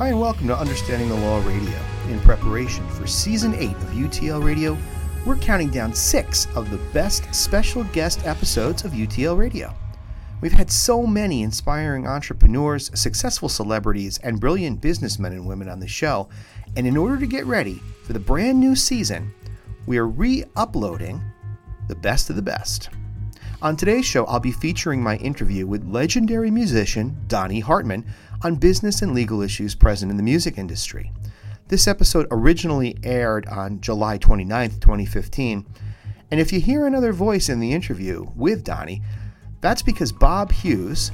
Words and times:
Hi, 0.00 0.08
and 0.08 0.18
welcome 0.18 0.46
to 0.46 0.56
Understanding 0.56 1.10
the 1.10 1.14
Law 1.14 1.46
Radio. 1.46 1.78
In 2.08 2.18
preparation 2.20 2.88
for 2.88 3.06
season 3.06 3.54
8 3.54 3.68
of 3.68 3.90
UTL 3.90 4.42
Radio, 4.42 4.74
we're 5.26 5.36
counting 5.36 5.68
down 5.68 5.92
six 5.92 6.46
of 6.56 6.70
the 6.70 6.78
best 6.94 7.34
special 7.34 7.84
guest 7.84 8.26
episodes 8.26 8.82
of 8.82 8.92
UTL 8.92 9.36
Radio. 9.36 9.74
We've 10.40 10.54
had 10.54 10.70
so 10.70 11.06
many 11.06 11.42
inspiring 11.42 12.06
entrepreneurs, 12.06 12.90
successful 12.98 13.50
celebrities, 13.50 14.16
and 14.22 14.40
brilliant 14.40 14.80
businessmen 14.80 15.32
and 15.32 15.46
women 15.46 15.68
on 15.68 15.80
the 15.80 15.86
show, 15.86 16.30
and 16.78 16.86
in 16.86 16.96
order 16.96 17.18
to 17.18 17.26
get 17.26 17.44
ready 17.44 17.82
for 18.02 18.14
the 18.14 18.18
brand 18.18 18.58
new 18.58 18.74
season, 18.74 19.34
we 19.84 19.98
are 19.98 20.08
re 20.08 20.44
uploading 20.56 21.20
the 21.88 21.94
best 21.94 22.30
of 22.30 22.36
the 22.36 22.42
best. 22.42 22.88
On 23.60 23.76
today's 23.76 24.06
show, 24.06 24.24
I'll 24.24 24.40
be 24.40 24.52
featuring 24.52 25.02
my 25.02 25.16
interview 25.16 25.66
with 25.66 25.86
legendary 25.86 26.50
musician 26.50 27.14
Donnie 27.28 27.60
Hartman 27.60 28.06
on 28.42 28.54
business 28.54 29.02
and 29.02 29.14
legal 29.14 29.42
issues 29.42 29.74
present 29.74 30.10
in 30.10 30.16
the 30.16 30.22
music 30.22 30.58
industry. 30.58 31.12
This 31.68 31.86
episode 31.86 32.26
originally 32.30 32.96
aired 33.02 33.46
on 33.46 33.80
July 33.80 34.18
29th, 34.18 34.80
2015. 34.80 35.66
And 36.30 36.40
if 36.40 36.52
you 36.52 36.60
hear 36.60 36.86
another 36.86 37.12
voice 37.12 37.48
in 37.48 37.60
the 37.60 37.72
interview 37.72 38.26
with 38.34 38.64
Donnie, 38.64 39.02
that's 39.60 39.82
because 39.82 40.10
Bob 40.10 40.50
Hughes, 40.50 41.12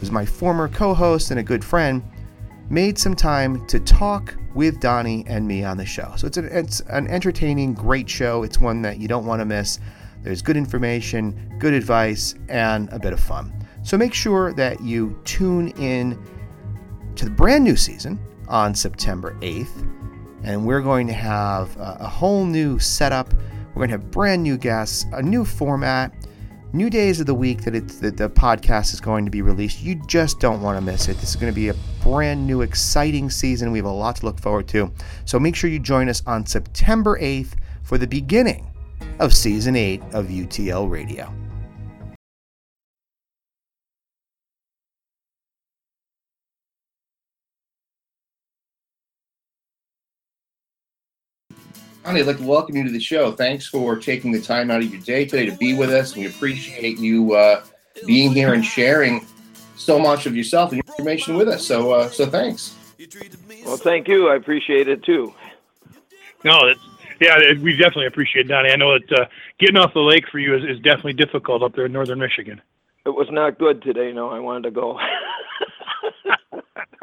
who's 0.00 0.10
my 0.10 0.26
former 0.26 0.68
co 0.68 0.94
host 0.94 1.30
and 1.30 1.40
a 1.40 1.42
good 1.42 1.64
friend, 1.64 2.02
made 2.68 2.98
some 2.98 3.14
time 3.14 3.66
to 3.68 3.78
talk 3.80 4.36
with 4.54 4.80
Donnie 4.80 5.24
and 5.26 5.46
me 5.46 5.64
on 5.64 5.76
the 5.76 5.86
show. 5.86 6.12
So 6.16 6.26
it's 6.26 6.36
an, 6.36 6.48
it's 6.50 6.80
an 6.80 7.06
entertaining, 7.08 7.74
great 7.74 8.08
show. 8.08 8.42
It's 8.42 8.58
one 8.58 8.82
that 8.82 8.98
you 8.98 9.08
don't 9.08 9.26
want 9.26 9.40
to 9.40 9.44
miss. 9.44 9.78
There's 10.22 10.42
good 10.42 10.56
information, 10.56 11.56
good 11.58 11.74
advice, 11.74 12.34
and 12.48 12.88
a 12.90 12.98
bit 12.98 13.12
of 13.12 13.20
fun. 13.20 13.52
So 13.82 13.98
make 13.98 14.14
sure 14.14 14.54
that 14.54 14.80
you 14.80 15.20
tune 15.24 15.68
in 15.78 16.18
to 17.16 17.24
the 17.24 17.30
brand 17.30 17.64
new 17.64 17.76
season 17.76 18.18
on 18.48 18.74
September 18.74 19.36
8th 19.40 19.86
and 20.44 20.64
we're 20.64 20.82
going 20.82 21.06
to 21.06 21.12
have 21.12 21.74
a, 21.78 22.06
whole 22.06 22.44
new 22.44 22.78
setup. 22.78 23.32
We're 23.68 23.86
going 23.86 23.88
to 23.88 23.94
have 23.94 24.10
brand 24.10 24.42
new 24.42 24.58
guests, 24.58 25.06
a 25.12 25.22
new 25.22 25.44
format, 25.44 26.12
new 26.74 26.90
days 26.90 27.18
of 27.18 27.26
the 27.26 27.34
week 27.34 27.62
that, 27.64 27.74
it's, 27.74 27.98
that 28.00 28.18
the 28.18 28.28
podcast 28.28 28.92
is 28.92 29.00
going 29.00 29.24
to 29.24 29.30
be 29.30 29.40
released. 29.40 29.82
You 29.82 29.94
just 30.06 30.40
don't 30.40 30.60
want 30.60 30.76
to 30.76 30.82
miss 30.82 31.08
it. 31.08 31.16
This 31.16 31.30
is 31.30 31.36
going 31.36 31.50
to 31.50 31.54
be 31.54 31.70
a 31.70 31.74
brand 32.02 32.46
new, 32.46 32.60
exciting 32.60 33.30
season. 33.30 33.72
We 33.72 33.78
have 33.78 33.86
a 33.86 33.90
lot 33.90 34.16
to 34.16 34.26
look 34.26 34.38
forward 34.38 34.68
to. 34.68 34.92
So 35.24 35.40
make 35.40 35.56
sure 35.56 35.70
you 35.70 35.78
join 35.78 36.10
us 36.10 36.22
on 36.26 36.44
September 36.44 37.18
8th 37.18 37.54
for 37.82 37.96
the 37.96 38.06
beginning 38.06 38.70
of 39.18 39.34
season 39.34 39.76
8 39.76 40.02
of 40.12 40.26
UTL 40.26 40.90
Radio. 40.90 41.32
Donnie, 52.04 52.20
I'd 52.20 52.26
like 52.26 52.36
to 52.36 52.44
welcome 52.44 52.76
you 52.76 52.84
to 52.84 52.90
the 52.90 53.00
show. 53.00 53.32
Thanks 53.32 53.66
for 53.66 53.96
taking 53.96 54.30
the 54.30 54.40
time 54.40 54.70
out 54.70 54.82
of 54.82 54.92
your 54.92 55.00
day 55.00 55.24
today 55.24 55.46
to 55.46 55.56
be 55.56 55.72
with 55.72 55.88
us. 55.88 56.14
We 56.14 56.26
appreciate 56.26 56.98
you 56.98 57.32
uh, 57.32 57.64
being 58.06 58.32
here 58.32 58.52
and 58.52 58.62
sharing 58.62 59.26
so 59.76 59.98
much 59.98 60.26
of 60.26 60.36
yourself 60.36 60.72
and 60.72 60.82
information 60.86 61.34
with 61.34 61.48
us. 61.48 61.66
So, 61.66 61.92
uh, 61.92 62.10
so 62.10 62.26
thanks. 62.26 62.76
Well, 63.64 63.78
thank 63.78 64.06
you. 64.06 64.28
I 64.28 64.36
appreciate 64.36 64.86
it 64.86 65.02
too. 65.02 65.34
No, 66.44 66.66
it's, 66.66 66.80
yeah, 67.22 67.38
we 67.62 67.72
definitely 67.72 68.06
appreciate 68.06 68.46
it, 68.46 68.48
Donnie. 68.48 68.70
I 68.70 68.76
know 68.76 68.98
that 68.98 69.20
uh, 69.20 69.24
getting 69.58 69.78
off 69.78 69.94
the 69.94 70.00
lake 70.00 70.24
for 70.30 70.38
you 70.38 70.54
is, 70.54 70.62
is 70.62 70.78
definitely 70.80 71.14
difficult 71.14 71.62
up 71.62 71.74
there 71.74 71.86
in 71.86 71.92
northern 71.92 72.18
Michigan. 72.18 72.60
It 73.06 73.14
was 73.14 73.28
not 73.30 73.58
good 73.58 73.82
today. 73.82 74.12
No, 74.12 74.28
I 74.28 74.40
wanted 74.40 74.64
to 74.64 74.70
go. 74.72 74.98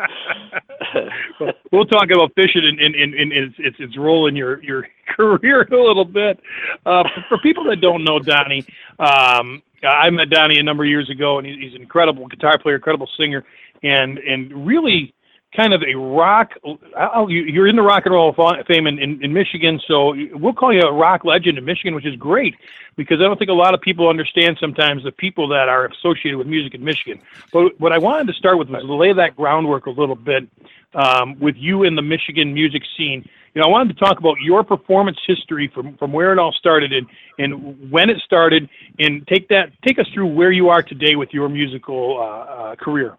we'll 1.71 1.85
talk 1.85 2.09
about 2.11 2.31
fishing 2.35 2.63
and, 2.65 2.79
and, 2.79 2.95
and, 2.95 3.13
and 3.13 3.31
its, 3.31 3.55
its, 3.59 3.77
its 3.79 3.97
role 3.97 4.27
in 4.27 4.35
your, 4.35 4.61
your 4.63 4.87
career 5.15 5.61
a 5.61 5.75
little 5.75 6.05
bit. 6.05 6.39
Uh, 6.85 7.03
for, 7.03 7.25
for 7.29 7.37
people 7.39 7.63
that 7.65 7.81
don't 7.81 8.03
know 8.03 8.19
Donnie, 8.19 8.65
um, 8.99 9.61
I 9.83 10.09
met 10.09 10.29
Donnie 10.29 10.59
a 10.59 10.63
number 10.63 10.83
of 10.83 10.89
years 10.89 11.09
ago, 11.09 11.39
and 11.39 11.47
he's 11.47 11.73
an 11.73 11.81
incredible 11.81 12.27
guitar 12.27 12.57
player, 12.59 12.75
incredible 12.75 13.09
singer, 13.17 13.43
and 13.83 14.19
and 14.19 14.65
really 14.65 15.13
kind 15.55 15.73
of 15.73 15.83
a 15.83 15.95
rock. 15.95 16.51
Oh, 16.63 17.27
you're 17.27 17.67
in 17.67 17.75
the 17.75 17.81
Rock 17.81 18.05
and 18.05 18.13
Roll 18.13 18.33
Fame 18.67 18.87
in, 18.87 18.99
in, 18.99 19.23
in 19.23 19.33
Michigan, 19.33 19.79
so 19.87 20.15
we'll 20.33 20.53
call 20.53 20.73
you 20.73 20.81
a 20.81 20.91
rock 20.91 21.25
legend 21.25 21.57
in 21.57 21.65
Michigan, 21.65 21.93
which 21.93 22.05
is 22.05 22.15
great 22.15 22.55
because 22.95 23.19
I 23.19 23.23
don't 23.23 23.37
think 23.37 23.49
a 23.49 23.53
lot 23.53 23.73
of 23.73 23.81
people 23.81 24.07
understand 24.09 24.57
sometimes 24.59 25.03
the 25.03 25.11
people 25.11 25.47
that 25.49 25.67
are 25.69 25.87
associated 25.87 26.37
with 26.37 26.47
music 26.47 26.73
in 26.73 26.83
Michigan. 26.83 27.21
But 27.51 27.79
what 27.79 27.91
I 27.91 27.97
wanted 27.97 28.27
to 28.27 28.33
start 28.33 28.57
with 28.57 28.69
was 28.69 28.83
lay 28.85 29.13
that 29.13 29.35
groundwork 29.35 29.85
a 29.87 29.91
little 29.91 30.15
bit 30.15 30.47
um, 30.93 31.39
with 31.39 31.55
you 31.57 31.83
in 31.83 31.95
the 31.95 32.01
Michigan 32.01 32.53
music 32.53 32.83
scene. 32.97 33.27
You 33.53 33.61
know, 33.61 33.67
I 33.67 33.69
wanted 33.69 33.97
to 33.97 34.05
talk 34.05 34.19
about 34.19 34.37
your 34.41 34.63
performance 34.63 35.17
history 35.27 35.69
from, 35.73 35.97
from 35.97 36.13
where 36.13 36.31
it 36.31 36.39
all 36.39 36.53
started 36.53 36.93
and, 36.93 37.07
and 37.37 37.91
when 37.91 38.09
it 38.09 38.17
started, 38.23 38.69
and 38.99 39.27
take 39.27 39.49
that 39.49 39.71
take 39.85 39.99
us 39.99 40.07
through 40.13 40.27
where 40.27 40.51
you 40.51 40.69
are 40.69 40.81
today 40.81 41.15
with 41.15 41.29
your 41.33 41.49
musical 41.49 42.17
uh, 42.17 42.51
uh, 42.51 42.75
career. 42.75 43.17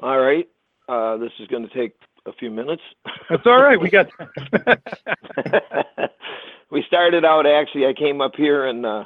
All 0.00 0.18
right. 0.18 0.48
Uh, 0.90 1.16
this 1.18 1.30
is 1.38 1.46
going 1.46 1.66
to 1.66 1.72
take 1.72 1.94
a 2.26 2.32
few 2.32 2.50
minutes. 2.50 2.82
That's 3.28 3.46
all 3.46 3.62
right. 3.62 3.80
We 3.80 3.90
got. 3.90 4.08
we 6.70 6.82
started 6.86 7.24
out 7.24 7.46
actually. 7.46 7.86
I 7.86 7.92
came 7.92 8.20
up 8.20 8.32
here 8.36 8.66
and 8.66 8.84
uh, 8.84 9.04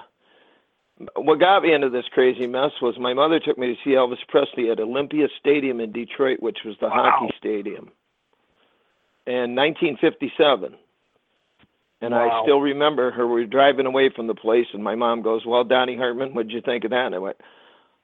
what 1.17 1.41
got 1.41 1.63
me 1.63 1.75
into 1.75 1.91
this 1.91 2.07
crazy 2.13 2.47
mess 2.47 2.71
was 2.81 2.99
my 2.99 3.13
mother 3.13 3.39
took 3.41 3.59
me 3.59 3.67
to 3.67 3.75
see 3.85 3.91
Elvis 3.91 4.27
Presley 4.29 4.71
at 4.71 4.81
Olympia 4.81 5.29
Stadium 5.39 5.81
in 5.81 5.93
Detroit, 5.93 6.39
which 6.41 6.59
was 6.65 6.77
the 6.81 6.87
wow. 6.87 7.19
hockey 7.19 7.35
stadium, 7.37 7.91
in 9.27 9.55
1957. 9.55 10.75
And 12.01 12.15
wow. 12.15 12.41
I 12.41 12.43
still 12.45 12.61
remember 12.61 13.11
her. 13.11 13.27
We 13.27 13.43
were 13.43 13.47
driving 13.47 13.87
away 13.87 14.11
from 14.15 14.27
the 14.27 14.35
place, 14.35 14.67
and 14.73 14.85
my 14.85 14.95
mom 14.95 15.23
goes, 15.23 15.45
"Well, 15.47 15.65
Donnie 15.65 15.97
Hartman, 15.97 16.35
what'd 16.35 16.53
you 16.53 16.61
think 16.61 16.85
of 16.85 16.91
that?" 16.91 17.07
And 17.07 17.15
I 17.15 17.19
went, 17.19 17.37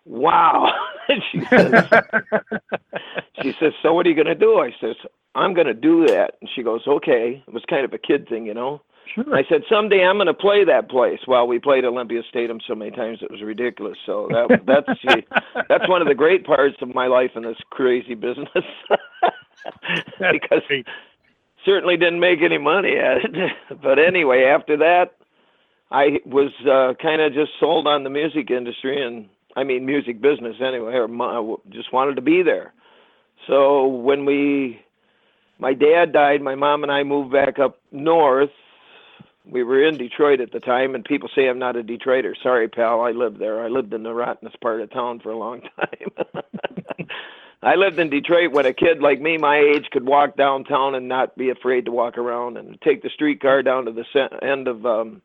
"Wow." 0.05 0.73
she 1.33 1.41
says, 1.51 1.73
"She 3.43 3.53
says, 3.61 3.73
so 3.83 3.93
what 3.93 4.07
are 4.07 4.09
you 4.09 4.15
going 4.15 4.27
to 4.27 4.35
do?" 4.35 4.61
I 4.61 4.71
says, 4.81 4.97
"I'm 5.35 5.55
going 5.55 5.67
to 5.67 5.75
do 5.75 6.07
that." 6.07 6.35
And 6.41 6.51
she 6.55 6.63
goes, 6.63 6.83
"Okay." 6.87 7.43
It 7.47 7.53
was 7.53 7.65
kind 7.69 7.85
of 7.85 7.93
a 7.93 7.99
kid 7.99 8.29
thing, 8.29 8.47
you 8.47 8.55
know. 8.55 8.83
Sure. 9.15 9.35
I 9.35 9.43
said 9.49 9.63
someday 9.69 10.05
I'm 10.05 10.17
going 10.17 10.27
to 10.27 10.35
play 10.35 10.65
that 10.65 10.89
place. 10.89 11.21
Well, 11.27 11.47
we 11.47 11.59
played 11.59 11.85
Olympia 11.85 12.23
Stadium 12.29 12.61
so 12.67 12.75
many 12.75 12.91
times 12.91 13.19
it 13.23 13.31
was 13.31 13.43
ridiculous. 13.43 13.99
So 14.07 14.29
that 14.31 14.61
that's 14.67 15.01
that's 15.69 15.89
one 15.89 16.03
of 16.03 16.09
the 16.09 16.15
great 16.15 16.45
parts 16.45 16.77
of 16.81 16.95
my 16.95 17.07
life 17.07 17.33
in 17.35 17.43
this 17.43 17.57
crazy 17.71 18.15
business. 18.15 18.49
because 20.19 20.63
great. 20.69 20.87
certainly 21.65 21.97
didn't 21.97 22.21
make 22.21 22.41
any 22.43 22.59
money 22.59 22.97
at 22.97 23.19
it. 23.25 23.53
but 23.83 23.99
anyway, 23.99 24.45
after 24.45 24.77
that, 24.79 25.17
I 25.91 26.21
was 26.25 26.53
uh, 26.71 26.95
kind 27.03 27.21
of 27.21 27.33
just 27.33 27.53
sold 27.59 27.87
on 27.87 28.05
the 28.05 28.11
music 28.11 28.51
industry 28.51 29.05
and 29.05 29.29
I 29.57 29.65
mean 29.65 29.87
music 29.87 30.21
business 30.21 30.57
anyway. 30.61 30.95
Or 30.95 31.09
my, 31.09 31.57
just 31.71 31.93
wanted 31.93 32.17
to 32.17 32.23
be 32.23 32.43
there. 32.43 32.73
So 33.47 33.87
when 33.87 34.25
we 34.25 34.81
my 35.59 35.75
dad 35.75 36.13
died, 36.13 36.41
my 36.43 36.55
mom 36.55 36.83
and 36.83 36.93
I 36.93 37.03
moved 37.03 37.33
back 37.33 37.59
up 37.59 37.79
north 37.93 38.51
we 39.51 39.63
were 39.63 39.85
in 39.85 39.97
Detroit 39.97 40.41
at 40.41 40.53
the 40.53 40.61
time, 40.61 40.95
and 40.95 41.05
people 41.05 41.29
say 41.35 41.49
I'm 41.49 41.59
not 41.59 41.77
a 41.77 41.83
Detroiter. 41.83 42.35
Sorry, 42.43 42.69
pal, 42.69 43.01
I 43.01 43.11
lived 43.11 43.39
there. 43.39 43.63
I 43.63 43.69
lived 43.69 43.93
in 43.93 44.03
the 44.03 44.15
rottenest 44.15 44.61
part 44.61 44.81
of 44.81 44.91
town 44.91 45.21
for 45.21 45.31
a 45.31 45.39
long 45.39 45.63
time. 45.77 46.43
I 47.63 47.75
lived 47.75 47.99
in 47.99 48.09
Detroit 48.09 48.53
when 48.53 48.65
a 48.65 48.73
kid 48.73 49.01
like 49.01 49.21
me, 49.21 49.37
my 49.37 49.59
age, 49.59 49.89
could 49.93 50.07
walk 50.07 50.37
downtown 50.37 50.95
and 50.95 51.09
not 51.09 51.37
be 51.37 51.51
afraid 51.51 51.85
to 51.85 51.93
walk 51.93 52.17
around 52.17 52.57
and 52.57 52.81
take 52.81 53.03
the 53.03 53.11
streetcar 53.11 53.63
down 53.63 53.85
to 53.85 53.93
the 53.93 54.05
end 54.43 54.67
of 54.67 54.87
um 54.87 55.21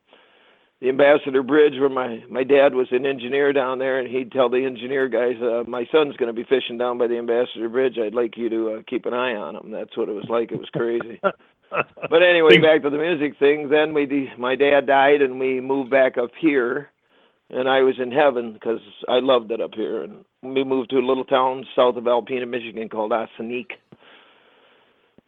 the 0.82 0.90
Ambassador 0.90 1.42
Bridge, 1.42 1.74
where 1.80 1.90
my 1.90 2.24
my 2.30 2.44
dad 2.44 2.76
was 2.76 2.88
an 2.92 3.06
engineer 3.06 3.54
down 3.54 3.80
there, 3.80 4.00
and 4.00 4.10
he'd 4.10 4.32
tell 4.32 4.50
the 4.50 4.66
engineer 4.66 5.08
guys, 5.08 5.42
uh, 5.42 5.64
"My 5.68 5.86
son's 5.92 6.18
going 6.18 6.34
to 6.34 6.34
be 6.34 6.44
fishing 6.48 6.78
down 6.78 6.98
by 6.98 7.08
the 7.08 7.18
Ambassador 7.18 7.70
Bridge. 7.70 7.98
I'd 7.98 8.14
like 8.14 8.38
you 8.38 8.50
to 8.50 8.70
uh, 8.72 8.82
keep 8.88 9.06
an 9.06 9.14
eye 9.14 9.36
on 9.36 9.56
him." 9.56 9.72
That's 9.72 9.96
what 9.96 10.10
it 10.10 10.14
was 10.14 10.28
like. 10.30 10.52
It 10.52 10.60
was 10.60 10.70
crazy. 10.70 11.20
but 12.10 12.24
anyway, 12.24 12.58
back 12.58 12.84
to 12.84 12.90
the 12.90 12.98
music 12.98 13.40
thing. 13.40 13.70
Then 13.70 13.94
we, 13.94 14.06
de- 14.06 14.34
my 14.38 14.56
dad 14.56 14.86
died, 14.88 15.22
and 15.22 15.40
we 15.40 15.62
moved 15.62 15.90
back 15.90 16.18
up 16.18 16.32
here, 16.40 16.90
and 17.50 17.70
I 17.70 17.82
was 17.82 17.96
in 17.98 18.12
heaven 18.12 18.54
because 18.54 18.82
I 19.08 19.20
loved 19.20 19.52
it 19.52 19.62
up 19.62 19.74
here. 19.76 20.04
And 20.04 20.26
we 20.44 20.64
moved 20.64 20.90
to 20.90 20.98
a 20.98 21.08
little 21.08 21.26
town 21.26 21.66
south 21.76 21.96
of 21.96 22.04
Alpena, 22.04 22.48
Michigan, 22.48 22.90
called 22.90 23.12
Ossineke. 23.12 23.74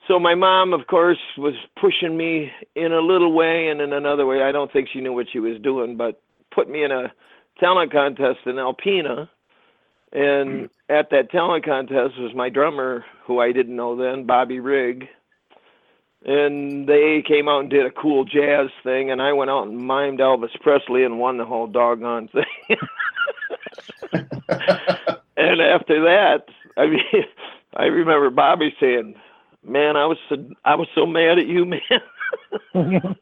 So 0.07 0.19
my 0.19 0.36
mom, 0.36 0.74
of 0.74 0.88
course, 0.88 1.19
was 1.38 1.54
pushing 1.80 2.15
me 2.15 2.51
in 2.75 2.94
a 2.94 3.01
little 3.01 3.33
way 3.33 3.68
and 3.68 3.81
in 3.81 3.94
another 3.94 4.25
way. 4.25 4.42
I 4.42 4.51
don't 4.51 4.71
think 4.71 4.89
she 4.92 5.01
knew 5.01 5.13
what 5.13 5.27
she 5.31 5.39
was 5.39 5.59
doing, 5.62 5.98
but 5.98 6.21
put 6.54 6.69
me 6.69 6.83
in 6.83 6.92
a 6.92 7.12
talent 7.59 7.92
contest 7.92 8.39
in 8.45 8.56
Alpena. 8.56 9.27
And 10.13 10.62
hmm. 10.62 10.65
at 10.89 11.09
that 11.09 11.30
talent 11.31 11.65
contest 11.65 12.18
was 12.19 12.33
my 12.33 12.50
drummer, 12.50 13.04
who 13.25 13.39
I 13.39 13.51
didn't 13.51 13.75
know 13.75 13.95
then, 13.98 14.25
Bobby 14.25 14.59
Rigg 14.59 15.07
and 16.25 16.88
they 16.88 17.24
came 17.25 17.48
out 17.48 17.62
and 17.62 17.69
did 17.69 17.86
a 17.86 17.92
cool 17.92 18.25
jazz 18.25 18.69
thing, 18.83 19.12
and 19.12 19.21
I 19.21 19.33
went 19.33 19.50
out 19.50 19.68
and 19.68 19.80
mimed 19.80 20.19
Elvis 20.19 20.59
Presley 20.62 21.04
and 21.04 21.19
won 21.19 21.38
the 21.38 21.45
whole 21.45 21.68
doggone 21.68 22.27
thing. 22.30 22.44
and 25.38 25.62
after 25.62 26.01
that, 26.04 26.45
I 26.75 26.88
mean, 26.88 27.01
I 27.77 27.86
remember 27.86 28.30
Bobby 28.30 28.75
saying, 28.80 29.15
man, 29.67 29.95
I 29.95 30.05
was 30.05 30.17
so, 30.29 30.35
I 30.63 30.75
was 30.75 30.87
so 30.95 31.05
mad 31.05 31.37
at 31.37 31.47
you, 31.47 31.65
man. 31.65 31.81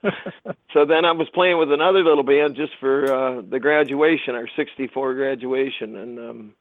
so 0.73 0.85
then 0.85 1.05
I 1.05 1.11
was 1.11 1.27
playing 1.33 1.57
with 1.57 1.71
another 1.71 2.03
little 2.03 2.23
band 2.23 2.55
just 2.55 2.73
for 2.79 3.05
uh, 3.11 3.41
the 3.41 3.59
graduation, 3.59 4.35
our 4.35 4.47
'64 4.55 5.15
graduation, 5.15 5.95
and 5.95 6.19
um, 6.19 6.53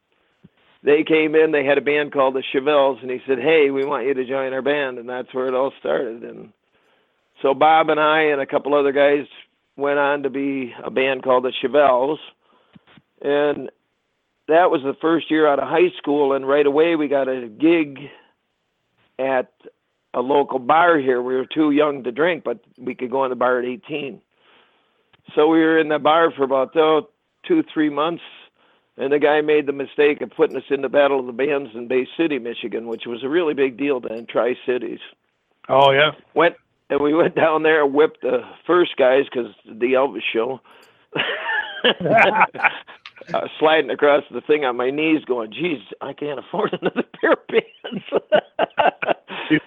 they 0.82 1.04
came 1.04 1.34
in. 1.34 1.52
They 1.52 1.64
had 1.64 1.78
a 1.78 1.82
band 1.82 2.12
called 2.12 2.34
the 2.34 2.42
Chevelles, 2.54 3.00
and 3.02 3.10
he 3.10 3.20
said, 3.26 3.38
"Hey, 3.38 3.70
we 3.70 3.84
want 3.84 4.06
you 4.06 4.14
to 4.14 4.24
join 4.26 4.52
our 4.52 4.62
band," 4.62 4.98
and 4.98 5.08
that's 5.08 5.32
where 5.32 5.46
it 5.46 5.54
all 5.54 5.72
started. 5.78 6.22
And 6.22 6.52
so 7.42 7.54
Bob 7.54 7.90
and 7.90 8.00
I 8.00 8.22
and 8.22 8.40
a 8.40 8.46
couple 8.46 8.74
other 8.74 8.92
guys 8.92 9.26
went 9.76 9.98
on 9.98 10.22
to 10.22 10.30
be 10.30 10.72
a 10.82 10.90
band 10.90 11.22
called 11.22 11.44
the 11.44 11.52
Chevelles, 11.62 12.18
and 13.20 13.70
that 14.48 14.70
was 14.70 14.82
the 14.82 14.94
first 15.00 15.30
year 15.30 15.46
out 15.48 15.58
of 15.58 15.68
high 15.68 15.90
school. 15.98 16.34
And 16.34 16.46
right 16.46 16.66
away 16.66 16.96
we 16.96 17.08
got 17.08 17.28
a 17.28 17.48
gig 17.48 17.98
at 19.18 19.52
a 20.14 20.20
local 20.20 20.58
bar 20.58 20.98
here. 20.98 21.20
We 21.22 21.34
were 21.34 21.46
too 21.46 21.70
young 21.70 22.04
to 22.04 22.12
drink, 22.12 22.44
but 22.44 22.60
we 22.78 22.94
could 22.94 23.10
go 23.10 23.24
in 23.24 23.30
the 23.30 23.36
bar 23.36 23.58
at 23.58 23.64
18. 23.64 24.20
So 25.34 25.48
we 25.48 25.58
were 25.60 25.78
in 25.78 25.88
the 25.88 25.98
bar 25.98 26.30
for 26.30 26.44
about 26.44 26.76
oh, 26.76 27.08
two, 27.46 27.64
three 27.72 27.90
months, 27.90 28.22
and 28.96 29.12
the 29.12 29.18
guy 29.18 29.40
made 29.40 29.66
the 29.66 29.72
mistake 29.72 30.20
of 30.20 30.30
putting 30.30 30.56
us 30.56 30.64
in 30.70 30.82
the 30.82 30.88
Battle 30.88 31.20
of 31.20 31.26
the 31.26 31.32
Bands 31.32 31.70
in 31.74 31.88
Bay 31.88 32.06
City, 32.16 32.38
Michigan, 32.38 32.86
which 32.86 33.06
was 33.06 33.24
a 33.24 33.28
really 33.28 33.54
big 33.54 33.76
deal 33.76 34.00
then, 34.00 34.26
Tri 34.26 34.54
Cities. 34.66 35.00
Oh 35.68 35.90
yeah. 35.90 36.12
Went 36.34 36.56
and 36.90 37.00
we 37.00 37.14
went 37.14 37.34
down 37.34 37.62
there 37.62 37.84
and 37.84 37.94
whipped 37.94 38.20
the 38.20 38.42
first 38.66 38.96
guys 38.96 39.24
because 39.24 39.52
the 39.64 39.94
Elvis 39.94 40.20
show. 40.32 40.60
uh, 43.32 43.48
sliding 43.58 43.90
across 43.90 44.24
the 44.30 44.40
thing 44.40 44.64
on 44.64 44.76
my 44.76 44.90
knees, 44.90 45.24
going, 45.24 45.52
"Geez, 45.52 45.80
I 46.00 46.12
can't 46.12 46.38
afford 46.38 46.76
another 46.80 47.04
pair 47.20 47.32
of 47.32 47.48
pants." 47.48 48.04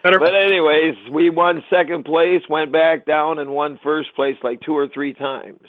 but 0.01 0.35
anyways, 0.35 0.95
we 1.11 1.29
won 1.29 1.63
second 1.69 2.05
place, 2.05 2.41
went 2.49 2.71
back 2.71 3.05
down, 3.05 3.39
and 3.39 3.51
won 3.51 3.79
first 3.83 4.13
place 4.15 4.35
like 4.43 4.61
two 4.61 4.77
or 4.77 4.87
three 4.87 5.13
times. 5.13 5.67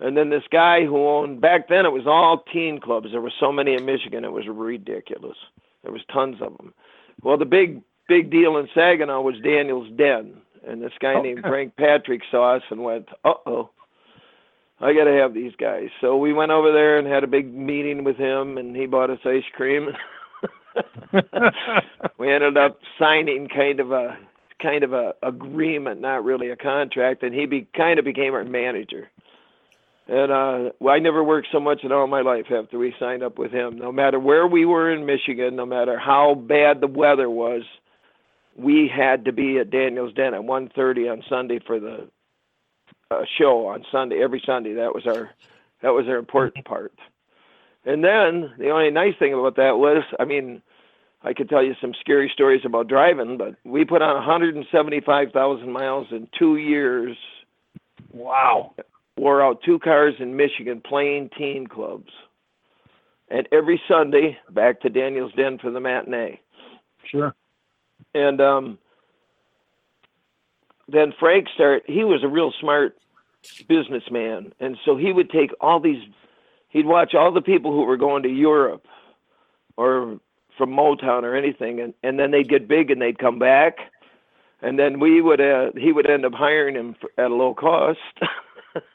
And 0.00 0.16
then 0.16 0.28
this 0.28 0.42
guy 0.50 0.84
who 0.84 1.08
owned 1.08 1.40
back 1.40 1.68
then 1.68 1.86
it 1.86 1.92
was 1.92 2.06
all 2.06 2.44
teen 2.52 2.80
clubs. 2.80 3.08
There 3.12 3.20
were 3.20 3.32
so 3.40 3.50
many 3.50 3.74
in 3.74 3.86
Michigan, 3.86 4.24
it 4.24 4.32
was 4.32 4.44
ridiculous. 4.46 5.36
There 5.82 5.92
was 5.92 6.02
tons 6.12 6.36
of 6.42 6.56
them. 6.58 6.74
Well, 7.22 7.38
the 7.38 7.46
big 7.46 7.82
big 8.08 8.30
deal 8.30 8.58
in 8.58 8.68
Saginaw 8.74 9.20
was 9.22 9.36
Daniel's 9.42 9.88
Den, 9.96 10.34
and 10.66 10.82
this 10.82 10.92
guy 11.00 11.20
named 11.20 11.40
Frank 11.42 11.76
Patrick 11.76 12.22
saw 12.30 12.56
us 12.56 12.62
and 12.70 12.82
went, 12.82 13.08
"Uh 13.24 13.34
oh." 13.46 13.70
I 14.80 14.92
got 14.92 15.04
to 15.04 15.12
have 15.12 15.32
these 15.32 15.52
guys. 15.58 15.88
So 16.00 16.16
we 16.16 16.32
went 16.32 16.50
over 16.50 16.70
there 16.72 16.98
and 16.98 17.06
had 17.06 17.24
a 17.24 17.28
big 17.28 17.52
meeting 17.54 18.04
with 18.04 18.16
him, 18.16 18.58
and 18.58 18.76
he 18.76 18.86
bought 18.86 19.10
us 19.10 19.18
ice 19.24 19.42
cream. 19.54 19.88
we 22.18 22.32
ended 22.32 22.56
up 22.58 22.78
signing 22.98 23.48
kind 23.48 23.80
of 23.80 23.92
a 23.92 24.18
kind 24.60 24.84
of 24.84 24.92
a 24.92 25.14
agreement, 25.22 26.00
not 26.00 26.24
really 26.24 26.50
a 26.50 26.56
contract, 26.56 27.22
and 27.22 27.34
he 27.34 27.46
be 27.46 27.68
kind 27.76 27.98
of 27.98 28.04
became 28.04 28.34
our 28.34 28.44
manager. 28.44 29.08
And 30.08 30.30
uh 30.30 30.72
well, 30.78 30.94
I 30.94 30.98
never 30.98 31.24
worked 31.24 31.48
so 31.50 31.60
much 31.60 31.80
in 31.82 31.92
all 31.92 32.06
my 32.06 32.20
life 32.20 32.46
after 32.50 32.78
we 32.78 32.94
signed 33.00 33.22
up 33.22 33.38
with 33.38 33.52
him. 33.52 33.78
No 33.78 33.90
matter 33.90 34.20
where 34.20 34.46
we 34.46 34.64
were 34.64 34.92
in 34.92 35.06
Michigan, 35.06 35.56
no 35.56 35.66
matter 35.66 35.98
how 35.98 36.34
bad 36.34 36.80
the 36.80 36.86
weather 36.86 37.28
was, 37.28 37.62
we 38.56 38.90
had 38.94 39.24
to 39.24 39.32
be 39.32 39.58
at 39.58 39.70
Daniel's 39.70 40.12
Den 40.14 40.34
at 40.34 40.42
1:30 40.42 41.10
on 41.10 41.22
Sunday 41.28 41.60
for 41.66 41.80
the 41.80 42.08
uh, 43.10 43.22
show 43.38 43.66
on 43.66 43.84
Sunday 43.90 44.22
every 44.22 44.42
Sunday. 44.44 44.74
That 44.74 44.94
was 44.94 45.06
our 45.06 45.30
that 45.82 45.90
was 45.90 46.06
our 46.08 46.16
important 46.16 46.64
part. 46.64 46.92
And 47.84 48.02
then 48.02 48.52
the 48.58 48.70
only 48.70 48.90
nice 48.90 49.14
thing 49.18 49.32
about 49.32 49.56
that 49.56 49.78
was, 49.78 50.02
I 50.18 50.24
mean, 50.24 50.60
I 51.22 51.32
could 51.32 51.48
tell 51.48 51.62
you 51.62 51.74
some 51.80 51.94
scary 52.00 52.30
stories 52.32 52.62
about 52.64 52.88
driving, 52.88 53.38
but 53.38 53.54
we 53.64 53.84
put 53.84 54.02
on 54.02 54.14
175,000 54.14 55.70
miles 55.70 56.08
in 56.10 56.28
two 56.36 56.56
years. 56.56 57.16
Wow. 58.12 58.74
Wore 59.16 59.42
out 59.42 59.62
two 59.64 59.78
cars 59.78 60.14
in 60.18 60.36
Michigan 60.36 60.82
playing 60.84 61.30
teen 61.38 61.68
clubs. 61.68 62.10
And 63.28 63.48
every 63.52 63.80
Sunday, 63.88 64.36
back 64.50 64.80
to 64.80 64.88
Daniel's 64.88 65.32
Den 65.36 65.58
for 65.58 65.70
the 65.70 65.80
matinee. 65.80 66.40
Sure. 67.04 67.34
And 68.14 68.40
um, 68.40 68.78
then 70.88 71.12
Frank 71.18 71.48
started, 71.54 71.82
he 71.86 72.04
was 72.04 72.22
a 72.22 72.28
real 72.28 72.52
smart 72.60 72.96
businessman. 73.68 74.52
And 74.60 74.76
so 74.84 74.96
he 74.96 75.12
would 75.12 75.30
take 75.30 75.50
all 75.60 75.80
these, 75.80 76.02
he'd 76.68 76.86
watch 76.86 77.14
all 77.14 77.32
the 77.32 77.40
people 77.40 77.72
who 77.72 77.84
were 77.84 77.96
going 77.96 78.22
to 78.22 78.28
Europe 78.28 78.86
or 79.76 80.18
from 80.56 80.70
Motown 80.70 81.22
or 81.22 81.36
anything, 81.36 81.80
and 81.80 81.94
and 82.02 82.18
then 82.18 82.30
they'd 82.30 82.48
get 82.48 82.68
big 82.68 82.90
and 82.90 83.00
they'd 83.00 83.18
come 83.18 83.38
back, 83.38 83.78
and 84.62 84.78
then 84.78 85.00
we 85.00 85.20
would 85.20 85.40
uh, 85.40 85.70
he 85.76 85.92
would 85.92 86.08
end 86.08 86.24
up 86.24 86.32
hiring 86.32 86.74
him 86.74 86.96
for, 87.00 87.10
at 87.18 87.30
a 87.30 87.34
low 87.34 87.54
cost, 87.54 87.98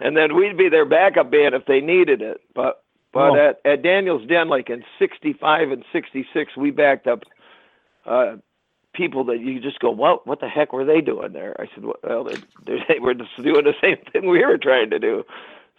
and 0.00 0.16
then 0.16 0.36
we'd 0.36 0.56
be 0.56 0.68
their 0.68 0.86
backup 0.86 1.30
band 1.30 1.54
if 1.54 1.66
they 1.66 1.80
needed 1.80 2.22
it. 2.22 2.40
But 2.54 2.82
but 3.12 3.30
oh. 3.30 3.48
at 3.48 3.60
at 3.64 3.82
Daniel's 3.82 4.26
Den, 4.26 4.48
like 4.48 4.70
in 4.70 4.84
'65 4.98 5.70
and 5.70 5.84
'66, 5.92 6.56
we 6.56 6.70
backed 6.70 7.06
up. 7.06 7.22
Uh, 8.06 8.36
people 8.92 9.24
that 9.24 9.40
you 9.40 9.60
just 9.60 9.80
go, 9.80 9.90
what 9.90 10.26
what 10.26 10.40
the 10.40 10.48
heck 10.48 10.72
were 10.72 10.84
they 10.84 11.00
doing 11.00 11.32
there? 11.32 11.56
I 11.60 11.66
said, 11.74 11.84
well, 11.84 12.24
they, 12.24 12.36
they 12.88 12.98
were 13.00 13.14
just 13.14 13.36
doing 13.42 13.64
the 13.64 13.74
same 13.80 13.98
thing 14.12 14.28
we 14.28 14.44
were 14.44 14.58
trying 14.58 14.90
to 14.90 14.98
do. 14.98 15.24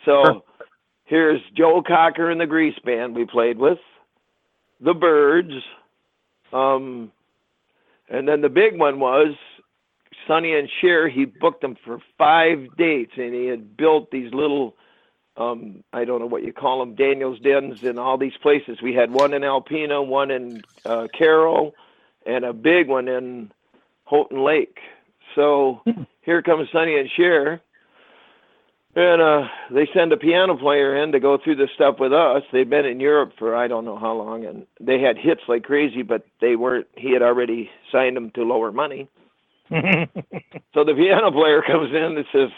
So 0.06 0.24
sure. 0.24 0.42
here's 1.06 1.42
Joe 1.56 1.82
Cocker 1.86 2.30
and 2.30 2.42
the 2.42 2.48
Grease 2.48 2.78
Band 2.84 3.16
we 3.16 3.26
played 3.26 3.58
with 3.58 3.80
the 4.84 4.94
Byrds, 4.94 5.54
Um, 6.52 7.12
and 8.10 8.28
then 8.28 8.42
the 8.42 8.50
big 8.50 8.78
one 8.78 9.00
was 9.00 9.36
Sonny 10.28 10.54
and 10.54 10.70
Cher. 10.82 11.08
He 11.08 11.26
booked 11.26 11.62
them 11.62 11.78
for 11.84 12.00
five 12.18 12.76
dates, 12.78 13.14
and 13.18 13.34
he 13.34 13.46
had 13.48 13.78
built 13.78 14.12
these 14.12 14.34
little, 14.34 14.76
um, 15.38 15.84
I 15.94 16.04
don't 16.06 16.20
know 16.20 16.26
what 16.26 16.44
you 16.44 16.54
call 16.54 16.80
them, 16.80 16.96
Daniel's 16.96 17.40
dens 17.40 17.84
in 17.84 17.98
all 17.98 18.18
these 18.18 18.38
places. 18.42 18.82
We 18.82 18.94
had 18.94 19.12
one 19.12 19.34
in 19.34 19.42
Alpena, 19.42 20.06
one 20.06 20.32
in 20.32 20.64
uh, 20.86 21.08
Carroll, 21.18 21.74
and 22.26 22.46
a 22.46 22.54
big 22.54 22.88
one 22.88 23.08
in 23.08 23.52
Houghton 24.06 24.44
Lake. 24.44 24.78
So 25.36 25.82
hmm. 25.86 26.04
here 26.22 26.42
comes 26.42 26.70
Sonny 26.72 26.98
and 26.98 27.10
Cher 27.16 27.62
and 28.96 29.22
uh, 29.22 29.48
they 29.72 29.88
send 29.94 30.14
a 30.14 30.18
piano 30.18 30.56
player 30.56 31.02
in 31.02 31.12
to 31.14 31.20
go 31.20 31.38
through 31.44 31.56
the 31.56 31.68
stuff 31.74 31.96
with 32.00 32.14
us. 32.14 32.44
They've 32.52 32.70
been 32.70 32.86
in 32.86 33.00
Europe 33.00 33.34
for 33.40 33.56
I 33.56 33.68
don't 33.68 33.86
know 33.86 33.98
how 33.98 34.14
long, 34.14 34.46
and 34.46 34.68
they 34.80 35.00
had 35.00 35.18
hits 35.18 35.42
like 35.48 35.64
crazy, 35.64 36.04
but 36.04 36.26
they 36.42 36.56
weren't. 36.56 36.88
He 36.96 37.12
had 37.12 37.24
already 37.24 37.70
signed 37.92 38.16
them 38.16 38.32
to 38.32 38.44
lower 38.44 38.72
money. 38.72 39.10
so 39.70 40.84
the 40.84 40.94
piano 40.96 41.32
player 41.32 41.64
comes 41.68 41.90
in 41.90 42.18
and 42.18 42.26
says, 42.32 42.50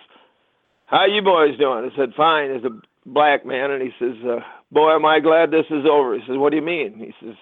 "How 0.87 1.05
you 1.05 1.21
boys 1.21 1.57
doing?" 1.57 1.89
I 1.89 1.95
said, 1.95 2.13
"Fine." 2.17 2.51
It's 2.51 2.65
a 2.65 2.81
black 3.05 3.45
man, 3.45 3.71
and 3.71 3.81
he 3.81 3.91
says, 3.97 4.15
uh, 4.25 4.39
"Boy, 4.71 4.95
am 4.95 5.05
I 5.05 5.21
glad 5.21 5.51
this 5.51 5.67
is 5.69 5.85
over." 5.89 6.15
He 6.15 6.21
says, 6.27 6.37
"What 6.37 6.49
do 6.49 6.57
you 6.57 6.63
mean?" 6.63 6.99
He 6.99 7.25
says, 7.25 7.35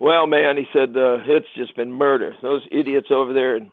"Well, 0.00 0.26
man," 0.26 0.56
he 0.56 0.66
said, 0.72 0.96
uh, 0.96 1.18
"It's 1.26 1.46
just 1.54 1.76
been 1.76 1.92
murder. 1.92 2.34
Those 2.42 2.62
idiots 2.72 3.08
over 3.10 3.32
there." 3.32 3.56
in 3.56 3.70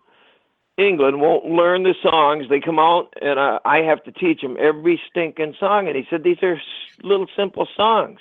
England 0.78 1.20
won't 1.22 1.46
learn 1.46 1.84
the 1.84 1.96
songs. 2.04 2.46
They 2.50 2.60
come 2.60 2.78
out, 2.78 3.14
and 3.22 3.40
I, 3.40 3.58
I 3.66 3.78
have 3.80 4.04
to 4.04 4.12
teach 4.12 4.42
them 4.42 4.58
every 4.60 5.02
stinking 5.10 5.56
song. 5.60 5.88
And 5.88 5.96
he 5.96 6.06
said 6.10 6.24
these 6.24 6.42
are 6.44 6.62
little 7.02 7.28
simple 7.36 7.68
songs. 7.76 8.20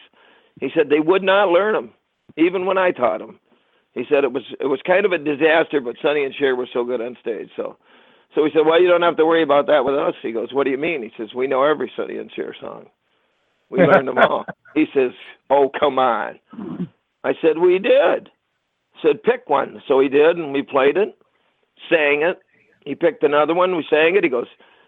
He 0.60 0.70
said 0.74 0.88
they 0.88 1.00
would 1.00 1.22
not 1.22 1.50
learn 1.50 1.74
them, 1.74 1.92
even 2.36 2.64
when 2.64 2.78
I 2.78 2.92
taught 2.92 3.18
them. 3.18 3.38
He 3.92 4.04
said 4.08 4.24
it 4.24 4.32
was 4.32 4.42
it 4.60 4.66
was 4.66 4.80
kind 4.86 5.04
of 5.04 5.12
a 5.12 5.18
disaster, 5.18 5.80
but 5.80 5.96
Sonny 6.00 6.24
and 6.24 6.34
Cher 6.34 6.56
were 6.56 6.68
so 6.72 6.84
good 6.84 7.00
on 7.00 7.16
stage. 7.20 7.50
So, 7.56 7.76
so 8.34 8.44
he 8.44 8.50
said, 8.52 8.66
well, 8.66 8.80
you 8.80 8.88
don't 8.88 9.02
have 9.02 9.16
to 9.16 9.26
worry 9.26 9.42
about 9.42 9.66
that 9.66 9.84
with 9.84 9.94
us. 9.94 10.14
He 10.22 10.32
goes, 10.32 10.52
what 10.52 10.64
do 10.64 10.70
you 10.70 10.78
mean? 10.78 11.02
He 11.02 11.12
says, 11.16 11.34
we 11.34 11.46
know 11.46 11.62
every 11.62 11.90
Sonny 11.96 12.16
and 12.16 12.30
Cher 12.34 12.54
song. 12.60 12.86
We 13.70 13.80
learned 13.80 14.08
them 14.08 14.18
all. 14.18 14.44
He 14.74 14.84
says, 14.92 15.12
oh 15.48 15.70
come 15.80 15.98
on. 15.98 16.38
I 17.26 17.34
said 17.42 17.58
we 17.58 17.78
did. 17.78 18.28
I 18.28 19.02
Said 19.02 19.22
pick 19.22 19.48
one. 19.48 19.82
So 19.86 20.00
he 20.00 20.08
did, 20.08 20.36
and 20.36 20.52
we 20.52 20.62
played 20.62 20.96
it, 20.96 21.18
sang 21.90 22.22
it, 22.22 22.40
he 22.86 22.94
picked 22.94 23.24
another 23.24 23.52
one. 23.52 23.76
We 23.76 23.84
sang 23.90 24.16
it. 24.16 24.24
He 24.24 24.30
goes, 24.30 24.46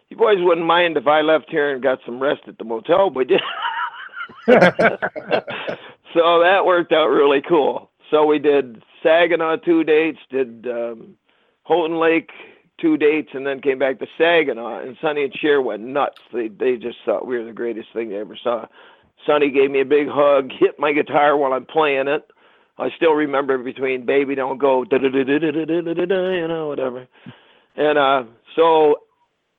"You 0.08 0.16
boys 0.16 0.38
wouldn't 0.38 0.66
mind 0.66 0.96
if 0.96 1.06
I 1.06 1.20
left 1.20 1.50
here 1.50 1.72
and 1.74 1.82
got 1.82 1.98
some 2.06 2.20
rest 2.20 2.42
at 2.46 2.56
the 2.56 2.64
motel, 2.64 3.10
would 3.10 3.28
you?" 3.28 3.38
so 4.46 6.40
that 6.40 6.62
worked 6.64 6.92
out 6.92 7.08
really 7.08 7.42
cool. 7.46 7.90
So 8.10 8.24
we 8.24 8.38
did 8.38 8.82
Saginaw 9.02 9.56
two 9.56 9.82
dates, 9.84 10.20
did 10.30 10.66
um, 10.70 11.16
Houghton 11.64 11.98
Lake 11.98 12.30
two 12.80 12.96
dates, 12.96 13.30
and 13.34 13.44
then 13.44 13.60
came 13.60 13.80
back 13.80 13.98
to 13.98 14.06
Saginaw. 14.16 14.78
And 14.80 14.96
Sonny 15.00 15.24
and 15.24 15.34
Cher 15.34 15.60
went 15.60 15.82
nuts. 15.82 16.20
They 16.32 16.46
they 16.48 16.76
just 16.76 16.98
thought 17.04 17.26
we 17.26 17.36
were 17.36 17.44
the 17.44 17.52
greatest 17.52 17.88
thing 17.92 18.10
they 18.10 18.20
ever 18.20 18.36
saw. 18.40 18.66
Sonny 19.26 19.50
gave 19.50 19.70
me 19.70 19.80
a 19.80 19.84
big 19.84 20.08
hug, 20.08 20.50
hit 20.58 20.78
my 20.78 20.92
guitar 20.92 21.36
while 21.36 21.52
I'm 21.52 21.66
playing 21.66 22.08
it. 22.08 22.28
I 22.78 22.88
still 22.96 23.12
remember 23.12 23.58
between 23.58 24.06
"Baby 24.06 24.34
Don't 24.36 24.58
Go," 24.58 24.84
you 24.90 24.98
know, 26.48 26.68
whatever. 26.68 27.08
And 27.76 27.98
uh, 27.98 28.22
so, 28.54 28.96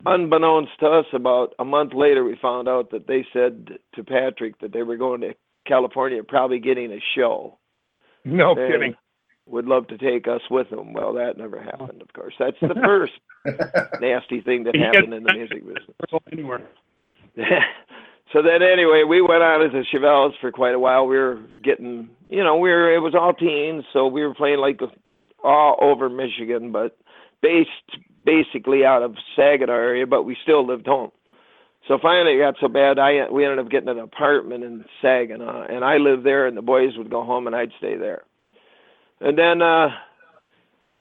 unbeknownst 0.06 0.72
to 0.80 0.88
us, 0.88 1.06
about 1.14 1.54
a 1.60 1.66
month 1.66 1.94
later, 1.94 2.24
we 2.24 2.38
found 2.42 2.70
out 2.70 2.92
that 2.92 3.08
they 3.08 3.26
said 3.34 3.78
to 3.96 4.04
Patrick 4.04 4.60
that 4.62 4.72
they 4.72 4.84
were 4.84 4.98
going 4.98 5.22
to 5.22 5.34
California, 5.68 6.24
probably 6.24 6.60
getting 6.60 6.92
a 6.92 7.00
show. 7.16 7.58
No 8.26 8.52
and, 8.52 8.72
kidding. 8.72 8.96
would 9.46 9.66
love 9.66 9.88
to 9.88 9.98
take 9.98 10.28
us 10.28 10.42
with 10.50 10.70
them. 10.70 10.94
Well, 10.94 11.14
that 11.14 11.38
never 11.38 11.62
happened, 11.62 12.02
of 12.02 12.12
course. 12.14 12.34
That's 12.40 12.58
the 12.62 12.76
first 12.84 13.14
nasty 14.02 14.42
thing 14.42 14.64
that 14.64 14.76
happened 14.76 15.14
in 15.14 15.24
the 15.24 15.34
music 15.34 15.66
business. 15.66 16.22
Anywhere. 16.32 16.62
so 18.34 18.42
then, 18.44 18.62
anyway, 18.62 19.04
we 19.08 19.22
went 19.22 19.42
on 19.42 19.66
as 19.66 19.72
the 19.72 19.86
Chevelles 19.92 20.34
for 20.40 20.52
quite 20.52 20.76
a 20.76 20.80
while. 20.80 21.08
We 21.08 21.18
were 21.18 21.40
getting, 21.64 22.10
you 22.30 22.44
know, 22.44 22.58
we 22.58 22.70
were 22.70 22.94
it 22.94 23.00
was 23.00 23.16
all 23.16 23.34
teens, 23.34 23.86
so 23.92 24.08
we 24.08 24.22
were 24.22 24.36
playing 24.36 24.60
like 24.60 24.80
all 25.44 25.78
over 25.82 26.10
Michigan, 26.10 26.72
but 26.72 26.98
based 27.42 27.70
basically 28.26 28.86
out 28.86 29.02
of 29.02 29.16
Saginaw 29.36 29.74
area, 29.74 30.06
but 30.06 30.24
we 30.24 30.38
still 30.44 30.66
lived 30.66 30.86
home. 30.86 31.12
So 31.88 31.98
finally, 32.00 32.36
it 32.36 32.40
got 32.40 32.56
so 32.62 32.68
bad, 32.68 33.00
I 33.00 33.30
we 33.32 33.46
ended 33.46 33.60
up 33.60 33.72
getting 33.72 33.90
an 33.90 34.00
apartment 34.00 34.64
in 34.64 34.86
Saginaw, 35.02 35.66
and 35.68 35.84
I 35.84 35.98
lived 35.98 36.24
there, 36.26 36.46
and 36.46 36.56
the 36.56 36.62
boys 36.62 36.98
would 36.98 37.10
go 37.10 37.24
home, 37.24 37.48
and 37.48 37.56
I'd 37.56 37.72
stay 37.80 37.98
there. 37.98 38.24
And 39.22 39.38
then 39.38 39.62
uh, 39.62 39.88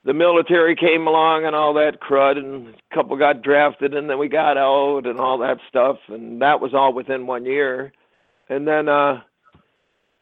the 0.04 0.14
military 0.14 0.76
came 0.76 1.06
along 1.06 1.44
and 1.44 1.54
all 1.54 1.74
that 1.74 2.00
crud, 2.00 2.38
and 2.38 2.68
a 2.68 2.94
couple 2.94 3.16
got 3.16 3.42
drafted, 3.42 3.94
and 3.94 4.08
then 4.08 4.18
we 4.18 4.28
got 4.28 4.56
out 4.56 5.06
and 5.06 5.18
all 5.18 5.38
that 5.38 5.58
stuff, 5.68 5.98
and 6.08 6.40
that 6.40 6.60
was 6.60 6.74
all 6.74 6.92
within 6.92 7.26
one 7.26 7.44
year. 7.44 7.92
And 8.48 8.66
then 8.66 8.88
uh, 8.88 9.20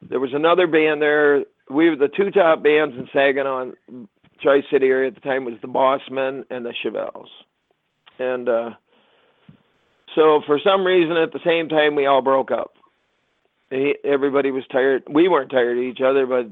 there 0.03 0.21
was 0.21 0.35
another 0.35 0.67
band 0.67 1.01
there. 1.01 1.45
We 1.69 1.91
were 1.91 1.97
the 1.97 2.09
two 2.09 2.31
top 2.31 2.63
bands 2.63 2.97
in 2.97 3.09
Saginaw, 3.13 3.73
Tri 4.41 4.63
City 4.71 4.87
area 4.87 5.09
at 5.09 5.15
the 5.15 5.21
time 5.21 5.45
was 5.45 5.55
the 5.61 5.69
Bossmen 5.69 6.45
and 6.51 6.65
the 6.65 6.75
Chevelles, 6.85 7.29
and 8.19 8.49
uh, 8.49 8.71
so 10.15 10.43
for 10.47 10.59
some 10.63 10.85
reason 10.85 11.17
at 11.17 11.33
the 11.33 11.41
same 11.45 11.69
time 11.69 11.95
we 11.95 12.07
all 12.07 12.23
broke 12.23 12.51
up. 12.51 12.75
He, 13.71 13.97
everybody 14.05 14.51
was 14.51 14.65
tired. 14.71 15.05
We 15.09 15.29
weren't 15.29 15.51
tired 15.51 15.79
of 15.79 15.85
each 15.85 16.01
other, 16.01 16.27
but 16.27 16.47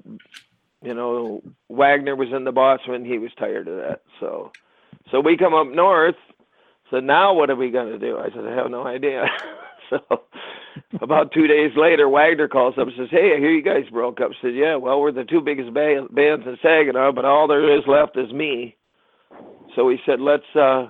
you 0.85 0.95
know 0.95 1.43
Wagner 1.69 2.15
was 2.15 2.29
in 2.35 2.45
the 2.45 2.53
Bossmen. 2.53 3.07
He 3.07 3.19
was 3.19 3.31
tired 3.39 3.69
of 3.69 3.77
that. 3.77 4.03
So 4.21 4.53
so 5.11 5.21
we 5.21 5.37
come 5.37 5.55
up 5.55 5.69
north. 5.69 6.17
So 6.91 7.01
now 7.01 7.35
what 7.35 7.51
are 7.51 7.57
we 7.57 7.71
going 7.71 7.93
to 7.93 7.99
do? 7.99 8.19
I 8.19 8.29
said 8.29 8.47
I 8.47 8.55
have 8.55 8.71
no 8.71 8.87
idea. 8.87 9.25
so 9.91 9.99
about 11.01 11.33
two 11.33 11.47
days 11.47 11.73
later, 11.77 12.09
Wagner 12.09 12.49
calls 12.49 12.75
up 12.79 12.89
and 12.89 12.97
says, 12.97 13.09
"Hey, 13.11 13.33
I 13.35 13.39
hear 13.39 13.51
you 13.51 13.63
guys 13.63 13.89
broke 13.91 14.21
up." 14.21 14.31
I 14.31 14.43
said, 14.43 14.55
"Yeah, 14.55 14.77
well, 14.77 15.01
we're 15.01 15.13
the 15.13 15.25
two 15.25 15.41
biggest 15.41 15.73
band, 15.73 16.15
bands 16.15 16.47
in 16.47 16.57
Saginaw, 16.63 17.13
but 17.13 17.25
all 17.25 17.49
there 17.49 17.77
is 17.77 17.85
left 17.87 18.17
is 18.19 18.33
me." 18.33 18.77
So 19.75 19.89
he 19.89 19.97
said, 20.05 20.21
"Let's 20.21 20.45
uh, 20.55 20.89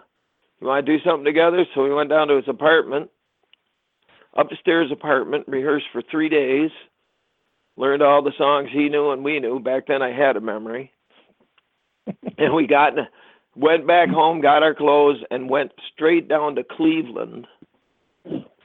you 0.61 0.67
want 0.67 0.85
to 0.85 0.99
do 0.99 1.03
something 1.05 1.25
together?" 1.25 1.65
So 1.75 1.85
we 1.85 1.95
went 1.95 2.11
down 2.11 2.29
to 2.29 2.37
his 2.37 2.49
apartment, 2.49 3.11
upstairs 4.37 4.91
apartment, 4.91 5.45
rehearsed 5.47 5.87
for 5.93 6.03
three 6.11 6.29
days, 6.29 6.71
learned 7.77 8.03
all 8.03 8.23
the 8.23 8.33
songs 8.37 8.69
he 8.73 8.89
knew 8.89 9.11
and 9.11 9.25
we 9.25 9.41
knew. 9.41 9.59
Back 9.59 9.87
then, 9.87 10.03
I 10.03 10.13
had 10.13 10.37
a 10.37 10.41
memory, 10.41 10.93
and 12.39 12.55
we 12.55 12.67
got 12.67 12.93
went 13.57 13.87
back 13.87 14.09
home, 14.09 14.41
got 14.41 14.63
our 14.63 14.75
clothes, 14.75 15.23
and 15.31 15.49
went 15.49 15.73
straight 15.93 16.29
down 16.29 16.57
to 16.57 16.65
Cleveland 16.65 17.47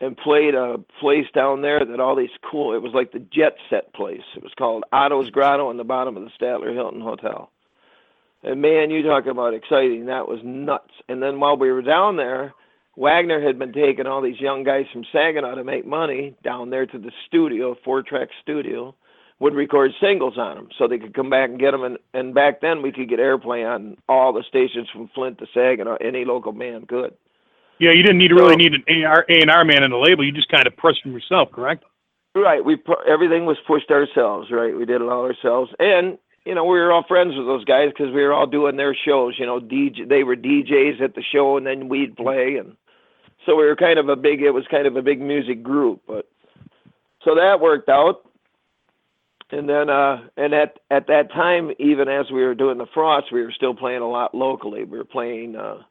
and 0.02 0.18
played 0.18 0.56
a 0.56 0.78
place 1.00 1.26
down 1.34 1.62
there 1.62 1.86
that 1.86 2.00
all 2.00 2.16
these 2.16 2.30
cool. 2.50 2.74
It 2.74 2.82
was 2.82 2.94
like 2.94 3.12
the 3.12 3.20
jet 3.20 3.56
set 3.70 3.94
place. 3.94 4.24
It 4.36 4.44
was 4.44 4.54
called 4.58 4.84
Otto's 4.92 5.30
Grotto 5.30 5.68
on 5.68 5.78
the 5.78 5.84
bottom 5.84 6.16
of 6.16 6.24
the 6.24 6.30
Statler 6.40 6.74
Hilton 6.74 7.02
Hotel. 7.02 7.52
And 8.44 8.62
man, 8.62 8.90
you 8.90 9.04
talk 9.04 9.26
about 9.26 9.54
exciting. 9.54 10.06
That 10.06 10.28
was 10.28 10.40
nuts. 10.44 10.94
And 11.10 11.22
then 11.22 11.40
while 11.40 11.58
we 11.58 11.72
were 11.72 11.82
down 11.82 12.16
there, 12.16 12.54
Wagner 12.98 13.42
had 13.42 13.58
been 13.58 13.72
taking 13.72 14.08
all 14.08 14.22
these 14.22 14.40
young 14.40 14.64
guys 14.64 14.86
from 14.92 15.06
Saginaw 15.12 15.56
to 15.56 15.64
make 15.64 15.86
money 15.86 16.36
down 16.44 16.70
there 16.70 16.86
to 16.86 16.98
the 16.98 17.12
studio, 17.28 17.76
four 17.86 18.02
track 18.02 18.30
studio, 18.42 18.94
would 19.40 19.54
record 19.54 19.92
singles 20.02 20.38
on 20.38 20.56
them 20.56 20.70
so 20.78 20.88
they 20.88 20.98
could 20.98 21.14
come 21.14 21.30
back 21.30 21.50
and 21.50 21.60
get 21.60 21.72
them. 21.72 21.84
And, 21.84 21.98
and 22.14 22.34
back 22.34 22.62
then 22.62 22.82
we 22.82 22.92
could 22.92 23.10
get 23.10 23.20
airplay 23.20 23.66
on 23.66 23.96
all 24.10 24.34
the 24.34 24.44
stations 24.48 24.90
from 24.92 25.10
Flint 25.16 25.38
to 25.38 25.46
Saginaw. 25.54 25.96
Any 26.02 26.26
local 26.26 26.52
band 26.52 26.90
could. 26.90 27.14
Yeah, 27.80 27.92
you 27.92 28.04
didn't 28.04 28.18
need 28.18 28.28
to 28.28 28.36
really 28.36 28.58
need 28.58 28.74
an 28.74 28.84
A 28.90 29.42
and 29.42 29.50
R 29.50 29.64
man 29.64 29.84
in 29.84 29.92
the 29.92 29.98
label. 29.98 30.26
You 30.26 30.34
just 30.34 30.50
kind 30.50 30.68
of 30.68 30.76
pressed 30.76 31.04
them 31.04 31.14
yourself, 31.14 31.50
correct? 31.54 31.86
Right. 32.36 32.64
We 32.64 32.78
everything 33.08 33.46
was 33.46 33.58
pushed 33.66 33.90
ourselves. 33.90 34.52
Right. 34.52 34.76
We 34.76 34.86
did 34.86 35.02
it 35.02 35.08
all 35.08 35.24
ourselves, 35.24 35.72
and 35.80 36.18
you 36.50 36.56
know 36.56 36.66
we 36.66 36.80
were 36.80 36.92
all 36.92 37.06
friends 37.08 37.36
with 37.38 37.46
those 37.46 37.64
guys 37.64 37.90
because 37.90 38.12
we 38.12 38.24
were 38.24 38.34
all 38.34 38.48
doing 38.48 38.76
their 38.76 38.96
shows. 38.96 39.36
You 39.38 39.46
know, 39.46 39.60
DJ. 39.60 40.10
They 40.10 40.24
were 40.24 40.36
DJs 40.36 41.00
at 41.00 41.14
the 41.14 41.22
show, 41.22 41.58
and 41.58 41.68
then 41.68 41.90
we'd 41.90 42.18
play, 42.18 42.56
and 42.56 42.76
so 43.46 43.56
we 43.56 43.66
were 43.66 43.76
kind 43.76 44.00
of 44.00 44.10
a 44.10 44.16
big. 44.16 44.42
It 44.42 44.50
was 44.50 44.66
kind 44.72 44.88
of 44.88 44.96
a 44.96 45.04
big 45.04 45.22
music 45.22 45.62
group, 45.62 46.02
but 46.08 46.28
so 47.24 47.36
that 47.36 47.62
worked 47.62 47.88
out. 47.88 48.28
And 49.52 49.70
then, 49.70 49.92
uh, 49.92 50.22
and 50.38 50.56
at 50.56 50.80
at 50.90 51.06
that 51.06 51.32
time, 51.32 51.70
even 51.78 52.08
as 52.08 52.32
we 52.32 52.42
were 52.44 52.56
doing 52.56 52.80
the 52.80 52.88
Frost, 52.96 53.32
we 53.32 53.44
were 53.44 53.52
still 53.52 53.76
playing 53.76 54.02
a 54.02 54.10
lot 54.10 54.34
locally. 54.34 54.86
We 54.86 54.98
were 54.98 55.06
playing. 55.06 55.56
Uh, 55.56 55.84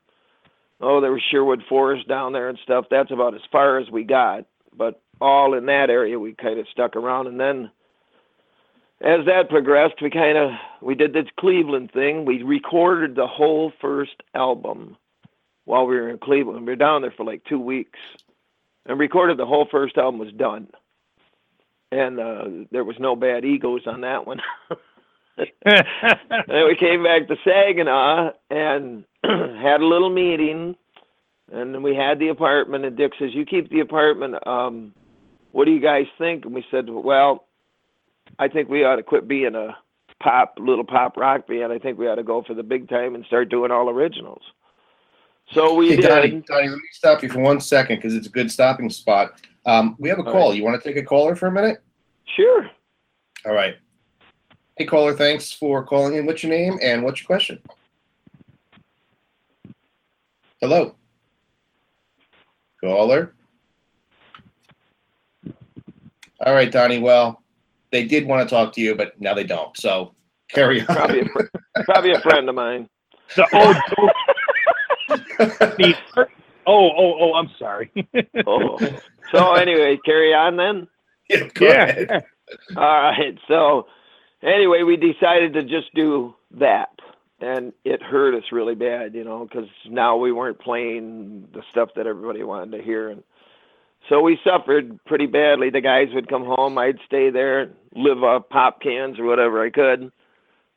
oh, 0.80 1.00
there 1.00 1.12
was 1.12 1.22
Sherwood 1.30 1.62
Forest 1.68 2.08
down 2.08 2.32
there 2.32 2.48
and 2.48 2.58
stuff. 2.64 2.86
That's 2.90 3.12
about 3.12 3.36
as 3.36 3.42
far 3.52 3.78
as 3.78 3.88
we 3.90 4.02
got. 4.02 4.44
But 4.76 5.00
all 5.20 5.54
in 5.54 5.66
that 5.66 5.88
area, 5.88 6.18
we 6.18 6.34
kind 6.34 6.58
of 6.58 6.66
stuck 6.72 6.96
around. 6.96 7.28
And 7.28 7.38
then, 7.38 7.70
as 9.00 9.26
that 9.26 9.48
progressed, 9.48 10.02
we 10.02 10.10
kind 10.10 10.36
of 10.36 10.50
we 10.80 10.94
did 10.94 11.12
this 11.12 11.26
Cleveland 11.38 11.92
thing. 11.92 12.24
We 12.24 12.42
recorded 12.42 13.14
the 13.14 13.26
whole 13.26 13.72
first 13.80 14.22
album 14.34 14.96
while 15.64 15.86
we 15.86 15.96
were 15.96 16.08
in 16.08 16.18
Cleveland. 16.18 16.66
We 16.66 16.72
were 16.72 16.76
down 16.76 17.02
there 17.02 17.12
for 17.12 17.24
like 17.24 17.44
two 17.44 17.60
weeks, 17.60 17.98
and 18.86 18.98
recorded 18.98 19.36
the 19.36 19.46
whole 19.46 19.68
first 19.70 19.96
album. 19.98 20.18
Was 20.18 20.32
done, 20.32 20.68
and 21.92 22.18
uh, 22.18 22.44
there 22.72 22.84
was 22.84 22.98
no 22.98 23.14
bad 23.14 23.44
egos 23.44 23.86
on 23.86 24.00
that 24.00 24.26
one. 24.26 24.40
and 25.64 26.66
we 26.66 26.76
came 26.76 27.04
back 27.04 27.28
to 27.28 27.36
Saginaw 27.44 28.32
and 28.50 29.04
had 29.24 29.80
a 29.80 29.86
little 29.86 30.10
meeting, 30.10 30.74
and 31.52 31.84
we 31.84 31.94
had 31.94 32.18
the 32.18 32.28
apartment. 32.28 32.84
And 32.84 32.96
Dick 32.96 33.12
says, 33.16 33.32
"You 33.32 33.46
keep 33.46 33.70
the 33.70 33.80
apartment. 33.80 34.44
Um, 34.44 34.92
what 35.52 35.66
do 35.66 35.70
you 35.70 35.80
guys 35.80 36.06
think?" 36.18 36.44
And 36.44 36.54
we 36.54 36.66
said, 36.68 36.90
"Well, 36.90 37.44
I 38.38 38.48
think 38.48 38.68
we 38.68 38.84
ought 38.84 38.96
to 38.96 39.02
quit 39.02 39.26
being 39.28 39.54
a 39.54 39.76
pop, 40.22 40.54
little 40.58 40.84
pop 40.84 41.16
rock 41.16 41.46
band. 41.46 41.72
I 41.72 41.78
think 41.78 41.98
we 41.98 42.08
ought 42.08 42.16
to 42.16 42.22
go 42.22 42.42
for 42.42 42.54
the 42.54 42.62
big 42.62 42.88
time 42.88 43.14
and 43.14 43.24
start 43.26 43.48
doing 43.48 43.70
all 43.70 43.90
originals." 43.90 44.42
So 45.52 45.74
we 45.74 45.90
hey, 45.90 45.96
did. 45.96 46.08
Donnie, 46.08 46.42
Donnie, 46.46 46.68
let 46.68 46.76
me 46.76 46.88
stop 46.92 47.22
you 47.22 47.28
for 47.28 47.40
one 47.40 47.60
second 47.60 47.96
because 47.96 48.14
it's 48.14 48.26
a 48.26 48.30
good 48.30 48.50
stopping 48.50 48.90
spot. 48.90 49.40
Um, 49.64 49.96
we 49.98 50.08
have 50.08 50.18
a 50.18 50.24
All 50.24 50.32
call. 50.32 50.50
right. 50.50 50.56
You 50.56 50.64
want 50.64 50.80
to 50.82 50.86
take 50.88 51.02
a 51.02 51.04
caller 51.04 51.34
for 51.34 51.46
a 51.46 51.52
minute? 51.52 51.82
Sure. 52.36 52.68
All 53.46 53.54
right. 53.54 53.76
Hey, 54.76 54.84
caller, 54.84 55.14
thanks 55.14 55.50
for 55.52 55.82
calling 55.82 56.14
in. 56.14 56.26
What's 56.26 56.42
your 56.42 56.50
name 56.52 56.78
and 56.82 57.02
what's 57.02 57.20
your 57.20 57.26
question? 57.26 57.60
Hello. 60.60 60.94
Caller. 62.82 63.34
All 66.40 66.54
right, 66.54 66.70
Donnie. 66.70 66.98
Well, 66.98 67.42
they 67.90 68.04
did 68.04 68.26
want 68.26 68.48
to 68.48 68.54
talk 68.54 68.72
to 68.74 68.80
you, 68.80 68.94
but 68.94 69.20
now 69.20 69.34
they 69.34 69.44
don't. 69.44 69.76
So 69.76 70.14
carry 70.50 70.80
on. 70.80 70.86
Probably 70.86 71.20
a, 71.20 71.24
fr- 71.26 71.82
probably 71.84 72.12
a 72.12 72.20
friend 72.20 72.48
of 72.48 72.54
mine. 72.54 72.88
The 73.36 73.46
oh, 73.52 73.74
the, 75.08 75.94
oh, 76.66 76.90
oh, 76.96 77.14
oh, 77.20 77.34
I'm 77.34 77.50
sorry. 77.58 77.90
Oh. 78.46 78.78
So 79.32 79.52
anyway, 79.54 79.98
carry 80.04 80.32
on 80.32 80.56
then. 80.56 80.88
Yeah, 81.28 81.48
go 81.52 81.66
yeah. 81.66 82.20
All 82.76 83.02
right. 83.02 83.38
So 83.46 83.86
anyway, 84.42 84.82
we 84.82 84.96
decided 84.96 85.52
to 85.54 85.62
just 85.62 85.94
do 85.94 86.34
that, 86.52 86.90
and 87.40 87.74
it 87.84 88.02
hurt 88.02 88.34
us 88.34 88.44
really 88.50 88.74
bad, 88.74 89.14
you 89.14 89.24
know, 89.24 89.44
because 89.46 89.68
now 89.86 90.16
we 90.16 90.32
weren't 90.32 90.58
playing 90.58 91.48
the 91.52 91.62
stuff 91.70 91.90
that 91.96 92.06
everybody 92.06 92.42
wanted 92.42 92.78
to 92.78 92.82
hear, 92.82 93.10
and 93.10 93.22
so 94.08 94.20
we 94.20 94.38
suffered 94.44 94.98
pretty 95.04 95.26
badly. 95.26 95.70
The 95.70 95.80
guys 95.80 96.08
would 96.14 96.28
come 96.28 96.44
home, 96.44 96.78
I'd 96.78 96.98
stay 97.06 97.30
there, 97.30 97.70
live 97.94 98.22
off 98.22 98.48
pop 98.48 98.80
cans 98.80 99.18
or 99.18 99.24
whatever 99.24 99.62
I 99.64 99.70
could, 99.70 100.10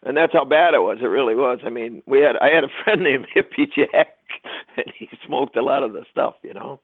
and 0.03 0.17
that's 0.17 0.33
how 0.33 0.45
bad 0.45 0.73
it 0.73 0.81
was. 0.81 0.97
It 1.01 1.05
really 1.05 1.35
was. 1.35 1.59
I 1.65 1.69
mean, 1.69 2.03
we 2.05 2.19
had 2.19 2.37
I 2.37 2.49
had 2.49 2.63
a 2.63 2.69
friend 2.83 3.01
named 3.03 3.27
Hippie 3.35 3.71
Jack, 3.73 4.17
and 4.77 4.91
he 4.97 5.09
smoked 5.25 5.55
a 5.57 5.63
lot 5.63 5.83
of 5.83 5.93
the 5.93 6.05
stuff, 6.11 6.35
you 6.43 6.53
know, 6.53 6.79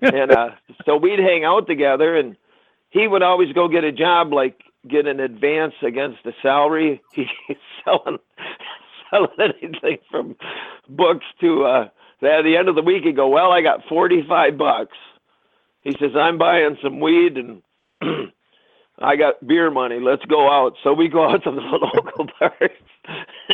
and 0.00 0.30
uh, 0.32 0.50
so 0.84 0.96
we'd 0.96 1.18
hang 1.18 1.44
out 1.44 1.66
together 1.66 2.16
and 2.16 2.36
he 2.90 3.06
would 3.06 3.22
always 3.22 3.52
go 3.52 3.68
get 3.68 3.84
a 3.84 3.92
job 3.92 4.32
like 4.32 4.60
get 4.88 5.06
an 5.06 5.20
advance 5.20 5.74
against 5.82 6.18
the 6.24 6.32
salary. 6.42 7.02
He's 7.12 7.26
selling 7.84 8.18
selling 9.10 9.28
anything 9.62 9.98
from 10.10 10.36
books 10.88 11.26
to 11.40 11.64
uh 11.64 11.88
at 12.22 12.42
the 12.42 12.56
end 12.56 12.68
of 12.68 12.74
the 12.74 12.82
week 12.82 13.04
he'd 13.04 13.16
go, 13.16 13.28
Well, 13.28 13.52
I 13.52 13.60
got 13.62 13.80
forty 13.88 14.24
five 14.26 14.56
bucks. 14.56 14.96
He 15.86 15.92
says, 16.00 16.16
I'm 16.16 16.36
buying 16.36 16.76
some 16.82 16.98
weed 16.98 17.36
and 17.36 17.62
I 18.98 19.14
got 19.14 19.46
beer 19.46 19.70
money. 19.70 20.00
Let's 20.00 20.24
go 20.24 20.50
out. 20.50 20.74
So 20.82 20.92
we 20.92 21.06
go 21.08 21.30
out 21.30 21.44
to 21.44 21.52
the 21.52 21.60
local 21.60 22.26
bars 22.40 22.70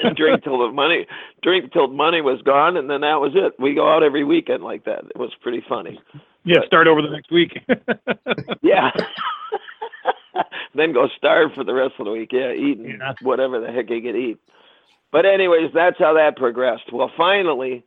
and 0.03 0.17
drink 0.17 0.43
till 0.43 0.59
the 0.67 0.73
money 0.73 1.07
drink 1.43 1.73
till 1.75 1.89
money 1.89 2.23
was 2.23 2.41
gone 2.43 2.79
and 2.79 2.89
then 2.89 3.03
that 3.03 3.21
was 3.21 3.33
it. 3.35 3.53
We 3.59 3.75
go 3.75 3.87
out 3.95 4.03
every 4.03 4.25
weekend 4.25 4.65
like 4.65 4.85
that. 4.87 5.01
It 5.15 5.19
was 5.19 5.31
pretty 5.43 5.63
funny. 5.69 6.01
Yeah, 6.45 6.65
start 6.67 6.87
over 6.89 7.03
the 7.03 7.11
next 7.11 7.31
week. 7.31 7.59
Yeah. 8.63 8.91
then 10.75 10.93
go 10.95 11.09
starve 11.19 11.51
for 11.55 11.65
the 11.65 11.75
rest 11.75 11.95
of 11.99 12.07
the 12.07 12.13
week. 12.13 12.31
Yeah, 12.33 12.53
eating 12.53 12.97
Yeah. 12.99 13.13
whatever 13.21 13.61
the 13.61 13.71
heck 13.71 13.91
you 13.91 14.01
could 14.01 14.17
eat. 14.17 14.39
But 15.11 15.27
anyways, 15.27 15.71
that's 15.75 15.99
how 15.99 16.15
that 16.15 16.37
progressed. 16.37 16.91
Well, 16.93 17.11
finally, 17.17 17.85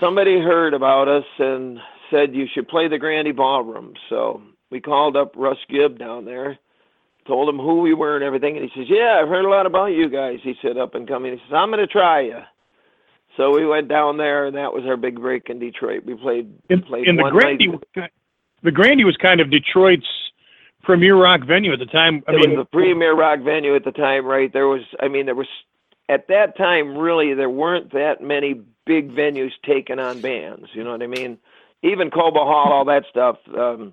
somebody 0.00 0.38
heard 0.40 0.74
about 0.74 1.08
us 1.08 1.24
and 1.38 1.78
said 2.10 2.34
you 2.34 2.46
should 2.52 2.68
play 2.68 2.88
the 2.88 2.98
Grande 2.98 3.34
Ballroom. 3.36 3.94
So 4.08 4.42
we 4.70 4.80
called 4.80 5.16
up 5.16 5.32
Russ 5.36 5.58
Gibb 5.68 5.98
down 5.98 6.24
there, 6.24 6.58
told 7.26 7.48
him 7.48 7.58
who 7.58 7.80
we 7.80 7.94
were 7.94 8.14
and 8.16 8.24
everything, 8.24 8.56
and 8.56 8.68
he 8.70 8.80
says, 8.80 8.88
"Yeah, 8.90 9.18
I've 9.20 9.28
heard 9.28 9.44
a 9.44 9.48
lot 9.50 9.66
about 9.66 9.86
you 9.86 10.08
guys." 10.08 10.40
He 10.42 10.54
said, 10.62 10.76
"Up 10.76 10.94
and 10.94 11.06
coming." 11.08 11.32
He 11.32 11.38
says, 11.38 11.52
"I'm 11.54 11.70
going 11.70 11.80
to 11.80 11.86
try 11.86 12.20
you." 12.22 12.40
So 13.36 13.54
we 13.54 13.64
went 13.64 13.88
down 13.88 14.16
there, 14.16 14.46
and 14.46 14.56
that 14.56 14.72
was 14.72 14.84
our 14.84 14.96
big 14.96 15.20
break 15.20 15.48
in 15.48 15.58
Detroit. 15.60 16.04
We 16.04 16.14
played 16.16 16.52
And, 16.70 16.84
played 16.84 17.06
and 17.06 17.18
the 17.18 17.30
Grande, 17.30 17.78
night. 17.96 18.10
the 18.62 18.72
Grande 18.72 19.04
was 19.04 19.16
kind 19.16 19.40
of 19.40 19.50
Detroit's 19.50 20.08
premier 20.82 21.14
rock 21.14 21.44
venue 21.44 21.72
at 21.72 21.78
the 21.78 21.86
time. 21.86 22.24
I 22.26 22.32
it 22.32 22.40
mean, 22.40 22.50
was 22.56 22.66
the 22.66 22.76
premier 22.76 23.14
rock 23.14 23.40
venue 23.40 23.76
at 23.76 23.84
the 23.84 23.92
time, 23.92 24.24
right? 24.26 24.52
There 24.52 24.66
was, 24.66 24.82
I 25.00 25.06
mean, 25.08 25.26
there 25.26 25.36
was 25.36 25.46
at 26.08 26.26
that 26.28 26.56
time 26.56 26.96
really 26.98 27.34
there 27.34 27.50
weren't 27.50 27.92
that 27.92 28.20
many 28.22 28.60
big 28.86 29.12
venues 29.14 29.52
taking 29.64 29.98
on 30.00 30.20
bands. 30.20 30.68
You 30.72 30.82
know 30.82 30.90
what 30.92 31.02
I 31.02 31.06
mean? 31.06 31.38
Even 31.82 32.10
Cobo 32.10 32.44
Hall, 32.44 32.72
all 32.72 32.84
that 32.86 33.04
stuff. 33.10 33.36
Um, 33.56 33.92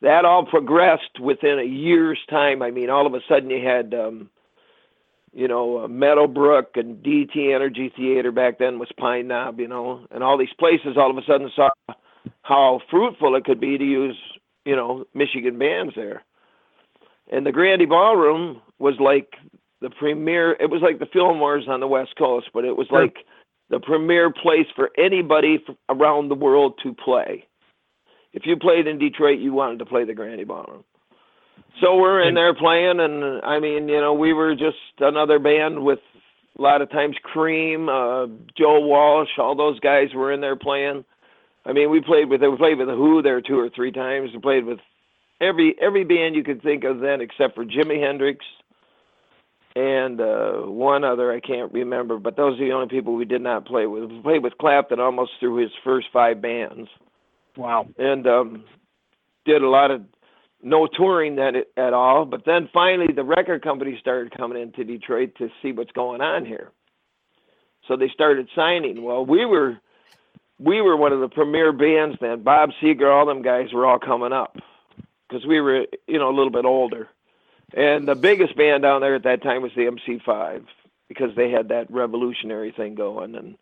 that 0.00 0.24
all 0.24 0.46
progressed 0.46 1.18
within 1.20 1.58
a 1.58 1.64
year's 1.64 2.20
time. 2.30 2.62
I 2.62 2.70
mean, 2.70 2.90
all 2.90 3.06
of 3.06 3.14
a 3.14 3.20
sudden 3.28 3.50
you 3.50 3.66
had, 3.66 3.94
um, 3.94 4.30
you 5.32 5.48
know, 5.48 5.84
uh, 5.84 5.88
Meadowbrook 5.88 6.76
and 6.76 7.02
DTE 7.02 7.54
Energy 7.54 7.92
Theater 7.96 8.30
back 8.30 8.58
then 8.58 8.78
was 8.78 8.88
Pine 8.96 9.28
Knob, 9.28 9.58
you 9.58 9.68
know, 9.68 10.06
and 10.10 10.22
all 10.22 10.38
these 10.38 10.52
places 10.58 10.96
all 10.96 11.10
of 11.10 11.18
a 11.18 11.24
sudden 11.26 11.50
saw 11.54 11.70
how 12.42 12.80
fruitful 12.90 13.34
it 13.34 13.44
could 13.44 13.60
be 13.60 13.76
to 13.76 13.84
use, 13.84 14.16
you 14.64 14.76
know, 14.76 15.04
Michigan 15.14 15.58
bands 15.58 15.94
there. 15.96 16.22
And 17.30 17.44
the 17.44 17.52
Grande 17.52 17.88
Ballroom 17.88 18.62
was 18.78 18.94
like 19.00 19.34
the 19.80 19.90
premier. 19.90 20.52
It 20.60 20.70
was 20.70 20.80
like 20.80 20.98
the 20.98 21.06
Fillmore's 21.06 21.68
on 21.68 21.80
the 21.80 21.88
West 21.88 22.14
Coast, 22.16 22.48
but 22.54 22.64
it 22.64 22.76
was 22.76 22.86
Sure. 22.88 23.22
The 23.70 23.80
premier 23.80 24.32
place 24.32 24.66
for 24.74 24.90
anybody 24.96 25.62
around 25.88 26.28
the 26.28 26.34
world 26.34 26.78
to 26.82 26.94
play. 26.94 27.44
If 28.32 28.46
you 28.46 28.56
played 28.56 28.86
in 28.86 28.98
Detroit, 28.98 29.38
you 29.40 29.52
wanted 29.52 29.78
to 29.80 29.86
play 29.86 30.04
the 30.04 30.14
Grande 30.14 30.46
Ballroom. 30.46 30.84
So 31.80 31.96
we're 31.96 32.22
in 32.22 32.34
there 32.34 32.54
playing, 32.54 32.98
and 33.00 33.42
I 33.44 33.60
mean, 33.60 33.88
you 33.88 34.00
know, 34.00 34.12
we 34.12 34.32
were 34.32 34.54
just 34.54 34.76
another 34.98 35.38
band 35.38 35.84
with 35.84 36.00
a 36.58 36.62
lot 36.62 36.82
of 36.82 36.90
times 36.90 37.16
Cream, 37.22 37.88
uh, 37.88 38.26
Joe 38.56 38.80
Walsh, 38.80 39.28
all 39.38 39.54
those 39.54 39.78
guys 39.80 40.08
were 40.14 40.32
in 40.32 40.40
there 40.40 40.56
playing. 40.56 41.04
I 41.64 41.72
mean, 41.72 41.90
we 41.90 42.00
played 42.00 42.28
with 42.28 42.40
we 42.40 42.56
played 42.56 42.78
with 42.78 42.88
the 42.88 42.96
Who 42.96 43.22
there 43.22 43.40
two 43.40 43.58
or 43.58 43.68
three 43.68 43.92
times. 43.92 44.30
We 44.32 44.40
played 44.40 44.64
with 44.64 44.78
every 45.40 45.76
every 45.80 46.04
band 46.04 46.34
you 46.34 46.42
could 46.42 46.62
think 46.62 46.84
of 46.84 47.00
then, 47.00 47.20
except 47.20 47.54
for 47.54 47.64
Jimi 47.64 48.02
Hendrix 48.02 48.44
and 49.78 50.20
uh, 50.20 50.52
one 50.66 51.04
other 51.04 51.32
I 51.32 51.38
can't 51.40 51.72
remember. 51.72 52.18
But 52.18 52.36
those 52.36 52.58
are 52.60 52.64
the 52.64 52.72
only 52.72 52.88
people 52.88 53.14
we 53.14 53.24
did 53.24 53.42
not 53.42 53.66
play 53.66 53.86
with. 53.86 54.10
We 54.10 54.20
played 54.22 54.42
with 54.42 54.58
Clapton 54.58 54.98
almost 54.98 55.32
through 55.38 55.62
his 55.62 55.70
first 55.84 56.08
five 56.12 56.42
bands 56.42 56.88
wow. 57.56 57.86
and 57.96 58.26
um, 58.26 58.64
did 59.44 59.62
a 59.62 59.68
lot 59.68 59.90
of 59.90 60.02
no 60.62 60.88
touring 60.88 61.36
that 61.36 61.54
at 61.76 61.92
all. 61.92 62.24
But 62.24 62.44
then 62.44 62.68
finally, 62.72 63.12
the 63.14 63.22
record 63.22 63.62
company 63.62 63.96
started 64.00 64.36
coming 64.36 64.60
into 64.60 64.82
Detroit 64.84 65.34
to 65.38 65.48
see 65.62 65.70
what's 65.70 65.92
going 65.92 66.20
on 66.20 66.44
here. 66.44 66.72
So 67.86 67.96
they 67.96 68.08
started 68.12 68.48
signing. 68.54 69.02
Well, 69.02 69.24
we 69.24 69.46
were 69.46 69.78
we 70.58 70.80
were 70.80 70.96
one 70.96 71.12
of 71.12 71.20
the 71.20 71.28
premier 71.28 71.72
bands 71.72 72.18
then. 72.20 72.42
Bob 72.42 72.70
Seger, 72.82 73.12
all 73.12 73.26
them 73.26 73.42
guys 73.42 73.72
were 73.72 73.86
all 73.86 74.00
coming 74.00 74.32
up 74.32 74.56
because 75.28 75.46
we 75.46 75.60
were 75.60 75.86
you 76.08 76.18
know 76.18 76.28
a 76.28 76.36
little 76.36 76.50
bit 76.50 76.64
older. 76.64 77.08
And 77.74 78.08
the 78.08 78.14
biggest 78.14 78.56
band 78.56 78.82
down 78.82 79.00
there 79.00 79.14
at 79.14 79.24
that 79.24 79.42
time 79.42 79.62
was 79.62 79.72
the 79.76 79.82
MC5 79.82 80.64
because 81.08 81.34
they 81.36 81.50
had 81.50 81.68
that 81.68 81.90
revolutionary 81.90 82.72
thing 82.72 82.94
going 82.94 83.34
and 83.34 83.56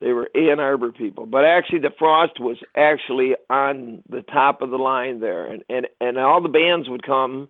they 0.00 0.12
were 0.12 0.28
Ann 0.34 0.60
Arbor 0.60 0.92
people, 0.92 1.24
but 1.24 1.44
actually 1.44 1.78
the 1.78 1.92
Frost 1.98 2.38
was 2.38 2.58
actually 2.76 3.36
on 3.48 4.02
the 4.08 4.22
top 4.22 4.60
of 4.60 4.70
the 4.70 4.76
line 4.76 5.20
there, 5.20 5.46
and 5.46 5.62
and 5.70 5.86
and 6.00 6.18
all 6.18 6.42
the 6.42 6.48
bands 6.48 6.88
would 6.90 7.02
come 7.02 7.48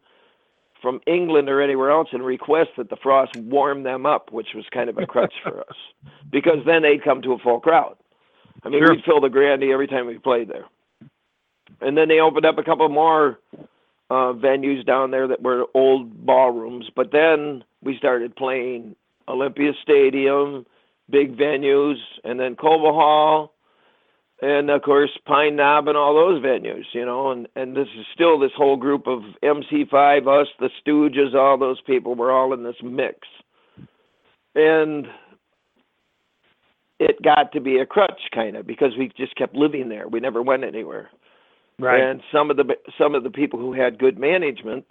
from 0.81 1.01
England 1.07 1.49
or 1.49 1.61
anywhere 1.61 1.91
else 1.91 2.09
and 2.13 2.25
request 2.25 2.71
that 2.77 2.91
the 2.91 2.97
Frost 3.03 3.35
warm 3.37 3.83
them 3.83 4.07
up, 4.07 4.31
which 4.31 4.49
was 4.55 4.65
kind 4.73 4.89
of 4.91 4.99
a 4.99 5.07
crutch 5.07 5.35
for 5.43 5.61
us, 5.61 5.77
because 6.31 6.59
then 6.67 6.83
they'd 6.83 7.03
come 7.03 7.23
to 7.23 7.33
a 7.33 7.39
full 7.39 7.59
crowd. 7.59 7.97
I 8.63 8.69
mean, 8.69 8.81
Sure. 8.81 8.95
we'd 8.95 9.05
fill 9.05 9.21
the 9.21 9.31
Grande 9.31 9.65
every 9.65 9.89
time 9.89 10.07
we 10.07 10.19
played 10.19 10.49
there, 10.49 10.67
and 11.81 11.97
then 11.97 12.09
they 12.09 12.21
opened 12.21 12.47
up 12.47 12.59
a 12.59 12.63
couple 12.63 12.89
more 12.91 13.41
uh, 14.11 14.33
venues 14.33 14.85
down 14.87 15.11
there 15.11 15.29
that 15.29 15.43
were 15.43 15.67
old 15.75 16.27
ballrooms, 16.27 16.87
but 16.95 17.11
then 17.13 17.65
we 17.83 17.97
started 17.97 18.37
playing 18.37 18.97
Olympia 19.29 19.73
Stadium 19.83 20.67
big 21.11 21.37
venues, 21.37 21.97
and 22.25 22.39
then 22.41 22.57
Cobo 22.57 22.93
Hall, 22.93 23.55
and 24.41 24.71
of 24.71 24.83
course 24.83 25.11
Pine 25.27 25.57
Knob 25.57 25.89
and 25.89 25.97
all 25.97 26.15
those 26.15 26.43
venues, 26.43 26.85
you 26.93 27.05
know, 27.05 27.31
and 27.31 27.49
and 27.57 27.77
this 27.77 27.89
is 27.99 28.07
still 28.13 28.39
this 28.39 28.53
whole 28.57 28.77
group 28.77 29.07
of 29.07 29.21
MC5, 29.43 30.43
us, 30.43 30.49
the 30.59 30.71
Stooges, 30.85 31.35
all 31.35 31.59
those 31.59 31.81
people 31.83 32.15
were 32.15 32.33
all 32.33 32.53
in 32.53 32.63
this 32.63 32.77
mix, 32.83 33.19
and 34.55 35.07
it 37.01 37.21
got 37.23 37.53
to 37.53 37.61
be 37.61 37.79
a 37.79 37.87
crutch 37.87 38.21
kind 38.35 38.57
of 38.57 38.67
because 38.67 38.93
we 38.99 39.11
just 39.17 39.37
kept 39.37 39.55
living 39.55 39.89
there. 39.89 40.09
We 40.09 40.21
never 40.21 40.43
went 40.43 40.65
anywhere. 40.65 41.11
Right. 41.79 42.01
And 42.01 42.23
some 42.33 42.51
of 42.51 42.57
the 42.57 42.65
some 42.99 43.15
of 43.15 43.25
the 43.25 43.31
people 43.31 43.59
who 43.59 43.73
had 43.73 43.99
good 43.99 44.19
management, 44.19 44.85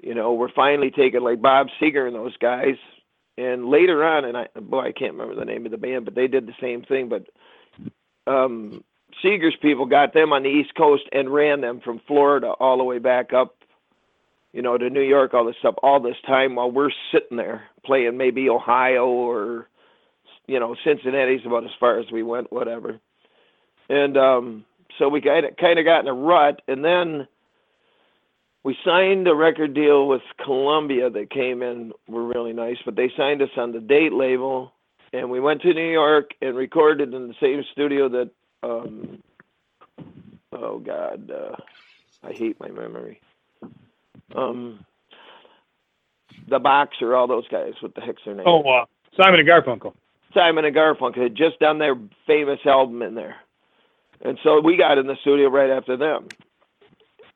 you 0.00 0.14
know, 0.14 0.34
were 0.34 0.50
finally 0.54 0.90
taken, 0.90 1.22
like 1.22 1.42
Bob 1.42 1.68
Seger 1.80 2.06
and 2.06 2.16
those 2.16 2.36
guys. 2.38 2.76
And 3.36 3.66
later 3.66 4.04
on, 4.04 4.24
and 4.24 4.36
I 4.36 4.46
boy, 4.60 4.80
I 4.80 4.92
can't 4.92 5.12
remember 5.12 5.34
the 5.34 5.44
name 5.44 5.66
of 5.66 5.72
the 5.72 5.78
band, 5.78 6.04
but 6.04 6.14
they 6.14 6.26
did 6.28 6.46
the 6.46 6.54
same 6.60 6.82
thing. 6.82 7.08
But 7.08 7.26
um, 8.26 8.82
Seger's 9.22 9.56
people 9.60 9.86
got 9.86 10.14
them 10.14 10.32
on 10.32 10.42
the 10.42 10.48
East 10.48 10.74
Coast 10.76 11.04
and 11.12 11.32
ran 11.32 11.60
them 11.60 11.80
from 11.84 12.00
Florida 12.06 12.48
all 12.48 12.78
the 12.78 12.84
way 12.84 12.98
back 12.98 13.32
up, 13.32 13.56
you 14.52 14.62
know, 14.62 14.78
to 14.78 14.88
New 14.88 15.02
York, 15.02 15.34
all 15.34 15.44
this 15.44 15.56
stuff, 15.58 15.74
all 15.82 16.00
this 16.00 16.16
time 16.26 16.54
while 16.54 16.70
we're 16.70 16.90
sitting 17.12 17.36
there 17.36 17.64
playing 17.84 18.16
maybe 18.16 18.48
Ohio 18.48 19.06
or, 19.06 19.68
you 20.46 20.58
know, 20.58 20.74
Cincinnati's 20.84 21.44
about 21.44 21.64
as 21.64 21.70
far 21.78 21.98
as 21.98 22.06
we 22.12 22.22
went, 22.22 22.52
whatever. 22.52 22.98
And 23.88 24.16
um, 24.16 24.64
so 24.98 25.08
we 25.08 25.20
kind 25.20 25.46
of 25.46 25.56
kind 25.56 25.78
of 25.78 25.84
got 25.84 26.00
in 26.00 26.08
a 26.08 26.14
rut, 26.14 26.62
and 26.68 26.84
then 26.84 27.26
we 28.62 28.76
signed 28.84 29.28
a 29.28 29.34
record 29.34 29.74
deal 29.74 30.08
with 30.08 30.22
Columbia 30.42 31.10
that 31.10 31.30
came 31.30 31.62
in 31.62 31.92
were 32.08 32.24
really 32.24 32.52
nice, 32.52 32.78
but 32.84 32.96
they 32.96 33.12
signed 33.16 33.42
us 33.42 33.50
on 33.56 33.72
the 33.72 33.80
date 33.80 34.12
label, 34.12 34.72
and 35.12 35.30
we 35.30 35.40
went 35.40 35.62
to 35.62 35.74
New 35.74 35.90
York 35.90 36.30
and 36.40 36.56
recorded 36.56 37.12
in 37.12 37.28
the 37.28 37.34
same 37.40 37.62
studio 37.72 38.08
that 38.08 38.30
um 38.62 39.22
oh 40.52 40.78
god, 40.78 41.30
uh, 41.30 41.56
I 42.22 42.32
hate 42.32 42.58
my 42.58 42.68
memory. 42.68 43.20
Um 44.34 44.84
the 46.48 46.58
boxer, 46.58 47.14
all 47.14 47.26
those 47.26 47.48
guys, 47.48 47.72
what 47.80 47.94
the 47.94 48.00
heck's 48.00 48.22
their 48.24 48.34
name? 48.34 48.44
oh, 48.46 48.62
uh, 48.62 48.84
Simon 49.16 49.40
and 49.40 49.48
Garfunkel. 49.48 49.94
Simon 50.34 50.64
and 50.64 50.74
Garfunkel 50.74 51.22
had 51.22 51.34
just 51.34 51.58
done 51.60 51.78
their 51.78 51.96
famous 52.26 52.58
album 52.66 53.02
in 53.02 53.14
there. 53.14 53.36
And 54.24 54.38
so 54.42 54.60
we 54.60 54.76
got 54.76 54.98
in 54.98 55.06
the 55.06 55.16
studio 55.20 55.48
right 55.48 55.70
after 55.70 55.96
them. 55.96 56.28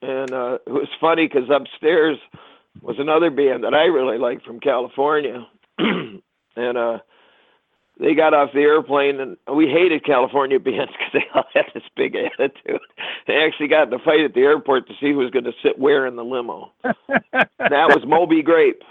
And 0.00 0.32
uh, 0.32 0.58
it 0.66 0.72
was 0.72 0.88
funny 1.00 1.26
because 1.26 1.50
upstairs 1.50 2.18
was 2.80 2.96
another 2.98 3.30
band 3.30 3.64
that 3.64 3.74
I 3.74 3.84
really 3.84 4.18
liked 4.18 4.44
from 4.44 4.60
California. 4.60 5.46
and 5.78 6.78
uh, 6.78 6.98
they 8.00 8.14
got 8.14 8.32
off 8.32 8.50
the 8.54 8.60
airplane, 8.60 9.20
and 9.20 9.36
we 9.52 9.66
hated 9.66 10.04
California 10.04 10.58
bands 10.60 10.92
because 10.92 11.12
they 11.12 11.24
all 11.34 11.44
had 11.52 11.66
this 11.74 11.82
big 11.96 12.16
attitude. 12.16 12.80
They 13.26 13.36
actually 13.36 13.68
got 13.68 13.88
in 13.88 13.94
a 13.94 13.98
fight 13.98 14.20
at 14.20 14.34
the 14.34 14.40
airport 14.40 14.86
to 14.88 14.94
see 15.00 15.10
who 15.10 15.18
was 15.18 15.30
going 15.30 15.44
to 15.44 15.52
sit 15.62 15.78
where 15.78 16.06
in 16.06 16.16
the 16.16 16.24
limo. 16.24 16.72
that 16.82 17.88
was 17.88 18.04
Moby 18.06 18.42
Grape. 18.42 18.82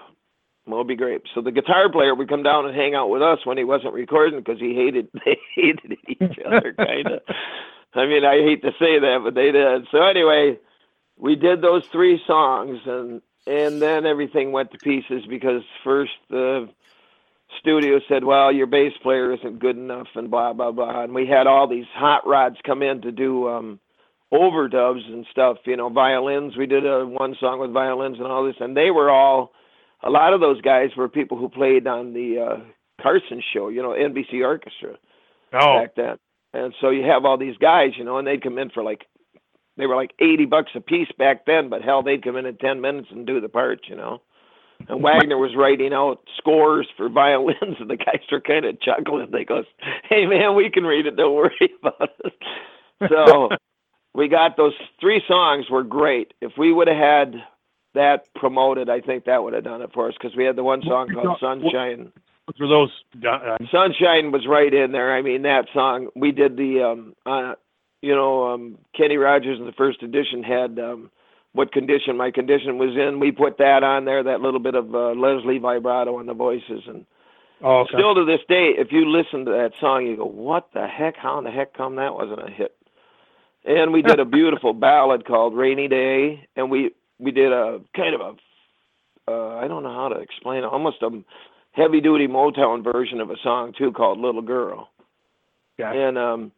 Moby 0.66 0.96
Grape. 0.96 1.24
So 1.34 1.42
the 1.42 1.52
guitar 1.52 1.90
player 1.90 2.14
would 2.14 2.28
come 2.28 2.44
down 2.44 2.66
and 2.66 2.76
hang 2.76 2.94
out 2.94 3.10
with 3.10 3.22
us 3.22 3.40
when 3.46 3.58
he 3.58 3.64
wasn't 3.64 3.94
recording 3.94 4.40
because 4.40 4.60
he 4.60 4.76
hated 4.76 5.08
they 5.26 5.38
hated 5.56 5.98
each 6.08 6.38
other 6.46 6.74
kind 6.74 7.08
of. 7.08 7.22
I 7.94 8.06
mean, 8.06 8.26
I 8.26 8.38
hate 8.38 8.62
to 8.64 8.72
say 8.80 9.00
that, 9.00 9.20
but 9.24 9.34
they 9.34 9.52
did. 9.52 9.88
So 9.92 10.04
anyway, 10.04 10.60
we 11.18 11.36
did 11.36 11.62
those 11.62 11.86
three 11.88 12.22
songs, 12.28 12.80
and 12.86 13.22
and 13.48 13.82
then 13.82 14.06
everything 14.06 14.52
went 14.52 14.72
to 14.72 14.78
pieces 14.78 15.24
because 15.30 15.64
first 15.84 16.12
the 16.30 16.70
studio 17.60 18.00
said, 18.08 18.24
"Well, 18.24 18.52
your 18.52 18.68
bass 18.68 18.94
player 19.02 19.34
isn't 19.34 19.60
good 19.60 19.78
enough," 19.78 20.08
and 20.16 20.30
blah 20.30 20.54
blah 20.54 20.72
blah. 20.72 21.02
And 21.04 21.14
we 21.14 21.26
had 21.28 21.48
all 21.48 21.68
these 21.68 21.88
hot 21.94 22.28
rods 22.28 22.58
come 22.66 22.84
in 22.84 23.02
to 23.02 23.12
do 23.12 23.48
um 23.48 23.80
overdubs 24.34 25.06
and 25.08 25.26
stuff. 25.32 25.58
You 25.66 25.78
know, 25.78 25.90
violins. 25.90 26.58
We 26.58 26.66
did 26.66 26.86
a 26.86 27.06
one 27.06 27.36
song 27.40 27.60
with 27.60 27.72
violins 27.72 28.18
and 28.18 28.28
all 28.28 28.46
this, 28.46 28.58
and 28.60 28.76
they 28.76 28.92
were 28.92 29.10
all. 29.10 29.52
A 30.04 30.12
lot 30.12 30.34
of 30.34 30.42
those 30.42 30.62
guys 30.62 30.92
were 30.96 31.10
people 31.10 31.38
who 31.38 31.50
played 31.50 31.88
on 31.88 32.14
the 32.14 32.40
uh 32.40 32.58
Carson 33.02 33.42
show. 33.54 33.70
You 33.70 33.82
know, 33.82 33.90
NBC 33.90 34.44
Orchestra 34.46 34.96
Oh, 35.54 35.80
back 35.82 35.96
then. 35.96 36.18
And 36.54 36.74
so 36.82 36.90
you 36.90 37.04
have 37.04 37.26
all 37.26 37.38
these 37.38 37.58
guys, 37.58 37.92
you 37.98 38.04
know, 38.04 38.18
and 38.18 38.28
they'd 38.28 38.44
come 38.44 38.58
in 38.58 38.70
for 38.70 38.84
like 38.84 39.06
they 39.78 39.86
were 39.86 39.96
like 39.96 40.14
80 40.20 40.46
bucks 40.46 40.72
a 40.76 40.82
piece 40.82 41.12
back 41.20 41.46
then, 41.46 41.70
but 41.70 41.84
hell, 41.84 42.02
they'd 42.02 42.24
come 42.24 42.36
in 42.36 42.48
in 42.48 42.58
10 42.58 42.82
minutes 42.82 43.10
and 43.12 43.28
do 43.28 43.40
the 43.40 43.50
parts, 43.50 43.84
you 43.88 43.96
know. 43.96 44.22
And 44.88 45.02
Wagner 45.04 45.38
was 45.38 45.56
writing 45.56 45.94
out 45.94 46.22
scores 46.38 46.88
for 46.96 47.10
violins, 47.10 47.58
and 47.80 47.90
the 47.90 47.98
guys 47.98 48.22
were 48.32 48.42
kind 48.42 48.66
of 48.66 48.80
chuckling. 48.82 49.30
They 49.32 49.46
goes, 49.46 49.66
"Hey 50.10 50.26
man, 50.26 50.56
we 50.56 50.70
can 50.70 50.84
read 50.84 51.06
it. 51.06 51.16
Don't 51.16 51.36
worry 51.36 51.74
about 51.82 52.10
it." 52.24 52.34
So 53.10 53.50
we 54.14 54.28
got 54.28 54.58
those 54.58 54.74
three 55.00 55.22
songs 55.28 55.70
were 55.70 55.84
great. 55.84 56.34
If 56.42 56.54
we 56.58 56.74
would 56.74 56.88
have 56.88 56.98
had 56.98 57.36
that 57.94 58.34
promoted, 58.36 58.90
I 58.90 59.02
think 59.02 59.26
that 59.26 59.44
would 59.44 59.54
have 59.54 59.64
done 59.64 59.82
it 59.82 59.92
for 59.94 60.08
us 60.08 60.16
because 60.20 60.36
we 60.36 60.44
had 60.44 60.56
the 60.56 60.64
one 60.64 60.82
song 60.84 61.10
called 61.14 61.38
Sunshine. 61.40 62.12
For 62.56 62.68
those, 62.68 62.92
uh, 63.28 63.58
Sunshine 63.72 64.32
was 64.32 64.48
right 64.48 64.74
in 64.74 64.94
there. 64.94 65.14
I 65.14 65.22
mean, 65.22 65.42
that 65.42 65.66
song 65.74 66.08
we 66.16 66.32
did 66.32 66.56
the, 66.56 66.82
um, 66.82 67.16
uh, 67.26 67.56
you 68.02 68.16
know, 68.16 68.54
um, 68.54 68.78
Kenny 68.96 69.18
Rogers 69.18 69.60
in 69.60 69.66
the 69.66 69.74
first 69.74 70.02
edition 70.02 70.44
had 70.44 70.80
um, 70.80 71.12
what 71.52 71.74
condition 71.74 72.16
my 72.16 72.32
condition 72.32 72.78
was 72.78 72.96
in. 72.96 73.20
We 73.20 73.32
put 73.32 73.58
that 73.58 73.84
on 73.84 74.06
there, 74.06 74.24
that 74.24 74.40
little 74.40 74.62
bit 74.62 74.76
of 74.76 74.96
uh, 74.96 75.12
Leslie 75.12 75.58
vibrato 75.58 76.18
on 76.20 76.26
the 76.26 76.34
voices, 76.34 76.84
and 76.88 77.06
oh, 77.62 77.80
okay. 77.80 77.90
still 77.96 78.16
to 78.16 78.24
this 78.24 78.40
day, 78.48 78.72
if 78.78 78.92
you 78.92 79.10
listen 79.10 79.44
to 79.44 79.52
that 79.52 79.72
song, 79.82 80.06
you 80.06 80.16
go, 80.16 80.26
"What 80.26 80.70
the 80.74 80.88
heck? 80.88 81.18
How 81.18 81.38
in 81.40 81.44
the 81.44 81.52
heck 81.52 81.74
come 81.76 81.98
that 81.98 82.14
wasn't 82.14 82.48
a 82.48 82.52
hit?" 82.52 82.78
And 83.66 83.92
we 83.92 84.02
did 84.02 84.22
a 84.22 84.26
beautiful 84.26 84.72
ballad 84.88 85.26
called 85.26 85.54
"Rainy 85.54 85.90
Day," 85.90 86.48
and 86.56 86.72
we 86.72 86.92
we 87.20 87.32
did 87.32 87.52
a 87.52 87.82
kind 87.94 88.16
of 88.16 88.22
a 88.22 88.34
uh, 89.30 89.58
I 89.58 89.68
don't 89.68 89.84
know 89.84 89.94
how 89.94 90.08
to 90.08 90.20
explain 90.20 90.64
it, 90.64 90.68
almost 90.68 91.02
a 91.02 91.10
heavy 91.78 92.02
duty 92.02 92.28
Motown 92.28 92.84
version 92.84 93.22
of 93.22 93.30
a 93.30 93.38
song 93.44 93.72
too 93.78 93.92
called 93.92 94.20
Little 94.20 94.42
Girl. 94.42 94.90
Yeah. 95.78 95.94
And 95.94 96.18
um 96.18 96.52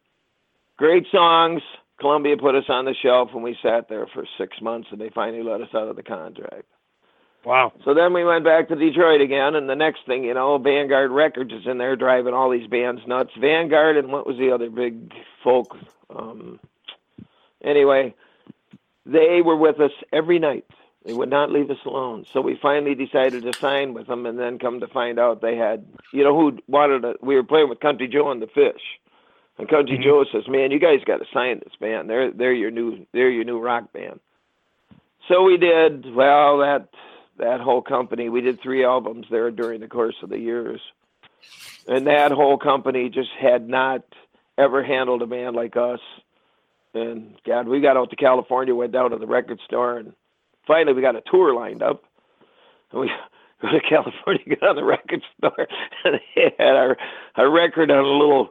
great 0.76 1.06
songs. 1.12 1.62
Columbia 2.00 2.38
put 2.38 2.54
us 2.54 2.64
on 2.70 2.86
the 2.86 2.94
shelf 2.94 3.28
and 3.34 3.42
we 3.42 3.56
sat 3.62 3.88
there 3.90 4.06
for 4.06 4.24
six 4.38 4.56
months 4.62 4.88
and 4.90 4.98
they 5.00 5.10
finally 5.10 5.42
let 5.42 5.60
us 5.60 5.68
out 5.74 5.88
of 5.88 5.96
the 5.96 6.02
contract. 6.02 6.64
Wow. 7.44 7.72
So 7.84 7.92
then 7.92 8.14
we 8.14 8.24
went 8.24 8.44
back 8.44 8.68
to 8.68 8.74
Detroit 8.74 9.20
again 9.20 9.54
and 9.54 9.68
the 9.68 9.76
next 9.76 10.06
thing 10.06 10.24
you 10.24 10.32
know, 10.32 10.56
Vanguard 10.56 11.10
Records 11.10 11.52
is 11.52 11.66
in 11.66 11.76
there 11.76 11.96
driving 11.96 12.32
all 12.32 12.50
these 12.50 12.66
bands 12.66 13.02
nuts. 13.06 13.30
Vanguard 13.38 13.98
and 13.98 14.10
what 14.10 14.26
was 14.26 14.38
the 14.38 14.50
other 14.52 14.70
big 14.70 15.12
folk 15.44 15.76
um 16.08 16.58
anyway, 17.62 18.14
they 19.04 19.42
were 19.42 19.56
with 19.56 19.80
us 19.80 19.92
every 20.12 20.38
night. 20.38 20.64
They 21.04 21.14
would 21.14 21.30
not 21.30 21.50
leave 21.50 21.70
us 21.70 21.78
alone. 21.86 22.26
So 22.30 22.40
we 22.42 22.56
finally 22.60 22.94
decided 22.94 23.42
to 23.44 23.54
sign 23.54 23.94
with 23.94 24.06
them, 24.06 24.26
and 24.26 24.38
then 24.38 24.58
come 24.58 24.80
to 24.80 24.86
find 24.86 25.18
out 25.18 25.40
they 25.40 25.56
had, 25.56 25.86
you 26.12 26.22
know, 26.22 26.34
who 26.36 26.58
wanted 26.68 27.02
to. 27.02 27.14
We 27.22 27.36
were 27.36 27.42
playing 27.42 27.70
with 27.70 27.80
Country 27.80 28.06
Joe 28.06 28.30
and 28.30 28.42
the 28.42 28.46
Fish, 28.46 28.82
and 29.56 29.68
Country 29.68 29.96
Mhm. 29.98 30.02
Joe 30.02 30.24
says, 30.24 30.46
"Man, 30.46 30.70
you 30.70 30.78
guys 30.78 31.02
got 31.04 31.18
to 31.18 31.26
sign 31.32 31.60
this 31.60 31.74
band. 31.76 32.10
They're 32.10 32.30
they're 32.30 32.52
your 32.52 32.70
new 32.70 33.06
they're 33.12 33.30
your 33.30 33.44
new 33.44 33.58
rock 33.58 33.92
band." 33.92 34.20
So 35.28 35.42
we 35.42 35.56
did. 35.56 36.14
Well, 36.14 36.58
that 36.58 36.88
that 37.38 37.60
whole 37.60 37.80
company, 37.80 38.28
we 38.28 38.42
did 38.42 38.60
three 38.60 38.84
albums 38.84 39.26
there 39.30 39.50
during 39.50 39.80
the 39.80 39.88
course 39.88 40.16
of 40.22 40.28
the 40.28 40.38
years, 40.38 40.82
and 41.88 42.06
that 42.08 42.30
whole 42.30 42.58
company 42.58 43.08
just 43.08 43.30
had 43.30 43.66
not 43.68 44.02
ever 44.58 44.82
handled 44.82 45.22
a 45.22 45.26
band 45.26 45.56
like 45.56 45.78
us. 45.78 46.00
And 46.92 47.40
God, 47.46 47.68
we 47.68 47.80
got 47.80 47.96
out 47.96 48.10
to 48.10 48.16
California, 48.16 48.74
went 48.74 48.92
down 48.92 49.12
to 49.12 49.16
the 49.16 49.26
record 49.26 49.60
store, 49.64 49.96
and 49.96 50.12
finally 50.70 50.92
we 50.92 51.02
got 51.02 51.16
a 51.16 51.22
tour 51.22 51.52
lined 51.52 51.82
up. 51.82 52.04
And 52.92 53.00
we 53.00 53.10
go 53.62 53.68
to 53.70 53.80
California, 53.80 54.44
get 54.46 54.62
on 54.62 54.76
the 54.76 54.84
record 54.84 55.22
store, 55.36 55.66
and 56.04 56.20
they 56.36 56.54
had 56.58 56.76
our 56.76 56.96
our 57.36 57.50
record 57.50 57.90
on 57.90 58.04
a 58.04 58.08
little 58.08 58.50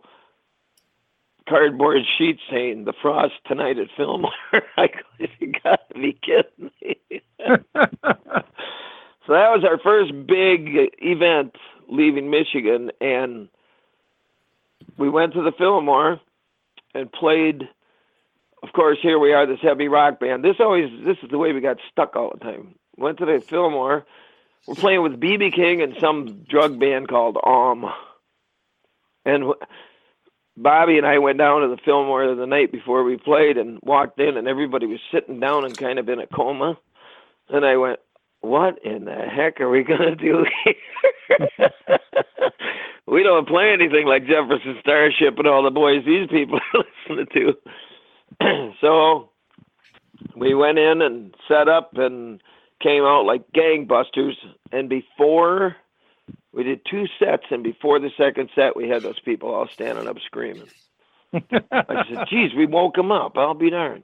cardboard 1.47 2.01
sheet 2.17 2.37
saying 2.51 2.83
"The 2.83 2.93
Frost 3.01 3.33
Tonight 3.47 3.79
at 3.79 3.87
Fillmore." 3.95 4.31
I 4.77 4.87
go, 4.87 5.27
you 5.39 5.53
got 5.63 5.79
to 5.89 5.99
be 5.99 6.17
kidding 6.21 6.71
me. 6.81 7.21
so 7.47 9.33
that 9.33 9.49
was 9.49 9.63
our 9.63 9.79
first 9.79 10.11
big 10.27 10.91
event 11.01 11.55
leaving 11.87 12.29
Michigan, 12.29 12.91
and 12.99 13.47
we 14.97 15.09
went 15.09 15.33
to 15.33 15.41
the 15.41 15.53
Fillmore 15.57 16.19
and 16.93 17.11
played 17.11 17.67
of 18.63 18.73
course, 18.73 18.97
here 19.01 19.19
we 19.19 19.33
are, 19.33 19.45
this 19.45 19.59
heavy 19.61 19.87
rock 19.87 20.19
band. 20.19 20.43
This 20.43 20.57
always, 20.59 20.89
this 21.05 21.17
is 21.23 21.29
the 21.29 21.37
way 21.37 21.53
we 21.53 21.61
got 21.61 21.77
stuck 21.91 22.15
all 22.15 22.31
the 22.33 22.39
time. 22.39 22.75
Went 22.97 23.17
to 23.19 23.25
the 23.25 23.41
Fillmore. 23.47 24.05
We're 24.67 24.75
playing 24.75 25.03
with 25.03 25.19
BB 25.19 25.53
King 25.55 25.81
and 25.81 25.95
some 25.99 26.43
drug 26.49 26.79
band 26.79 27.07
called 27.07 27.37
Om. 27.43 27.85
And 29.25 29.53
Bobby 30.57 30.97
and 30.97 31.07
I 31.07 31.19
went 31.19 31.37
down 31.37 31.61
to 31.61 31.69
the 31.69 31.81
Fillmore 31.83 32.35
the 32.35 32.45
night 32.45 32.71
before 32.71 33.03
we 33.03 33.15
played 33.17 33.57
and 33.57 33.79
walked 33.81 34.19
in, 34.19 34.35
and 34.35 34.47
everybody 34.47 34.85
was 34.85 34.99
sitting 35.13 35.39
down 35.39 35.63
and 35.63 35.77
kind 35.77 35.97
of 35.99 36.09
in 36.09 36.19
a 36.19 36.27
coma. 36.27 36.77
And 37.47 37.65
I 37.65 37.77
went, 37.77 37.99
"What 38.41 38.83
in 38.83 39.05
the 39.05 39.15
heck 39.15 39.61
are 39.61 39.69
we 39.69 39.83
gonna 39.83 40.15
do 40.15 40.45
here?" 40.65 40.75
we 43.07 43.23
don't 43.23 43.47
play 43.47 43.71
anything 43.71 44.05
like 44.05 44.27
Jefferson 44.27 44.77
Starship 44.81 45.37
and 45.37 45.47
all 45.47 45.63
the 45.63 45.71
boys 45.71 46.03
these 46.05 46.27
people 46.27 46.59
are 46.73 46.83
listening 47.07 47.27
to. 47.33 47.53
so 48.81 49.29
we 50.35 50.53
went 50.53 50.77
in 50.77 51.01
and 51.01 51.35
set 51.47 51.67
up 51.67 51.97
and 51.97 52.41
came 52.81 53.03
out 53.03 53.25
like 53.25 53.51
gangbusters. 53.51 54.35
And 54.71 54.89
before 54.89 55.75
we 56.51 56.63
did 56.63 56.81
two 56.89 57.05
sets, 57.19 57.45
and 57.51 57.63
before 57.63 57.99
the 57.99 58.11
second 58.17 58.49
set, 58.55 58.75
we 58.75 58.89
had 58.89 59.03
those 59.03 59.19
people 59.19 59.53
all 59.53 59.67
standing 59.67 60.07
up 60.07 60.17
screaming. 60.25 60.69
I 61.31 62.05
said, 62.09 62.27
"Geez, 62.27 62.53
we 62.55 62.65
woke 62.65 62.95
them 62.95 63.11
up. 63.11 63.37
I'll 63.37 63.53
be 63.53 63.69
darned." 63.69 64.03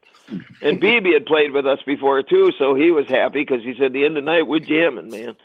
And 0.62 0.80
BB 0.80 1.14
had 1.14 1.26
played 1.26 1.52
with 1.52 1.66
us 1.66 1.80
before 1.86 2.22
too, 2.22 2.52
so 2.58 2.76
he 2.76 2.92
was 2.92 3.08
happy 3.08 3.42
because 3.42 3.64
he 3.64 3.74
said, 3.78 3.94
"The 3.94 4.06
end 4.06 4.18
of 4.18 4.24
the 4.24 4.32
night, 4.32 4.48
we're 4.48 4.60
jamming, 4.60 5.10
man." 5.10 5.36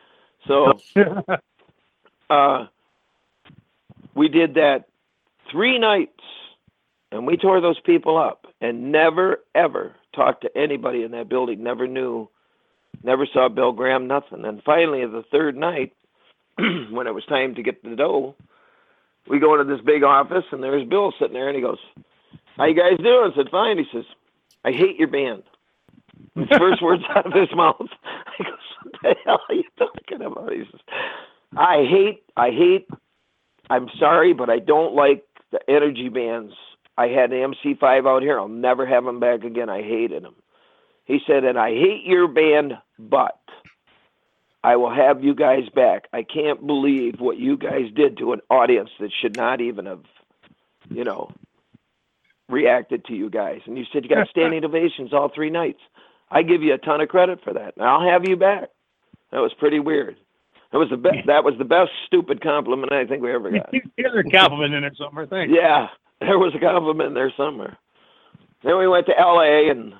So 0.46 0.78
uh, 2.30 2.66
we 4.14 4.28
did 4.28 4.54
that 4.54 4.88
three 5.50 5.78
nights, 5.78 6.22
and 7.12 7.26
we 7.26 7.36
tore 7.36 7.60
those 7.60 7.80
people 7.80 8.18
up, 8.18 8.39
and 8.60 8.92
never 8.92 9.38
ever 9.54 9.94
talked 10.14 10.42
to 10.42 10.58
anybody 10.58 11.02
in 11.02 11.12
that 11.12 11.28
building. 11.28 11.62
Never 11.62 11.86
knew, 11.86 12.28
never 13.02 13.26
saw 13.32 13.48
Bill 13.48 13.72
Graham, 13.72 14.06
nothing. 14.06 14.44
And 14.44 14.62
finally, 14.64 15.04
the 15.06 15.24
third 15.30 15.56
night, 15.56 15.92
when 16.58 17.06
it 17.06 17.14
was 17.14 17.24
time 17.26 17.54
to 17.54 17.62
get 17.62 17.82
the 17.82 17.96
dough, 17.96 18.34
we 19.28 19.38
go 19.38 19.58
into 19.58 19.72
this 19.72 19.84
big 19.84 20.02
office, 20.02 20.44
and 20.50 20.62
there's 20.62 20.88
Bill 20.88 21.12
sitting 21.18 21.34
there, 21.34 21.48
and 21.48 21.56
he 21.56 21.62
goes, 21.62 21.78
"How 22.56 22.66
you 22.66 22.74
guys 22.74 22.98
doing?" 22.98 23.30
I 23.32 23.36
said, 23.36 23.50
"Fine." 23.50 23.78
He 23.78 23.84
says, 23.92 24.04
"I 24.64 24.72
hate 24.72 24.96
your 24.96 25.08
band." 25.08 25.42
His 26.34 26.48
first 26.58 26.82
words 26.82 27.02
out 27.14 27.26
of 27.26 27.32
his 27.32 27.54
mouth. 27.54 27.76
I 28.04 28.42
go, 28.42 28.50
"What 28.82 29.02
the 29.02 29.14
hell 29.24 29.40
are 29.48 29.54
you 29.54 29.64
talking 29.78 30.22
about?" 30.22 30.52
He 30.52 30.64
says, 30.70 30.80
"I 31.56 31.84
hate, 31.88 32.22
I 32.36 32.50
hate. 32.50 32.88
I'm 33.68 33.88
sorry, 33.98 34.32
but 34.32 34.50
I 34.50 34.58
don't 34.58 34.94
like 34.94 35.24
the 35.52 35.60
energy 35.68 36.08
bands. 36.08 36.52
I 36.96 37.08
had 37.08 37.32
an 37.32 37.54
MC5 37.54 38.06
out 38.06 38.22
here. 38.22 38.38
I'll 38.38 38.48
never 38.48 38.86
have 38.86 39.04
them 39.04 39.20
back 39.20 39.44
again. 39.44 39.68
I 39.68 39.82
hated 39.82 40.22
them." 40.24 40.34
He 41.04 41.20
said, 41.26 41.44
"And 41.44 41.58
I 41.58 41.70
hate 41.70 42.04
your 42.04 42.28
band, 42.28 42.78
but." 42.98 43.36
I 44.62 44.76
will 44.76 44.94
have 44.94 45.24
you 45.24 45.34
guys 45.34 45.68
back. 45.74 46.06
I 46.12 46.22
can't 46.22 46.66
believe 46.66 47.18
what 47.18 47.38
you 47.38 47.56
guys 47.56 47.90
did 47.94 48.18
to 48.18 48.34
an 48.34 48.40
audience 48.50 48.90
that 49.00 49.10
should 49.10 49.34
not 49.36 49.62
even 49.62 49.86
have, 49.86 50.04
you 50.90 51.02
know, 51.02 51.30
reacted 52.48 53.04
to 53.06 53.14
you 53.14 53.30
guys. 53.30 53.60
And 53.64 53.78
you 53.78 53.84
said 53.90 54.04
you 54.04 54.10
got 54.10 54.28
standing 54.30 54.64
ovations 54.64 55.12
all 55.12 55.30
three 55.34 55.50
nights. 55.50 55.80
I 56.30 56.42
give 56.42 56.62
you 56.62 56.74
a 56.74 56.78
ton 56.78 57.00
of 57.00 57.08
credit 57.08 57.42
for 57.42 57.54
that. 57.54 57.74
And 57.76 57.86
I'll 57.86 58.06
have 58.06 58.28
you 58.28 58.36
back. 58.36 58.68
That 59.32 59.40
was 59.40 59.52
pretty 59.58 59.80
weird. 59.80 60.16
That 60.72 60.78
was 60.78 60.90
the 60.90 60.96
best. 60.96 61.16
That 61.26 61.44
was 61.44 61.54
the 61.58 61.64
best 61.64 61.90
stupid 62.06 62.42
compliment 62.42 62.92
I 62.92 63.06
think 63.06 63.22
we 63.22 63.32
ever 63.32 63.50
got. 63.50 63.72
Here's 63.96 64.26
a 64.26 64.30
compliment 64.30 64.74
in 64.74 64.82
there 64.82 64.92
somewhere. 64.96 65.26
Thanks. 65.26 65.52
Yeah, 65.54 65.88
there 66.20 66.38
was 66.38 66.54
a 66.54 66.60
compliment 66.60 67.14
there 67.14 67.32
somewhere. 67.36 67.76
Then 68.62 68.78
we 68.78 68.88
went 68.88 69.06
to 69.06 69.18
L.A. 69.18 69.70
and 69.70 69.94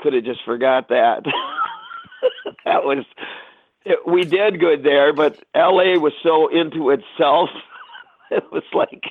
could 0.00 0.12
have 0.12 0.24
just 0.24 0.44
forgot 0.44 0.88
that. 0.88 1.24
that 2.64 2.84
was 2.84 3.04
it, 3.84 3.98
we 4.06 4.24
did 4.24 4.60
good 4.60 4.82
there, 4.82 5.12
but 5.12 5.42
LA 5.54 5.98
was 5.98 6.12
so 6.22 6.48
into 6.48 6.90
itself. 6.90 7.50
It 8.30 8.50
was 8.50 8.64
like 8.72 9.04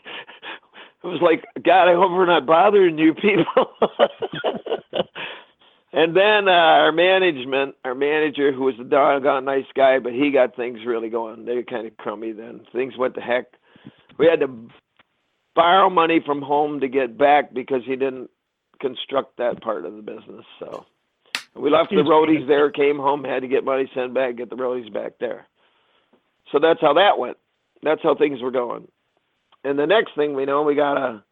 it 1.04 1.08
was 1.08 1.22
like 1.22 1.46
God, 1.64 1.88
I 1.88 1.94
hope 1.94 2.12
we're 2.12 2.26
not 2.26 2.48
bothering 2.48 2.98
you 2.98 3.14
people. 3.14 3.72
and 5.94 6.18
then 6.18 6.50
uh, 6.50 6.82
our 6.82 6.92
management, 6.92 7.76
our 7.86 7.94
manager, 7.94 8.52
who 8.52 8.64
was 8.64 8.74
a 8.82 8.84
doggone 8.84 9.46
nice 9.46 9.68
guy, 9.76 10.00
but 10.00 10.14
he 10.14 10.32
got 10.32 10.56
things 10.56 10.80
really 10.86 11.10
going. 11.10 11.46
They 11.46 11.56
were 11.56 11.64
kind 11.64 11.86
of 11.86 11.96
crummy 11.96 12.32
then. 12.32 12.62
Things 12.74 12.98
went 12.98 13.14
to 13.14 13.22
heck. 13.22 13.46
We 14.18 14.26
had 14.26 14.40
to 14.40 14.50
borrow 15.56 15.90
money 15.90 16.20
from 16.26 16.42
home 16.42 16.80
to 16.80 16.88
get 16.88 17.18
back 17.18 17.54
because 17.54 17.84
he 17.86 17.96
didn't 17.96 18.30
construct 18.80 19.38
that 19.38 19.62
part 19.62 19.86
of 19.86 19.96
the 19.96 20.02
business. 20.02 20.46
So 20.60 20.86
we 21.56 21.70
left 21.70 21.90
the 21.90 21.98
roadies 21.98 22.48
there, 22.48 22.72
came 22.72 22.98
home, 22.98 23.24
had 23.24 23.42
to 23.42 23.48
get 23.48 23.64
money 23.64 23.90
sent 23.94 24.14
back, 24.14 24.36
get 24.36 24.50
the 24.50 24.56
roadies 24.56 24.92
back 24.92 25.14
there. 25.20 25.48
So 26.52 26.60
that's 26.60 26.82
how 26.82 26.94
that 26.94 27.18
went. 27.18 27.38
That's 27.82 28.02
how 28.04 28.16
things 28.16 28.42
were 28.42 28.52
going. 28.52 28.88
And 29.64 29.78
the 29.80 29.88
next 29.88 30.16
thing 30.16 30.36
we 30.36 30.46
know, 30.46 30.64
we 30.64 30.76
got 30.76 30.98
a 30.98 31.24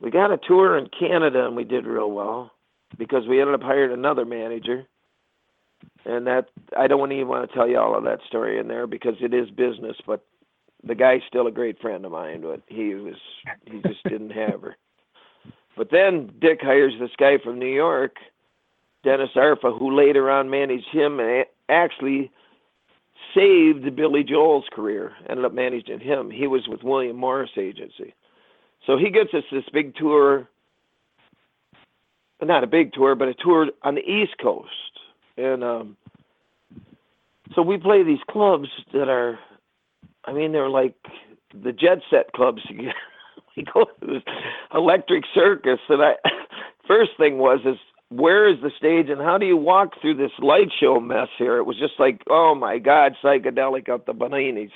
we 0.00 0.10
got 0.10 0.32
a 0.32 0.38
tour 0.38 0.76
in 0.76 0.88
Canada 0.88 1.46
and 1.46 1.56
we 1.56 1.64
did 1.64 1.86
real 1.86 2.10
well. 2.10 2.50
because 2.98 3.26
we 3.26 3.40
ended 3.40 3.54
up 3.54 3.62
hiring 3.62 3.92
another 3.92 4.24
manager. 4.24 4.86
And 6.04 6.26
that 6.26 6.48
I 6.76 6.86
don't 6.86 7.12
even 7.12 7.28
want 7.28 7.48
to 7.48 7.54
tell 7.54 7.68
you 7.68 7.78
all 7.78 7.96
of 7.96 8.04
that 8.04 8.20
story 8.26 8.58
in 8.58 8.68
there 8.68 8.86
because 8.86 9.14
it 9.20 9.34
is 9.34 9.50
business, 9.50 9.96
but 10.06 10.24
the 10.86 10.94
guy's 10.94 11.22
still 11.26 11.46
a 11.46 11.52
great 11.52 11.80
friend 11.80 12.04
of 12.04 12.12
mine, 12.12 12.42
but 12.42 12.60
he 12.66 12.94
was 12.94 13.14
he 13.66 13.80
just 13.82 14.02
didn't 14.04 14.30
have 14.30 14.60
her. 14.62 14.76
But 15.76 15.90
then 15.90 16.32
Dick 16.40 16.60
hires 16.62 16.94
this 17.00 17.10
guy 17.18 17.38
from 17.38 17.58
New 17.58 17.72
York, 17.72 18.16
Dennis 19.02 19.30
Arfa, 19.34 19.76
who 19.76 19.96
later 19.96 20.30
on 20.30 20.50
managed 20.50 20.88
him 20.92 21.18
and 21.20 21.46
actually 21.68 22.30
saved 23.34 23.96
Billy 23.96 24.22
Joel's 24.22 24.66
career. 24.72 25.12
Ended 25.28 25.44
up 25.44 25.52
managing 25.52 26.00
him. 26.00 26.30
He 26.30 26.46
was 26.46 26.68
with 26.68 26.82
William 26.82 27.16
Morris 27.16 27.50
Agency, 27.56 28.14
so 28.86 28.96
he 28.96 29.10
gets 29.10 29.32
us 29.34 29.44
this 29.50 29.64
big 29.72 29.94
tour. 29.96 30.48
Not 32.42 32.64
a 32.64 32.66
big 32.66 32.92
tour, 32.92 33.14
but 33.14 33.28
a 33.28 33.34
tour 33.34 33.68
on 33.82 33.94
the 33.94 34.02
East 34.02 34.34
Coast, 34.42 34.68
and 35.38 35.64
um, 35.64 35.96
so 37.54 37.62
we 37.62 37.78
play 37.78 38.02
these 38.02 38.18
clubs 38.28 38.68
that 38.92 39.08
are 39.08 39.38
I 40.26 40.32
mean, 40.32 40.52
they're 40.52 40.70
like 40.70 40.94
the 41.52 41.72
jet 41.72 41.98
set 42.10 42.32
clubs. 42.32 42.62
we 43.56 43.64
go 43.72 43.84
to 43.84 44.06
this 44.06 44.22
electric 44.74 45.24
circus, 45.34 45.80
and 45.88 46.02
I 46.02 46.14
first 46.88 47.12
thing 47.18 47.38
was 47.38 47.60
is 47.64 47.78
where 48.10 48.48
is 48.48 48.60
the 48.62 48.70
stage 48.76 49.08
and 49.08 49.20
how 49.20 49.38
do 49.38 49.46
you 49.46 49.56
walk 49.56 50.00
through 50.00 50.14
this 50.16 50.30
light 50.38 50.68
show 50.78 51.00
mess 51.00 51.28
here? 51.38 51.56
It 51.56 51.64
was 51.64 51.78
just 51.78 51.94
like, 51.98 52.20
oh 52.30 52.54
my 52.54 52.78
God, 52.78 53.16
psychedelic 53.22 53.88
up 53.88 54.06
the 54.06 54.12
bananas. 54.12 54.70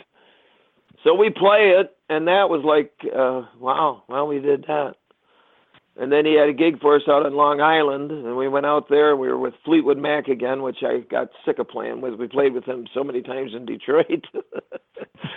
So 1.05 1.15
we 1.15 1.31
play 1.31 1.75
it, 1.79 1.97
and 2.09 2.27
that 2.27 2.51
was 2.51 2.63
like, 2.65 2.93
uh, 3.15 3.43
wow, 3.61 4.03
well, 4.09 4.27
we 4.27 4.41
did 4.41 4.65
that. 4.67 4.95
And 5.97 6.11
then 6.11 6.25
he 6.27 6.35
had 6.35 6.49
a 6.49 6.53
gig 6.53 6.81
for 6.81 6.97
us 6.97 7.03
out 7.09 7.27
in 7.27 7.35
Long 7.35 7.61
Island, 7.61 8.11
and 8.11 8.37
we 8.37 8.49
went 8.49 8.67
out 8.67 8.89
there. 8.89 9.17
We 9.17 9.29
were 9.29 9.39
with 9.39 9.55
Fleetwood 9.65 9.99
Mac 9.99 10.29
again, 10.29 10.63
which 10.63 10.79
I 10.83 11.01
got 11.11 11.29
sick 11.45 11.59
of 11.59 11.69
playing 11.69 12.01
with. 12.01 12.15
We 12.15 12.29
played 12.29 12.53
with 12.53 12.65
him 12.65 12.87
so 12.95 13.05
many 13.05 13.23
times 13.23 13.53
in 13.55 13.67
Detroit. 13.67 14.25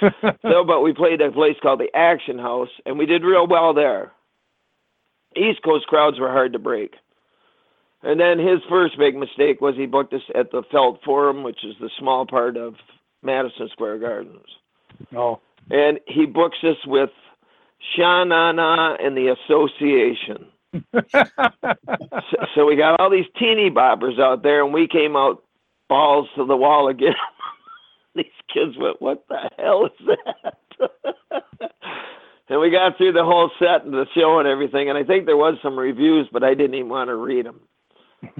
so, 0.41 0.63
but 0.65 0.81
we 0.81 0.93
played 0.93 1.21
at 1.21 1.29
a 1.29 1.31
place 1.31 1.55
called 1.61 1.79
the 1.79 1.95
Action 1.95 2.39
House, 2.39 2.69
and 2.85 2.97
we 2.97 3.05
did 3.05 3.23
real 3.23 3.47
well 3.47 3.73
there. 3.73 4.11
East 5.35 5.61
Coast 5.63 5.87
crowds 5.87 6.19
were 6.19 6.31
hard 6.31 6.53
to 6.53 6.59
break. 6.59 6.95
And 8.03 8.19
then 8.19 8.39
his 8.39 8.59
first 8.67 8.97
big 8.97 9.15
mistake 9.15 9.61
was 9.61 9.75
he 9.75 9.85
booked 9.85 10.13
us 10.13 10.21
at 10.33 10.51
the 10.51 10.63
Felt 10.71 11.03
Forum, 11.03 11.43
which 11.43 11.63
is 11.63 11.75
the 11.79 11.89
small 11.99 12.25
part 12.25 12.57
of 12.57 12.75
Madison 13.21 13.69
Square 13.71 13.99
Gardens. 13.99 14.47
Oh. 15.15 15.39
And 15.69 15.99
he 16.07 16.25
books 16.25 16.57
us 16.63 16.77
with 16.87 17.11
Sha 17.95 18.23
Na 18.23 18.51
Na 18.51 18.95
and 18.95 19.15
the 19.15 19.27
Association. 19.27 20.47
so, 21.11 22.45
so, 22.55 22.65
we 22.65 22.77
got 22.77 22.99
all 22.99 23.09
these 23.09 23.25
teeny 23.37 23.69
boppers 23.69 24.19
out 24.21 24.41
there, 24.41 24.63
and 24.63 24.73
we 24.73 24.87
came 24.87 25.17
out 25.17 25.43
balls 25.89 26.29
to 26.37 26.45
the 26.45 26.55
wall 26.55 26.87
again. 26.87 27.13
these 28.15 28.25
kids 28.53 28.77
went, 28.77 29.01
"What 29.01 29.25
the 29.27 29.49
hell 29.57 29.85
is 29.85 30.07
that?" 30.07 30.91
and 32.49 32.59
we 32.59 32.69
got 32.69 32.97
through 32.97 33.13
the 33.13 33.23
whole 33.23 33.49
set 33.59 33.85
and 33.85 33.93
the 33.93 34.07
show 34.15 34.39
and 34.39 34.47
everything. 34.47 34.89
And 34.89 34.97
I 34.97 35.03
think 35.03 35.25
there 35.25 35.37
was 35.37 35.57
some 35.61 35.77
reviews, 35.77 36.27
but 36.31 36.43
I 36.43 36.53
didn't 36.53 36.75
even 36.75 36.89
want 36.89 37.09
to 37.09 37.15
read 37.15 37.45
them. 37.45 37.61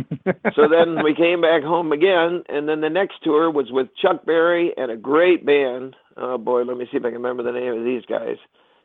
so 0.56 0.68
then 0.70 1.04
we 1.04 1.16
came 1.16 1.42
back 1.42 1.64
home 1.64 1.92
again, 1.92 2.44
and 2.50 2.68
then 2.70 2.82
the 2.82 2.90
next 2.90 3.16
tour 3.24 3.50
was 3.50 3.72
with 3.72 3.88
Chuck 4.00 4.26
Berry 4.26 4.74
and 4.78 4.92
a 4.92 4.98
great 4.98 5.46
band. 5.46 5.96
Oh 6.18 6.38
boy, 6.38 6.64
let 6.64 6.78
me 6.78 6.86
see 6.92 6.98
if 6.98 7.06
I 7.06 7.10
can 7.10 7.22
remember 7.22 7.44
the 7.44 7.52
name 7.52 7.74
of 7.74 7.84
these 7.84 8.04
guys. 8.06 8.38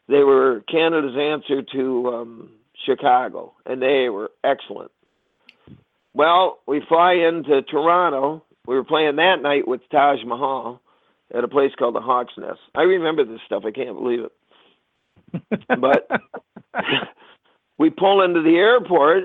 They 0.09 0.23
were 0.23 0.63
Canada's 0.71 1.17
answer 1.19 1.63
to 1.73 2.09
um, 2.15 2.51
Chicago, 2.87 3.55
and 3.67 3.83
they 3.83 4.09
were 4.09 4.31
excellent. 4.45 4.91
Well, 6.15 6.61
we 6.67 6.81
fly 6.89 7.13
into 7.13 7.63
Toronto. 7.63 8.43
We 8.67 8.75
were 8.75 8.85
playing 8.85 9.17
that 9.17 9.43
night 9.43 9.67
with 9.67 9.81
Taj 9.91 10.25
Mahal 10.25 10.81
at 11.35 11.45
a 11.45 11.49
place 11.49 11.73
called 11.79 11.95
the 11.95 12.01
Hawk's 12.01 12.35
Nest. 12.37 12.61
I 12.75 12.83
remember 12.83 13.25
this 13.25 13.41
stuff. 13.47 13.65
I 13.65 13.71
can't 13.71 13.97
believe 13.97 14.25
it. 14.25 15.63
but 15.81 16.09
we 17.79 17.91
pull 17.91 18.23
into 18.23 18.43
the 18.43 18.57
airport, 18.57 19.25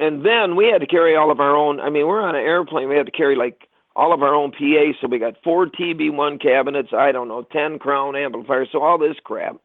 and 0.00 0.24
then 0.24 0.56
we 0.56 0.66
had 0.66 0.80
to 0.80 0.86
carry 0.86 1.16
all 1.16 1.30
of 1.30 1.40
our 1.40 1.56
own. 1.56 1.80
I 1.80 1.90
mean, 1.90 2.06
we're 2.06 2.20
on 2.20 2.34
an 2.34 2.42
airplane. 2.42 2.88
We 2.88 2.96
had 2.96 3.06
to 3.06 3.12
carry 3.12 3.36
like 3.36 3.68
all 3.94 4.12
of 4.12 4.22
our 4.22 4.34
own 4.34 4.52
PA. 4.52 4.92
So 5.00 5.08
we 5.08 5.18
got 5.18 5.36
four 5.44 5.66
TB1 5.66 6.40
cabinets. 6.40 6.90
I 6.96 7.12
don't 7.12 7.28
know, 7.28 7.42
ten 7.42 7.78
Crown 7.78 8.16
amplifiers. 8.16 8.68
So 8.72 8.82
all 8.82 8.98
this 8.98 9.16
crap. 9.22 9.56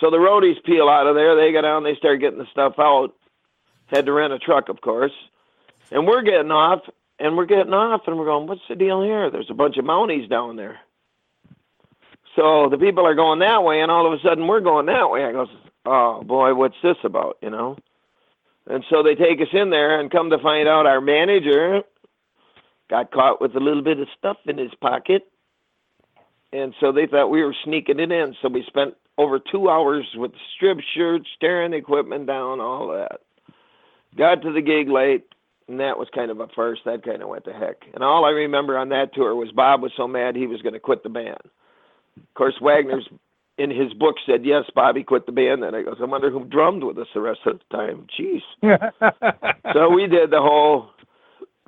So 0.00 0.10
the 0.10 0.18
roadies 0.18 0.62
peel 0.64 0.88
out 0.88 1.06
of 1.06 1.14
there. 1.14 1.34
They 1.34 1.52
go 1.52 1.62
down. 1.62 1.82
They 1.82 1.96
start 1.96 2.20
getting 2.20 2.38
the 2.38 2.46
stuff 2.52 2.74
out. 2.78 3.14
Had 3.86 4.06
to 4.06 4.12
rent 4.12 4.34
a 4.34 4.38
truck, 4.38 4.68
of 4.68 4.80
course. 4.82 5.12
And 5.90 6.06
we're 6.06 6.22
getting 6.22 6.50
off, 6.50 6.80
and 7.18 7.36
we're 7.36 7.46
getting 7.46 7.74
off, 7.74 8.02
and 8.06 8.18
we're 8.18 8.24
going, 8.24 8.46
what's 8.46 8.60
the 8.68 8.76
deal 8.76 9.02
here? 9.02 9.30
There's 9.30 9.50
a 9.50 9.54
bunch 9.54 9.76
of 9.76 9.84
Mounties 9.84 10.28
down 10.28 10.56
there. 10.56 10.78
So 12.36 12.68
the 12.70 12.78
people 12.78 13.06
are 13.06 13.14
going 13.14 13.40
that 13.40 13.64
way, 13.64 13.80
and 13.80 13.90
all 13.90 14.06
of 14.06 14.12
a 14.12 14.22
sudden 14.22 14.46
we're 14.46 14.60
going 14.60 14.86
that 14.86 15.10
way. 15.10 15.24
I 15.24 15.32
goes, 15.32 15.48
oh 15.84 16.22
boy, 16.22 16.54
what's 16.54 16.76
this 16.82 16.96
about, 17.02 17.38
you 17.42 17.50
know? 17.50 17.76
And 18.66 18.84
so 18.90 19.02
they 19.02 19.14
take 19.14 19.40
us 19.40 19.48
in 19.52 19.70
there, 19.70 19.98
and 19.98 20.10
come 20.10 20.30
to 20.30 20.38
find 20.38 20.68
out, 20.68 20.86
our 20.86 21.00
manager 21.00 21.82
got 22.88 23.10
caught 23.10 23.40
with 23.40 23.56
a 23.56 23.60
little 23.60 23.82
bit 23.82 23.98
of 23.98 24.08
stuff 24.16 24.36
in 24.46 24.56
his 24.58 24.74
pocket, 24.80 25.30
and 26.52 26.74
so 26.80 26.92
they 26.92 27.06
thought 27.06 27.30
we 27.30 27.42
were 27.42 27.54
sneaking 27.64 27.98
it 27.98 28.12
in. 28.12 28.34
So 28.40 28.48
we 28.48 28.62
spent 28.66 28.94
over 29.18 29.38
two 29.38 29.68
hours 29.68 30.06
with 30.14 30.32
the 30.32 30.38
strip 30.54 30.78
shirts, 30.94 31.28
tearing 31.40 31.72
equipment 31.72 32.26
down, 32.26 32.60
all 32.60 32.88
that. 32.88 33.20
Got 34.16 34.42
to 34.42 34.52
the 34.52 34.62
gig 34.62 34.88
late, 34.88 35.26
and 35.68 35.80
that 35.80 35.98
was 35.98 36.08
kind 36.14 36.30
of 36.30 36.40
a 36.40 36.48
first. 36.48 36.82
That 36.84 37.04
kind 37.04 37.22
of 37.22 37.28
went 37.28 37.44
to 37.44 37.52
heck. 37.52 37.82
And 37.94 38.02
all 38.02 38.24
I 38.24 38.30
remember 38.30 38.78
on 38.78 38.88
that 38.90 39.14
tour 39.14 39.34
was 39.34 39.50
Bob 39.52 39.82
was 39.82 39.92
so 39.96 40.08
mad 40.08 40.36
he 40.36 40.46
was 40.46 40.62
going 40.62 40.72
to 40.74 40.80
quit 40.80 41.02
the 41.02 41.08
band. 41.08 41.38
Of 42.16 42.34
course, 42.34 42.54
Wagner's 42.60 43.08
in 43.58 43.70
his 43.70 43.92
book 43.92 44.16
said 44.24 44.44
yes, 44.44 44.64
Bobby 44.74 45.02
quit 45.02 45.26
the 45.26 45.32
band. 45.32 45.64
And 45.64 45.76
I 45.76 45.82
goes, 45.82 45.98
I 46.00 46.04
wonder 46.04 46.30
who 46.30 46.44
drummed 46.44 46.84
with 46.84 46.98
us 46.98 47.08
the 47.12 47.20
rest 47.20 47.40
of 47.46 47.58
the 47.58 47.76
time. 47.76 48.06
Jeez. 48.18 48.42
so 49.74 49.90
we 49.90 50.06
did 50.06 50.30
the 50.30 50.40
whole 50.40 50.90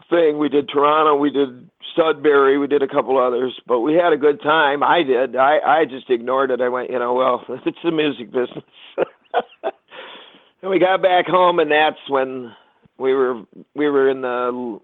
thing. 0.09 0.39
We 0.39 0.49
did 0.49 0.69
Toronto. 0.69 1.17
We 1.17 1.31
did 1.31 1.69
Sudbury. 1.97 2.59
We 2.59 2.69
did 2.69 2.83
a 2.83 2.89
couple 2.89 3.19
others, 3.19 3.59
but 3.67 3.81
we 3.81 3.95
had 3.95 4.13
a 4.13 4.17
good 4.17 4.41
time. 4.43 4.83
I 4.83 5.03
did. 5.03 5.37
I 5.37 5.59
I 5.59 5.85
just 5.85 6.09
ignored 6.09 6.51
it. 6.51 6.61
I 6.61 6.69
went, 6.69 6.91
you 6.91 6.99
know, 6.99 7.15
well, 7.15 7.45
it's 7.67 7.79
the 7.83 7.91
music 7.91 8.31
business. 8.31 8.65
and 10.63 10.71
we 10.71 10.79
got 10.79 11.03
back 11.03 11.27
home, 11.27 11.59
and 11.59 11.71
that's 11.71 11.99
when 12.09 12.53
we 13.01 13.15
were 13.15 13.43
we 13.75 13.89
were 13.89 14.09
in 14.09 14.21
the 14.21 14.79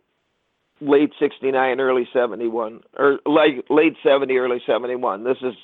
late 0.81 1.13
'69, 1.19 1.81
early 1.81 2.09
'71, 2.13 2.81
or 2.99 3.21
like 3.27 3.65
late 3.71 3.97
'70, 4.03 4.37
early 4.37 4.63
'71. 4.67 5.25
This 5.25 5.39
is 5.43 5.55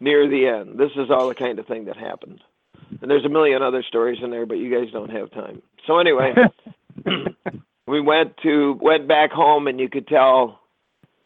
near 0.00 0.28
the 0.28 0.46
end. 0.46 0.78
This 0.78 0.92
is 0.96 1.10
all 1.10 1.28
the 1.28 1.34
kind 1.34 1.58
of 1.58 1.66
thing 1.66 1.86
that 1.86 1.96
happened. 1.96 2.40
And 3.00 3.10
there's 3.10 3.24
a 3.24 3.28
million 3.28 3.62
other 3.62 3.82
stories 3.82 4.18
in 4.22 4.30
there, 4.30 4.46
but 4.46 4.58
you 4.58 4.70
guys 4.70 4.92
don't 4.92 5.10
have 5.10 5.30
time. 5.30 5.62
So 5.86 5.98
anyway, 5.98 6.34
we 7.90 8.00
went 8.00 8.36
to 8.42 8.78
went 8.80 9.08
back 9.08 9.32
home 9.32 9.66
and 9.66 9.80
you 9.80 9.88
could 9.88 10.06
tell 10.06 10.60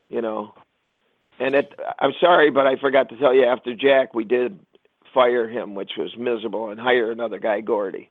you 0.08 0.22
know 0.22 0.54
and 1.38 1.54
it 1.54 1.78
i'm 1.98 2.12
sorry 2.20 2.50
but 2.50 2.66
i 2.66 2.76
forgot 2.76 3.08
to 3.10 3.16
tell 3.18 3.34
you 3.34 3.44
after 3.44 3.74
jack 3.74 4.14
we 4.14 4.24
did 4.24 4.58
fire 5.12 5.48
him 5.48 5.74
which 5.74 5.92
was 5.98 6.16
miserable 6.16 6.70
and 6.70 6.80
hire 6.80 7.10
another 7.10 7.38
guy 7.38 7.60
gordy 7.60 8.10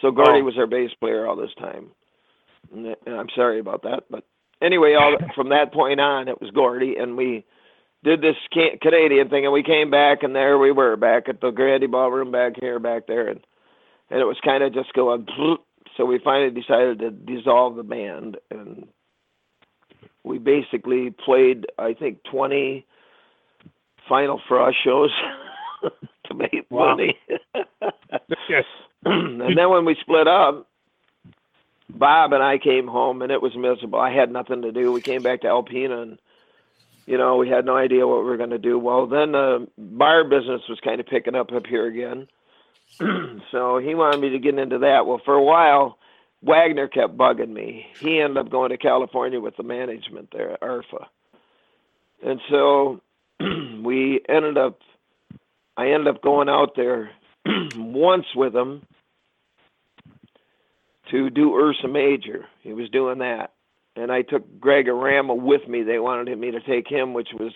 so 0.00 0.10
gordy 0.10 0.40
oh. 0.40 0.44
was 0.44 0.58
our 0.58 0.66
bass 0.66 0.90
player 1.00 1.26
all 1.26 1.36
this 1.36 1.54
time 1.58 1.88
and 2.72 2.96
i'm 3.06 3.28
sorry 3.34 3.58
about 3.58 3.82
that 3.82 4.04
but 4.10 4.24
anyway 4.62 4.94
all 4.94 5.16
from 5.34 5.48
that 5.48 5.72
point 5.72 6.00
on 6.00 6.28
it 6.28 6.40
was 6.40 6.50
gordy 6.50 6.96
and 6.96 7.16
we 7.16 7.44
did 8.04 8.20
this 8.20 8.36
canadian 8.80 9.28
thing 9.28 9.44
and 9.44 9.52
we 9.52 9.62
came 9.62 9.90
back 9.90 10.22
and 10.22 10.34
there 10.34 10.58
we 10.58 10.72
were 10.72 10.96
back 10.96 11.28
at 11.28 11.40
the 11.40 11.50
Grande 11.50 11.90
ballroom 11.90 12.30
back 12.30 12.52
here 12.60 12.78
back 12.78 13.06
there 13.06 13.28
and 13.28 13.40
and 14.10 14.20
it 14.20 14.24
was 14.24 14.38
kind 14.44 14.62
of 14.62 14.72
just 14.72 14.92
going 14.92 15.26
so 15.96 16.04
we 16.04 16.20
finally 16.22 16.50
decided 16.50 16.98
to 17.00 17.10
dissolve 17.10 17.76
the 17.76 17.82
band 17.82 18.36
and 18.50 18.86
we 20.24 20.38
basically 20.38 21.10
played 21.10 21.66
i 21.78 21.92
think 21.92 22.18
20 22.30 22.86
final 24.08 24.40
frost 24.48 24.76
shows 24.82 25.10
to 26.24 26.34
make 26.34 26.66
wow. 26.70 26.94
money 26.96 27.18
yes 28.48 28.64
and 29.04 29.56
then 29.56 29.70
when 29.70 29.84
we 29.84 29.96
split 30.00 30.26
up 30.28 30.68
bob 31.90 32.32
and 32.32 32.42
i 32.42 32.58
came 32.58 32.86
home 32.86 33.22
and 33.22 33.32
it 33.32 33.40
was 33.40 33.56
miserable 33.56 33.98
i 33.98 34.12
had 34.12 34.30
nothing 34.30 34.62
to 34.62 34.72
do 34.72 34.92
we 34.92 35.00
came 35.00 35.22
back 35.22 35.40
to 35.40 35.46
alpena 35.46 36.02
and 36.02 36.18
you 37.06 37.16
know 37.16 37.36
we 37.36 37.48
had 37.48 37.64
no 37.64 37.76
idea 37.76 38.06
what 38.06 38.18
we 38.18 38.24
were 38.24 38.36
going 38.36 38.50
to 38.50 38.58
do 38.58 38.78
well 38.78 39.06
then 39.06 39.32
the 39.32 39.66
bar 39.78 40.24
business 40.24 40.62
was 40.68 40.78
kind 40.84 41.00
of 41.00 41.06
picking 41.06 41.34
up 41.34 41.50
up 41.52 41.66
here 41.66 41.86
again 41.86 42.28
so 43.50 43.78
he 43.78 43.94
wanted 43.94 44.20
me 44.20 44.30
to 44.30 44.38
get 44.38 44.58
into 44.58 44.78
that. 44.78 45.06
Well, 45.06 45.20
for 45.24 45.34
a 45.34 45.42
while, 45.42 45.98
Wagner 46.42 46.88
kept 46.88 47.16
bugging 47.16 47.52
me. 47.52 47.86
He 48.00 48.20
ended 48.20 48.38
up 48.38 48.50
going 48.50 48.70
to 48.70 48.78
California 48.78 49.40
with 49.40 49.56
the 49.56 49.62
management 49.62 50.30
there 50.32 50.52
at 50.52 50.60
ARFA. 50.60 51.06
And 52.24 52.40
so 52.50 53.00
we 53.40 54.20
ended 54.28 54.58
up, 54.58 54.80
I 55.76 55.90
ended 55.90 56.08
up 56.08 56.22
going 56.22 56.48
out 56.48 56.74
there 56.74 57.10
once 57.76 58.26
with 58.34 58.54
him 58.54 58.82
to 61.10 61.30
do 61.30 61.54
Ursa 61.54 61.88
Major. 61.88 62.46
He 62.62 62.72
was 62.72 62.88
doing 62.90 63.18
that, 63.18 63.52
and 63.96 64.12
I 64.12 64.22
took 64.22 64.60
Greg 64.60 64.86
Arama 64.86 65.40
with 65.40 65.66
me. 65.68 65.82
They 65.82 65.98
wanted 65.98 66.36
me 66.38 66.50
to 66.50 66.60
take 66.60 66.88
him, 66.88 67.14
which 67.14 67.28
was 67.38 67.52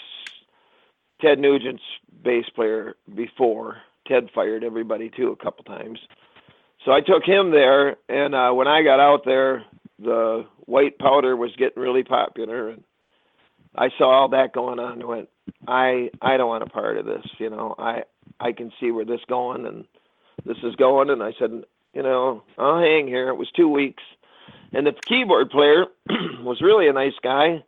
Ted 1.21 1.39
Nugent's 1.39 1.83
bass 2.23 2.47
player 2.55 2.97
before. 3.15 3.79
Ted 4.07 4.29
fired 4.35 4.65
everybody 4.65 5.11
too 5.11 5.29
a 5.29 5.43
couple 5.45 5.65
times. 5.65 5.99
So 6.85 6.91
I 6.91 7.01
took 7.01 7.25
him 7.25 7.51
there, 7.51 7.97
and 8.09 8.35
uh, 8.35 8.51
when 8.53 8.67
I 8.67 8.83
got 8.83 8.99
out 8.99 9.25
there, 9.25 9.65
the 9.99 10.47
white 10.61 10.99
powder 10.99 11.37
was 11.37 11.53
getting 11.57 11.81
really 11.81 12.03
popular, 12.03 12.71
and 12.71 12.83
I 13.77 13.91
saw 13.99 14.23
all 14.23 14.29
that 14.31 14.53
going 14.53 14.81
on. 14.81 14.95
And 14.95 15.05
went, 15.05 15.29
I 15.69 16.11
I 16.21 16.37
don't 16.37 16.49
want 16.49 16.65
a 16.65 16.71
part 16.71 16.97
of 16.97 17.07
this. 17.07 17.25
You 17.39 17.51
know, 17.51 17.77
I 17.79 18.03
I 18.41 18.53
can 18.53 18.73
see 18.81 18.91
where 18.91 19.05
this 19.05 19.21
going, 19.29 19.67
and 19.67 19.85
this 20.45 20.59
is 20.63 20.75
going. 20.77 21.11
And 21.11 21.23
I 21.23 21.33
said, 21.39 21.65
you 21.95 22.03
know, 22.03 22.43
I'll 22.59 22.81
hang 22.81 23.07
here. 23.07 23.29
It 23.29 23.37
was 23.37 23.51
two 23.55 23.69
weeks, 23.69 24.03
and 24.73 24.87
the 24.87 24.93
keyboard 25.07 25.51
player 25.51 25.87
was 26.41 26.61
really 26.61 26.89
a 26.89 26.93
nice 26.93 27.15
guy. 27.23 27.65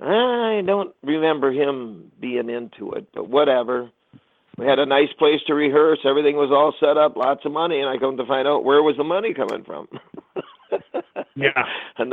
I 0.00 0.62
don't 0.64 0.94
remember 1.02 1.52
him 1.52 2.10
being 2.20 2.48
into 2.48 2.92
it, 2.92 3.08
but 3.14 3.28
whatever. 3.28 3.90
We 4.56 4.66
had 4.66 4.78
a 4.78 4.86
nice 4.86 5.12
place 5.18 5.40
to 5.46 5.54
rehearse. 5.54 6.00
Everything 6.04 6.36
was 6.36 6.50
all 6.50 6.74
set 6.80 6.98
up, 6.98 7.16
lots 7.16 7.44
of 7.46 7.52
money, 7.52 7.80
and 7.80 7.88
I 7.88 7.96
come 7.96 8.16
to 8.16 8.26
find 8.26 8.46
out 8.46 8.64
where 8.64 8.82
was 8.82 8.96
the 8.96 9.04
money 9.04 9.32
coming 9.32 9.64
from. 9.64 9.88
yeah, 11.34 11.64
a 11.98 12.04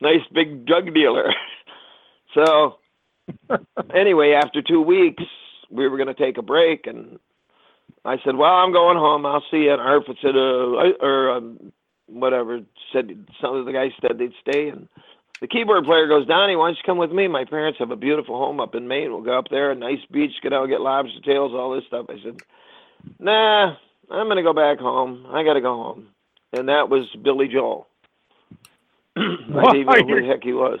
nice 0.00 0.20
big 0.32 0.66
drug 0.66 0.92
dealer. 0.94 1.32
So 2.34 2.76
anyway, 3.94 4.32
after 4.32 4.62
two 4.62 4.80
weeks, 4.80 5.24
we 5.70 5.88
were 5.88 5.96
going 5.96 6.14
to 6.14 6.14
take 6.14 6.38
a 6.38 6.42
break, 6.42 6.86
and 6.86 7.18
I 8.06 8.16
said, 8.24 8.36
"Well, 8.36 8.52
I'm 8.52 8.72
going 8.72 8.96
home. 8.96 9.26
I'll 9.26 9.44
see 9.50 9.64
you." 9.64 9.72
And 9.72 9.80
Arfit 9.80 10.16
said, 10.22 10.36
uh, 10.36 11.04
or 11.04 11.30
um, 11.30 11.72
whatever 12.06 12.60
said 12.92 13.26
some 13.40 13.56
of 13.56 13.66
the 13.66 13.72
guys 13.72 13.90
said 14.00 14.18
they'd 14.18 14.32
stay, 14.40 14.68
and 14.68 14.88
the 15.40 15.46
keyboard 15.46 15.84
player 15.84 16.06
goes, 16.06 16.26
Donnie, 16.26 16.56
why 16.56 16.68
don't 16.68 16.76
you 16.76 16.82
come 16.86 16.98
with 16.98 17.12
me? 17.12 17.28
My 17.28 17.44
parents 17.44 17.78
have 17.78 17.90
a 17.90 17.96
beautiful 17.96 18.38
home 18.38 18.58
up 18.58 18.74
in 18.74 18.88
Maine. 18.88 19.10
We'll 19.10 19.20
go 19.20 19.38
up 19.38 19.48
there, 19.50 19.70
a 19.70 19.74
nice 19.74 19.98
beach, 20.10 20.32
get 20.42 20.52
out, 20.52 20.66
get 20.66 20.80
lobster 20.80 21.20
tails, 21.20 21.52
all 21.52 21.74
this 21.74 21.84
stuff. 21.86 22.06
I 22.08 22.16
said, 22.22 22.36
Nah, 23.18 23.76
I'm 24.10 24.28
gonna 24.28 24.42
go 24.42 24.54
back 24.54 24.78
home. 24.78 25.26
I 25.28 25.44
gotta 25.44 25.60
go 25.60 25.74
home. 25.76 26.08
And 26.52 26.68
that 26.68 26.88
was 26.88 27.06
Billy 27.22 27.48
Joel. 27.48 27.86
I 29.16 29.20
didn't 29.20 29.76
even 29.76 29.86
know 29.86 30.06
who 30.06 30.20
the 30.22 30.26
heck 30.26 30.42
he 30.42 30.52
was. 30.52 30.80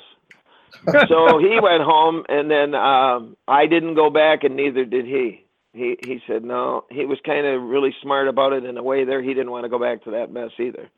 so 1.08 1.38
he 1.38 1.58
went 1.60 1.82
home, 1.82 2.24
and 2.28 2.50
then 2.50 2.74
um, 2.74 3.36
I 3.48 3.66
didn't 3.66 3.94
go 3.94 4.10
back, 4.10 4.44
and 4.44 4.56
neither 4.56 4.84
did 4.84 5.06
he. 5.06 5.44
He 5.76 5.96
he 6.02 6.22
said 6.26 6.42
no. 6.42 6.84
He 6.90 7.04
was 7.04 7.18
kind 7.26 7.46
of 7.46 7.62
really 7.62 7.94
smart 8.02 8.28
about 8.28 8.54
it 8.54 8.64
in 8.64 8.78
a 8.78 8.82
way. 8.82 9.04
There, 9.04 9.22
he 9.22 9.34
didn't 9.34 9.50
want 9.50 9.64
to 9.64 9.68
go 9.68 9.78
back 9.78 10.02
to 10.04 10.12
that 10.12 10.32
mess 10.32 10.50
either. 10.58 10.88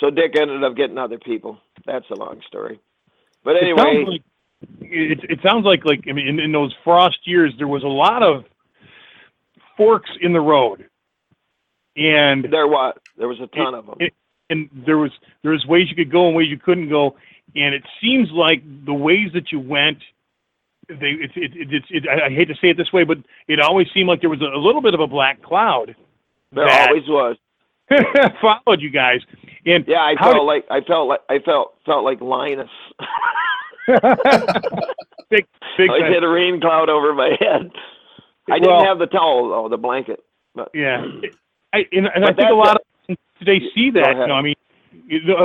So 0.00 0.10
Dick 0.10 0.36
ended 0.38 0.62
up 0.62 0.76
getting 0.76 0.98
other 0.98 1.18
people. 1.18 1.58
That's 1.86 2.04
a 2.10 2.14
long 2.14 2.42
story. 2.46 2.78
But 3.42 3.56
anyway, 3.56 3.80
it 3.80 3.84
sounds 3.84 4.08
like, 4.08 4.22
it, 4.80 5.30
it 5.30 5.38
sounds 5.42 5.64
like, 5.64 5.84
like 5.86 6.04
I 6.10 6.12
mean, 6.12 6.28
in, 6.28 6.40
in 6.40 6.52
those 6.52 6.74
frost 6.84 7.18
years, 7.24 7.54
there 7.56 7.68
was 7.68 7.84
a 7.84 7.88
lot 7.88 8.22
of 8.22 8.44
forks 9.78 10.10
in 10.20 10.34
the 10.34 10.40
road, 10.40 10.86
and 11.96 12.44
there 12.50 12.66
was 12.66 12.94
there 13.16 13.28
was 13.28 13.40
a 13.40 13.46
ton 13.46 13.74
it, 13.74 13.78
of 13.78 13.86
them, 13.86 13.96
it, 14.00 14.14
and 14.50 14.68
there 14.84 14.98
was 14.98 15.12
there 15.42 15.52
was 15.52 15.64
ways 15.64 15.88
you 15.88 15.96
could 15.96 16.12
go 16.12 16.26
and 16.26 16.36
ways 16.36 16.50
you 16.50 16.58
couldn't 16.58 16.90
go, 16.90 17.16
and 17.54 17.74
it 17.74 17.84
seems 18.02 18.30
like 18.30 18.62
the 18.84 18.94
ways 18.94 19.30
that 19.32 19.52
you 19.52 19.60
went. 19.60 19.98
They, 20.88 21.10
it, 21.10 21.30
it, 21.34 21.72
it, 21.72 21.84
it, 21.90 22.08
I 22.08 22.28
hate 22.28 22.46
to 22.48 22.54
say 22.54 22.68
it 22.68 22.76
this 22.76 22.92
way, 22.92 23.02
but 23.02 23.18
it 23.48 23.58
always 23.58 23.88
seemed 23.92 24.08
like 24.08 24.20
there 24.20 24.30
was 24.30 24.40
a, 24.40 24.56
little 24.56 24.80
bit 24.80 24.94
of 24.94 25.00
a 25.00 25.06
black 25.06 25.42
cloud. 25.42 25.96
There 26.52 26.68
always 26.68 27.08
was. 27.08 27.36
followed 28.40 28.80
you 28.80 28.90
guys. 28.90 29.20
And 29.64 29.84
yeah, 29.86 30.00
I 30.00 30.14
felt 30.16 30.34
did... 30.34 30.42
like 30.42 30.64
I 30.70 30.80
felt 30.80 31.08
like 31.08 31.20
I 31.28 31.38
felt 31.40 31.74
felt 31.84 32.04
like 32.04 32.20
Linus. 32.20 32.70
big, 35.30 35.46
big. 35.76 35.90
I 35.90 36.08
hit 36.08 36.22
a 36.22 36.28
rain 36.28 36.60
cloud 36.60 36.88
over 36.88 37.14
my 37.14 37.36
head. 37.38 37.70
I 38.50 38.58
didn't 38.58 38.84
have 38.84 38.98
the 38.98 39.06
towel 39.06 39.48
though, 39.48 39.68
the 39.68 39.76
blanket. 39.76 40.22
But 40.54 40.70
yeah, 40.74 41.04
I 41.72 41.84
and, 41.92 42.06
and 42.14 42.24
I 42.24 42.32
think 42.32 42.50
a 42.50 42.54
lot 42.54 42.76
of 42.76 43.16
today 43.38 43.60
see 43.74 43.90
that. 43.90 44.16
You 44.16 44.26
know, 44.26 44.34
I 44.34 44.42
mean, 44.42 44.54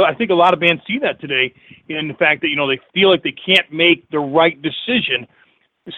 I 0.06 0.14
think 0.14 0.32
a 0.32 0.36
lot 0.36 0.54
of 0.54 0.60
bands 0.60 0.82
see 0.88 1.00
that 1.00 1.20
today 1.20 1.54
in 1.88 2.08
the 2.08 2.14
fact 2.14 2.42
that 2.42 2.50
you 2.50 2.56
know 2.56 2.68
they 2.68 2.80
feel 2.94 3.10
like 3.10 3.24
they 3.24 3.32
can't 3.34 3.72
make 3.72 4.10
the 4.10 4.20
right 4.20 4.62
decision. 4.62 5.28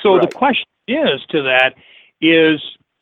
So 0.01 0.15
right. 0.15 0.29
the 0.29 0.35
question 0.35 0.65
is 0.87 1.21
to 1.29 1.43
that 1.43 1.75
is 2.21 2.61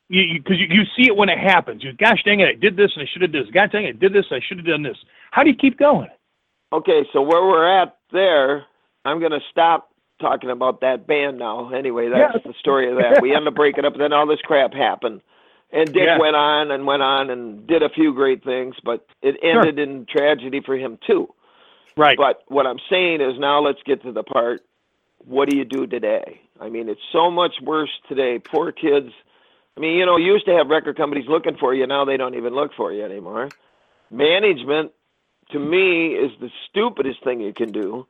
because 0.09 0.59
you, 0.59 0.67
you, 0.69 0.81
you, 0.81 0.83
see 0.95 1.07
it 1.07 1.15
when 1.15 1.29
it 1.29 1.37
happens. 1.37 1.83
You, 1.83 1.93
gosh 1.93 2.21
dang 2.23 2.39
it, 2.39 2.49
I 2.49 2.53
did 2.53 2.75
this 2.75 2.91
and 2.95 3.03
I 3.03 3.09
should 3.11 3.21
have 3.21 3.31
done 3.31 3.43
this. 3.43 3.51
Gosh 3.51 3.71
dang 3.71 3.85
it, 3.85 3.95
I 3.95 3.99
did 3.99 4.13
this, 4.13 4.25
I 4.31 4.39
should 4.45 4.57
have 4.57 4.65
done 4.65 4.83
this. 4.83 4.97
How 5.31 5.43
do 5.43 5.49
you 5.49 5.55
keep 5.55 5.77
going? 5.77 6.09
Okay, 6.73 7.05
so 7.11 7.21
where 7.21 7.43
we're 7.43 7.67
at 7.67 7.97
there, 8.11 8.65
I'm 9.05 9.19
going 9.19 9.31
to 9.31 9.41
stop 9.49 9.89
talking 10.21 10.49
about 10.49 10.81
that 10.81 11.07
band 11.07 11.37
now. 11.37 11.73
Anyway, 11.73 12.09
that's 12.09 12.35
yeah. 12.35 12.51
the 12.51 12.53
story 12.59 12.89
of 12.89 12.97
that. 12.97 13.21
we 13.21 13.35
end 13.35 13.47
up 13.47 13.55
breaking 13.55 13.85
up, 13.85 13.97
then 13.97 14.13
all 14.13 14.27
this 14.27 14.39
crap 14.41 14.73
happened. 14.73 15.21
And 15.71 15.91
Dick 15.91 16.03
yeah. 16.05 16.17
went 16.17 16.35
on 16.35 16.71
and 16.71 16.85
went 16.85 17.01
on 17.01 17.29
and 17.29 17.65
did 17.65 17.81
a 17.81 17.89
few 17.89 18.13
great 18.13 18.43
things, 18.43 18.75
but 18.83 19.05
it 19.21 19.35
ended 19.41 19.75
sure. 19.75 19.83
in 19.83 20.05
tragedy 20.05 20.61
for 20.65 20.75
him 20.75 20.97
too. 21.07 21.33
Right. 21.95 22.17
But 22.17 22.43
what 22.47 22.67
I'm 22.67 22.79
saying 22.89 23.21
is 23.21 23.39
now 23.39 23.61
let's 23.61 23.81
get 23.85 24.03
to 24.03 24.11
the 24.11 24.23
part 24.23 24.61
what 25.19 25.49
do 25.49 25.55
you 25.55 25.65
do 25.65 25.85
today? 25.85 26.41
I 26.59 26.69
mean, 26.69 26.89
it's 26.89 27.01
so 27.11 27.29
much 27.29 27.53
worse 27.61 27.91
today. 28.09 28.39
Poor 28.39 28.71
kids 28.71 29.11
I 29.77 29.79
mean, 29.79 29.97
you 29.97 30.05
know, 30.05 30.17
you 30.17 30.33
used 30.33 30.45
to 30.45 30.53
have 30.53 30.67
record 30.67 30.97
companies 30.97 31.25
looking 31.27 31.57
for 31.57 31.73
you. 31.73 31.87
Now 31.87 32.05
they 32.05 32.17
don't 32.17 32.35
even 32.35 32.53
look 32.53 32.71
for 32.75 32.91
you 32.91 33.03
anymore. 33.03 33.49
Management, 34.09 34.91
to 35.51 35.59
me, 35.59 36.13
is 36.13 36.31
the 36.39 36.49
stupidest 36.69 37.23
thing 37.23 37.39
you 37.39 37.53
can 37.53 37.71
do. 37.71 38.05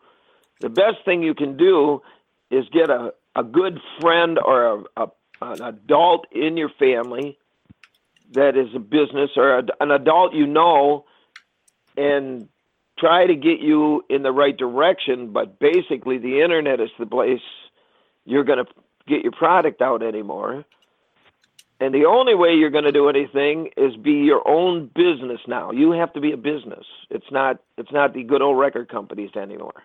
The 0.59 0.69
best 0.69 0.97
thing 1.05 1.21
you 1.21 1.35
can 1.35 1.57
do 1.57 2.01
is 2.49 2.65
get 2.69 2.89
a, 2.89 3.13
a 3.35 3.43
good 3.43 3.79
friend 3.99 4.39
or 4.43 4.65
a, 4.65 5.03
a, 5.03 5.11
an 5.41 5.61
adult 5.61 6.25
in 6.31 6.57
your 6.57 6.69
family 6.79 7.37
that 8.31 8.57
is 8.57 8.73
a 8.75 8.79
business 8.79 9.31
or 9.35 9.59
a, 9.59 9.63
an 9.79 9.91
adult 9.91 10.33
you 10.33 10.47
know 10.47 11.05
and 11.97 12.47
try 12.97 13.25
to 13.25 13.35
get 13.35 13.59
you 13.59 14.03
in 14.09 14.23
the 14.23 14.31
right 14.31 14.55
direction. 14.55 15.31
But 15.33 15.59
basically, 15.59 16.17
the 16.17 16.41
internet 16.41 16.79
is 16.79 16.89
the 16.99 17.05
place 17.05 17.41
you're 18.25 18.43
going 18.43 18.63
to 18.63 18.71
get 19.07 19.23
your 19.23 19.31
product 19.31 19.81
out 19.81 20.03
anymore. 20.03 20.65
And 21.79 21.95
the 21.95 22.05
only 22.05 22.35
way 22.35 22.53
you're 22.53 22.69
going 22.69 22.83
to 22.83 22.91
do 22.91 23.09
anything 23.09 23.71
is 23.75 23.95
be 23.95 24.11
your 24.11 24.47
own 24.47 24.91
business 24.93 25.41
now. 25.47 25.71
You 25.71 25.91
have 25.91 26.13
to 26.13 26.21
be 26.21 26.31
a 26.31 26.37
business. 26.37 26.85
It's 27.09 27.31
not 27.31 27.59
it's 27.77 27.91
not 27.91 28.13
the 28.13 28.23
good 28.23 28.43
old 28.43 28.59
record 28.59 28.87
companies 28.87 29.31
anymore. 29.35 29.83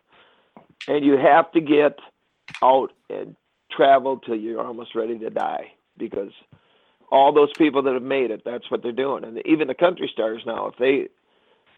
And 0.86 1.04
you 1.04 1.16
have 1.16 1.50
to 1.52 1.60
get 1.60 1.98
out 2.62 2.92
and 3.08 3.34
travel 3.70 4.18
till 4.18 4.36
you're 4.36 4.64
almost 4.64 4.94
ready 4.94 5.18
to 5.18 5.30
die 5.30 5.72
because 5.96 6.32
all 7.10 7.32
those 7.32 7.52
people 7.56 7.82
that 7.82 7.94
have 7.94 8.02
made 8.02 8.30
it, 8.30 8.42
that's 8.44 8.70
what 8.70 8.82
they're 8.82 8.92
doing. 8.92 9.24
And 9.24 9.40
even 9.46 9.68
the 9.68 9.74
country 9.74 10.10
stars 10.12 10.42
now, 10.46 10.68
if 10.68 10.76
they 10.78 11.08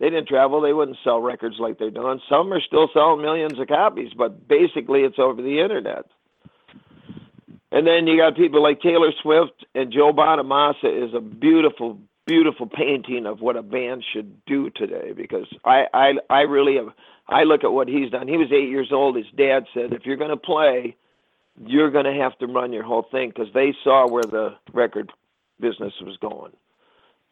they 0.01 0.11
didn't 0.11 0.29
travel, 0.29 0.61
they 0.61 0.73
wouldn't 0.73 0.99
sell 1.03 1.21
records 1.21 1.57
like 1.59 1.79
they're 1.79 1.91
doing. 1.91 2.21
Some 2.29 2.53
are 2.53 2.61
still 2.61 2.89
selling 2.93 3.21
millions 3.21 3.59
of 3.59 3.67
copies, 3.67 4.13
but 4.17 4.47
basically 4.47 5.01
it's 5.01 5.19
over 5.19 5.43
the 5.43 5.61
internet. 5.61 6.07
And 7.71 7.87
then 7.87 8.07
you 8.07 8.17
got 8.17 8.37
people 8.37 8.63
like 8.63 8.81
Taylor 8.81 9.13
Swift 9.23 9.67
and 9.75 9.93
Joe 9.93 10.13
Bonamassa 10.13 11.09
is 11.09 11.15
a 11.15 11.21
beautiful, 11.21 11.99
beautiful 12.27 12.67
painting 12.67 13.27
of 13.27 13.41
what 13.41 13.57
a 13.57 13.63
band 13.63 14.05
should 14.13 14.45
do 14.47 14.71
today. 14.71 15.13
Because 15.13 15.47
I, 15.65 15.87
I, 15.93 16.13
I 16.31 16.41
really 16.43 16.77
have. 16.77 16.89
I 17.31 17.43
look 17.43 17.63
at 17.63 17.73
what 17.73 17.89
he's 17.89 18.11
done. 18.11 18.27
He 18.27 18.39
was 18.39 18.51
eight 18.53 18.71
years 18.71 18.91
old. 18.91 19.17
His 19.17 19.27
dad 19.37 19.67
said, 19.75 19.93
if 19.93 20.07
you're 20.07 20.17
going 20.17 20.31
to 20.31 20.37
play, 20.39 20.97
you're 21.67 21.91
going 21.91 22.05
to 22.05 22.15
have 22.15 22.39
to 22.39 22.47
run 22.47 22.73
your 22.73 22.85
whole 22.85 23.07
thing 23.11 23.31
because 23.31 23.53
they 23.53 23.75
saw 23.83 24.09
where 24.09 24.25
the 24.25 24.55
record 24.73 25.13
business 25.61 25.93
was 26.01 26.17
going. 26.19 26.53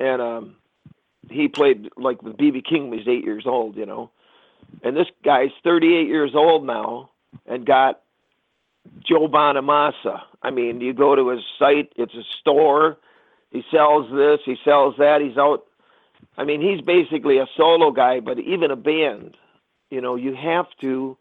And 0.00 0.20
um, 0.20 0.56
he 1.30 1.48
played 1.48 1.90
like 1.96 2.22
with 2.22 2.36
BB 2.36 2.64
King 2.64 2.90
when 2.90 2.98
he 2.98 3.04
was 3.04 3.08
eight 3.08 3.24
years 3.24 3.46
old, 3.46 3.76
you 3.76 3.86
know. 3.86 4.10
And 4.82 4.96
this 4.96 5.06
guy's 5.24 5.50
38 5.62 6.08
years 6.08 6.32
old 6.34 6.66
now 6.66 7.10
and 7.46 7.64
got 7.64 8.00
Joe 9.06 9.28
Bonamassa. 9.28 10.22
I 10.42 10.50
mean, 10.50 10.80
you 10.80 10.92
go 10.92 11.14
to 11.14 11.28
his 11.28 11.42
site, 11.58 11.92
it's 11.96 12.14
a 12.14 12.24
store. 12.40 12.98
He 13.50 13.64
sells 13.70 14.10
this, 14.12 14.40
he 14.44 14.56
sells 14.64 14.96
that. 14.98 15.20
He's 15.20 15.38
out. 15.38 15.64
I 16.36 16.44
mean, 16.44 16.60
he's 16.60 16.80
basically 16.80 17.38
a 17.38 17.46
solo 17.56 17.90
guy, 17.90 18.20
but 18.20 18.38
even 18.38 18.70
a 18.70 18.76
band, 18.76 19.36
you 19.90 20.00
know, 20.00 20.16
you 20.16 20.34
have 20.34 20.66
to 20.80 21.16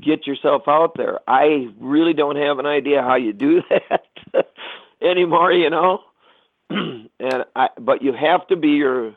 get 0.00 0.26
yourself 0.26 0.62
out 0.66 0.96
there. 0.96 1.20
I 1.28 1.68
really 1.78 2.12
don't 2.12 2.36
have 2.36 2.58
an 2.58 2.66
idea 2.66 3.02
how 3.02 3.16
you 3.16 3.32
do 3.32 3.62
that 3.70 4.52
anymore, 5.00 5.52
you 5.52 5.70
know. 5.70 6.00
and 6.70 7.44
I 7.54 7.68
but 7.78 8.02
you 8.02 8.12
have 8.12 8.46
to 8.48 8.56
be 8.56 8.70
your 8.70 9.14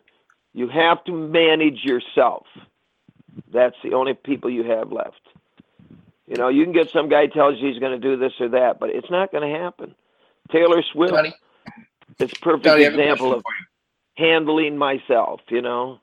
you 0.54 0.68
have 0.70 1.04
to 1.06 1.12
manage 1.12 1.84
yourself. 1.84 2.46
That's 3.54 3.76
the 3.84 3.94
only 3.94 4.14
people 4.14 4.50
you 4.50 4.64
have 4.64 4.92
left. 4.92 5.22
You 6.28 6.36
know, 6.36 6.50
you 6.50 6.64
can 6.64 6.74
get 6.74 6.90
some 6.92 7.08
guy 7.08 7.28
tells 7.28 7.58
you 7.60 7.70
he's 7.70 7.80
going 7.80 8.00
to 8.00 8.00
do 8.00 8.18
this 8.18 8.34
or 8.40 8.50
that, 8.50 8.80
but 8.80 8.90
it's 8.90 9.10
not 9.10 9.32
going 9.32 9.50
to 9.50 9.60
happen. 9.60 9.96
Taylor 10.52 10.84
Swift, 10.92 11.14
Johnny, 11.14 11.34
it's 12.20 12.34
perfect 12.40 12.66
Johnny, 12.66 12.84
example 12.84 13.34
of 13.34 13.44
handling 14.16 14.78
myself. 14.78 15.42
You 15.50 15.62
know. 15.62 16.00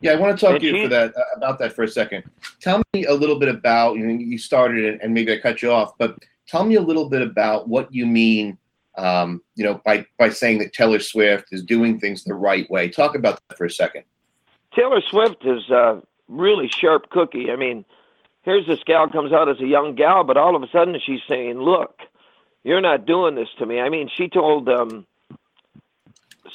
Yeah, 0.00 0.12
I 0.12 0.16
want 0.16 0.38
to 0.38 0.46
talk 0.46 0.58
to 0.60 0.66
you 0.66 0.82
for 0.82 0.88
that 0.88 1.16
uh, 1.16 1.22
about 1.36 1.58
that 1.58 1.74
for 1.74 1.82
a 1.82 1.88
second. 1.88 2.24
Tell 2.60 2.82
me 2.94 3.04
a 3.04 3.12
little 3.12 3.38
bit 3.38 3.48
about 3.48 3.96
you 3.96 4.06
know 4.06 4.14
you 4.14 4.38
started 4.38 4.84
it 4.84 5.00
and 5.02 5.12
maybe 5.12 5.32
I 5.32 5.38
cut 5.38 5.60
you 5.62 5.70
off, 5.70 5.96
but 5.98 6.18
tell 6.48 6.64
me 6.64 6.76
a 6.76 6.80
little 6.80 7.08
bit 7.08 7.22
about 7.22 7.68
what 7.68 7.92
you 7.92 8.06
mean 8.06 8.56
um, 8.96 9.42
you 9.56 9.64
know 9.64 9.80
by 9.84 10.06
by 10.18 10.30
saying 10.30 10.58
that 10.58 10.72
Taylor 10.72 11.00
Swift 11.00 11.48
is 11.52 11.62
doing 11.62 12.00
things 12.00 12.24
the 12.24 12.34
right 12.34 12.68
way. 12.70 12.88
Talk 12.88 13.14
about 13.14 13.40
that 13.48 13.58
for 13.58 13.66
a 13.66 13.70
second. 13.70 14.04
Taylor 14.74 15.02
Swift 15.02 15.44
is 15.44 15.68
a 15.68 16.00
really 16.28 16.68
sharp 16.68 17.10
cookie. 17.10 17.50
I 17.50 17.56
mean, 17.56 17.84
here's 18.42 18.66
this 18.66 18.82
gal 18.84 19.08
comes 19.08 19.32
out 19.32 19.48
as 19.48 19.60
a 19.60 19.66
young 19.66 19.94
gal, 19.94 20.24
but 20.24 20.36
all 20.36 20.56
of 20.56 20.62
a 20.62 20.68
sudden 20.68 20.98
she's 21.04 21.20
saying, 21.28 21.60
"Look, 21.60 22.00
you're 22.64 22.80
not 22.80 23.04
doing 23.04 23.34
this 23.34 23.48
to 23.58 23.66
me." 23.66 23.80
I 23.80 23.90
mean, 23.90 24.08
she 24.14 24.28
told 24.28 24.68
um, 24.70 25.06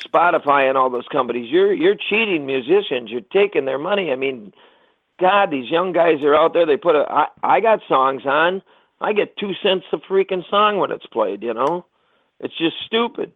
Spotify 0.03 0.67
and 0.67 0.77
all 0.77 0.89
those 0.89 1.07
companies, 1.11 1.51
"You're 1.51 1.73
you're 1.73 1.95
cheating 1.95 2.45
musicians. 2.45 3.09
You're 3.09 3.21
taking 3.21 3.65
their 3.65 3.77
money." 3.77 4.11
I 4.11 4.15
mean, 4.15 4.53
God, 5.19 5.51
these 5.51 5.69
young 5.69 5.93
guys 5.93 6.23
are 6.23 6.35
out 6.35 6.53
there. 6.53 6.65
They 6.65 6.77
put 6.77 6.95
a. 6.95 7.05
I, 7.09 7.27
I 7.43 7.59
got 7.59 7.79
songs 7.87 8.23
on. 8.25 8.61
I 8.99 9.13
get 9.13 9.37
two 9.37 9.53
cents 9.61 9.85
a 9.91 9.97
freaking 9.97 10.47
song 10.49 10.77
when 10.77 10.91
it's 10.91 11.05
played. 11.05 11.43
You 11.43 11.53
know, 11.53 11.85
it's 12.39 12.57
just 12.57 12.75
stupid. 12.85 13.31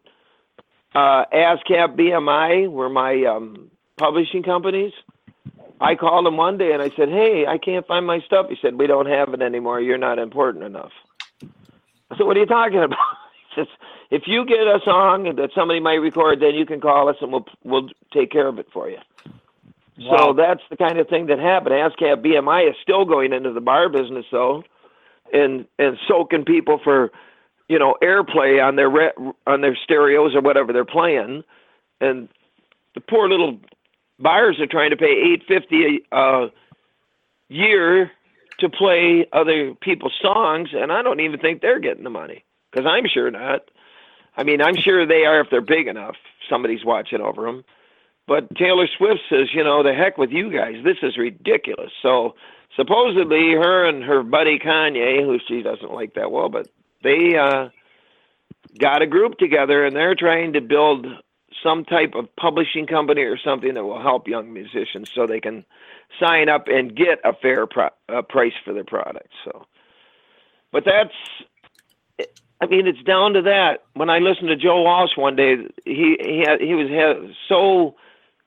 Uh, 0.95 1.25
ASCAP, 1.33 1.95
BMI 1.97 2.69
were 2.69 2.89
my 2.89 3.23
um, 3.25 3.69
publishing 3.97 4.43
companies. 4.43 4.93
I 5.81 5.95
called 5.95 6.27
him 6.27 6.35
one 6.35 6.57
day 6.57 6.73
and 6.73 6.81
I 6.81 6.89
said, 6.95 7.09
"Hey, 7.09 7.45
I 7.47 7.57
can't 7.57 7.87
find 7.87 8.05
my 8.05 8.19
stuff." 8.21 8.47
He 8.49 8.57
said, 8.61 8.75
"We 8.75 8.87
don't 8.87 9.05
have 9.05 9.33
it 9.33 9.41
anymore. 9.41 9.79
You're 9.79 9.97
not 9.97 10.19
important 10.19 10.63
enough." 10.65 10.91
I 12.11 12.17
said, 12.17 12.25
"What 12.25 12.35
are 12.35 12.41
you 12.41 12.45
talking 12.45 12.83
about?" 12.83 12.97
He 13.55 13.61
says, 13.61 13.67
"If 14.09 14.23
you 14.25 14.45
get 14.45 14.59
a 14.59 14.79
song 14.83 15.35
that 15.35 15.51
somebody 15.53 15.79
might 15.79 15.95
record, 15.95 16.39
then 16.39 16.55
you 16.55 16.65
can 16.65 16.81
call 16.81 17.09
us 17.09 17.17
and 17.21 17.31
we'll 17.31 17.45
we'll 17.63 17.89
take 18.13 18.31
care 18.31 18.47
of 18.47 18.59
it 18.59 18.67
for 18.71 18.89
you." 18.89 18.97
Wow. 19.99 20.17
So 20.17 20.33
that's 20.33 20.61
the 20.69 20.77
kind 20.77 20.97
of 20.97 21.07
thing 21.09 21.25
that 21.27 21.39
happened. 21.39 21.75
ASCAP 21.75 22.23
BMI 22.23 22.69
is 22.69 22.75
still 22.81 23.03
going 23.05 23.33
into 23.33 23.51
the 23.51 23.61
bar 23.61 23.89
business 23.89 24.25
though, 24.31 24.63
and 25.33 25.65
and 25.77 25.97
soaking 26.07 26.45
people 26.45 26.79
for, 26.83 27.11
you 27.67 27.77
know, 27.77 27.95
airplay 28.01 28.65
on 28.65 28.77
their 28.77 28.89
re- 28.89 29.33
on 29.45 29.61
their 29.61 29.77
stereos 29.83 30.35
or 30.35 30.41
whatever 30.41 30.71
they're 30.71 30.85
playing, 30.85 31.43
and 31.99 32.29
the 32.95 33.01
poor 33.01 33.27
little 33.29 33.59
buyers 34.19 34.59
are 34.59 34.67
trying 34.67 34.91
to 34.91 34.97
pay 34.97 35.11
eight 35.11 35.43
fifty 35.47 36.01
a 36.11 36.47
year 37.49 38.11
to 38.59 38.69
play 38.69 39.27
other 39.33 39.73
people's 39.81 40.17
songs, 40.21 40.69
and 40.73 40.91
I 40.91 41.01
don't 41.01 41.19
even 41.19 41.39
think 41.39 41.61
they're 41.61 41.79
getting 41.79 42.03
the 42.03 42.09
money 42.09 42.45
because 42.71 42.85
I'm 42.85 43.07
sure 43.07 43.29
not. 43.31 43.69
I 44.39 44.43
mean, 44.43 44.61
I'm 44.61 44.77
sure 44.77 45.05
they 45.05 45.25
are 45.25 45.41
if 45.41 45.49
they're 45.51 45.59
big 45.59 45.87
enough. 45.87 46.15
Somebody's 46.49 46.85
watching 46.85 47.19
over 47.19 47.41
them. 47.41 47.65
But 48.25 48.55
Taylor 48.55 48.87
Swift 48.97 49.19
says, 49.29 49.49
you 49.53 49.65
know, 49.65 49.83
the 49.83 49.93
heck 49.93 50.17
with 50.17 50.31
you 50.31 50.49
guys. 50.49 50.75
This 50.81 50.95
is 51.03 51.17
ridiculous. 51.17 51.91
So 52.01 52.35
supposedly, 52.77 53.51
her 53.51 53.85
and 53.85 54.01
her 54.01 54.23
buddy 54.23 54.57
Kanye, 54.57 55.25
who 55.25 55.39
she 55.45 55.61
doesn't 55.61 55.91
like 55.91 56.13
that 56.13 56.31
well, 56.31 56.47
but 56.47 56.69
they 57.03 57.35
uh, 57.35 57.67
got 58.79 59.01
a 59.01 59.07
group 59.07 59.37
together 59.37 59.83
and 59.83 59.93
they're 59.93 60.15
trying 60.15 60.53
to 60.53 60.61
build 60.61 61.05
some 61.61 61.83
type 61.83 62.13
of 62.15 62.33
publishing 62.37 62.87
company 62.87 63.23
or 63.23 63.37
something 63.37 63.73
that 63.73 63.83
will 63.83 64.01
help 64.01 64.25
young 64.25 64.53
musicians 64.53 65.11
so 65.13 65.27
they 65.27 65.41
can 65.41 65.65
sign 66.17 66.47
up 66.47 66.69
and 66.69 66.95
get 66.95 67.19
a 67.25 67.33
fair 67.33 67.67
pro- 67.67 67.89
uh, 68.07 68.21
price 68.21 68.53
for 68.63 68.73
their 68.73 68.85
product. 68.85 69.33
So, 69.43 69.65
but 70.71 70.85
that's, 70.85 71.13
I 72.61 72.65
mean, 72.65 72.87
it's 72.87 73.01
down 73.03 73.33
to 73.33 73.41
that. 73.43 73.83
When 73.93 74.09
I 74.09 74.19
listened 74.19 74.49
to 74.49 74.55
Joe 74.55 74.81
Walsh 74.81 75.15
one 75.15 75.35
day, 75.35 75.57
he 75.85 76.17
he 76.19 76.43
had, 76.45 76.59
he 76.59 76.75
was 76.75 76.89
had, 76.89 77.33
so 77.47 77.95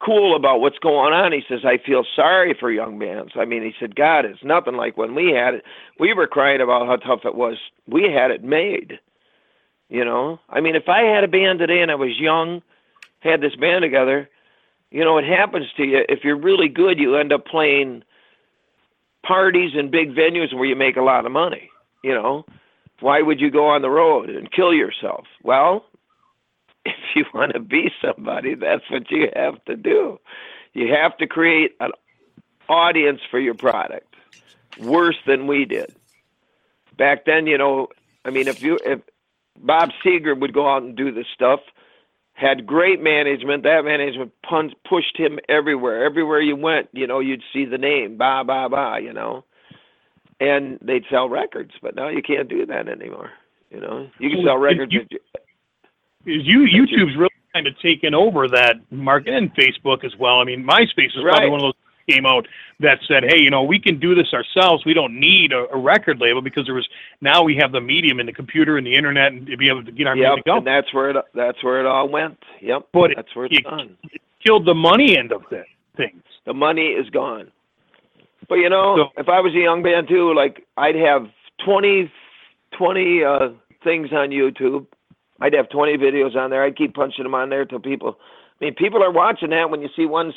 cool 0.04 0.36
about 0.36 0.60
what's 0.60 0.78
going 0.78 1.14
on. 1.14 1.32
He 1.32 1.42
says, 1.48 1.60
I 1.64 1.78
feel 1.78 2.04
sorry 2.16 2.54
for 2.58 2.70
young 2.70 2.98
bands. 2.98 3.32
I 3.36 3.44
mean, 3.44 3.62
he 3.62 3.72
said, 3.78 3.94
God, 3.94 4.24
it's 4.24 4.42
nothing 4.42 4.74
like 4.74 4.96
when 4.96 5.14
we 5.14 5.30
had 5.32 5.54
it. 5.54 5.64
We 5.98 6.12
were 6.12 6.26
crying 6.26 6.60
about 6.60 6.86
how 6.86 6.96
tough 6.96 7.24
it 7.24 7.36
was. 7.36 7.56
We 7.86 8.10
had 8.12 8.30
it 8.30 8.42
made. 8.42 8.98
You 9.88 10.04
know, 10.04 10.40
I 10.48 10.60
mean, 10.60 10.74
if 10.74 10.88
I 10.88 11.02
had 11.02 11.22
a 11.22 11.28
band 11.28 11.58
today 11.58 11.80
and 11.80 11.90
I 11.90 11.96
was 11.96 12.18
young 12.18 12.62
had 13.22 13.40
this 13.40 13.54
band 13.54 13.82
together, 13.82 14.28
you 14.90 15.04
know, 15.04 15.18
it 15.18 15.24
happens 15.24 15.66
to 15.76 15.84
you. 15.84 16.04
If 16.08 16.24
you're 16.24 16.36
really 16.36 16.68
good, 16.68 16.98
you 16.98 17.16
end 17.16 17.32
up 17.32 17.46
playing 17.46 18.02
parties 19.22 19.72
and 19.74 19.90
big 19.90 20.14
venues 20.14 20.52
where 20.52 20.64
you 20.64 20.76
make 20.76 20.96
a 20.96 21.02
lot 21.02 21.24
of 21.24 21.32
money. 21.32 21.70
You 22.02 22.14
know, 22.14 22.44
why 23.02 23.20
would 23.20 23.40
you 23.40 23.50
go 23.50 23.66
on 23.66 23.82
the 23.82 23.90
road 23.90 24.30
and 24.30 24.50
kill 24.50 24.72
yourself? 24.72 25.26
Well, 25.42 25.84
if 26.84 26.94
you 27.14 27.24
want 27.34 27.52
to 27.52 27.60
be 27.60 27.90
somebody, 28.00 28.54
that's 28.54 28.88
what 28.90 29.10
you 29.10 29.28
have 29.34 29.62
to 29.66 29.76
do. 29.76 30.18
You 30.72 30.94
have 30.94 31.16
to 31.18 31.26
create 31.26 31.72
an 31.80 31.90
audience 32.68 33.20
for 33.30 33.38
your 33.38 33.54
product. 33.54 34.14
Worse 34.78 35.18
than 35.26 35.46
we 35.46 35.64
did. 35.64 35.94
Back 36.96 37.26
then, 37.26 37.46
you 37.46 37.58
know, 37.58 37.88
I 38.24 38.30
mean, 38.30 38.48
if 38.48 38.62
you 38.62 38.78
if 38.84 39.00
Bob 39.58 39.90
Seger 40.04 40.38
would 40.38 40.54
go 40.54 40.68
out 40.68 40.82
and 40.82 40.96
do 40.96 41.12
this 41.12 41.26
stuff, 41.34 41.60
had 42.32 42.66
great 42.66 43.02
management. 43.02 43.64
That 43.64 43.84
management 43.84 44.32
punched, 44.48 44.76
pushed 44.88 45.16
him 45.16 45.38
everywhere. 45.48 46.04
Everywhere 46.04 46.40
you 46.40 46.56
went, 46.56 46.88
you 46.92 47.06
know, 47.06 47.20
you'd 47.20 47.42
see 47.52 47.64
the 47.64 47.78
name, 47.78 48.16
ba 48.16 48.44
ba 48.46 48.68
ba, 48.70 48.98
you 49.02 49.12
know, 49.12 49.44
and 50.40 50.78
they'd 50.82 51.04
sell 51.10 51.28
records. 51.28 51.72
But 51.82 51.94
now 51.94 52.08
you 52.08 52.22
can't 52.22 52.48
do 52.48 52.66
that 52.66 52.88
anymore. 52.88 53.30
You 53.70 53.80
know, 53.80 54.08
you 54.18 54.30
can 54.30 54.44
sell 54.44 54.58
records. 54.58 54.92
You, 54.92 55.00
is 56.24 56.42
you 56.44 56.60
YouTube's 56.60 57.16
really 57.16 57.30
kind 57.52 57.66
of 57.66 57.78
taken 57.80 58.14
over 58.14 58.48
that 58.48 58.76
market 58.90 59.34
and 59.34 59.54
Facebook 59.54 60.04
as 60.04 60.12
well. 60.18 60.40
I 60.40 60.44
mean, 60.44 60.64
MySpace 60.64 61.16
is 61.16 61.24
right. 61.24 61.32
probably 61.32 61.50
one 61.50 61.60
of 61.60 61.64
those 61.64 61.74
came 62.08 62.26
out 62.26 62.46
that 62.80 62.98
said, 63.06 63.24
"Hey, 63.24 63.40
you 63.40 63.50
know, 63.50 63.62
we 63.62 63.78
can 63.78 63.98
do 63.98 64.14
this 64.14 64.32
ourselves. 64.32 64.84
We 64.84 64.94
don't 64.94 65.18
need 65.18 65.52
a, 65.52 65.66
a 65.72 65.78
record 65.78 66.18
label 66.20 66.42
because 66.42 66.66
there 66.66 66.74
was 66.74 66.88
now 67.20 67.42
we 67.42 67.56
have 67.56 67.72
the 67.72 67.80
medium 67.80 68.18
and 68.20 68.28
the 68.28 68.32
computer 68.32 68.76
and 68.76 68.86
the 68.86 68.94
internet 68.94 69.32
and 69.32 69.46
to 69.46 69.56
be 69.56 69.68
able 69.68 69.84
to 69.84 69.92
get 69.92 70.06
our 70.06 70.16
yep, 70.16 70.30
music 70.30 70.48
out." 70.48 70.58
and 70.58 70.66
that's 70.66 70.92
where 70.92 71.10
it 71.10 71.16
that's 71.34 71.62
where 71.62 71.80
it 71.80 71.86
all 71.86 72.08
went. 72.08 72.38
Yep, 72.60 72.88
but 72.92 73.10
that's 73.14 73.34
where 73.34 73.46
it's 73.46 73.58
it, 73.58 73.64
gone. 73.64 73.96
It 74.04 74.20
killed 74.44 74.66
the 74.66 74.74
money 74.74 75.16
end 75.16 75.32
of 75.32 75.42
the 75.50 75.64
things. 75.96 76.22
The 76.44 76.54
money 76.54 76.88
is 76.88 77.08
gone. 77.10 77.50
But 78.48 78.56
you 78.56 78.68
know, 78.68 78.96
so, 78.96 79.20
if 79.20 79.28
I 79.28 79.40
was 79.40 79.54
a 79.54 79.58
young 79.58 79.82
band 79.82 80.08
too, 80.08 80.34
like 80.34 80.66
I'd 80.76 80.96
have 80.96 81.28
20, 81.64 82.10
20 82.76 83.24
uh, 83.24 83.48
things 83.82 84.12
on 84.12 84.30
YouTube. 84.30 84.86
I'd 85.40 85.54
have 85.54 85.68
20 85.70 85.96
videos 85.98 86.36
on 86.36 86.50
there. 86.50 86.62
I'd 86.62 86.76
keep 86.76 86.94
punching 86.94 87.24
them 87.24 87.34
on 87.34 87.50
there 87.50 87.64
till 87.64 87.80
people. 87.80 88.18
I 88.60 88.66
mean, 88.66 88.74
people 88.74 89.02
are 89.02 89.10
watching 89.10 89.50
that 89.50 89.70
when 89.70 89.82
you 89.82 89.88
see 89.96 90.06
one 90.06 90.32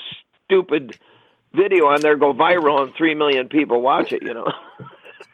stupid 0.46 0.98
video 1.54 1.86
on 1.86 2.02
there 2.02 2.18
go 2.18 2.34
viral 2.34 2.84
and 2.84 2.94
three 2.96 3.16
million 3.16 3.48
people 3.48 3.82
watch 3.82 4.12
it. 4.12 4.24
You 4.24 4.34
know, 4.34 4.52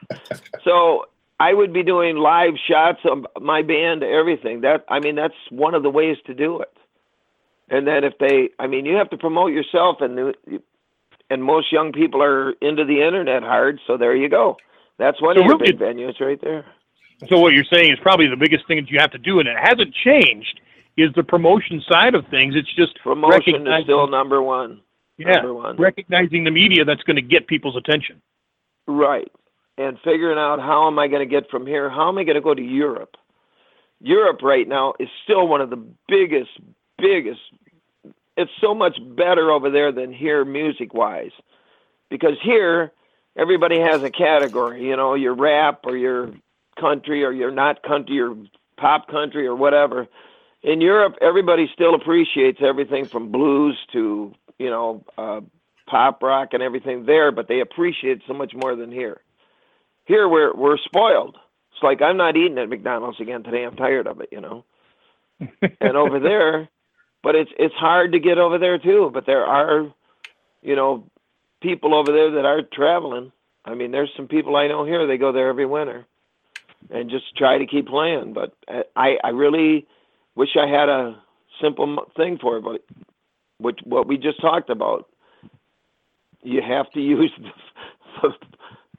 so 0.64 1.06
I 1.40 1.54
would 1.54 1.74
be 1.74 1.84
doing 1.84 2.18
live 2.18 2.54
shots 2.68 3.00
of 3.06 3.26
my 3.42 3.62
band, 3.62 4.04
everything. 4.04 4.62
That 4.62 4.86
I 4.90 5.00
mean, 5.00 5.16
that's 5.16 5.34
one 5.50 5.74
of 5.74 5.84
the 5.84 5.90
ways 5.90 6.18
to 6.28 6.34
do 6.34 6.62
it. 6.62 6.74
And 7.70 7.88
then 7.88 8.04
if 8.04 8.18
they, 8.20 8.50
I 8.60 8.68
mean, 8.68 8.86
you 8.86 8.96
have 8.96 9.10
to 9.12 9.18
promote 9.18 9.52
yourself, 9.54 10.02
and 10.02 10.36
and 11.32 11.42
most 11.44 11.72
young 11.72 11.94
people 11.94 12.22
are 12.22 12.52
into 12.62 12.84
the 12.84 13.02
internet 13.02 13.42
hard. 13.42 13.80
So 13.88 13.98
there 13.98 14.16
you 14.16 14.28
go. 14.30 14.58
That's 15.00 15.20
one 15.22 15.38
so 15.38 15.42
of 15.42 15.48
your 15.48 15.58
big 15.58 15.80
venues 15.80 16.20
right 16.20 16.40
there. 16.42 16.66
So 17.30 17.40
what 17.40 17.54
you're 17.54 17.66
saying 17.74 17.92
is 17.92 18.00
probably 18.02 18.28
the 18.28 18.36
biggest 18.36 18.68
thing 18.68 18.78
that 18.78 18.92
you 18.92 19.00
have 19.00 19.12
to 19.12 19.18
do, 19.18 19.40
and 19.40 19.48
it 19.48 19.56
hasn't 19.58 19.94
changed, 19.94 20.60
is 20.98 21.10
the 21.16 21.24
promotion 21.24 21.82
side 21.90 22.16
of 22.16 22.28
things. 22.28 22.54
It's 22.56 22.74
just 22.76 23.00
promotion 23.02 23.66
is 23.66 23.84
still 23.84 24.08
number 24.08 24.42
one. 24.42 24.82
Yeah, 25.18 25.42
recognizing 25.78 26.44
the 26.44 26.52
media 26.52 26.84
that's 26.84 27.04
going 27.04 27.16
to 27.16 27.22
get 27.22 27.48
people's 27.48 27.78
attention. 27.78 28.22
Right, 28.88 29.32
and 29.78 29.98
figuring 30.04 30.40
out 30.40 30.60
how 30.60 30.88
am 30.88 30.98
I 30.98 31.08
going 31.08 31.28
to 31.28 31.32
get 31.32 31.50
from 31.50 31.66
here? 31.66 31.90
How 31.90 32.10
am 32.10 32.18
I 32.18 32.24
going 32.24 32.36
to 32.36 32.42
go 32.42 32.56
to 32.56 32.62
Europe? 32.62 33.16
Europe 34.00 34.42
right 34.42 34.68
now 34.68 34.96
is 35.00 35.08
still 35.24 35.48
one 35.48 35.62
of 35.62 35.70
the 35.70 35.84
biggest, 36.08 36.50
biggest. 36.98 37.40
It's 38.42 38.52
so 38.60 38.74
much 38.74 38.98
better 39.16 39.52
over 39.52 39.70
there 39.70 39.92
than 39.92 40.14
here, 40.14 40.44
music 40.44 40.94
wise, 40.94 41.32
because 42.10 42.38
here 42.44 42.92
everybody 43.38 43.80
has 43.80 44.04
a 44.04 44.10
category. 44.10 44.88
You 44.88 44.96
know, 44.96 45.16
your 45.16 45.34
rap 45.34 45.82
or 45.86 45.96
your 45.96 46.32
country 46.80 47.24
or 47.24 47.32
you're 47.32 47.52
not 47.52 47.84
country 47.84 48.20
or 48.20 48.36
pop 48.78 49.08
country 49.08 49.48
or 49.48 49.56
whatever. 49.56 50.08
In 50.64 50.80
Europe, 50.80 51.16
everybody 51.22 51.70
still 51.74 51.96
appreciates 51.96 52.60
everything 52.62 53.06
from 53.06 53.32
blues 53.32 53.78
to 53.94 54.34
you 54.62 54.70
know, 54.70 55.04
uh, 55.18 55.42
pop 55.88 56.22
rock 56.22 56.50
and 56.54 56.62
everything 56.62 57.06
there, 57.06 57.32
but 57.32 57.48
they 57.48 57.62
appreciate 57.62 58.18
it 58.18 58.24
so 58.28 58.34
much 58.34 58.54
more 58.54 58.76
than 58.76 58.92
here. 58.92 59.22
Here 60.06 60.30
we're 60.30 60.56
we're 60.56 60.78
spoiled. 60.78 61.36
It's 61.72 61.82
like 61.82 62.02
I'm 62.02 62.18
not 62.18 62.38
eating 62.38 62.60
at 62.60 62.70
McDonald's 62.70 63.20
again 63.20 63.42
today. 63.42 63.64
I'm 63.64 63.76
tired 63.76 64.06
of 64.06 64.22
it, 64.22 64.30
you 64.32 64.40
know. 64.40 64.64
and 65.82 65.98
over 65.98 66.20
there, 66.20 66.70
but 67.24 67.36
it's 67.36 67.52
it's 67.58 67.76
hard 67.76 68.12
to 68.14 68.20
get 68.20 68.38
over 68.38 68.58
there 68.58 68.78
too. 68.78 69.12
But 69.14 69.26
there 69.26 69.46
are, 69.46 69.94
you 70.62 70.76
know, 70.76 71.06
people 71.62 71.94
over 71.94 72.12
there 72.12 72.32
that 72.32 72.46
are 72.46 72.62
traveling. 72.74 73.32
I 73.66 73.76
mean, 73.76 73.92
there's 73.92 74.12
some 74.16 74.28
people 74.28 74.56
I 74.56 74.68
know 74.68 74.86
here. 74.86 75.06
They 75.06 75.18
go 75.18 75.32
there 75.32 75.50
every 75.50 75.66
winter, 75.66 76.06
and 76.90 77.10
just 77.10 77.36
try 77.38 77.58
to 77.58 77.66
keep 77.68 77.88
playing. 77.88 78.34
But 78.34 78.54
uh, 78.68 78.84
I 78.96 79.18
I 79.24 79.30
really 79.30 79.88
wish 80.36 80.50
I 80.58 80.68
had 80.68 80.90
a 80.90 81.22
simple 81.62 82.06
thing 82.18 82.38
for 82.42 82.58
it. 82.58 82.64
But 82.64 82.82
which 83.60 83.80
what 83.84 84.08
we 84.08 84.18
just 84.18 84.42
talked 84.42 84.70
about. 84.70 85.08
you 86.44 86.62
have 86.62 86.92
to 86.94 87.00
use 87.18 87.32
the, 87.40 88.30
the 88.30 88.34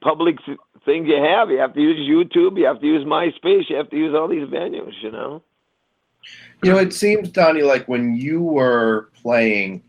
public 0.01 0.37
things 0.85 1.09
you 1.09 1.17
have. 1.23 1.51
You 1.51 1.59
have 1.59 1.75
to 1.75 1.81
use 1.81 1.99
YouTube. 1.99 2.59
You 2.59 2.67
have 2.67 2.81
to 2.81 2.87
use 2.87 3.05
MySpace. 3.05 3.69
You 3.69 3.77
have 3.77 3.91
to 3.91 3.97
use 3.97 4.15
all 4.15 4.29
these 4.29 4.49
venues. 4.49 4.95
You 5.03 5.11
know. 5.11 5.43
You 6.63 6.73
know, 6.73 6.79
it 6.79 6.93
seems, 6.93 7.29
Donnie, 7.31 7.63
like 7.63 7.89
when 7.89 8.15
you 8.15 8.43
were 8.43 9.11
playing, 9.15 9.83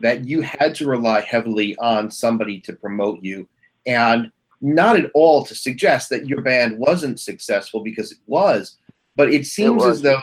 that 0.00 0.24
you 0.24 0.40
had 0.40 0.74
to 0.76 0.86
rely 0.86 1.20
heavily 1.20 1.76
on 1.76 2.10
somebody 2.10 2.60
to 2.60 2.72
promote 2.72 3.22
you, 3.22 3.48
and 3.86 4.30
not 4.60 4.96
at 4.96 5.10
all 5.14 5.44
to 5.44 5.54
suggest 5.54 6.08
that 6.10 6.26
your 6.26 6.42
band 6.42 6.78
wasn't 6.78 7.18
successful 7.18 7.82
because 7.82 8.12
it 8.12 8.18
was, 8.26 8.76
but 9.16 9.32
it 9.32 9.46
seems 9.46 9.84
it 9.84 9.88
as 9.88 10.02
though, 10.02 10.20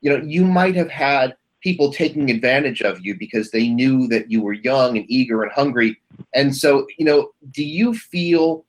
you 0.00 0.10
know, 0.10 0.22
you 0.24 0.44
might 0.44 0.74
have 0.74 0.90
had 0.90 1.36
people 1.60 1.92
taking 1.92 2.30
advantage 2.30 2.82
of 2.82 3.04
you 3.04 3.18
because 3.18 3.50
they 3.50 3.68
knew 3.68 4.06
that 4.08 4.30
you 4.30 4.42
were 4.42 4.52
young 4.52 4.96
and 4.96 5.06
eager 5.10 5.42
and 5.42 5.52
hungry. 5.52 5.98
And 6.34 6.54
so, 6.54 6.86
you 6.98 7.04
know, 7.04 7.30
do 7.50 7.64
you 7.64 7.94
feel 7.94 8.64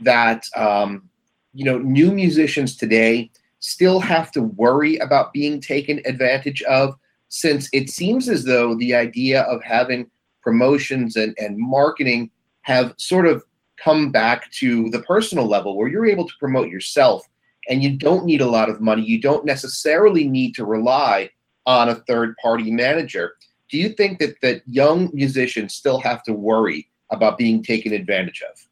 that 0.00 0.44
um, 0.56 1.08
you 1.54 1.64
know 1.64 1.78
new 1.78 2.12
musicians 2.12 2.76
today 2.76 3.30
still 3.60 4.00
have 4.00 4.30
to 4.32 4.42
worry 4.42 4.96
about 4.98 5.32
being 5.32 5.60
taken 5.60 6.00
advantage 6.04 6.62
of 6.62 6.94
since 7.28 7.68
it 7.72 7.90
seems 7.90 8.28
as 8.28 8.44
though 8.44 8.76
the 8.76 8.94
idea 8.94 9.42
of 9.42 9.62
having 9.62 10.08
promotions 10.42 11.16
and, 11.16 11.34
and 11.38 11.58
marketing 11.58 12.30
have 12.62 12.94
sort 12.98 13.26
of 13.26 13.42
come 13.76 14.10
back 14.10 14.50
to 14.52 14.88
the 14.90 15.02
personal 15.02 15.46
level 15.46 15.76
where 15.76 15.88
you're 15.88 16.06
able 16.06 16.26
to 16.26 16.34
promote 16.38 16.68
yourself 16.68 17.26
and 17.68 17.82
you 17.82 17.96
don't 17.96 18.24
need 18.24 18.40
a 18.40 18.46
lot 18.46 18.68
of 18.68 18.80
money. 18.80 19.02
You 19.02 19.20
don't 19.20 19.44
necessarily 19.44 20.26
need 20.26 20.54
to 20.54 20.64
rely 20.64 21.30
on 21.66 21.88
a 21.88 21.96
third 21.96 22.36
party 22.42 22.70
manager. 22.70 23.34
Do 23.70 23.78
you 23.78 23.88
think 23.90 24.20
that 24.20 24.40
that 24.42 24.62
young 24.66 25.10
musicians 25.12 25.74
still 25.74 25.98
have 26.00 26.22
to 26.24 26.32
worry 26.32 26.88
about 27.10 27.38
being 27.38 27.62
taken 27.62 27.92
advantage 27.92 28.42
of? 28.42 28.66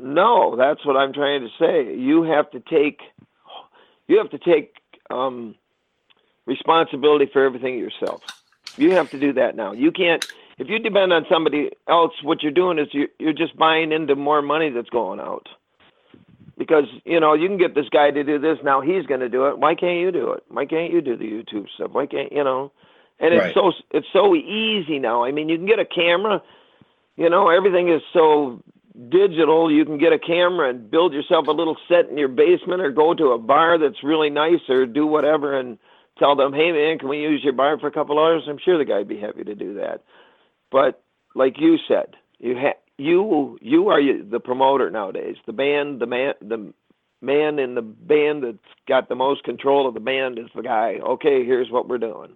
No, 0.00 0.56
that's 0.56 0.84
what 0.86 0.96
I'm 0.96 1.12
trying 1.12 1.40
to 1.40 1.48
say. 1.58 1.94
You 1.96 2.22
have 2.22 2.50
to 2.52 2.60
take 2.60 3.00
you 4.08 4.18
have 4.18 4.30
to 4.30 4.38
take 4.38 4.74
um, 5.10 5.54
responsibility 6.46 7.26
for 7.32 7.44
everything 7.44 7.78
yourself. 7.78 8.22
You 8.76 8.92
have 8.92 9.10
to 9.10 9.20
do 9.20 9.32
that 9.34 9.54
now. 9.54 9.72
You 9.72 9.92
can't 9.92 10.26
if 10.58 10.68
you 10.68 10.78
depend 10.78 11.12
on 11.12 11.24
somebody 11.30 11.70
else. 11.88 12.12
What 12.22 12.42
you're 12.42 12.52
doing 12.52 12.78
is 12.78 12.88
you're, 12.92 13.08
you're 13.18 13.32
just 13.32 13.56
buying 13.56 13.92
into 13.92 14.16
more 14.16 14.42
money 14.42 14.70
that's 14.70 14.90
going 14.90 15.20
out. 15.20 15.48
Because 16.56 16.86
you 17.04 17.20
know 17.20 17.34
you 17.34 17.46
can 17.46 17.58
get 17.58 17.76
this 17.76 17.88
guy 17.88 18.10
to 18.10 18.24
do 18.24 18.38
this 18.38 18.58
now. 18.64 18.80
He's 18.80 19.06
going 19.06 19.20
to 19.20 19.28
do 19.28 19.46
it. 19.46 19.58
Why 19.58 19.76
can't 19.76 20.00
you 20.00 20.10
do 20.10 20.32
it? 20.32 20.42
Why 20.48 20.66
can't 20.66 20.92
you 20.92 21.00
do 21.00 21.16
the 21.16 21.24
YouTube 21.24 21.66
stuff? 21.74 21.92
Why 21.92 22.06
can't 22.06 22.32
you 22.32 22.42
know? 22.42 22.72
And 23.20 23.34
it's 23.34 23.44
right. 23.44 23.54
so 23.54 23.72
it's 23.92 24.08
so 24.12 24.34
easy 24.34 24.98
now. 24.98 25.22
I 25.24 25.30
mean, 25.30 25.48
you 25.48 25.56
can 25.56 25.66
get 25.66 25.78
a 25.78 25.84
camera. 25.84 26.42
You 27.16 27.30
know, 27.30 27.48
everything 27.48 27.88
is 27.88 28.02
so 28.12 28.60
digital, 29.08 29.70
you 29.70 29.84
can 29.84 29.98
get 29.98 30.12
a 30.12 30.18
camera 30.18 30.70
and 30.70 30.90
build 30.90 31.12
yourself 31.12 31.46
a 31.46 31.52
little 31.52 31.76
set 31.88 32.08
in 32.08 32.18
your 32.18 32.28
basement 32.28 32.82
or 32.82 32.90
go 32.90 33.14
to 33.14 33.26
a 33.32 33.38
bar 33.38 33.78
that's 33.78 34.02
really 34.02 34.30
nice 34.30 34.60
or 34.68 34.86
do 34.86 35.06
whatever 35.06 35.58
and 35.58 35.78
tell 36.18 36.34
them, 36.34 36.52
hey 36.52 36.72
man, 36.72 36.98
can 36.98 37.08
we 37.08 37.18
use 37.18 37.42
your 37.44 37.52
bar 37.52 37.78
for 37.78 37.86
a 37.86 37.92
couple 37.92 38.18
hours? 38.18 38.42
I'm 38.48 38.58
sure 38.58 38.76
the 38.76 38.84
guy'd 38.84 39.08
be 39.08 39.20
happy 39.20 39.44
to 39.44 39.54
do 39.54 39.74
that. 39.74 40.02
But 40.70 41.02
like 41.34 41.60
you 41.60 41.76
said, 41.86 42.16
you 42.38 42.56
have 42.56 42.74
you 42.98 43.58
you 43.62 43.88
are 43.88 44.00
the 44.02 44.40
promoter 44.40 44.90
nowadays. 44.90 45.36
The 45.46 45.52
band, 45.52 46.00
the 46.00 46.06
man, 46.06 46.34
the 46.40 46.72
man 47.20 47.58
in 47.58 47.74
the 47.74 47.82
band 47.82 48.42
that's 48.42 48.58
got 48.88 49.08
the 49.08 49.14
most 49.14 49.44
control 49.44 49.86
of 49.86 49.94
the 49.94 50.00
band 50.00 50.38
is 50.38 50.46
the 50.54 50.62
guy. 50.62 50.98
Okay, 51.02 51.44
here's 51.44 51.70
what 51.70 51.88
we're 51.88 51.98
doing. 51.98 52.32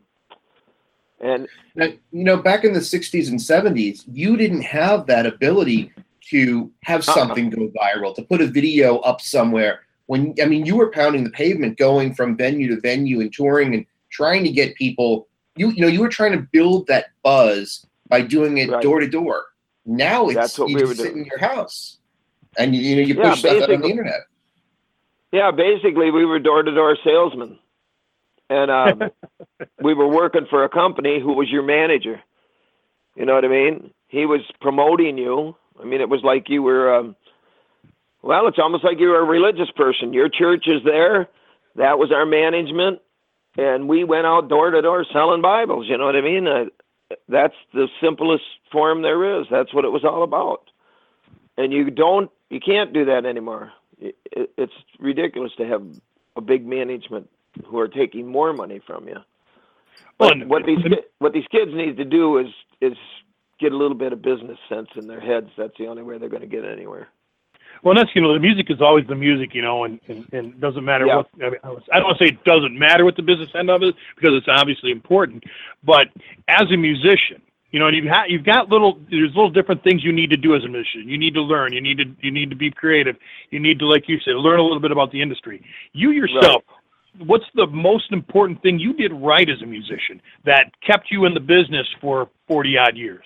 And 1.20 1.48
now, 1.74 1.86
you 2.10 2.24
know, 2.24 2.36
back 2.36 2.64
in 2.64 2.72
the 2.72 2.80
'60s 2.80 3.28
and 3.28 3.38
'70s, 3.38 4.04
you 4.12 4.36
didn't 4.36 4.62
have 4.62 5.06
that 5.06 5.26
ability 5.26 5.92
to 6.32 6.70
have 6.82 7.00
uh-huh. 7.00 7.14
something 7.14 7.50
go 7.50 7.70
viral, 7.70 8.14
to 8.16 8.22
put 8.22 8.40
a 8.40 8.46
video 8.46 8.98
up 8.98 9.20
somewhere. 9.20 9.80
When 10.06 10.34
I 10.42 10.46
mean, 10.46 10.66
you 10.66 10.76
were 10.76 10.90
pounding 10.90 11.24
the 11.24 11.30
pavement, 11.30 11.78
going 11.78 12.14
from 12.14 12.36
venue 12.36 12.68
to 12.74 12.80
venue 12.80 13.20
and 13.20 13.32
touring 13.32 13.74
and 13.74 13.86
trying 14.10 14.44
to 14.44 14.50
get 14.50 14.74
people. 14.74 15.28
You 15.56 15.70
you 15.70 15.82
know, 15.82 15.88
you 15.88 16.00
were 16.00 16.08
trying 16.08 16.32
to 16.32 16.46
build 16.52 16.86
that 16.88 17.06
buzz 17.22 17.86
by 18.08 18.22
doing 18.22 18.58
it 18.58 18.68
door 18.82 19.00
to 19.00 19.08
door. 19.08 19.44
Now 19.86 20.26
it's 20.26 20.34
That's 20.34 20.58
what 20.58 20.70
you 20.70 20.76
we 20.76 20.82
just 20.82 20.96
sit 20.96 21.14
in 21.14 21.24
your 21.24 21.38
house 21.38 21.98
and 22.58 22.74
you, 22.74 22.82
you 22.82 22.96
know 22.96 23.02
you 23.02 23.14
yeah, 23.14 23.30
push 23.30 23.40
stuff 23.40 23.62
out 23.62 23.70
on 23.70 23.80
the 23.80 23.88
internet. 23.88 24.20
Yeah, 25.32 25.50
basically 25.50 26.10
we 26.10 26.24
were 26.24 26.38
door 26.38 26.62
to 26.62 26.74
door 26.74 26.96
salesmen, 27.02 27.58
and 28.50 28.70
um, 28.70 29.10
we 29.82 29.94
were 29.94 30.08
working 30.08 30.46
for 30.48 30.64
a 30.64 30.68
company 30.68 31.20
who 31.20 31.32
was 31.32 31.50
your 31.50 31.62
manager. 31.62 32.20
You 33.16 33.26
know 33.26 33.34
what 33.34 33.44
I 33.44 33.48
mean? 33.48 33.92
He 34.08 34.26
was 34.26 34.40
promoting 34.60 35.18
you 35.18 35.56
I 35.82 35.84
mean, 35.84 36.00
it 36.00 36.08
was 36.08 36.22
like 36.22 36.48
you 36.48 36.62
were, 36.62 36.94
um, 36.94 37.16
well, 38.22 38.46
it's 38.46 38.58
almost 38.58 38.84
like 38.84 39.00
you 39.00 39.08
were 39.08 39.20
a 39.20 39.24
religious 39.24 39.70
person. 39.74 40.12
Your 40.12 40.28
church 40.28 40.66
is 40.66 40.82
there. 40.84 41.28
That 41.76 41.98
was 41.98 42.12
our 42.12 42.24
management. 42.24 43.00
And 43.58 43.88
we 43.88 44.04
went 44.04 44.26
out 44.26 44.48
door 44.48 44.70
to 44.70 44.80
door 44.80 45.04
selling 45.12 45.42
Bibles. 45.42 45.86
You 45.88 45.98
know 45.98 46.06
what 46.06 46.16
I 46.16 46.20
mean? 46.20 46.46
Uh, 46.46 46.64
that's 47.28 47.54
the 47.74 47.88
simplest 48.00 48.44
form 48.70 49.02
there 49.02 49.40
is. 49.40 49.46
That's 49.50 49.74
what 49.74 49.84
it 49.84 49.90
was 49.90 50.04
all 50.04 50.22
about. 50.22 50.70
And 51.58 51.72
you 51.72 51.90
don't, 51.90 52.30
you 52.48 52.60
can't 52.60 52.92
do 52.92 53.04
that 53.06 53.26
anymore. 53.26 53.72
It, 54.00 54.16
it, 54.30 54.50
it's 54.56 54.72
ridiculous 54.98 55.52
to 55.58 55.66
have 55.66 55.82
a 56.36 56.40
big 56.40 56.66
management 56.66 57.28
who 57.66 57.78
are 57.78 57.88
taking 57.88 58.26
more 58.26 58.52
money 58.52 58.80
from 58.86 59.08
you. 59.08 59.18
But 60.18 60.38
well, 60.38 60.48
what 60.48 60.66
these 60.66 60.78
what 61.18 61.32
these 61.32 61.46
kids 61.50 61.72
need 61.74 61.96
to 61.96 62.04
do 62.04 62.38
is 62.38 62.48
is 62.80 62.96
get 63.62 63.72
a 63.72 63.76
little 63.76 63.96
bit 63.96 64.12
of 64.12 64.20
business 64.20 64.58
sense 64.68 64.88
in 64.96 65.06
their 65.06 65.20
heads. 65.20 65.48
That's 65.56 65.72
the 65.78 65.86
only 65.86 66.02
way 66.02 66.18
they're 66.18 66.28
going 66.28 66.42
to 66.42 66.48
get 66.48 66.64
anywhere. 66.64 67.08
Well, 67.82 67.94
that's 67.94 68.10
you 68.14 68.22
know 68.22 68.34
the 68.34 68.40
music 68.40 68.66
is 68.70 68.80
always 68.80 69.06
the 69.08 69.14
music, 69.14 69.54
you 69.54 69.62
know, 69.62 69.84
and 69.84 69.98
and, 70.08 70.26
and 70.32 70.46
it 70.54 70.60
doesn't 70.60 70.84
matter 70.84 71.06
yeah. 71.06 71.16
what 71.16 71.26
I, 71.42 71.50
mean, 71.50 71.58
I 71.64 71.98
don't 71.98 72.04
want 72.04 72.18
to 72.18 72.24
say 72.24 72.28
it 72.28 72.44
doesn't 72.44 72.78
matter 72.78 73.04
what 73.04 73.16
the 73.16 73.22
business 73.22 73.48
end 73.58 73.70
of 73.70 73.82
it 73.82 73.94
because 74.14 74.32
it's 74.34 74.46
obviously 74.48 74.90
important, 74.90 75.42
but 75.82 76.08
as 76.46 76.70
a 76.72 76.76
musician, 76.76 77.42
you 77.70 77.80
know, 77.80 77.88
and 77.88 77.96
you've 77.96 78.04
had 78.06 78.26
you've 78.28 78.44
got 78.44 78.68
little 78.68 79.00
there's 79.10 79.34
little 79.34 79.50
different 79.50 79.82
things 79.82 80.04
you 80.04 80.12
need 80.12 80.30
to 80.30 80.36
do 80.36 80.54
as 80.54 80.62
a 80.62 80.68
musician. 80.68 81.08
You 81.08 81.18
need 81.18 81.34
to 81.34 81.42
learn. 81.42 81.72
You 81.72 81.80
need 81.80 81.98
to 81.98 82.04
you 82.20 82.30
need 82.30 82.50
to 82.50 82.56
be 82.56 82.70
creative. 82.70 83.16
You 83.50 83.58
need 83.58 83.80
to, 83.80 83.86
like 83.86 84.08
you 84.08 84.20
said, 84.20 84.34
learn 84.36 84.60
a 84.60 84.62
little 84.62 84.80
bit 84.80 84.92
about 84.92 85.10
the 85.10 85.22
industry. 85.22 85.64
You 85.92 86.10
yourself. 86.10 86.62
Right 86.68 86.76
what's 87.26 87.44
the 87.54 87.66
most 87.66 88.12
important 88.12 88.62
thing 88.62 88.78
you 88.78 88.94
did 88.94 89.12
right 89.12 89.48
as 89.48 89.60
a 89.62 89.66
musician 89.66 90.20
that 90.44 90.70
kept 90.86 91.10
you 91.10 91.24
in 91.24 91.34
the 91.34 91.40
business 91.40 91.86
for 92.00 92.28
40 92.48 92.78
odd 92.78 92.96
years? 92.96 93.24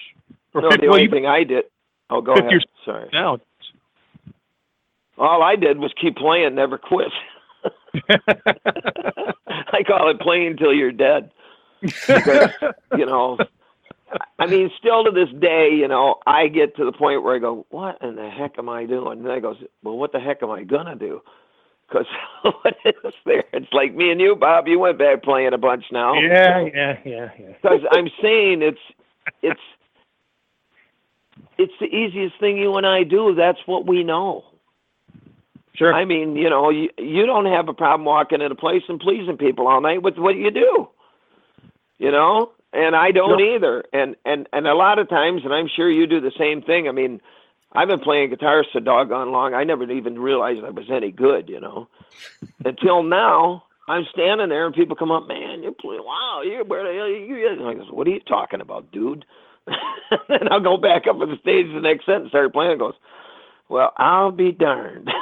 No, 0.62 0.70
the 0.70 0.88
only 0.88 1.09
thing 1.09 1.26
I 1.26 1.44
did. 1.44 1.64
Oh, 2.11 2.20
go 2.20 2.34
ahead. 2.34 2.50
Sorry. 2.84 3.09
Now. 3.12 3.38
All 5.18 5.42
I 5.42 5.57
did 5.57 5.78
was 5.78 5.92
keep 6.00 6.16
playing, 6.16 6.54
never 6.54 6.78
quit. 6.78 7.09
I 8.11 9.82
call 9.86 10.11
it 10.11 10.20
playing 10.20 10.48
until 10.48 10.74
you're 10.74 10.92
dead. 10.92 11.30
Because, 11.80 12.50
you 12.96 13.07
know, 13.07 13.38
I 14.38 14.46
mean, 14.46 14.70
still 14.78 15.04
to 15.04 15.11
this 15.11 15.28
day, 15.40 15.70
you 15.72 15.88
know, 15.88 16.16
I 16.26 16.48
get 16.48 16.76
to 16.76 16.84
the 16.84 16.92
point 16.92 17.22
where 17.22 17.34
I 17.34 17.38
go, 17.38 17.66
"What 17.70 18.00
in 18.02 18.16
the 18.16 18.28
heck 18.28 18.59
am 18.59 18.68
I 18.68 18.84
doing?" 18.86 19.20
And 19.20 19.32
I 19.32 19.40
goes, 19.40 19.57
"Well, 19.82 19.96
what 19.96 20.12
the 20.12 20.20
heck 20.20 20.42
am 20.42 20.50
I 20.50 20.62
gonna 20.64 20.96
do?" 20.96 21.22
Because 21.88 22.07
what 22.42 22.76
is 22.84 23.12
there? 23.24 23.44
It's 23.52 23.72
like 23.72 23.94
me 23.94 24.11
and 24.11 24.20
you, 24.20 24.36
Bob. 24.36 24.68
You 24.68 24.78
went 24.78 24.98
back 24.98 25.22
playing 25.22 25.52
a 25.52 25.59
bunch 25.59 25.84
now. 25.90 26.14
Yeah, 26.14 26.61
yeah, 26.61 26.98
yeah, 27.04 27.30
yeah. 27.38 27.52
Because 27.61 27.80
I'm 27.92 28.09
saying 28.22 28.62
it's 28.62 28.80
it's 29.42 29.61
it's 31.59 31.72
the 31.80 31.87
easiest 31.87 32.39
thing 32.39 32.59
you 32.59 32.76
and 32.76 32.87
I 32.87 33.03
do. 33.03 33.34
That's 33.34 33.59
what 33.66 33.87
we 33.87 34.05
know. 34.05 34.45
Sure. 35.74 35.93
I 35.93 36.05
mean, 36.05 36.37
you 36.37 36.49
know, 36.49 36.70
you, 36.70 36.89
you 36.99 37.26
don't 37.26 37.47
have 37.47 37.68
a 37.68 37.74
problem 37.74 38.07
walking 38.07 38.41
in 38.41 38.51
a 38.51 38.55
place 38.55 38.82
and 38.89 38.99
pleasing 38.99 39.37
people 39.37 39.68
all 39.68 39.80
night 39.80 40.03
with 40.03 40.16
what 40.16 40.37
you 40.37 40.51
do. 40.51 40.89
You 41.99 42.11
know, 42.11 42.53
and 42.72 42.95
I 42.95 43.11
don't 43.11 43.39
no. 43.39 43.55
either. 43.55 43.84
And 43.93 44.16
and 44.24 44.49
and 44.53 44.66
a 44.66 44.74
lot 44.74 44.99
of 44.99 45.09
times, 45.09 45.43
and 45.45 45.53
I'm 45.53 45.68
sure 45.68 45.91
you 45.91 46.07
do 46.07 46.20
the 46.20 46.32
same 46.39 46.62
thing. 46.62 46.89
I 46.89 46.93
mean, 46.93 47.20
I've 47.72 47.89
been 47.89 48.01
playing 48.01 48.30
guitar 48.30 48.64
so 48.72 48.80
doggone 48.80 49.32
long. 49.32 49.55
I 49.55 49.64
never 49.64 49.91
even 49.91 50.18
realized 50.18 50.64
I 50.64 50.70
was 50.70 50.91
any 50.91 51.11
good. 51.11 51.49
You 51.49 51.61
know, 51.61 51.89
until 52.64 53.03
now. 53.03 53.62
I'm 53.89 54.05
standing 54.12 54.49
there 54.49 54.66
and 54.66 54.74
people 54.74 54.97
come 54.97 55.12
up, 55.12 55.28
man, 55.28 55.62
you 55.62 55.70
play, 55.70 55.99
wow, 56.01 56.43
you 56.45 56.64
where 56.66 56.82
the 56.82 56.99
hell 56.99 57.09
you? 57.09 57.68
I 57.68 57.74
go, 57.74 57.84
what 57.95 58.09
are 58.09 58.11
you 58.11 58.18
talking 58.18 58.61
about, 58.61 58.91
dude? 58.91 59.24
and 60.28 60.48
I'll 60.50 60.60
go 60.60 60.76
back 60.76 61.06
up 61.06 61.20
on 61.20 61.30
the 61.30 61.38
stage 61.38 61.66
the 61.72 61.80
next 61.80 62.06
set 62.06 62.16
and 62.16 62.28
start 62.28 62.52
playing. 62.52 62.72
It 62.72 62.78
goes, 62.78 62.94
well, 63.68 63.92
I'll 63.96 64.32
be 64.32 64.52
darned. 64.52 65.10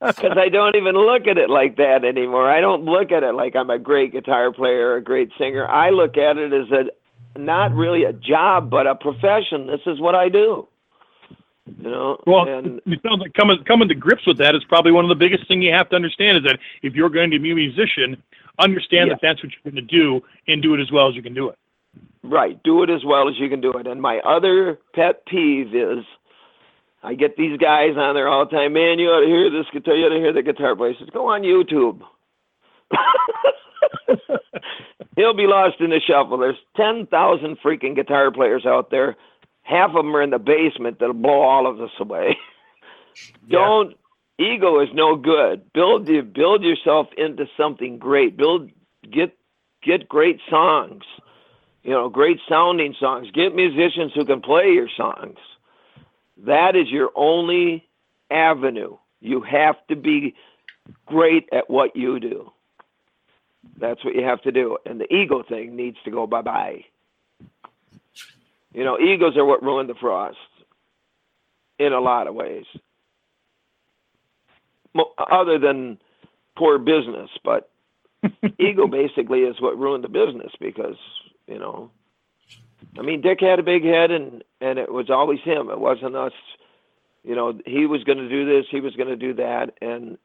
Because 0.00 0.38
I 0.38 0.48
don't 0.48 0.74
even 0.74 0.94
look 0.94 1.26
at 1.26 1.36
it 1.36 1.50
like 1.50 1.76
that 1.76 2.04
anymore. 2.04 2.50
I 2.50 2.60
don't 2.60 2.84
look 2.84 3.12
at 3.12 3.22
it 3.22 3.34
like 3.34 3.54
I'm 3.54 3.68
a 3.68 3.78
great 3.78 4.12
guitar 4.12 4.50
player 4.50 4.88
or 4.88 4.96
a 4.96 5.02
great 5.02 5.30
singer. 5.38 5.66
I 5.66 5.90
look 5.90 6.16
at 6.16 6.38
it 6.38 6.52
as 6.52 6.70
a 6.70 7.38
not 7.38 7.74
really 7.74 8.04
a 8.04 8.12
job, 8.14 8.70
but 8.70 8.86
a 8.86 8.94
profession. 8.94 9.66
This 9.66 9.82
is 9.86 10.00
what 10.00 10.14
I 10.14 10.30
do. 10.30 10.66
You 11.66 11.90
know, 11.90 12.18
well, 12.26 12.48
and, 12.48 12.80
it 12.86 13.00
sounds 13.02 13.20
like 13.20 13.34
coming 13.34 13.62
coming 13.64 13.88
to 13.88 13.94
grips 13.94 14.26
with 14.26 14.38
that 14.38 14.54
is 14.54 14.62
probably 14.64 14.92
one 14.92 15.04
of 15.04 15.08
the 15.08 15.16
biggest 15.16 15.48
thing 15.48 15.60
you 15.60 15.72
have 15.72 15.88
to 15.90 15.96
understand 15.96 16.38
is 16.38 16.44
that 16.44 16.58
if 16.82 16.94
you're 16.94 17.10
going 17.10 17.30
to 17.32 17.38
be 17.40 17.50
a 17.50 17.54
musician, 17.54 18.22
understand 18.60 19.08
yeah. 19.08 19.14
that 19.14 19.20
that's 19.20 19.42
what 19.42 19.52
you're 19.52 19.72
going 19.72 19.86
to 19.86 19.94
do 19.94 20.22
and 20.46 20.62
do 20.62 20.74
it 20.74 20.80
as 20.80 20.92
well 20.92 21.08
as 21.08 21.16
you 21.16 21.22
can 21.22 21.34
do 21.34 21.48
it. 21.48 21.58
Right. 22.22 22.60
Do 22.62 22.82
it 22.82 22.90
as 22.90 23.04
well 23.04 23.28
as 23.28 23.38
you 23.38 23.48
can 23.48 23.60
do 23.60 23.72
it. 23.72 23.86
And 23.86 24.02
my 24.02 24.18
other 24.18 24.78
pet 24.94 25.24
peeve 25.26 25.74
is 25.74 26.04
I 27.02 27.14
get 27.14 27.36
these 27.36 27.56
guys 27.58 27.96
on 27.96 28.14
there 28.14 28.28
all 28.28 28.44
the 28.46 28.50
time, 28.50 28.72
man, 28.72 28.98
you 28.98 29.08
ought 29.08 29.20
to 29.20 29.26
hear 29.26 29.50
this 29.50 29.66
guitar, 29.72 29.94
you 29.94 30.06
ought 30.06 30.14
to 30.14 30.16
hear 30.16 30.32
the 30.32 30.42
guitar 30.42 30.74
player. 30.74 30.94
Says, 30.98 31.08
go 31.12 31.28
on 31.28 31.42
YouTube. 31.42 32.00
He'll 35.16 35.34
be 35.34 35.46
lost 35.46 35.80
in 35.80 35.90
the 35.90 36.00
shuffle. 36.00 36.38
There's 36.38 36.56
10,000 36.76 37.58
freaking 37.64 37.94
guitar 37.94 38.32
players 38.32 38.66
out 38.66 38.90
there. 38.90 39.16
Half 39.62 39.90
of 39.90 40.04
them 40.04 40.16
are 40.16 40.22
in 40.22 40.30
the 40.30 40.38
basement 40.38 40.98
that'll 40.98 41.14
blow 41.14 41.42
all 41.42 41.66
of 41.66 41.80
us 41.80 41.90
away. 42.00 42.36
Don't 43.48 43.96
ego 44.38 44.80
is 44.80 44.88
no 44.92 45.16
good. 45.16 45.72
Build 45.72 46.08
you 46.08 46.22
build 46.22 46.62
yourself 46.62 47.08
into 47.16 47.46
something 47.56 47.98
great. 47.98 48.36
Build 48.36 48.70
get 49.10 49.36
get 49.82 50.08
great 50.08 50.40
songs. 50.50 51.04
You 51.86 51.92
know, 51.92 52.08
great 52.08 52.40
sounding 52.48 52.96
songs. 52.98 53.28
Get 53.32 53.54
musicians 53.54 54.10
who 54.12 54.24
can 54.24 54.40
play 54.40 54.72
your 54.72 54.88
songs. 54.96 55.38
That 56.44 56.74
is 56.74 56.90
your 56.90 57.10
only 57.14 57.86
avenue. 58.28 58.96
You 59.20 59.40
have 59.42 59.76
to 59.86 59.94
be 59.94 60.34
great 61.06 61.48
at 61.52 61.70
what 61.70 61.94
you 61.94 62.18
do. 62.18 62.50
That's 63.78 64.04
what 64.04 64.16
you 64.16 64.24
have 64.24 64.42
to 64.42 64.50
do. 64.50 64.78
And 64.84 65.00
the 65.00 65.12
ego 65.14 65.44
thing 65.48 65.76
needs 65.76 65.96
to 66.04 66.10
go 66.10 66.26
bye 66.26 66.42
bye. 66.42 66.84
You 68.74 68.82
know, 68.82 68.98
egos 68.98 69.36
are 69.36 69.44
what 69.44 69.62
ruined 69.62 69.88
the 69.88 69.94
frost 69.94 70.38
in 71.78 71.92
a 71.92 72.00
lot 72.00 72.26
of 72.26 72.34
ways. 72.34 72.64
Other 75.18 75.60
than 75.60 75.98
poor 76.56 76.78
business, 76.78 77.30
but 77.44 77.70
ego 78.58 78.88
basically 78.88 79.40
is 79.40 79.60
what 79.60 79.78
ruined 79.78 80.02
the 80.02 80.08
business 80.08 80.50
because, 80.58 80.96
you 81.46 81.58
know, 81.58 81.90
I 82.98 83.02
mean, 83.02 83.20
Dick 83.20 83.40
had 83.40 83.58
a 83.58 83.62
big 83.62 83.84
head 83.84 84.10
and 84.10 84.42
and 84.60 84.78
it 84.78 84.90
was 84.90 85.10
always 85.10 85.40
him. 85.40 85.70
It 85.70 85.78
wasn't 85.78 86.16
us. 86.16 86.32
You 87.24 87.34
know, 87.34 87.58
he 87.66 87.86
was 87.86 88.04
going 88.04 88.18
to 88.18 88.28
do 88.28 88.46
this, 88.46 88.66
he 88.70 88.80
was 88.80 88.94
going 88.94 89.08
to 89.08 89.16
do 89.16 89.34
that, 89.34 89.74
and 89.80 90.16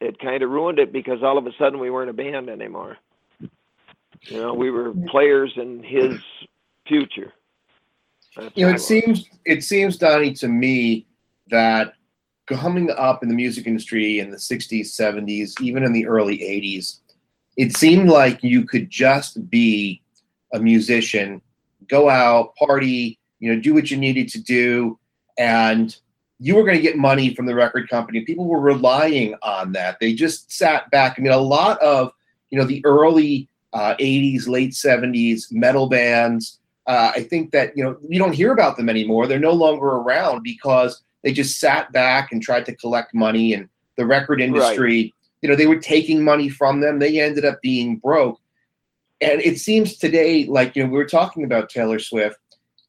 it 0.00 0.18
kind 0.18 0.42
of 0.42 0.50
ruined 0.50 0.78
it 0.78 0.92
because 0.92 1.22
all 1.22 1.38
of 1.38 1.46
a 1.46 1.52
sudden 1.58 1.78
we 1.78 1.90
weren't 1.90 2.10
a 2.10 2.14
band 2.14 2.48
anymore. 2.48 2.98
You 4.22 4.36
know, 4.36 4.54
we 4.54 4.70
were 4.70 4.92
players 5.08 5.52
in 5.56 5.82
his 5.82 6.18
future. 6.86 7.32
That's 8.36 8.54
you 8.54 8.66
know, 8.66 8.74
it 8.74 8.80
seems 8.80 9.24
it 9.44 9.64
seems 9.64 9.96
Donnie 9.96 10.34
to 10.34 10.48
me 10.48 11.06
that 11.50 11.94
coming 12.46 12.90
up 12.90 13.22
in 13.22 13.28
the 13.28 13.34
music 13.34 13.66
industry 13.66 14.18
in 14.18 14.30
the 14.30 14.36
60s, 14.36 14.86
70s, 14.86 15.60
even 15.60 15.84
in 15.84 15.92
the 15.92 16.06
early 16.06 16.38
80s, 16.38 16.98
it 17.56 17.76
seemed 17.76 18.08
like 18.08 18.42
you 18.42 18.64
could 18.64 18.90
just 18.90 19.48
be 19.50 20.02
a 20.52 20.60
musician, 20.60 21.40
go 21.88 22.08
out, 22.08 22.54
party, 22.56 23.18
you 23.38 23.54
know, 23.54 23.60
do 23.60 23.74
what 23.74 23.90
you 23.90 23.96
needed 23.96 24.28
to 24.28 24.40
do, 24.40 24.98
and 25.38 25.96
you 26.38 26.56
were 26.56 26.64
going 26.64 26.76
to 26.76 26.82
get 26.82 26.96
money 26.96 27.34
from 27.34 27.46
the 27.46 27.54
record 27.54 27.88
company. 27.88 28.22
People 28.22 28.46
were 28.46 28.60
relying 28.60 29.34
on 29.42 29.72
that. 29.72 29.98
They 30.00 30.14
just 30.14 30.50
sat 30.50 30.90
back. 30.90 31.16
I 31.16 31.22
mean, 31.22 31.32
a 31.32 31.38
lot 31.38 31.78
of 31.80 32.12
you 32.50 32.58
know 32.58 32.64
the 32.64 32.84
early 32.84 33.48
uh, 33.72 33.94
80s, 34.00 34.48
late 34.48 34.72
70s 34.72 35.52
metal 35.52 35.88
bands. 35.88 36.58
Uh, 36.86 37.12
I 37.14 37.22
think 37.22 37.52
that 37.52 37.76
you 37.76 37.84
know 37.84 37.96
you 38.08 38.18
don't 38.18 38.32
hear 38.32 38.52
about 38.52 38.76
them 38.76 38.88
anymore. 38.88 39.26
They're 39.26 39.38
no 39.38 39.52
longer 39.52 39.86
around 39.86 40.42
because 40.42 41.02
they 41.22 41.32
just 41.32 41.60
sat 41.60 41.92
back 41.92 42.32
and 42.32 42.42
tried 42.42 42.66
to 42.66 42.74
collect 42.74 43.14
money. 43.14 43.54
And 43.54 43.68
the 43.96 44.06
record 44.06 44.40
industry, 44.40 45.02
right. 45.02 45.14
you 45.42 45.48
know, 45.48 45.56
they 45.56 45.66
were 45.66 45.78
taking 45.78 46.24
money 46.24 46.48
from 46.48 46.80
them. 46.80 46.98
They 46.98 47.20
ended 47.20 47.44
up 47.44 47.60
being 47.60 47.96
broke. 47.96 48.39
And 49.20 49.40
it 49.42 49.58
seems 49.58 49.96
today, 49.96 50.46
like 50.46 50.76
you 50.76 50.84
know, 50.84 50.90
we 50.90 50.96
were 50.96 51.06
talking 51.06 51.44
about 51.44 51.68
Taylor 51.68 51.98
Swift, 51.98 52.38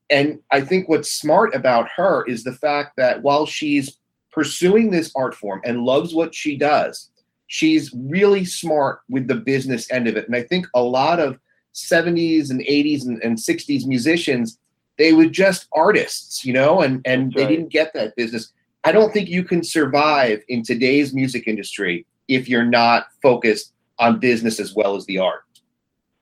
and 0.09 0.39
I 0.51 0.61
think 0.61 0.89
what's 0.89 1.11
smart 1.11 1.55
about 1.55 1.89
her 1.95 2.25
is 2.25 2.43
the 2.43 2.53
fact 2.53 2.97
that 2.97 3.21
while 3.21 3.45
she's 3.45 3.97
pursuing 4.31 4.91
this 4.91 5.11
art 5.15 5.35
form 5.35 5.61
and 5.63 5.83
loves 5.83 6.13
what 6.13 6.35
she 6.35 6.57
does, 6.57 7.09
she's 7.47 7.93
really 7.93 8.45
smart 8.45 9.01
with 9.09 9.27
the 9.27 9.35
business 9.35 9.91
end 9.91 10.07
of 10.07 10.15
it. 10.15 10.25
And 10.25 10.35
I 10.35 10.43
think 10.43 10.67
a 10.73 10.81
lot 10.81 11.19
of 11.19 11.37
70s 11.73 12.49
and 12.49 12.61
80s 12.61 13.05
and, 13.05 13.21
and 13.23 13.37
60s 13.37 13.85
musicians, 13.85 14.57
they 14.97 15.13
were 15.13 15.25
just 15.25 15.67
artists, 15.73 16.45
you 16.45 16.53
know, 16.53 16.81
and, 16.81 17.01
and 17.05 17.33
they 17.33 17.47
didn't 17.47 17.69
get 17.69 17.93
that 17.93 18.15
business. 18.15 18.51
I 18.83 18.91
don't 18.91 19.13
think 19.13 19.29
you 19.29 19.43
can 19.43 19.63
survive 19.63 20.41
in 20.47 20.63
today's 20.63 21.13
music 21.13 21.47
industry 21.47 22.05
if 22.27 22.49
you're 22.49 22.65
not 22.65 23.07
focused 23.21 23.73
on 23.99 24.19
business 24.19 24.59
as 24.59 24.73
well 24.73 24.95
as 24.95 25.05
the 25.05 25.19
art. 25.19 25.43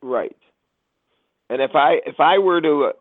Right. 0.01 0.35
And 1.49 1.61
if 1.61 1.71
I 1.75 1.99
if 2.05 2.19
I 2.19 2.37
were 2.37 2.61
to 2.61 2.91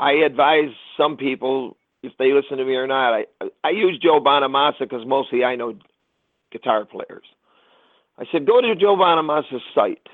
I 0.00 0.12
advise 0.12 0.70
some 0.96 1.16
people 1.16 1.76
if 2.02 2.12
they 2.18 2.32
listen 2.32 2.58
to 2.58 2.64
me 2.64 2.74
or 2.74 2.86
not. 2.86 3.12
I 3.12 3.26
I 3.64 3.70
use 3.70 3.98
Joe 4.02 4.20
Bonamassa 4.20 4.80
because 4.80 5.06
mostly 5.06 5.44
I 5.44 5.56
know 5.56 5.74
guitar 6.50 6.84
players. 6.84 7.24
I 8.18 8.24
said, 8.32 8.46
go 8.46 8.60
to 8.60 8.74
Joe 8.74 8.96
Bonamassa's 8.96 9.62
site, 9.74 10.08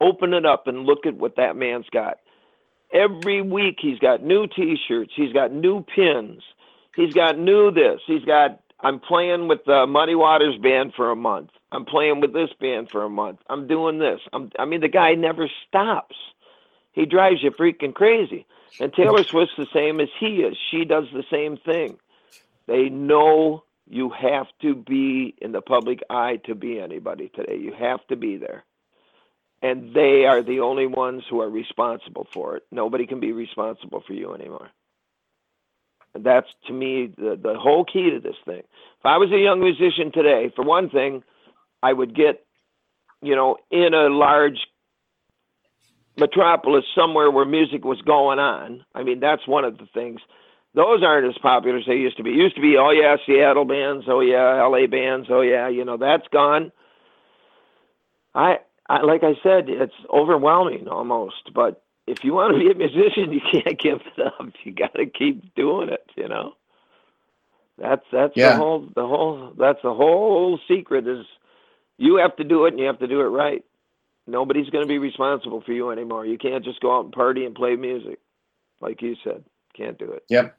open 0.00 0.34
it 0.34 0.44
up, 0.44 0.66
and 0.66 0.84
look 0.84 1.06
at 1.06 1.14
what 1.14 1.36
that 1.36 1.54
man's 1.56 1.88
got. 1.92 2.18
Every 2.92 3.40
week 3.40 3.76
he's 3.80 4.00
got 4.00 4.22
new 4.22 4.48
T-shirts, 4.48 5.12
he's 5.14 5.32
got 5.32 5.52
new 5.52 5.84
pins, 5.94 6.42
he's 6.96 7.12
got 7.12 7.38
new 7.38 7.70
this, 7.70 8.00
he's 8.06 8.24
got. 8.24 8.60
I'm 8.82 8.98
playing 8.98 9.46
with 9.46 9.60
the 9.66 9.86
Muddy 9.86 10.14
Waters 10.14 10.56
band 10.62 10.94
for 10.96 11.10
a 11.10 11.16
month. 11.16 11.50
I'm 11.72 11.84
playing 11.84 12.20
with 12.20 12.32
this 12.32 12.50
band 12.60 12.90
for 12.90 13.04
a 13.04 13.10
month. 13.10 13.40
I'm 13.48 13.66
doing 13.66 13.98
this. 13.98 14.20
I'm, 14.32 14.50
I 14.58 14.64
mean, 14.64 14.80
the 14.80 14.88
guy 14.88 15.14
never 15.14 15.48
stops. 15.68 16.16
He 16.92 17.06
drives 17.06 17.42
you 17.42 17.50
freaking 17.52 17.94
crazy. 17.94 18.46
And 18.80 18.92
Taylor 18.92 19.24
Swift's 19.24 19.54
the 19.56 19.66
same 19.72 20.00
as 20.00 20.08
he 20.18 20.36
is. 20.42 20.56
She 20.70 20.84
does 20.84 21.04
the 21.12 21.24
same 21.30 21.56
thing. 21.56 21.98
They 22.66 22.88
know 22.88 23.64
you 23.88 24.10
have 24.10 24.46
to 24.62 24.74
be 24.74 25.34
in 25.40 25.52
the 25.52 25.60
public 25.60 26.00
eye 26.08 26.36
to 26.46 26.54
be 26.54 26.80
anybody 26.80 27.30
today. 27.34 27.56
You 27.56 27.72
have 27.78 28.06
to 28.08 28.16
be 28.16 28.36
there. 28.36 28.64
And 29.62 29.94
they 29.94 30.24
are 30.24 30.42
the 30.42 30.60
only 30.60 30.86
ones 30.86 31.24
who 31.28 31.40
are 31.40 31.50
responsible 31.50 32.26
for 32.32 32.56
it. 32.56 32.64
Nobody 32.70 33.06
can 33.06 33.20
be 33.20 33.32
responsible 33.32 34.02
for 34.06 34.12
you 34.14 34.32
anymore. 34.34 34.70
And 36.14 36.24
that's 36.24 36.48
to 36.66 36.72
me 36.72 37.12
the, 37.16 37.38
the 37.40 37.58
whole 37.58 37.84
key 37.84 38.10
to 38.10 38.20
this 38.20 38.36
thing. 38.44 38.62
If 38.62 39.04
I 39.04 39.18
was 39.18 39.30
a 39.32 39.38
young 39.38 39.60
musician 39.60 40.12
today, 40.12 40.52
for 40.54 40.64
one 40.64 40.88
thing, 40.90 41.22
I 41.82 41.92
would 41.92 42.14
get, 42.14 42.44
you 43.22 43.34
know, 43.34 43.56
in 43.70 43.94
a 43.94 44.08
large 44.08 44.58
metropolis 46.16 46.84
somewhere 46.94 47.30
where 47.30 47.44
music 47.44 47.84
was 47.84 48.00
going 48.02 48.38
on. 48.38 48.84
I 48.94 49.02
mean, 49.02 49.20
that's 49.20 49.46
one 49.46 49.64
of 49.64 49.78
the 49.78 49.86
things 49.94 50.20
those 50.74 51.02
aren't 51.02 51.26
as 51.26 51.38
popular 51.42 51.78
as 51.78 51.86
they 51.86 51.96
used 51.96 52.16
to 52.18 52.22
be. 52.22 52.30
It 52.30 52.36
used 52.36 52.54
to 52.54 52.60
be, 52.60 52.76
oh 52.76 52.90
yeah, 52.90 53.16
Seattle 53.26 53.64
bands, 53.64 54.04
oh 54.08 54.20
yeah, 54.20 54.62
LA 54.62 54.86
bands, 54.86 55.28
oh 55.30 55.40
yeah, 55.40 55.68
you 55.68 55.84
know, 55.84 55.96
that's 55.96 56.26
gone. 56.28 56.70
I, 58.34 58.58
I 58.88 59.02
like 59.02 59.24
I 59.24 59.34
said, 59.42 59.68
it's 59.68 59.94
overwhelming 60.12 60.86
almost, 60.88 61.52
but 61.54 61.82
if 62.06 62.22
you 62.22 62.34
want 62.34 62.54
to 62.54 62.60
be 62.60 62.70
a 62.70 62.74
musician, 62.74 63.32
you 63.32 63.40
can't 63.40 63.78
give 63.78 64.00
it 64.16 64.24
up. 64.24 64.46
You 64.62 64.72
got 64.72 64.94
to 64.94 65.06
keep 65.06 65.54
doing 65.54 65.88
it, 65.88 66.08
you 66.16 66.28
know. 66.28 66.54
That's 67.76 68.04
that's 68.12 68.36
yeah. 68.36 68.50
the 68.52 68.56
whole 68.56 68.88
the 68.94 69.06
whole 69.06 69.52
that's 69.58 69.80
the 69.82 69.94
whole 69.94 70.60
secret 70.68 71.08
is 71.08 71.24
you 72.00 72.16
have 72.16 72.34
to 72.36 72.44
do 72.44 72.64
it 72.64 72.70
and 72.70 72.80
you 72.80 72.86
have 72.86 72.98
to 72.98 73.06
do 73.06 73.20
it 73.20 73.24
right. 73.24 73.62
Nobody's 74.26 74.70
going 74.70 74.82
to 74.82 74.88
be 74.88 74.98
responsible 74.98 75.60
for 75.60 75.72
you 75.72 75.90
anymore. 75.90 76.24
You 76.24 76.38
can't 76.38 76.64
just 76.64 76.80
go 76.80 76.96
out 76.96 77.04
and 77.04 77.12
party 77.12 77.44
and 77.44 77.54
play 77.54 77.76
music 77.76 78.18
like 78.80 79.02
you 79.02 79.16
said. 79.22 79.44
Can't 79.76 79.98
do 79.98 80.10
it. 80.10 80.24
Yep. 80.30 80.56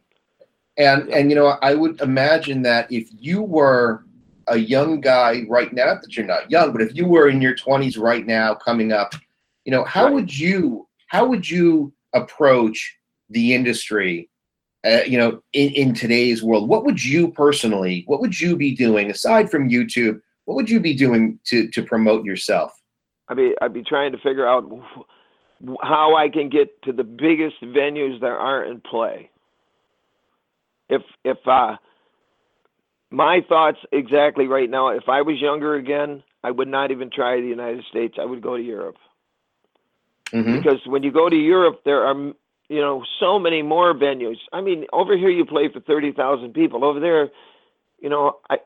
And 0.77 1.09
and 1.09 1.29
you 1.29 1.35
know, 1.35 1.57
I 1.61 1.73
would 1.73 1.99
imagine 1.99 2.61
that 2.61 2.91
if 2.91 3.09
you 3.17 3.41
were 3.41 4.05
a 4.47 4.57
young 4.57 5.01
guy 5.01 5.43
right 5.49 5.73
now, 5.73 5.95
that 5.95 6.15
you're 6.15 6.25
not 6.25 6.49
young, 6.49 6.71
but 6.71 6.81
if 6.81 6.95
you 6.95 7.07
were 7.07 7.27
in 7.27 7.41
your 7.41 7.55
20s 7.55 7.99
right 7.99 8.25
now 8.25 8.53
coming 8.53 8.91
up, 8.91 9.13
you 9.65 9.71
know, 9.71 9.83
how 9.83 10.05
right. 10.05 10.13
would 10.13 10.37
you 10.37 10.87
how 11.07 11.25
would 11.25 11.49
you 11.49 11.91
approach 12.13 12.97
the 13.29 13.53
industry 13.53 14.29
uh, 14.85 15.01
you 15.05 15.17
know 15.17 15.41
in, 15.53 15.69
in 15.71 15.93
today's 15.93 16.43
world 16.43 16.67
what 16.67 16.83
would 16.83 17.01
you 17.01 17.31
personally 17.31 18.03
what 18.07 18.19
would 18.19 18.39
you 18.39 18.57
be 18.57 18.75
doing 18.75 19.09
aside 19.09 19.49
from 19.49 19.69
youtube 19.69 20.19
what 20.51 20.55
would 20.55 20.69
you 20.69 20.81
be 20.81 20.93
doing 20.93 21.39
to 21.45 21.69
to 21.69 21.81
promote 21.81 22.25
yourself 22.25 22.73
i'd 23.29 23.37
be 23.37 23.53
i'd 23.61 23.73
be 23.73 23.83
trying 23.83 24.11
to 24.11 24.17
figure 24.17 24.47
out 24.47 24.69
how 25.81 26.15
i 26.15 26.27
can 26.27 26.49
get 26.49 26.81
to 26.81 26.91
the 26.91 27.03
biggest 27.03 27.61
venues 27.61 28.19
there 28.19 28.37
are 28.37 28.65
in 28.65 28.81
play 28.81 29.29
if 30.91 31.01
if 31.23 31.37
uh, 31.47 31.77
my 33.09 33.39
thoughts 33.47 33.79
exactly 33.91 34.45
right 34.45 34.69
now, 34.69 34.89
if 34.89 35.07
I 35.07 35.21
was 35.21 35.39
younger 35.39 35.75
again, 35.75 36.21
I 36.43 36.51
would 36.51 36.67
not 36.67 36.91
even 36.91 37.09
try 37.09 37.39
the 37.39 37.47
United 37.47 37.85
States. 37.89 38.15
I 38.19 38.25
would 38.25 38.41
go 38.41 38.57
to 38.57 38.63
Europe. 38.63 38.97
Mm-hmm. 40.33 40.57
Because 40.57 40.79
when 40.85 41.03
you 41.03 41.11
go 41.11 41.29
to 41.29 41.35
Europe, 41.35 41.81
there 41.85 42.05
are 42.05 42.15
you 42.69 42.81
know 42.81 43.03
so 43.19 43.39
many 43.39 43.61
more 43.61 43.93
venues. 43.93 44.37
I 44.53 44.61
mean, 44.61 44.85
over 44.91 45.17
here 45.17 45.29
you 45.29 45.45
play 45.45 45.69
for 45.71 45.79
thirty 45.79 46.11
thousand 46.11 46.53
people. 46.53 46.83
Over 46.83 46.99
there, 46.99 47.29
you 47.99 48.09
know, 48.09 48.39
I 48.49 48.57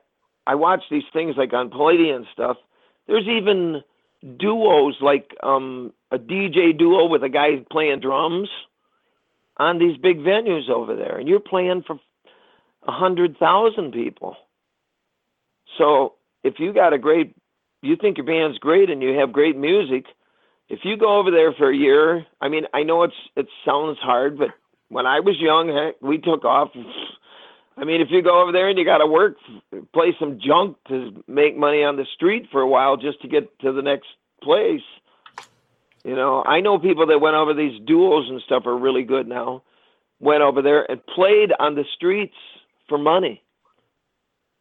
I 0.48 0.56
watch 0.56 0.84
these 0.90 1.04
things 1.14 1.36
like 1.38 1.54
on 1.54 1.70
Palladium 1.70 2.26
stuff. 2.34 2.58
There's 3.08 3.28
even 3.28 3.82
duos 4.38 4.96
like 5.02 5.36
um 5.44 5.94
a 6.12 6.18
DJ 6.18 6.78
duo 6.78 7.06
with 7.06 7.24
a 7.24 7.30
guy 7.30 7.64
playing 7.72 8.00
drums 8.00 8.50
on 9.58 9.80
these 9.80 9.98
big 9.98 10.20
venues 10.20 10.70
over 10.70 10.96
there, 10.96 11.18
and 11.18 11.28
you're 11.28 11.40
playing 11.40 11.84
for 11.86 12.00
a 12.88 12.92
hundred 12.92 13.38
thousand 13.38 13.92
people. 13.92 14.36
So 15.78 16.16
if 16.44 16.56
you 16.60 16.74
got 16.74 16.94
a 16.94 16.98
great, 16.98 17.36
you 17.82 17.96
think 17.96 18.18
your 18.18 18.26
band's 18.26 18.60
great 18.60 18.90
and 18.90 19.02
you 19.02 19.18
have 19.20 19.32
great 19.32 19.58
music, 19.58 20.06
if 20.70 20.80
you 20.84 20.98
go 20.98 21.18
over 21.18 21.32
there 21.32 21.54
for 21.54 21.70
a 21.70 21.76
year, 21.76 22.26
I 22.42 22.50
mean, 22.50 22.66
I 22.74 22.84
know 22.84 23.04
it's 23.04 23.14
it 23.36 23.48
sounds 23.66 23.98
hard, 24.00 24.38
but 24.38 24.50
when 24.90 25.06
I 25.06 25.20
was 25.20 25.36
young, 25.40 25.70
heck, 25.70 25.96
we 26.02 26.18
took 26.18 26.46
off. 26.46 26.70
I 27.78 27.84
mean, 27.84 28.02
if 28.02 28.08
you 28.10 28.22
go 28.22 28.42
over 28.42 28.52
there 28.52 28.70
and 28.70 28.78
you 28.78 28.86
got 28.86 29.00
to 29.00 29.08
work, 29.08 29.36
play 29.94 30.16
some 30.18 30.40
junk 30.40 30.78
to 30.88 31.24
make 31.28 31.58
money 31.58 31.84
on 31.84 31.98
the 31.98 32.06
street 32.16 32.48
for 32.52 32.62
a 32.62 32.68
while 32.68 32.96
just 32.96 33.22
to 33.22 33.28
get 33.28 33.60
to 33.60 33.74
the 33.74 33.82
next 33.82 34.08
place. 34.42 34.82
You 36.04 36.16
know, 36.16 36.44
I 36.46 36.62
know 36.62 36.80
people 36.80 37.08
that 37.08 37.20
went 37.20 37.36
over 37.36 37.54
these 37.54 37.82
duels 37.86 38.30
and 38.30 38.42
stuff 38.42 38.66
are 38.66 38.78
really 38.78 39.04
good 39.04 39.28
now. 39.28 39.64
Went 40.20 40.42
over 40.42 40.62
there 40.62 40.90
and 40.90 41.06
played 41.08 41.52
on 41.60 41.76
the 41.76 41.84
streets 41.96 42.36
for 42.88 42.98
money 42.98 43.44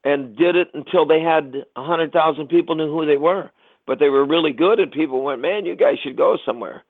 and 0.04 0.36
did 0.36 0.56
it 0.56 0.68
until 0.74 1.06
they 1.06 1.20
had 1.20 1.64
a 1.76 1.84
hundred 1.84 2.12
thousand 2.12 2.48
people 2.48 2.74
knew 2.74 2.90
who 2.90 3.06
they 3.06 3.16
were. 3.16 3.50
But 3.86 3.98
they 3.98 4.08
were 4.08 4.24
really 4.24 4.52
good, 4.52 4.80
and 4.80 4.90
people 4.90 5.22
went, 5.22 5.42
"Man, 5.42 5.66
you 5.66 5.76
guys 5.76 5.98
should 6.02 6.16
go 6.16 6.38
somewhere." 6.44 6.84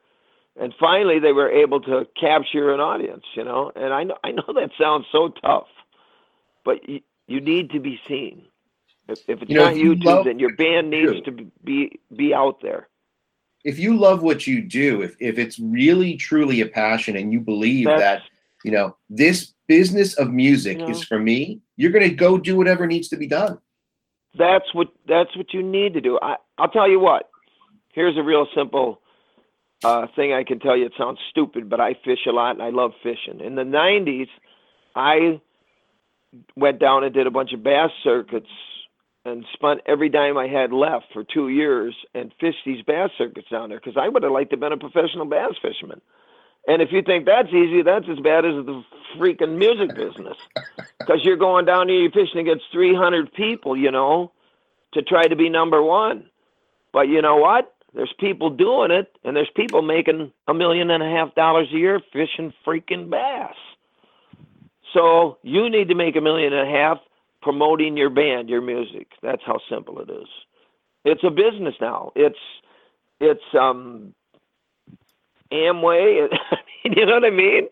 And 0.57 0.73
finally, 0.79 1.19
they 1.19 1.33
were 1.33 1.51
able 1.51 1.81
to 1.81 2.07
capture 2.19 2.73
an 2.73 2.81
audience, 2.81 3.25
you 3.35 3.43
know. 3.43 3.73
And 3.75 3.93
I 3.93 4.05
know, 4.05 4.17
I 4.23 4.31
know 4.31 4.45
that 4.55 4.71
sounds 4.81 5.07
so 5.11 5.29
tough, 5.29 5.67
but 6.65 6.89
you, 6.89 7.01
you 7.27 7.41
need 7.41 7.71
to 7.71 7.81
be 7.81 8.01
seen. 8.09 8.47
If, 9.09 9.19
if 9.29 9.43
it's 9.43 9.51
You 9.51 9.57
know, 9.59 9.65
not 9.65 9.73
if 9.75 9.79
you 9.79 9.95
YouTube, 9.95 10.05
love 10.05 10.25
then 10.25 10.39
your 10.39 10.55
band 10.57 10.91
needs 10.91 11.13
True. 11.13 11.21
to 11.23 11.51
be 11.65 11.99
be 12.17 12.33
out 12.35 12.61
there. 12.63 12.89
if 13.65 13.79
you 13.79 13.97
love 13.97 14.23
what 14.23 14.47
you 14.47 14.61
do, 14.63 15.03
if, 15.03 15.17
if 15.21 15.39
it's 15.39 15.59
really 15.59 16.17
truly 16.17 16.61
a 16.63 16.67
passion 16.67 17.17
and 17.17 17.33
you 17.33 17.41
believe 17.41 17.87
That's- 17.87 18.23
that, 18.23 18.23
you 18.65 18.71
know, 18.71 18.97
this 19.11 19.53
business 19.69 20.15
of 20.15 20.31
music 20.33 20.79
You 20.79 20.85
know. 20.85 20.91
is 20.91 21.05
for 21.05 21.19
me, 21.19 21.61
you're 21.77 21.91
going 21.93 22.09
to 22.09 22.15
go 22.15 22.39
do 22.39 22.57
whatever 22.57 22.87
needs 22.87 23.09
to 23.09 23.17
be 23.17 23.27
done. 23.27 23.59
That's 24.37 24.73
what 24.75 24.89
that's 25.07 25.37
what 25.37 25.53
you 25.55 25.63
need 25.63 25.95
to 25.95 26.01
do. 26.01 26.19
I 26.21 26.37
I'll 26.59 26.69
tell 26.71 26.89
you 26.91 26.99
what. 26.99 27.31
Here's 27.93 28.17
a 28.17 28.23
real 28.23 28.47
simple 28.57 29.01
uh, 29.85 30.07
thing 30.17 30.33
I 30.33 30.43
can 30.45 30.59
tell 30.59 30.77
you. 30.77 30.87
It 30.87 30.93
sounds 30.99 31.19
stupid, 31.31 31.69
but 31.71 31.81
I 31.81 31.95
fish 32.05 32.27
a 32.27 32.33
lot 32.33 32.53
and 32.57 32.63
I 32.63 32.71
love 32.71 32.93
fishing. 33.03 33.39
In 33.41 33.55
the 33.55 33.63
'90s, 33.63 34.29
I 34.97 35.41
went 36.57 36.79
down 36.79 37.05
and 37.05 37.15
did 37.15 37.27
a 37.27 37.31
bunch 37.31 37.53
of 37.53 37.63
bass 37.63 37.91
circuits 38.03 38.49
and 39.25 39.45
spent 39.55 39.81
every 39.87 40.09
dime 40.09 40.37
I 40.37 40.49
had 40.49 40.73
left 40.73 41.07
for 41.13 41.25
two 41.25 41.49
years 41.49 41.95
and 42.15 42.33
fished 42.41 42.59
these 42.67 42.83
bass 42.83 43.11
circuits 43.17 43.49
down 43.51 43.71
there 43.71 43.79
because 43.79 43.97
I 43.97 44.09
would 44.09 44.23
have 44.23 44.33
liked 44.33 44.51
to 44.51 44.55
have 44.57 44.61
been 44.61 44.73
a 44.73 44.77
professional 44.77 45.25
bass 45.25 45.55
fisherman. 45.63 46.01
And 46.67 46.81
if 46.81 46.91
you 46.93 47.03
think 47.03 47.27
that's 47.27 47.49
easy, 47.49 47.83
that's 47.83 48.07
as 48.11 48.19
bad 48.21 48.45
as 48.45 48.65
the 48.65 48.83
freaking 49.19 49.59
music 49.59 49.95
business. 49.97 50.37
Because 51.01 51.21
you're 51.23 51.37
going 51.37 51.67
down 51.67 51.89
there, 51.89 51.97
you're 51.97 52.11
fishing 52.11 52.41
against 52.41 52.65
300 52.73 53.31
people, 53.35 53.77
you 53.77 53.91
know, 53.91 54.33
to 54.95 55.03
try 55.03 55.27
to 55.27 55.37
be 55.37 55.51
number 55.51 55.83
one. 55.83 56.25
But 56.95 57.09
you 57.09 57.21
know 57.21 57.37
what? 57.37 57.75
There's 57.93 58.15
people 58.19 58.49
doing 58.49 58.91
it, 58.91 59.15
and 59.23 59.37
there's 59.37 59.51
people 59.55 59.83
making 59.83 60.33
a 60.49 60.55
million 60.55 60.91
and 60.91 61.03
a 61.03 61.11
half 61.11 61.35
dollars 61.35 61.69
a 61.75 61.77
year 61.77 62.01
fishing 62.11 62.55
freaking 62.67 63.11
bass. 63.11 63.55
So 64.95 65.39
you 65.43 65.69
need 65.71 65.89
to 65.89 65.97
make 65.97 66.17
a 66.17 66.23
million 66.23 66.55
and 66.55 66.69
a 66.69 66.73
half 66.73 66.99
promoting 67.43 67.97
your 67.97 68.11
band, 68.11 68.49
your 68.49 68.63
music. 68.63 69.09
That's 69.23 69.43
how 69.47 69.61
simple 69.71 70.01
it 70.01 70.11
is. 70.11 70.29
It's 71.05 71.25
a 71.25 71.31
business 71.31 71.75
now. 71.81 72.13
It's 72.17 72.39
it's 73.21 73.43
um 73.59 74.15
Amway. 75.53 76.29
you 76.85 77.07
know 77.07 77.15
what 77.15 77.25
I 77.25 77.31
mean? 77.31 77.69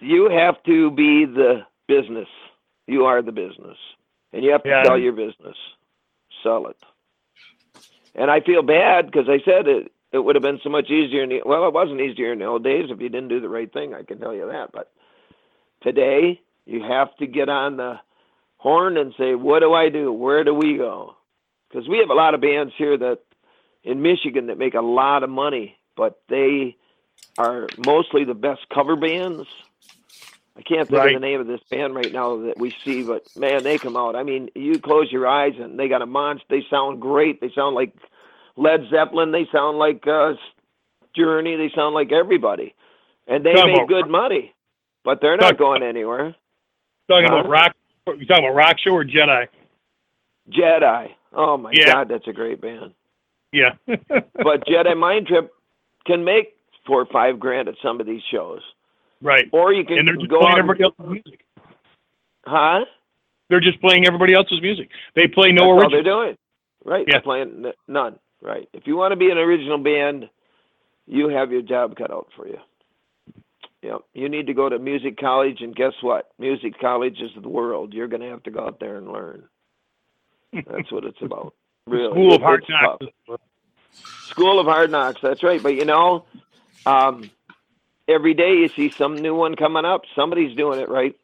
You 0.00 0.30
have 0.30 0.62
to 0.64 0.90
be 0.92 1.24
the 1.26 1.62
business. 1.88 2.28
You 2.86 3.04
are 3.06 3.22
the 3.22 3.32
business, 3.32 3.78
and 4.32 4.44
you 4.44 4.52
have 4.52 4.64
to 4.64 4.70
Yeah. 4.70 4.82
sell 4.84 4.98
your 4.98 5.12
business. 5.12 5.56
Sell 6.42 6.68
it. 6.68 6.76
And 8.14 8.30
I 8.30 8.40
feel 8.40 8.62
bad 8.62 9.06
because 9.06 9.28
I 9.28 9.38
said 9.44 9.68
it. 9.68 9.92
It 10.12 10.20
would 10.20 10.36
have 10.36 10.42
been 10.42 10.60
so 10.62 10.70
much 10.70 10.90
easier. 10.90 11.22
In 11.24 11.30
the, 11.30 11.42
well, 11.44 11.66
it 11.68 11.74
wasn't 11.74 12.00
easier 12.00 12.32
in 12.32 12.38
the 12.38 12.46
old 12.46 12.64
days 12.64 12.86
if 12.90 13.00
you 13.00 13.08
didn't 13.08 13.28
do 13.28 13.40
the 13.40 13.48
right 13.48 13.72
thing. 13.72 13.94
I 13.94 14.04
can 14.04 14.18
tell 14.18 14.34
you 14.34 14.46
that. 14.50 14.72
But 14.72 14.92
today, 15.86 16.42
you 16.66 16.82
have 16.82 17.16
to 17.18 17.28
get 17.28 17.50
on 17.50 17.78
the 17.78 17.96
horn 18.58 18.98
and 18.98 19.14
say, 19.18 19.36
"What 19.36 19.60
do 19.60 19.74
I 19.74 19.90
do? 19.90 20.12
Where 20.12 20.44
do 20.44 20.54
we 20.54 20.78
go?" 20.78 21.16
Because 21.70 21.88
we 21.88 21.98
have 22.00 22.10
a 22.10 22.14
lot 22.14 22.34
of 22.34 22.42
bands 22.42 22.74
here 22.78 22.98
that 22.98 23.20
in 23.84 24.02
Michigan 24.02 24.48
that 24.48 24.58
make 24.58 24.74
a 24.74 24.82
lot 24.82 25.24
of 25.24 25.30
money, 25.30 25.76
but 25.96 26.20
they 26.28 26.76
are 27.38 27.70
mostly 27.76 28.24
the 28.24 28.34
best 28.34 28.62
cover 28.74 28.96
bands. 28.96 29.46
I 30.58 30.62
can't 30.62 30.90
think 30.90 31.04
Right. 31.04 31.06
of 31.06 31.12
the 31.12 31.20
name 31.20 31.40
of 31.40 31.46
this 31.48 31.60
band 31.70 31.94
right 31.96 32.12
now 32.12 32.36
that 32.46 32.58
we 32.58 32.74
see, 32.84 33.02
but 33.02 33.24
man, 33.36 33.64
they 33.64 33.78
come 33.78 33.96
out. 33.96 34.16
I 34.16 34.24
mean, 34.24 34.50
you 34.54 34.80
close 34.80 35.10
your 35.12 35.26
eyes 35.26 35.54
and 35.58 35.78
they 35.78 35.88
got 35.88 36.02
a 36.02 36.06
monster. 36.06 36.46
They 36.50 36.64
sound 36.70 37.00
great. 37.02 37.40
They 37.40 37.50
sound 37.54 37.76
like 37.76 37.94
Led 38.56 38.82
Zeppelin. 38.90 39.32
They 39.32 39.48
sound 39.52 39.78
like 39.78 40.06
uh, 40.06 40.34
Journey. 41.16 41.56
They 41.56 41.72
sound 41.76 41.94
like 41.94 42.12
everybody, 42.12 42.74
and 43.28 43.46
they 43.46 43.60
make 43.62 43.88
good 43.88 44.08
money, 44.08 44.54
but 45.06 45.20
they're 45.22 45.36
not 45.38 45.56
going 45.56 45.82
anywhere. 45.82 46.34
Talking 47.08 47.28
Huh? 47.30 47.36
about 47.38 47.48
rock. 47.48 47.76
You 48.08 48.26
talking 48.26 48.44
about 48.44 48.54
rock 48.56 48.76
show 48.78 48.90
or 48.90 49.04
Jedi? 49.04 49.46
Jedi. 50.50 51.08
Oh 51.32 51.56
my 51.56 51.70
Yeah. 51.72 51.92
God, 51.92 52.08
that's 52.08 52.26
a 52.28 52.32
great 52.32 52.60
band. 52.60 52.92
Yeah. 53.52 53.74
But 53.86 54.66
Jedi 54.66 54.96
Mind 54.96 55.26
Trip 55.28 55.52
can 56.06 56.24
make 56.24 56.56
four 56.86 57.00
or 57.00 57.06
five 57.06 57.38
grand 57.40 57.68
at 57.68 57.74
some 57.82 58.00
of 58.00 58.06
these 58.06 58.22
shows, 58.30 58.60
right. 59.22 59.48
or 59.52 59.72
you 59.72 59.84
can 59.84 59.98
And 59.98 60.06
they're 60.08 60.16
just 60.16 60.28
go 60.28 60.38
playing 60.40 60.52
out. 60.54 60.58
everybody 60.58 60.84
else's 60.84 61.06
music. 61.06 61.44
huh? 62.46 62.84
They're 63.48 63.60
just 63.60 63.80
playing 63.80 64.06
everybody 64.06 64.34
else's 64.34 64.60
music. 64.60 64.88
They 65.14 65.26
play 65.28 65.52
no 65.52 65.74
That's 65.76 65.84
original. 65.86 65.90
they're 65.90 66.02
doing. 66.26 66.36
Right. 66.84 67.04
Yeah. 67.08 67.14
They're 67.14 67.22
playing 67.22 67.72
none. 67.88 68.18
Right. 68.42 68.68
If 68.72 68.86
you 68.86 68.96
want 68.96 69.12
to 69.12 69.16
be 69.16 69.30
an 69.30 69.38
original 69.38 69.78
band, 69.78 70.28
you 71.06 71.28
have 71.28 71.50
your 71.50 71.62
job 71.62 71.96
cut 71.96 72.10
out 72.12 72.28
for 72.36 72.46
you. 72.46 72.58
Yep. 73.86 74.00
You 74.14 74.28
need 74.28 74.48
to 74.48 74.52
go 74.54 74.68
to 74.68 74.80
music 74.80 75.16
college, 75.16 75.60
and 75.60 75.74
guess 75.74 75.92
what? 76.00 76.30
Music 76.40 76.76
college 76.80 77.20
is 77.20 77.30
the 77.40 77.48
world. 77.48 77.94
You're 77.94 78.08
going 78.08 78.22
to 78.22 78.28
have 78.30 78.42
to 78.42 78.50
go 78.50 78.66
out 78.66 78.80
there 78.80 78.96
and 78.96 79.12
learn. 79.12 79.44
That's 80.52 80.90
what 80.90 81.04
it's 81.04 81.22
about. 81.22 81.54
Really. 81.88 82.10
School 82.10 82.34
of 82.34 82.42
Hard 82.42 82.64
Knocks. 82.68 83.06
tough. 83.28 83.40
School 83.92 84.58
of 84.58 84.66
Hard 84.66 84.90
Knocks. 84.90 85.20
That's 85.22 85.44
right. 85.44 85.62
But 85.62 85.76
you 85.76 85.84
know, 85.84 86.24
um, 86.84 87.30
every 88.08 88.34
day 88.34 88.54
you 88.56 88.68
see 88.70 88.90
some 88.90 89.14
new 89.14 89.36
one 89.36 89.54
coming 89.54 89.84
up. 89.84 90.02
Somebody's 90.16 90.56
doing 90.56 90.80
it 90.80 90.88
right. 90.88 91.14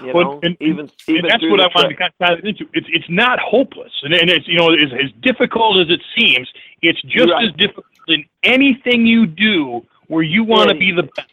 You 0.00 0.12
Well, 0.14 0.24
know, 0.24 0.40
and- 0.44 0.56
even 0.60 0.88
even 1.08 1.24
and 1.24 1.30
that's 1.30 1.42
what 1.42 1.60
I 1.60 1.66
wanted 1.74 1.88
to 1.88 1.96
kind 1.96 2.12
of 2.20 2.26
dive 2.28 2.44
into. 2.44 2.68
It's 2.72 2.86
it's 2.88 3.08
not 3.10 3.40
hopeless, 3.40 3.92
and, 4.04 4.14
and 4.14 4.30
it's 4.30 4.46
you 4.46 4.58
know 4.58 4.70
as, 4.72 4.92
as 4.92 5.10
difficult 5.22 5.78
as 5.78 5.90
it 5.90 6.00
seems, 6.16 6.48
it's 6.82 7.02
just 7.02 7.30
Right. 7.32 7.48
as 7.48 7.52
difficult 7.56 7.86
in 8.06 8.24
anything 8.44 9.06
you 9.06 9.26
do 9.26 9.84
where 10.08 10.22
you 10.22 10.44
want 10.44 10.70
to 10.70 10.74
be 10.76 10.92
the 10.92 11.04
best. 11.04 11.28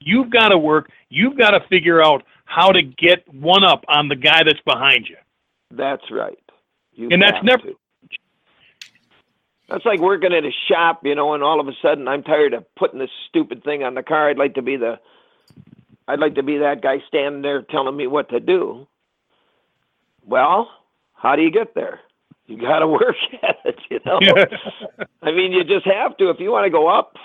You've 0.00 0.30
got 0.30 0.48
to 0.48 0.58
work. 0.58 0.90
You've 1.08 1.36
got 1.36 1.50
to 1.50 1.60
figure 1.68 2.02
out 2.02 2.22
how 2.44 2.70
to 2.72 2.82
get 2.82 3.26
one 3.34 3.64
up 3.64 3.84
on 3.88 4.08
the 4.08 4.16
guy 4.16 4.42
that's 4.44 4.60
behind 4.64 5.08
you. 5.08 5.16
That's 5.70 6.10
right. 6.10 6.38
You 6.92 7.08
And 7.10 7.20
that's 7.22 7.42
never- 7.42 7.62
to. 7.62 7.76
That's 9.68 9.84
like 9.84 9.98
working 9.98 10.32
at 10.32 10.44
a 10.44 10.52
shop, 10.68 11.00
you 11.04 11.16
know, 11.16 11.34
and 11.34 11.42
all 11.42 11.58
of 11.58 11.66
a 11.66 11.72
sudden 11.82 12.06
I'm 12.06 12.22
tired 12.22 12.54
of 12.54 12.64
putting 12.76 13.00
this 13.00 13.10
stupid 13.28 13.64
thing 13.64 13.82
on 13.82 13.94
the 13.94 14.02
car. 14.02 14.28
I'd 14.30 14.38
like 14.38 14.54
to 14.54 14.62
be 14.62 14.76
the 14.76 15.00
I'd 16.06 16.20
like 16.20 16.36
to 16.36 16.44
be 16.44 16.58
that 16.58 16.82
guy 16.82 17.02
standing 17.08 17.42
there 17.42 17.62
telling 17.62 17.96
me 17.96 18.06
what 18.06 18.28
to 18.28 18.38
do. 18.38 18.86
Well, 20.24 20.70
how 21.14 21.34
do 21.34 21.42
you 21.42 21.50
get 21.50 21.74
there? 21.74 21.98
You 22.46 22.60
got 22.60 22.78
to 22.78 22.86
work 22.86 23.16
at 23.42 23.56
it, 23.64 23.78
you 23.90 23.98
know. 24.06 24.20
I 25.22 25.32
mean, 25.32 25.50
you 25.52 25.64
just 25.64 25.84
have 25.86 26.16
to. 26.18 26.30
If 26.30 26.38
you 26.38 26.52
want 26.52 26.64
to 26.66 26.70
go 26.70 26.86
up, 26.86 27.16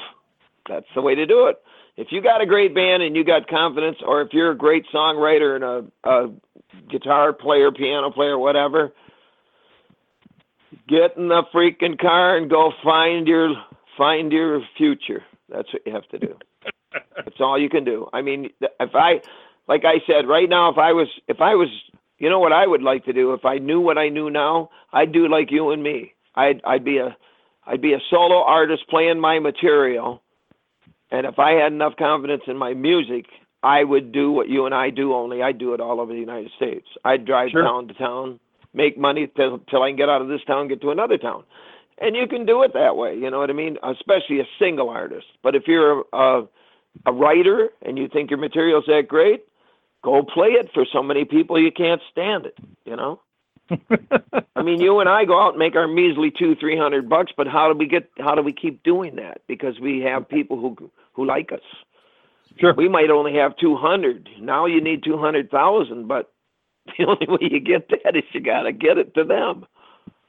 that's 0.68 0.88
the 0.95 1.01
way 1.01 1.16
to 1.16 1.26
do 1.26 1.47
it. 1.47 1.57
If 1.97 2.07
you 2.12 2.22
got 2.22 2.41
a 2.41 2.45
great 2.45 2.74
band 2.74 3.03
and 3.03 3.16
you 3.16 3.24
got 3.24 3.47
confidence, 3.47 3.97
or 4.05 4.22
if 4.22 4.30
you're 4.34 4.51
a 4.51 4.57
great 4.57 4.86
songwriter 4.93 5.55
and 5.55 5.64
a, 5.64 6.09
a 6.09 6.32
guitar 6.89 7.34
player, 7.34 7.72
piano 7.72 8.12
player, 8.12 8.38
whatever, 8.38 8.93
get 10.88 11.18
in 11.18 11.28
the 11.28 11.43
freaking 11.53 11.99
car 11.99 12.38
and 12.38 12.49
go 12.49 12.72
find 12.84 13.28
your 13.28 13.53
find 13.97 14.32
your 14.32 14.62
future. 14.78 15.24
That's 15.49 15.72
what 15.74 15.82
you 15.86 15.93
have 15.93 16.07
to 16.09 16.20
do. 16.20 16.38
That's 17.16 17.39
all 17.39 17.59
you 17.59 17.70
can 17.70 17.84
do. 17.84 18.07
I 18.14 18.22
mean, 18.22 18.49
if 18.62 18.95
I, 18.95 19.22
like 19.68 19.84
I 19.86 20.01
said, 20.07 20.28
right 20.28 20.49
now, 20.49 20.72
if 20.72 20.78
I 20.78 20.93
was, 20.93 21.07
if 21.28 21.41
I 21.41 21.55
was, 21.55 21.70
you 22.18 22.30
know 22.30 22.39
what 22.39 22.53
I 22.53 22.68
would 22.68 22.82
like 22.82 23.05
to 23.05 23.14
do? 23.14 23.34
If 23.34 23.45
I 23.45 23.57
knew 23.57 23.80
what 23.80 23.97
I 23.97 24.09
knew 24.09 24.30
now, 24.30 24.70
I'd 24.93 25.12
do 25.12 25.28
like 25.28 25.51
you 25.51 25.72
and 25.72 25.84
me. 25.84 26.14
I'd, 26.36 26.62
I'd 26.66 26.84
be 26.84 26.97
a, 26.97 27.16
I'd 27.66 27.82
be 27.82 27.93
a 27.93 27.99
solo 28.09 28.43
artist 28.43 28.84
playing 28.89 29.20
my 29.20 29.39
material, 29.39 30.22
and 31.12 31.26
if 31.28 31.39
I 31.39 31.51
had 31.53 31.74
enough 31.74 31.95
confidence 31.97 32.43
in 32.47 32.57
my 32.57 32.74
music, 32.74 33.26
I 33.64 33.84
would 33.84 34.12
do 34.12 34.32
what 34.32 34.49
you 34.49 34.66
and 34.66 34.74
I 34.76 34.89
do. 34.89 35.14
Only 35.14 35.41
I'd 35.43 35.57
do 35.59 35.74
it 35.74 35.82
all 35.82 35.99
over 36.01 36.14
the 36.14 36.20
United 36.20 36.51
States. 36.55 36.88
I'd 37.05 37.26
drive 37.26 37.51
Sure. 37.51 37.64
town 37.64 37.88
to 37.89 37.93
town, 37.93 38.39
make 38.74 38.97
money 38.97 39.28
till 39.36 39.59
till 39.70 39.84
I 39.84 39.89
can 39.89 39.97
get 39.97 40.09
out 40.09 40.22
of 40.22 40.28
this 40.30 40.43
town, 40.45 40.68
get 40.68 40.82
to 40.82 40.91
another 40.91 41.18
town. 41.18 41.43
and 41.99 42.16
you 42.16 42.28
can 42.28 42.45
do 42.47 42.64
it 42.64 42.74
that 42.74 42.95
way. 42.97 43.16
You 43.16 43.30
know 43.30 43.39
what 43.39 43.51
I 43.51 43.53
mean? 43.53 43.78
Especially 43.84 44.39
a 44.39 44.47
single 44.57 44.89
artist. 44.89 45.28
But 45.43 45.55
if 45.55 45.68
you're 45.68 46.03
a, 46.14 46.43
a 47.05 47.14
writer 47.14 47.70
and 47.84 47.97
you 47.97 48.07
think 48.07 48.32
your 48.32 48.39
material's 48.39 48.86
that 48.88 49.07
great, 49.07 49.43
go 50.03 50.24
play 50.24 50.49
it 50.62 50.72
for 50.74 50.86
so 50.91 51.03
many 51.03 51.26
people 51.26 51.59
you 51.59 51.72
can't 51.72 52.01
stand 52.12 52.47
it. 52.47 52.57
You 52.86 52.95
know. 52.95 53.22
I 54.55 54.64
mean, 54.64 54.82
you 54.82 54.99
and 54.99 55.07
I 55.09 55.26
go 55.26 55.39
out 55.41 55.49
and 55.51 55.59
make 55.59 55.76
our 55.76 55.88
measly 55.88 56.32
two, 56.32 56.55
three 56.55 56.78
hundred 56.78 57.07
bucks, 57.09 57.32
but 57.38 57.47
how 57.47 57.72
do 57.72 57.78
we 57.78 57.86
get? 57.88 58.09
How 58.18 58.36
do 58.36 58.41
we 58.41 58.53
keep 58.53 58.84
doing 58.84 59.16
that? 59.18 59.41
Because 59.47 59.80
we 59.80 59.99
have 60.01 60.28
people 60.28 60.57
who 60.59 60.91
who 61.22 61.28
like 61.28 61.51
us. 61.51 61.59
Sure. 62.59 62.74
We 62.76 62.89
might 62.89 63.09
only 63.09 63.36
have 63.36 63.55
two 63.57 63.76
hundred. 63.76 64.30
Now 64.39 64.65
you 64.65 64.82
need 64.82 65.03
two 65.03 65.17
hundred 65.17 65.49
thousand, 65.51 66.07
but 66.07 66.32
the 66.97 67.05
only 67.05 67.28
way 67.28 67.49
you 67.51 67.59
get 67.59 67.89
that 67.89 68.15
is 68.15 68.24
you 68.34 68.41
got 68.41 68.63
to 68.63 68.72
get 68.74 68.97
it 68.97 69.13
to 69.15 69.24
them. 69.24 69.65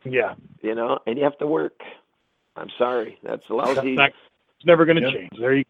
Yeah. 0.04 0.34
You 0.62 0.74
know, 0.74 0.98
and 1.06 1.18
you 1.18 1.24
have 1.24 1.38
to 1.38 1.46
work. 1.46 1.80
I'm 2.56 2.68
sorry, 2.78 3.18
that's 3.22 3.42
lousy. 3.48 3.96
It's 3.98 4.66
never 4.66 4.84
going 4.84 4.96
to 4.96 5.02
Yep. 5.02 5.12
change. 5.12 5.30
There 5.38 5.54
you 5.56 5.64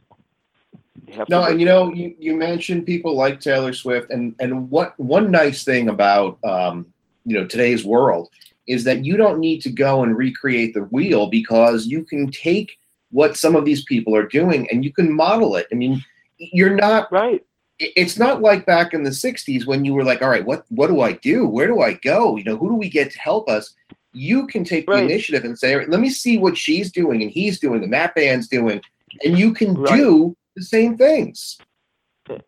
You 1.06 1.24
No, 1.28 1.44
and 1.44 1.60
you 1.60 1.66
know, 1.66 1.92
you, 1.94 2.14
you 2.18 2.36
mentioned 2.36 2.86
people 2.86 3.16
like 3.16 3.40
Taylor 3.40 3.72
Swift, 3.72 4.10
and 4.10 4.34
and 4.40 4.70
what 4.70 4.98
one 4.98 5.30
nice 5.30 5.64
thing 5.64 5.88
about 5.88 6.38
um, 6.44 6.86
you 7.24 7.38
know 7.38 7.46
today's 7.46 7.84
world 7.84 8.28
is 8.66 8.84
that 8.84 9.04
you 9.04 9.16
don't 9.16 9.38
need 9.38 9.60
to 9.62 9.70
go 9.70 10.02
and 10.02 10.16
recreate 10.16 10.74
the 10.74 10.82
wheel 10.84 11.28
because 11.28 11.86
you 11.86 12.04
can 12.04 12.30
take 12.30 12.78
what 13.12 13.36
some 13.36 13.54
of 13.54 13.64
these 13.64 13.84
people 13.84 14.16
are 14.16 14.26
doing 14.26 14.68
and 14.70 14.84
you 14.84 14.92
can 14.92 15.12
model 15.12 15.54
it. 15.56 15.66
I 15.70 15.76
mean, 15.76 16.04
you're 16.38 16.74
not. 16.74 17.10
right. 17.12 17.44
It's 17.78 18.18
not 18.18 18.42
like 18.42 18.64
back 18.66 18.92
in 18.94 19.02
the 19.02 19.10
'60s 19.10 19.66
when 19.66 19.84
you 19.84 19.94
were 19.94 20.04
like, 20.04 20.22
"All 20.22 20.28
right, 20.28 20.44
what 20.44 20.64
what 20.68 20.88
do 20.88 21.00
I 21.00 21.12
do? 21.12 21.46
Where 21.46 21.66
do 21.66 21.80
I 21.80 21.94
go? 21.94 22.36
You 22.36 22.44
know, 22.44 22.56
who 22.56 22.68
do 22.68 22.74
we 22.74 22.88
get 22.88 23.10
to 23.12 23.18
help 23.18 23.48
us?" 23.48 23.74
You 24.12 24.46
can 24.46 24.62
take 24.62 24.86
the 24.86 24.92
initiative 25.02 25.44
and 25.44 25.58
say, 25.58 25.72
"All 25.72 25.78
right, 25.80 25.88
"Let 25.88 26.00
me 26.00 26.10
see 26.10 26.36
what 26.38 26.56
she's 26.56 26.92
doing 26.92 27.22
and 27.22 27.30
he's 27.30 27.58
doing 27.58 27.82
and 27.82 27.92
that 27.92 28.14
band's 28.14 28.46
doing," 28.46 28.80
and 29.24 29.38
you 29.38 29.52
can 29.52 29.74
Right. 29.74 29.96
do 29.96 30.36
the 30.54 30.62
same 30.62 30.96
things. 30.96 31.58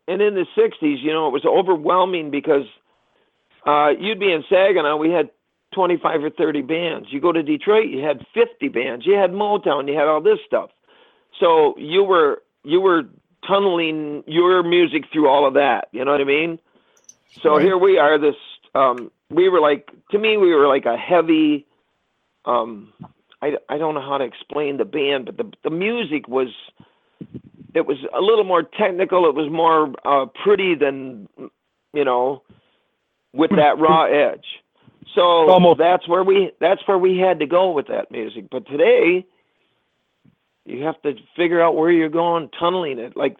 and 0.07 0.21
in 0.21 0.35
the 0.35 0.45
60s, 0.55 1.01
you 1.01 1.11
know, 1.11 1.27
it 1.27 1.31
was 1.31 1.43
overwhelming 1.45 2.31
because 2.31 2.65
uh, 3.65 3.89
you'd 3.99 4.19
be 4.19 4.31
in 4.31 4.43
Saginaw, 4.47 4.95
we 4.95 5.09
had 5.09 5.29
25 5.75 6.23
or 6.23 6.29
30 6.31 6.61
bands. 6.63 7.07
You 7.11 7.21
go 7.21 7.31
to 7.31 7.43
Detroit, 7.43 7.89
you 7.89 8.01
had 8.03 8.25
50 8.33 8.69
bands. 8.69 9.05
You 9.05 9.13
had 9.15 9.31
Motown, 9.31 9.87
you 9.87 9.95
had 9.95 10.07
all 10.07 10.21
this 10.21 10.39
stuff. 10.47 10.71
So 11.39 11.75
you 11.77 12.03
were 12.03 12.41
you 12.63 12.81
were 12.81 13.03
tunneling 13.47 14.23
your 14.25 14.63
music 14.63 15.03
through 15.11 15.27
all 15.27 15.45
of 15.45 15.53
that. 15.55 15.89
You 15.91 16.03
know 16.03 16.11
what 16.11 16.21
I 16.21 16.25
mean? 16.25 16.57
So 17.43 17.57
Right. 17.57 17.65
here 17.65 17.77
we 17.77 17.99
are. 17.99 18.17
This 18.17 18.35
um, 18.73 19.11
we 19.29 19.49
were 19.49 19.59
like 19.59 19.89
to 20.11 20.17
me, 20.17 20.37
we 20.37 20.55
were 20.55 20.67
like 20.67 20.85
a 20.85 20.97
heavy. 20.97 21.67
Um, 22.45 22.93
I 23.41 23.57
I 23.69 23.77
don't 23.77 23.93
know 23.93 24.01
how 24.01 24.17
to 24.17 24.23
explain 24.23 24.77
the 24.77 24.85
band, 24.85 25.25
but 25.25 25.37
the 25.37 25.51
the 25.65 25.69
music 25.69 26.27
was 26.27 26.47
it 27.75 27.85
was 27.85 27.97
a 28.15 28.21
little 28.21 28.45
more 28.45 28.63
technical. 28.63 29.27
It 29.27 29.35
was 29.35 29.51
more 29.51 29.93
uh, 30.05 30.27
pretty 30.43 30.75
than, 30.75 31.27
you 31.93 32.05
know, 32.05 32.41
with 33.33 33.51
that 33.51 33.77
raw 33.77 34.05
edge. 34.09 34.45
So 35.13 35.49
Almost. 35.49 35.77
that's 35.79 36.07
where 36.07 36.23
we 36.23 36.51
that's 36.59 36.81
where 36.87 36.97
we 36.97 37.17
had 37.17 37.39
to 37.39 37.45
go 37.45 37.71
with 37.71 37.87
that 37.87 38.11
music. 38.11 38.45
But 38.51 38.65
today, 38.67 39.25
you 40.65 40.83
have 40.83 41.01
to 41.03 41.13
figure 41.35 41.61
out 41.61 41.75
where 41.75 41.91
you're 41.91 42.09
going, 42.09 42.49
tunneling 42.59 42.99
it. 42.99 43.15
Like, 43.15 43.37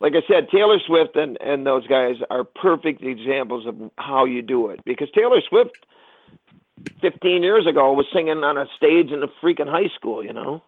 like 0.00 0.12
I 0.14 0.22
said, 0.28 0.48
Taylor 0.50 0.78
Swift 0.86 1.16
and 1.16 1.38
and 1.40 1.64
those 1.66 1.86
guys 1.86 2.16
are 2.30 2.44
perfect 2.44 3.02
examples 3.02 3.66
of 3.66 3.90
how 3.98 4.24
you 4.24 4.42
do 4.42 4.68
it. 4.70 4.80
Because 4.84 5.08
Taylor 5.14 5.40
Swift, 5.48 5.86
15 7.00 7.42
years 7.42 7.66
ago, 7.66 7.92
was 7.92 8.06
singing 8.12 8.38
on 8.44 8.58
a 8.58 8.66
stage 8.76 9.10
in 9.10 9.22
a 9.22 9.28
freaking 9.42 9.68
high 9.70 9.88
school. 9.94 10.24
You 10.24 10.32
know. 10.32 10.62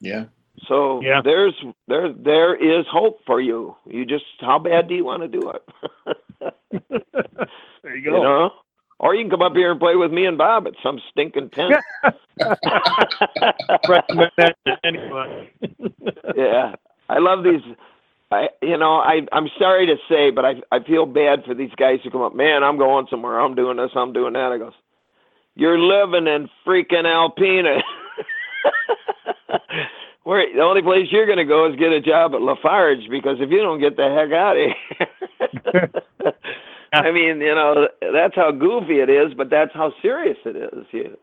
Yeah. 0.00 0.24
So 0.68 1.00
Yeah. 1.02 1.20
there's 1.22 1.54
there 1.86 2.12
there 2.12 2.56
is 2.56 2.86
hope 2.90 3.20
for 3.26 3.40
you. 3.40 3.76
You 3.86 4.04
just 4.06 4.24
how 4.40 4.58
bad 4.58 4.88
do 4.88 4.94
you 4.94 5.04
want 5.04 5.22
to 5.22 5.28
do 5.28 5.50
it? 5.50 5.62
there 7.82 7.96
you 7.96 8.02
go. 8.04 8.10
you 8.10 8.10
go. 8.10 8.22
know? 8.22 8.50
Or 8.98 9.14
you 9.14 9.22
can 9.24 9.30
come 9.30 9.42
up 9.42 9.54
here 9.54 9.70
and 9.70 9.80
play 9.80 9.96
with 9.96 10.10
me 10.10 10.26
and 10.26 10.38
Bob 10.38 10.66
at 10.66 10.72
some 10.82 11.00
stinking 11.10 11.50
tent. 11.50 11.74
Recommend 13.88 14.32
that 14.38 14.56
to 14.66 14.76
anyone. 14.84 15.48
yeah. 16.36 16.74
I 17.08 17.18
love 17.18 17.44
these 17.44 17.62
I 18.30 18.48
you 18.60 18.76
know, 18.76 18.94
I 18.96 19.20
I'm 19.32 19.48
sorry 19.58 19.86
to 19.86 19.96
say, 20.08 20.30
but 20.30 20.44
I 20.44 20.54
I 20.72 20.82
feel 20.82 21.06
bad 21.06 21.44
for 21.44 21.54
these 21.54 21.70
guys 21.76 22.00
who 22.02 22.10
come 22.10 22.22
up, 22.22 22.34
man, 22.34 22.64
I'm 22.64 22.78
going 22.78 23.06
somewhere, 23.08 23.38
I'm 23.40 23.54
doing 23.54 23.76
this, 23.76 23.90
I'm 23.94 24.12
doing 24.12 24.32
that. 24.32 24.52
I 24.52 24.58
goes, 24.58 24.72
You're 25.54 25.78
living 25.78 26.26
in 26.26 26.48
freaking 26.66 27.04
Alpena. 27.04 27.80
Where 30.24 30.44
the 30.52 30.60
only 30.60 30.82
place 30.82 31.06
you're 31.12 31.26
gonna 31.26 31.44
go 31.44 31.70
is 31.70 31.76
get 31.76 31.92
a 31.92 32.00
job 32.00 32.34
at 32.34 32.42
Lafarge 32.42 33.08
because 33.08 33.36
if 33.40 33.50
you 33.50 33.58
don't 33.58 33.80
get 33.80 33.96
the 33.96 34.08
heck 34.08 34.32
out 34.32 34.56
of 34.56 34.72
here 34.98 35.92
I 36.92 37.10
mean, 37.10 37.40
you 37.40 37.54
know, 37.54 37.88
that's 38.12 38.34
how 38.34 38.50
goofy 38.52 39.00
it 39.00 39.10
is, 39.10 39.34
but 39.34 39.50
that's 39.50 39.72
how 39.74 39.92
serious 40.02 40.38
it 40.44 40.56
is. 40.56 40.86
You, 40.92 41.16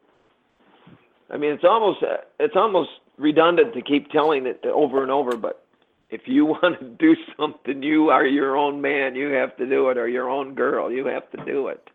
I 1.30 1.38
mean, 1.38 1.52
it's 1.52 1.64
almost 1.64 2.04
it's 2.40 2.56
almost 2.56 2.90
redundant 3.18 3.74
to 3.74 3.82
keep 3.82 4.10
telling 4.12 4.46
it 4.46 4.66
over 4.66 5.02
and 5.02 5.12
over. 5.12 5.36
But 5.38 5.66
if 6.10 6.22
you 6.26 6.46
want 6.62 6.80
to 6.80 6.86
do 7.00 7.16
something, 7.38 7.82
you 7.82 8.10
are 8.10 8.26
your 8.26 8.58
own 8.58 8.82
man. 8.82 9.16
You 9.16 9.30
have 9.30 9.56
to 9.58 9.66
do 9.66 9.90
it, 9.90 9.98
or 9.98 10.08
your 10.08 10.30
own 10.30 10.54
girl. 10.54 10.92
You 10.92 11.06
have 11.08 11.30
to 11.32 11.46
do 11.46 11.68
it. 11.68 11.90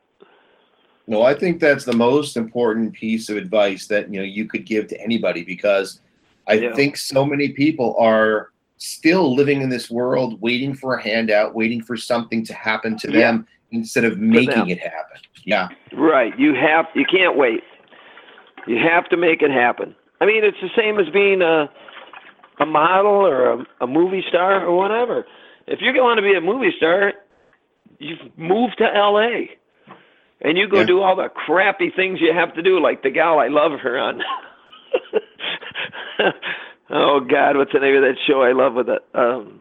No, 1.07 1.23
I 1.23 1.33
think 1.35 1.59
that's 1.59 1.85
the 1.87 1.95
most 1.95 2.37
important 2.37 2.93
piece 2.93 3.31
of 3.31 3.37
advice 3.39 3.87
that 3.87 4.13
you 4.13 4.21
know 4.21 4.27
you 4.27 4.47
could 4.47 4.67
give 4.67 4.89
to 4.89 5.01
anybody 5.01 5.43
because 5.43 6.01
I 6.47 6.55
Yeah. 6.55 6.75
think 6.75 6.97
so 6.97 7.25
many 7.25 7.51
people 7.51 7.97
are 7.99 8.51
still 8.79 9.35
living 9.35 9.61
in 9.61 9.69
this 9.69 9.91
world 9.91 10.41
waiting 10.41 10.75
for 10.75 10.95
a 10.95 11.03
handout, 11.03 11.55
waiting 11.55 11.83
for 11.83 11.97
something 11.97 12.45
to 12.45 12.55
happen 12.55 12.97
to 12.99 13.11
Yeah. 13.11 13.19
them 13.33 13.47
instead 13.71 14.05
of 14.05 14.19
making 14.19 14.71
it 14.71 14.79
happen. 14.81 15.21
Yeah. 15.45 15.69
Right. 15.93 16.39
You 16.39 16.55
have. 16.55 16.87
You 16.95 17.05
can't 17.05 17.37
wait. 17.37 17.63
You 18.67 18.77
have 18.79 19.09
to 19.11 19.17
make 19.17 19.43
it 19.43 19.51
happen. 19.51 19.95
I 20.21 20.27
mean, 20.27 20.45
it's 20.45 20.59
the 20.61 20.71
same 20.77 20.99
as 20.99 21.09
being 21.11 21.43
a 21.43 21.69
a 22.61 22.67
model 22.67 23.13
or 23.27 23.53
a, 23.53 23.67
a 23.83 23.87
movie 23.87 24.25
star 24.29 24.65
or 24.67 24.77
whatever. 24.77 25.25
If 25.69 25.81
you 25.81 25.93
want 26.03 26.19
to 26.19 26.23
be 26.23 26.35
a 26.35 26.41
movie 26.41 26.73
star, 26.77 27.13
you 27.99 28.17
move 28.37 28.71
to 28.79 28.85
L.A. 28.95 29.51
and 30.41 30.59
you 30.59 30.69
go 30.69 30.81
Yeah. 30.81 30.87
do 30.87 31.01
all 31.01 31.15
the 31.15 31.29
crappy 31.29 31.91
things 31.95 32.21
you 32.21 32.33
have 32.33 32.53
to 32.55 32.63
do, 32.63 32.81
like 32.81 33.03
the 33.05 33.11
gal 33.11 33.39
I 33.39 33.47
love 33.49 33.79
her 33.81 33.97
on. 33.99 34.23
oh 36.91 37.21
God, 37.21 37.57
what's 37.57 37.73
the 37.73 37.79
name 37.81 37.97
of 37.97 38.03
that 38.03 38.17
show 38.27 38.43
I 38.43 38.53
love 38.53 38.75
with 38.75 38.89
it? 38.89 39.03
Um, 39.15 39.61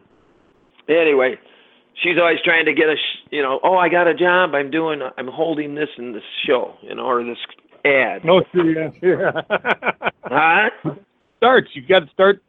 anyway, 0.88 1.38
she's 2.02 2.18
always 2.20 2.38
trying 2.44 2.64
to 2.66 2.72
get 2.72 2.88
a, 2.88 2.96
sh- 2.96 3.28
you 3.30 3.42
know, 3.42 3.60
oh, 3.62 3.76
I 3.76 3.88
got 3.88 4.06
a 4.06 4.14
job. 4.14 4.54
I'm 4.54 4.70
doing, 4.70 5.00
I'm 5.16 5.28
holding 5.28 5.74
this 5.74 5.88
in 5.98 6.12
this 6.12 6.22
show, 6.46 6.74
you 6.82 6.94
know, 6.94 7.04
or 7.04 7.24
this 7.24 7.38
ad. 7.84 8.24
No, 8.24 8.42
yeah. 8.54 8.90
yeah. 9.02 10.08
Huh? 10.30 10.68
Starts. 11.38 11.68
You 11.72 11.82
got 11.88 12.00
to 12.00 12.10
start. 12.12 12.42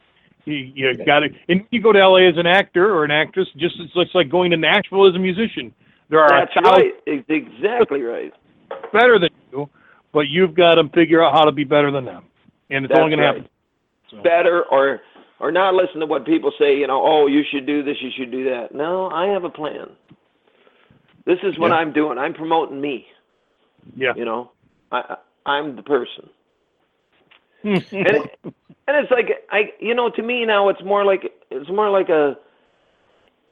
You, 0.43 0.55
you 0.55 1.05
got 1.05 1.19
to, 1.19 1.27
and 1.47 1.61
you 1.71 1.81
go 1.81 1.93
to 1.93 1.99
LA 1.99 2.27
as 2.27 2.35
an 2.37 2.47
actor 2.47 2.93
or 2.93 3.05
an 3.05 3.11
actress. 3.11 3.47
Just 3.55 3.75
it's, 3.79 3.93
it's 3.95 4.13
like 4.15 4.29
going 4.29 4.51
to 4.51 4.57
Nashville 4.57 5.07
as 5.07 5.15
a 5.15 5.19
musician. 5.19 5.73
There 6.09 6.19
are 6.19 6.29
That's 6.29 6.65
right. 6.65 6.91
Ex- 7.07 7.23
Exactly 7.29 8.01
right. 8.01 8.33
better 8.91 9.19
than 9.19 9.29
you, 9.51 9.69
but 10.11 10.27
you've 10.27 10.55
got 10.55 10.75
to 10.75 10.89
figure 10.89 11.23
out 11.23 11.33
how 11.33 11.45
to 11.45 11.51
be 11.51 11.63
better 11.63 11.91
than 11.91 12.03
them, 12.03 12.25
and 12.69 12.83
it's 12.83 12.91
That's 12.91 12.99
only 13.01 13.15
going 13.15 13.25
right. 13.25 13.31
to 13.33 13.37
happen. 13.41 13.49
So, 14.11 14.23
Better 14.23 14.63
or 14.71 14.99
or 15.39 15.51
not 15.51 15.75
listen 15.75 15.99
to 16.01 16.05
what 16.07 16.25
people 16.25 16.51
say. 16.59 16.77
You 16.77 16.87
know, 16.87 17.01
oh, 17.05 17.27
you 17.27 17.43
should 17.51 17.65
do 17.67 17.83
this. 17.83 17.97
You 18.01 18.11
should 18.17 18.31
do 18.31 18.45
that. 18.45 18.73
No, 18.75 19.09
I 19.09 19.27
have 19.27 19.43
a 19.45 19.49
plan. 19.49 19.89
This 21.25 21.39
is 21.43 21.57
what 21.59 21.71
Yeah. 21.71 21.73
I'm 21.73 21.93
doing. 21.93 22.17
I'm 22.17 22.33
promoting 22.33 22.81
me. 22.81 23.07
yeah. 23.95 24.13
You 24.13 24.25
know, 24.25 24.51
I, 24.91 25.17
I'm 25.45 25.75
the 25.75 25.83
person. 25.83 26.29
and 27.63 28.17
it, 28.17 28.23
and 28.87 28.97
it's 28.97 29.11
like 29.11 29.27
I 29.51 29.73
you 29.79 29.95
know 29.95 30.09
to 30.11 30.23
me 30.23 30.45
now 30.45 30.69
it's 30.69 30.83
more 30.83 31.05
like 31.05 31.31
it's 31.51 31.69
more 31.69 31.89
like 31.89 32.09
a 32.09 32.37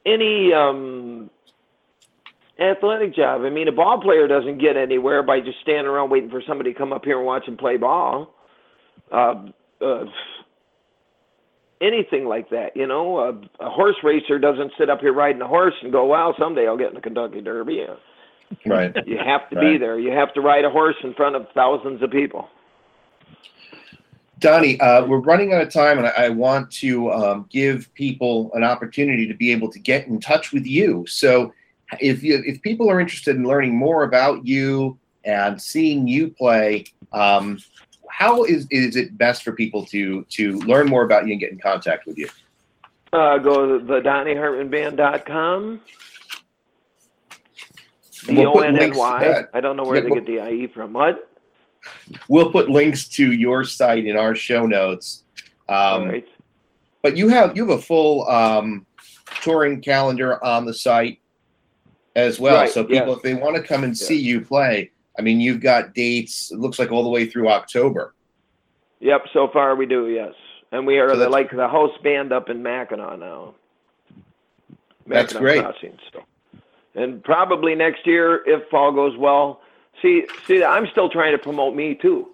any 0.06 0.54
um 0.54 1.30
athletic 2.60 3.16
job. 3.16 3.42
I 3.44 3.50
mean, 3.50 3.68
a 3.68 3.72
ball 3.72 4.02
player 4.02 4.28
doesn't 4.28 4.60
get 4.60 4.78
anywhere 4.78 5.24
by 5.24 5.40
just 5.42 5.60
standing 5.62 5.88
around 5.88 6.10
waiting 6.12 6.30
for 6.30 6.42
somebody 6.48 6.74
to 6.74 6.78
come 6.80 6.94
up 6.94 7.06
here 7.06 7.18
and 7.18 7.26
watch 7.26 7.48
him 7.48 7.58
play 7.58 7.78
ball. 7.78 8.34
Uh, 9.12 9.48
uh, 9.82 10.06
anything 11.82 12.26
like 12.26 12.50
that, 12.50 12.76
you 12.76 12.88
know, 12.88 13.20
a, 13.20 13.66
a 13.66 13.70
horse 13.70 13.96
racer 14.04 14.40
doesn't 14.40 14.72
sit 14.78 14.90
up 14.90 15.02
here 15.02 15.14
riding 15.14 15.42
a 15.42 15.48
horse 15.48 15.74
and 15.82 15.92
go, 15.92 16.06
"Well, 16.06 16.36
someday 16.38 16.68
I'll 16.68 16.78
get 16.78 16.90
in 16.90 16.96
the 16.96 17.02
Kentucky 17.02 17.42
Derby." 17.42 17.86
Right. 18.66 18.96
You 19.06 19.18
have 19.18 19.50
to 19.50 19.60
be 19.60 19.78
there. 19.78 20.00
You 20.00 20.12
have 20.12 20.34
to 20.36 20.40
ride 20.40 20.64
a 20.64 20.70
horse 20.70 20.96
in 21.04 21.14
front 21.16 21.36
of 21.36 21.48
thousands 21.54 22.02
of 22.02 22.12
people. 22.12 22.48
Donnie, 24.40 24.80
uh, 24.80 25.06
we're 25.06 25.20
running 25.20 25.54
out 25.54 25.62
of 25.62 25.74
time, 25.74 25.98
and 25.98 26.08
I, 26.08 26.12
I 26.12 26.30
want 26.30 26.72
to 26.74 27.12
um, 27.12 27.46
give 27.50 27.94
people 27.96 28.52
an 28.54 28.64
opportunity 28.64 29.28
to 29.28 29.34
be 29.34 29.52
able 29.52 29.70
to 29.72 29.80
get 29.80 30.08
in 30.08 30.20
touch 30.20 30.54
with 30.54 30.66
you. 30.66 31.06
So, 31.08 31.54
if 32.00 32.22
you 32.24 32.42
if 32.46 32.62
people 32.62 32.90
are 32.90 33.00
interested 33.00 33.36
in 33.36 33.44
learning 33.44 33.76
more 33.76 34.04
about 34.04 34.46
you 34.46 34.98
and 35.24 35.62
seeing 35.62 36.08
you 36.08 36.30
play, 36.30 36.86
um, 37.14 37.60
how 38.18 38.44
is 38.46 38.66
is 38.72 38.96
it 38.96 39.16
best 39.16 39.44
for 39.44 39.52
people 39.52 39.86
to 39.86 40.24
to 40.30 40.54
learn 40.62 40.88
more 40.88 41.04
about 41.04 41.28
you 41.28 41.34
and 41.34 41.40
get 41.40 41.52
in 41.52 41.60
contact 41.60 42.08
with 42.08 42.18
you? 42.18 42.28
Uh, 43.14 43.38
go 43.38 43.78
to 43.78 43.86
the 43.86 44.02
DonnieHartmanBand.com. 44.02 45.80
And 48.28 48.38
D 48.38 48.44
O 48.44 48.54
N 48.54 48.76
N 48.80 48.98
Y. 48.98 49.44
I 49.54 49.62
don't 49.62 49.78
know 49.78 49.84
where 49.84 49.98
Yeah, 49.98 50.02
they 50.02 50.10
we'll- 50.10 50.22
get 50.22 50.26
the 50.26 50.50
IE 50.52 50.66
from. 50.66 50.94
What? 50.94 51.30
We'll 52.28 52.52
put 52.52 52.72
links 52.72 53.08
to 53.10 53.32
your 53.34 53.64
site 53.64 54.08
in 54.08 54.18
our 54.18 54.34
show 54.34 54.66
notes. 54.66 55.24
All 55.70 56.02
Um, 56.02 56.10
right. 56.10 56.28
But 57.04 57.16
you 57.16 57.28
have 57.28 57.56
you 57.56 57.68
have 57.68 57.78
a 57.78 57.82
full 57.82 58.28
um, 58.28 58.88
touring 59.42 59.80
calendar 59.80 60.44
on 60.44 60.66
the 60.66 60.74
site 60.74 61.20
as 62.16 62.40
well. 62.40 62.56
Right, 62.62 62.70
so 62.72 62.84
people, 62.84 63.10
yes. 63.10 63.18
if 63.18 63.22
they 63.22 63.36
want 63.36 63.56
to 63.58 63.62
come 63.62 63.84
and 63.84 63.96
see 63.96 64.18
you 64.20 64.42
play, 64.42 64.90
I 65.18 65.22
mean, 65.22 65.40
you've 65.40 65.62
got 65.62 65.94
dates. 65.94 66.52
It 66.52 66.60
looks 66.60 66.80
like 66.80 66.92
all 66.92 67.04
the 67.04 67.10
way 67.10 67.26
through 67.26 67.50
October. 67.50 68.14
Yep. 69.00 69.26
So 69.34 69.48
far, 69.52 69.76
we 69.76 69.86
do. 69.86 70.08
Yes, 70.08 70.34
and 70.72 70.86
we 70.86 71.00
are 71.00 71.10
So 71.10 71.18
the, 71.18 71.30
like 71.30 71.52
the 71.52 71.68
host 71.68 72.02
band 72.04 72.32
up 72.32 72.50
in 72.50 72.64
Mackinac 72.64 73.20
now. 73.20 73.56
That's 75.06 75.34
great. 75.34 75.62
Crossing, 75.62 75.98
so. 76.12 76.24
And 76.96 77.24
probably 77.24 77.76
next 77.76 78.06
year, 78.06 78.44
if 78.46 78.74
all 78.74 78.92
goes 78.92 79.16
well. 79.18 79.62
See, 80.02 80.26
see, 80.46 80.64
I'm 80.64 80.88
still 80.92 81.10
trying 81.10 81.32
to 81.32 81.38
promote 81.38 81.76
me 81.76 81.96
too. 81.96 82.28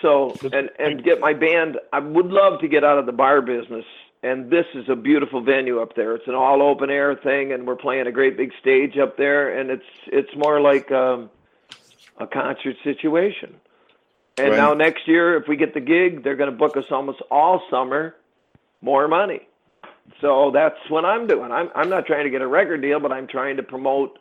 So 0.00 0.36
and 0.52 0.70
and 0.78 1.02
get 1.02 1.20
my 1.20 1.32
band. 1.32 1.78
I 1.92 1.98
would 1.98 2.26
love 2.26 2.60
to 2.60 2.68
get 2.68 2.84
out 2.84 2.98
of 2.98 3.06
the 3.06 3.12
bar 3.12 3.42
business. 3.42 3.84
And 4.22 4.50
this 4.50 4.66
is 4.74 4.88
a 4.88 4.96
beautiful 4.96 5.40
venue 5.40 5.80
up 5.80 5.94
there. 5.94 6.14
It's 6.16 6.26
an 6.26 6.34
all 6.34 6.60
open 6.60 6.90
air 6.90 7.14
thing, 7.14 7.52
and 7.52 7.66
we're 7.66 7.76
playing 7.76 8.08
a 8.08 8.12
great 8.12 8.36
big 8.36 8.52
stage 8.60 8.98
up 8.98 9.16
there. 9.16 9.58
And 9.58 9.70
it's 9.70 9.84
it's 10.06 10.34
more 10.36 10.60
like 10.60 10.90
um, 10.90 11.30
a 12.18 12.26
concert 12.26 12.76
situation. 12.84 13.54
And 14.38 14.50
Right. 14.50 14.56
now 14.56 14.74
next 14.74 15.08
year, 15.08 15.36
if 15.36 15.48
we 15.48 15.56
get 15.56 15.74
the 15.74 15.80
gig, 15.80 16.22
they're 16.22 16.36
going 16.36 16.50
to 16.50 16.56
book 16.56 16.76
us 16.76 16.84
almost 16.90 17.20
all 17.30 17.62
summer, 17.70 18.14
more 18.82 19.08
money. 19.08 19.40
So 20.20 20.50
that's 20.52 20.78
what 20.88 21.04
I'm 21.04 21.26
doing. 21.26 21.52
I'm 21.52 21.68
I'm 21.74 21.88
not 21.90 22.06
trying 22.06 22.24
to 22.24 22.30
get 22.30 22.40
a 22.40 22.46
record 22.46 22.80
deal, 22.80 22.98
but 23.00 23.12
I'm 23.12 23.26
trying 23.26 23.56
to 23.56 23.62
promote 23.62 24.18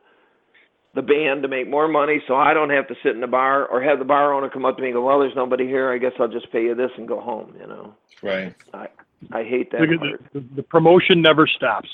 the 0.95 1.01
band 1.01 1.43
to 1.43 1.47
make 1.47 1.69
more 1.69 1.87
money, 1.87 2.21
so 2.27 2.35
I 2.35 2.53
don't 2.53 2.71
have 2.71 2.87
to 2.87 2.95
sit 3.03 3.13
in 3.13 3.21
the 3.21 3.27
bar 3.27 3.65
or 3.67 3.81
have 3.83 3.99
the 3.99 4.05
bar 4.05 4.33
owner 4.33 4.49
come 4.49 4.65
up 4.65 4.75
to 4.77 4.81
me 4.81 4.89
and 4.89 4.95
go, 4.95 5.05
"Well, 5.05 5.19
there's 5.19 5.35
nobody 5.35 5.65
here. 5.65 5.91
I 5.91 5.97
guess 5.99 6.13
I'll 6.19 6.27
just 6.27 6.51
pay 6.51 6.63
you 6.63 6.75
this 6.75 6.91
and 6.97 7.07
go 7.07 7.19
home." 7.21 7.53
You 7.59 7.67
know, 7.67 7.93
Right. 8.23 8.53
I 8.73 8.87
I 9.31 9.43
hate 9.43 9.71
that 9.71 9.81
Look 9.81 9.91
at 9.91 9.99
part. 9.99 10.21
the, 10.33 10.39
the 10.57 10.63
promotion 10.63 11.21
never 11.21 11.47
stops. 11.47 11.89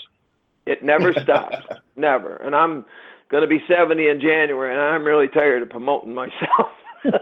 It 0.66 0.82
never 0.84 1.14
stops, 1.14 1.58
never. 1.96 2.38
And 2.38 2.56
I'm 2.56 2.86
going 3.34 3.42
to 3.42 3.48
be 3.48 3.64
70 3.68 4.08
in 4.08 4.22
January, 4.22 4.72
and 4.72 4.80
I'm 4.80 5.04
really 5.04 5.28
tired 5.28 5.64
of 5.64 5.70
promoting 5.72 6.14
myself. 6.14 6.70
but 7.04 7.18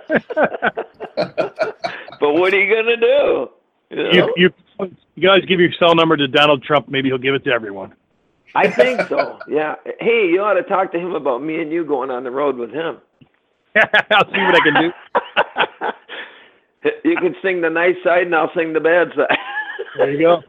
what 2.20 2.54
are 2.54 2.62
you 2.62 2.70
going 2.70 2.86
to 2.86 2.98
do? 2.98 3.50
You 3.90 3.96
know? 3.96 4.12
You, 4.12 4.34
you, 4.36 4.92
you 5.16 5.28
guys 5.28 5.46
give 5.48 5.62
your 5.62 5.72
cell 5.80 5.96
number 5.96 6.18
to 6.18 6.28
Donald 6.28 6.64
Trump. 6.64 6.90
Maybe 6.90 7.08
he'll 7.08 7.18
give 7.18 7.34
it 7.34 7.46
to 7.46 7.52
everyone. 7.52 7.94
I 8.54 8.70
think 8.70 9.08
so. 9.08 9.40
Yeah. 9.48 9.76
Hey, 10.02 10.28
you 10.30 10.42
ought 10.42 10.56
to 10.56 10.64
talk 10.64 10.92
to 10.92 11.00
him 11.00 11.16
about 11.16 11.42
me 11.42 11.62
and 11.62 11.72
you 11.72 11.86
going 11.86 12.12
on 12.12 12.26
the 12.26 12.32
road 12.32 12.58
with 12.58 12.72
him. 12.72 12.98
I'll 14.12 14.26
see 14.26 14.42
what 14.42 14.56
I 14.56 14.60
can 14.60 14.92
do. 16.84 16.92
you 17.10 17.16
can 17.16 17.36
sing 17.42 17.62
the 17.62 17.70
nice 17.70 17.96
side, 18.04 18.24
and 18.24 18.36
I'll 18.36 18.52
sing 18.54 18.74
the 18.74 18.82
bad 18.82 19.08
side. 19.16 19.38
There 19.96 20.12
you 20.12 20.20
go. 20.20 20.44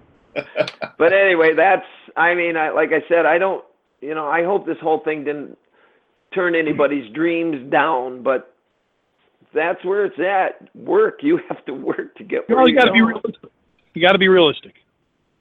but 0.99 1.13
anyway, 1.13 1.55
that's. 1.55 1.87
I 2.17 2.35
mean, 2.35 2.57
I 2.57 2.71
like 2.71 2.91
I 2.93 3.07
said, 3.09 3.27
I 3.27 3.39
don't. 3.39 3.65
You 4.03 4.15
know, 4.15 4.27
I 4.27 4.45
hope 4.45 4.67
this 4.67 4.79
whole 4.81 4.99
thing 4.99 5.25
didn't 5.25 5.57
turn 6.35 6.55
anybody's 6.55 7.11
dreams 7.15 7.71
down, 7.71 8.23
but 8.23 8.55
that's 9.55 9.83
where 9.85 10.05
it's 10.05 10.19
at. 10.19 10.75
Work. 10.77 11.21
You 11.23 11.41
have 11.49 11.65
to 11.67 11.73
work 11.73 12.15
to 12.17 12.25
get 12.25 12.49
where 12.49 12.59
Well, 12.59 12.69
you 12.69 12.75
you 12.75 12.79
got 12.81 12.87
to 12.87 12.93
be 12.93 12.99
going. 12.99 13.15
realistic. 13.15 13.51
You 13.95 14.03
got 14.03 14.13
to 14.13 14.19
be 14.19 14.29
realistic. 14.29 14.75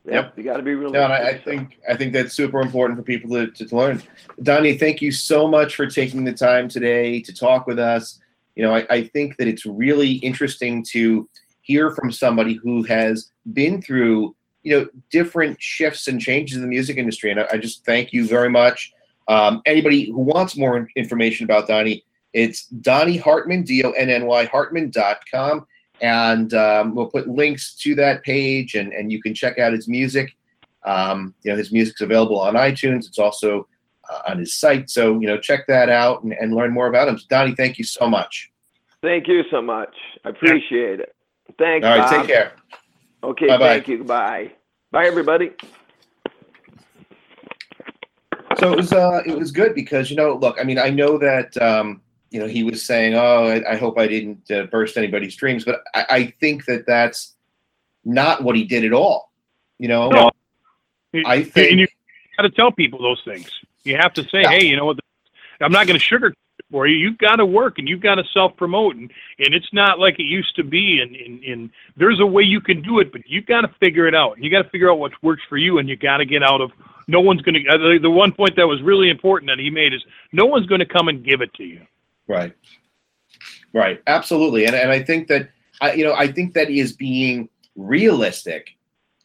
Yep. 0.05 0.33
You 0.37 0.43
got 0.43 0.57
to 0.57 0.63
be 0.63 0.73
realistic. 0.73 0.99
No, 0.99 1.03
and 1.05 1.13
I, 1.13 1.29
I 1.29 1.37
think 1.37 1.77
I 1.89 1.95
think 1.95 2.11
that's 2.13 2.33
super 2.33 2.59
important 2.59 2.97
for 2.97 3.03
people 3.03 3.29
to, 3.31 3.47
to, 3.51 3.65
to 3.65 3.75
learn. 3.75 4.01
Donny, 4.41 4.77
thank 4.77 5.01
you 5.01 5.11
so 5.11 5.47
much 5.47 5.75
for 5.75 5.85
taking 5.85 6.23
the 6.23 6.33
time 6.33 6.67
today 6.67 7.21
to 7.21 7.33
talk 7.33 7.67
with 7.67 7.77
us. 7.79 8.19
You 8.55 8.63
know, 8.63 8.75
I, 8.75 8.85
I 8.89 9.03
think 9.07 9.37
that 9.37 9.47
it's 9.47 9.65
really 9.65 10.13
interesting 10.13 10.83
to 10.91 11.29
hear 11.61 11.91
from 11.91 12.11
somebody 12.11 12.55
who 12.55 12.83
has 12.83 13.31
been 13.53 13.81
through, 13.81 14.35
you 14.63 14.77
know, 14.77 14.87
different 15.09 15.61
shifts 15.61 16.07
and 16.07 16.19
changes 16.21 16.55
in 16.57 16.61
the 16.61 16.67
music 16.67 16.97
industry. 16.97 17.31
And 17.31 17.39
I, 17.39 17.47
I 17.53 17.57
just 17.57 17.85
thank 17.85 18.13
you 18.13 18.27
very 18.27 18.49
much. 18.49 18.93
Um, 19.27 19.61
anybody 19.65 20.07
who 20.07 20.19
wants 20.19 20.57
more 20.57 20.87
information 20.95 21.45
about 21.45 21.67
Donny, 21.67 22.03
it's 22.33 22.65
Donny 22.67 23.17
Hartman, 23.17 23.63
D 23.63 23.83
O 23.83 23.91
N 23.91 24.09
N 24.09 24.25
Y 24.25 24.45
Hartman.com. 24.45 25.67
And 26.01 26.53
um, 26.53 26.95
we'll 26.95 27.07
put 27.07 27.27
links 27.27 27.75
to 27.75 27.93
that 27.95 28.23
page 28.23 28.73
and, 28.75 28.91
and 28.91 29.11
you 29.11 29.21
can 29.21 29.35
check 29.35 29.59
out 29.59 29.71
his 29.71 29.87
music. 29.87 30.35
Um, 30.83 31.35
you 31.43 31.51
know, 31.51 31.57
his 31.57 31.71
music's 31.71 32.01
available 32.01 32.39
on 32.39 32.55
iTunes. 32.55 33.05
It's 33.05 33.19
also 33.19 33.67
uh, 34.09 34.21
on 34.29 34.39
his 34.39 34.53
site. 34.53 34.89
So, 34.89 35.19
you 35.19 35.27
know, 35.27 35.37
check 35.37 35.67
that 35.67 35.89
out 35.89 36.23
and, 36.23 36.33
and 36.33 36.55
learn 36.55 36.71
more 36.71 36.87
about 36.87 37.07
him. 37.07 37.19
So, 37.19 37.25
Donny, 37.29 37.53
thank 37.53 37.77
you 37.77 37.83
so 37.83 38.09
much. 38.09 38.51
Thank 39.03 39.27
you 39.27 39.43
so 39.51 39.61
much. 39.61 39.93
I 40.25 40.29
appreciate 40.29 40.99
it. 40.99 41.15
Thanks. 41.57 41.85
All 41.85 41.97
right, 41.97 42.09
Bob. 42.09 42.25
take 42.25 42.35
care. 42.35 42.53
Okay. 43.23 43.47
Bye-bye. 43.47 43.67
Thank 43.67 43.87
you. 43.87 44.03
Bye. 44.03 44.51
Bye, 44.91 45.05
everybody. 45.05 45.51
So 48.57 48.73
it 48.73 48.75
was 48.77 48.93
uh, 48.93 49.21
it 49.25 49.37
was 49.37 49.51
good 49.51 49.73
because 49.73 50.09
you 50.09 50.17
know, 50.17 50.35
look, 50.35 50.57
I 50.59 50.63
mean, 50.63 50.77
I 50.77 50.89
know 50.89 51.17
that 51.17 51.55
um, 51.61 52.01
you 52.29 52.39
know 52.39 52.47
he 52.47 52.63
was 52.63 52.85
saying, 52.85 53.15
"Oh, 53.15 53.45
I, 53.45 53.73
I 53.73 53.75
hope 53.77 53.97
I 53.97 54.07
didn't 54.07 54.51
uh, 54.51 54.63
burst 54.65 54.97
anybody's 54.97 55.35
dreams," 55.35 55.63
but 55.63 55.81
I, 55.95 56.05
I 56.09 56.33
think 56.39 56.65
that 56.65 56.85
that's 56.85 57.35
not 58.03 58.43
what 58.43 58.55
he 58.55 58.65
did 58.65 58.83
at 58.85 58.93
all. 58.93 59.31
You 59.79 59.87
know, 59.87 60.09
No. 60.09 60.31
I 61.25 61.49
and 61.55 61.79
you 61.79 61.87
got 62.37 62.43
to 62.43 62.49
tell 62.49 62.71
people 62.71 63.01
those 63.01 63.21
things. 63.25 63.49
You 63.83 63.97
have 63.97 64.13
to 64.13 64.23
say, 64.23 64.41
Yeah. 64.41 64.51
hey, 64.51 64.65
you 64.65 64.75
know 64.75 64.85
what? 64.85 64.99
I'm 65.59 65.71
not 65.71 65.87
going 65.87 65.99
to 65.99 66.05
sugarcoat 66.05 66.31
it 66.31 66.37
for 66.71 66.87
you. 66.87 66.95
You've 66.95 67.17
got 67.17 67.35
to 67.35 67.45
work 67.45 67.77
and 67.77 67.87
you've 67.87 68.01
got 68.01 68.15
to 68.15 68.23
self 68.33 68.55
promote, 68.55 68.95
and, 68.95 69.11
and 69.39 69.53
it's 69.53 69.71
not 69.73 69.99
like 69.99 70.19
it 70.19 70.23
used 70.23 70.55
to 70.55 70.63
be. 70.63 70.99
And, 71.01 71.15
and, 71.15 71.43
and 71.43 71.69
there's 71.97 72.19
a 72.19 72.25
way 72.25 72.43
you 72.43 72.61
can 72.61 72.81
do 72.81 72.99
it, 72.99 73.11
but 73.11 73.21
you've 73.25 73.45
got 73.45 73.61
to 73.61 73.67
figure 73.79 74.07
it 74.07 74.15
out. 74.15 74.41
You 74.41 74.49
got 74.49 74.63
to 74.63 74.69
figure 74.69 74.91
out 74.91 74.99
what 74.99 75.11
works 75.21 75.43
for 75.47 75.57
you, 75.57 75.77
and 75.77 75.87
you 75.87 75.95
got 75.95 76.17
to 76.17 76.25
get 76.25 76.43
out 76.43 76.61
of. 76.61 76.71
No 77.07 77.19
one's 77.19 77.41
going 77.41 77.55
to. 77.55 77.67
Uh, 77.67 77.77
the, 77.77 77.99
the 78.01 78.11
one 78.11 78.31
point 78.31 78.55
that 78.55 78.67
was 78.67 78.81
really 78.81 79.09
important 79.09 79.49
that 79.51 79.59
he 79.59 79.69
made 79.69 79.93
is 79.93 80.01
no 80.31 80.45
one's 80.45 80.65
going 80.65 80.79
to 80.79 80.85
come 80.85 81.07
and 81.07 81.23
give 81.23 81.41
it 81.41 81.53
to 81.55 81.63
you. 81.63 81.81
Right. 82.27 82.53
Right. 83.73 84.01
Absolutely. 84.07 84.65
And 84.65 84.75
and 84.75 84.91
I 84.91 85.01
think 85.03 85.27
that 85.27 85.49
I 85.81 85.93
you 85.93 86.03
know 86.03 86.13
I 86.13 86.31
think 86.31 86.53
that 86.53 86.69
is 86.69 86.93
being 86.93 87.49
realistic. 87.75 88.75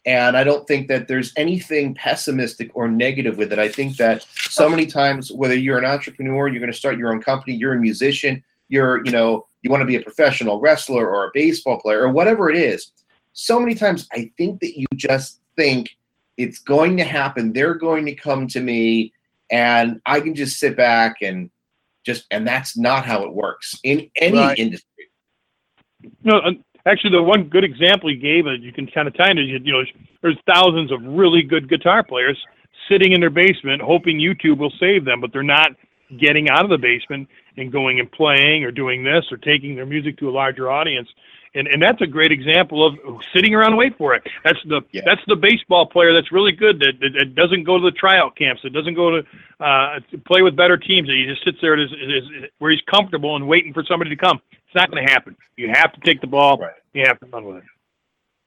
And 0.07 0.37
I 0.37 0.45
don't 0.45 0.65
think 0.65 0.87
that 0.87 1.09
there's 1.09 1.33
anything 1.35 1.93
pessimistic 1.93 2.71
or 2.73 2.87
negative 2.87 3.37
with 3.37 3.51
it. 3.51 3.59
I 3.59 3.67
think 3.67 3.97
that 3.97 4.25
so 4.49 4.69
many 4.69 4.85
times, 4.85 5.33
whether 5.33 5.53
you're 5.53 5.77
an 5.77 5.85
entrepreneur, 5.85 6.47
you're 6.47 6.61
going 6.61 6.71
to 6.71 6.77
start 6.77 6.97
your 6.97 7.11
own 7.11 7.21
company, 7.21 7.55
you're 7.55 7.73
a 7.73 7.79
musician, 7.79 8.41
you're, 8.69 9.05
you 9.05 9.11
know, 9.11 9.45
you 9.61 9.69
want 9.69 9.81
to 9.81 9.85
be 9.85 9.97
a 9.97 10.01
professional 10.01 10.61
wrestler 10.61 11.09
or 11.09 11.25
a 11.25 11.31
baseball 11.33 11.81
player 11.81 12.03
or 12.03 12.09
whatever 12.09 12.49
it 12.49 12.55
is. 12.55 12.91
So 13.33 13.59
many 13.59 13.75
times, 13.75 14.07
I 14.13 14.31
think 14.37 14.61
that 14.61 14.79
you 14.79 14.87
just 14.95 15.41
think 15.57 15.89
it's 16.37 16.59
going 16.59 16.95
to 16.97 17.03
happen. 17.03 17.51
They're 17.51 17.75
going 17.75 18.05
to 18.05 18.15
come 18.15 18.47
to 18.47 18.61
me 18.61 19.11
and 19.51 19.99
I 20.05 20.21
can 20.21 20.35
just 20.35 20.57
sit 20.57 20.77
back 20.77 21.17
and 21.21 21.49
just 22.05 22.25
and 22.31 22.47
that's 22.47 22.77
not 22.77 23.05
how 23.05 23.23
it 23.23 23.33
works 23.33 23.75
in 23.83 24.09
any 24.15 24.37
Right. 24.37 24.57
industry 24.57 25.09
No, 26.23 26.41
actually, 26.87 27.11
the 27.11 27.23
one 27.23 27.43
good 27.43 27.63
example 27.63 28.11
you 28.11 28.19
gave, 28.19 28.47
uh, 28.47 28.51
you 28.51 28.71
can 28.71 28.87
kind 28.87 29.07
of 29.07 29.15
tie 29.15 29.29
into, 29.29 29.43
you 29.43 29.59
know, 29.71 29.83
there's 30.21 30.37
thousands 30.51 30.91
of 30.91 30.99
really 31.03 31.43
good 31.43 31.69
guitar 31.69 32.03
players 32.03 32.37
sitting 32.89 33.11
in 33.11 33.19
their 33.19 33.29
basement 33.29 33.81
hoping 33.81 34.17
YouTube 34.17 34.57
will 34.57 34.73
save 34.79 35.05
them, 35.05 35.21
but 35.21 35.31
they're 35.33 35.43
not 35.43 35.71
getting 36.19 36.49
out 36.49 36.63
of 36.63 36.69
the 36.69 36.77
basement 36.77 37.27
and 37.57 37.71
going 37.71 37.99
and 37.99 38.11
playing 38.11 38.63
or 38.63 38.71
doing 38.71 39.03
this 39.03 39.25
or 39.31 39.37
taking 39.37 39.75
their 39.75 39.85
music 39.85 40.17
to 40.17 40.29
a 40.29 40.31
larger 40.31 40.71
audience. 40.71 41.07
And, 41.57 41.67
and 41.67 41.81
that's 41.81 42.01
a 42.01 42.07
great 42.07 42.31
example 42.31 42.85
of 42.85 42.95
sitting 43.33 43.53
around 43.55 43.69
and 43.69 43.77
wait 43.77 43.97
for 43.97 44.13
it. 44.13 44.23
That's 44.43 44.59
the 44.65 44.81
Yeah. 44.91 45.01
that's 45.05 45.21
the 45.27 45.35
baseball 45.35 45.85
player 45.87 46.13
that's 46.13 46.31
really 46.31 46.51
good 46.51 46.79
that, 46.79 46.99
that, 46.99 47.13
that 47.17 47.35
doesn't 47.35 47.63
go 47.63 47.77
to 47.79 47.83
the 47.83 47.91
tryout 47.91 48.35
camps, 48.35 48.61
that 48.61 48.73
doesn't 48.73 48.93
go 48.93 49.21
to, 49.21 49.27
uh, 49.59 49.99
to 50.11 50.17
play 50.19 50.41
with 50.41 50.55
better 50.55 50.77
teams. 50.77 51.07
That 51.07 51.15
he 51.15 51.25
just 51.25 51.43
sits 51.43 51.57
there 51.61 51.73
at 51.73 51.79
his, 51.79 51.91
his, 51.91 52.23
where 52.59 52.71
he's 52.71 52.81
comfortable 52.81 53.35
and 53.35 53.47
waiting 53.47 53.73
for 53.73 53.83
somebody 53.83 54.09
to 54.11 54.15
come. 54.15 54.39
It's 54.51 54.75
not 54.75 54.91
going 54.91 55.05
to 55.05 55.11
happen. 55.11 55.35
You 55.55 55.69
have 55.69 55.91
to 55.93 55.99
take 56.01 56.21
the 56.21 56.27
ball. 56.27 56.57
Right. 56.57 56.73
You 56.93 57.05
have 57.07 57.19
to 57.21 57.25
run 57.27 57.45
with 57.45 57.57
it. 57.57 57.63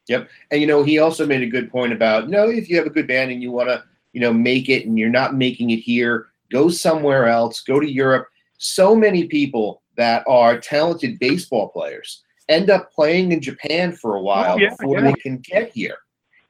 Yep, 0.08 0.28
and 0.50 0.60
you 0.60 0.66
know 0.66 0.82
he 0.82 0.98
also 0.98 1.24
made 1.24 1.42
a 1.42 1.46
good 1.46 1.70
point 1.70 1.92
about 1.92 2.24
you 2.24 2.30
know 2.30 2.48
if 2.48 2.68
you 2.68 2.76
have 2.76 2.86
a 2.86 2.90
good 2.90 3.06
band 3.06 3.30
and 3.30 3.40
you 3.40 3.52
want 3.52 3.68
to 3.68 3.84
you 4.12 4.20
know 4.20 4.32
make 4.32 4.68
it 4.68 4.86
and 4.86 4.98
you're 4.98 5.08
not 5.08 5.36
making 5.36 5.70
it 5.70 5.76
here 5.76 6.30
go 6.50 6.68
somewhere 6.68 7.28
else 7.28 7.60
go 7.60 7.78
to 7.78 7.88
europe 7.88 8.26
so 8.58 8.96
many 8.96 9.28
people 9.28 9.82
that 9.96 10.24
are 10.26 10.58
talented 10.58 11.16
baseball 11.20 11.68
players 11.68 12.24
end 12.50 12.68
up 12.70 12.92
playing 12.92 13.32
in 13.32 13.40
japan 13.40 13.92
for 13.92 14.16
a 14.16 14.22
while 14.22 14.54
Oh, 14.56 14.58
yeah, 14.58 14.70
before 14.70 14.98
yeah. 14.98 15.06
they 15.06 15.14
can 15.14 15.38
get 15.38 15.70
here 15.72 15.96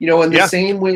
you 0.01 0.07
know 0.09 0.23
and 0.23 0.33
the 0.33 0.39
Yeah. 0.39 0.47
same 0.47 0.81
with 0.81 0.95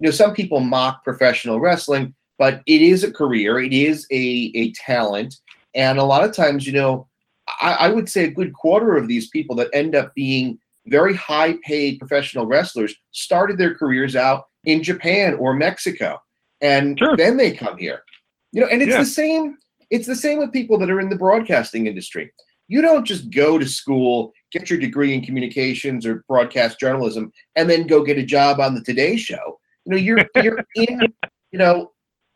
you 0.00 0.06
know 0.06 0.10
some 0.10 0.32
people 0.34 0.60
mock 0.60 1.04
professional 1.04 1.60
wrestling 1.60 2.14
but 2.38 2.62
it 2.66 2.80
is 2.82 3.04
a 3.04 3.12
career 3.12 3.58
it 3.60 3.72
is 3.72 4.06
a, 4.10 4.50
a 4.54 4.72
talent 4.72 5.34
and 5.74 5.98
a 5.98 6.04
lot 6.04 6.24
of 6.24 6.32
times 6.34 6.66
you 6.66 6.72
know 6.72 7.06
I, 7.60 7.72
I 7.86 7.88
would 7.88 8.08
say 8.08 8.24
a 8.24 8.30
good 8.30 8.52
quarter 8.54 8.96
of 8.96 9.06
these 9.08 9.28
people 9.28 9.54
that 9.56 9.68
end 9.74 9.94
up 9.94 10.14
being 10.14 10.58
very 10.86 11.14
high 11.14 11.54
paid 11.62 11.98
professional 11.98 12.46
wrestlers 12.46 12.94
started 13.12 13.58
their 13.58 13.74
careers 13.74 14.16
out 14.16 14.44
in 14.64 14.82
Japan 14.82 15.34
or 15.34 15.52
Mexico. 15.54 16.18
And 16.62 16.98
Sure. 16.98 17.16
then 17.16 17.36
they 17.36 17.52
come 17.52 17.76
here. 17.76 18.00
You 18.52 18.60
know, 18.62 18.66
and 18.68 18.80
it's 18.82 18.92
the 19.00 19.04
same, 19.06 19.58
it's 19.90 20.06
the 20.06 20.16
same 20.16 20.38
with 20.38 20.52
people 20.52 20.78
that 20.78 20.90
are 20.90 21.00
in 21.00 21.10
the 21.10 21.16
broadcasting 21.16 21.86
industry. 21.86 22.32
You 22.68 22.80
don't 22.80 23.04
just 23.04 23.30
go 23.30 23.58
to 23.58 23.66
school, 23.68 24.32
get 24.54 24.70
your 24.70 24.78
degree 24.78 25.12
in 25.12 25.20
communications 25.20 26.06
or 26.06 26.24
broadcast 26.28 26.78
journalism, 26.80 27.32
and 27.56 27.68
then 27.68 27.86
go 27.86 28.02
get 28.02 28.16
a 28.16 28.22
job 28.22 28.60
on 28.60 28.74
the 28.74 28.82
Today 28.82 29.16
Show. 29.16 29.60
You 29.84 29.92
know, 29.92 29.96
you're 29.98 30.24
you're 30.42 30.64
in, 30.76 31.00
you 31.50 31.58
know, 31.58 31.92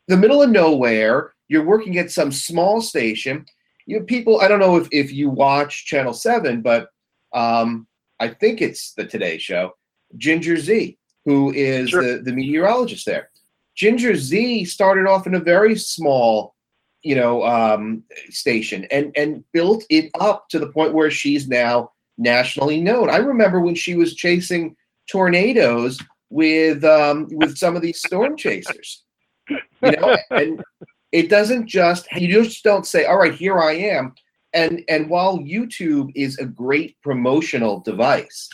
the 0.07 0.17
middle 0.17 0.43
of 0.43 0.51
nowhere. 0.51 1.33
You're 1.47 1.65
working 1.65 1.97
at 1.97 2.11
some 2.11 2.31
small 2.31 2.81
station. 2.81 3.45
You 3.87 3.99
know, 3.99 4.05
people. 4.05 4.41
I 4.41 4.47
don't 4.47 4.59
know 4.59 4.75
if 4.75 4.87
if 4.91 5.11
you 5.11 5.29
watch 5.29 5.85
Channel 5.85 6.13
Seven, 6.13 6.61
but 6.61 6.89
um, 7.33 7.87
I 8.19 8.27
think 8.27 8.61
it's 8.61 8.93
the 8.93 9.05
Today 9.05 9.37
Show. 9.37 9.71
Ginger 10.17 10.57
Zee, 10.57 10.97
who 11.25 11.51
is 11.53 11.89
Sure. 11.89 12.03
the 12.03 12.21
the 12.21 12.33
meteorologist 12.33 13.05
there. 13.05 13.29
Ginger 13.75 14.15
Zee 14.15 14.65
started 14.65 15.07
off 15.07 15.25
in 15.25 15.35
a 15.35 15.39
very 15.39 15.77
small, 15.77 16.53
you 17.01 17.15
know, 17.15 17.43
um, 17.45 18.03
station 18.29 18.85
and 18.91 19.13
and 19.15 19.43
built 19.53 19.85
it 19.89 20.11
up 20.19 20.49
to 20.49 20.59
the 20.59 20.67
point 20.67 20.93
where 20.93 21.09
she's 21.09 21.47
now 21.47 21.91
nationally 22.19 22.81
known. 22.81 23.09
I 23.09 23.17
remember 23.17 23.59
when 23.61 23.75
she 23.75 23.95
was 23.95 24.13
chasing 24.13 24.75
tornadoes 25.09 25.99
with 26.29 26.83
um, 26.83 27.27
with 27.31 27.57
some 27.57 27.75
of 27.75 27.81
these 27.81 28.01
storm 28.01 28.37
chasers. 28.37 29.03
You 29.49 29.91
know, 29.91 30.17
and 30.31 30.63
it 31.11 31.29
doesn't 31.29 31.65
just 31.65 32.11
you 32.11 32.43
just 32.43 32.63
don't 32.63 32.85
say, 32.85 33.05
"All 33.05 33.17
right, 33.17 33.33
here 33.33 33.59
I 33.59 33.73
am." 33.73 34.13
And 34.53 34.83
and 34.87 35.09
while 35.09 35.39
YouTube 35.39 36.11
is 36.15 36.37
a 36.37 36.45
great 36.45 36.97
promotional 37.01 37.79
device, 37.79 38.49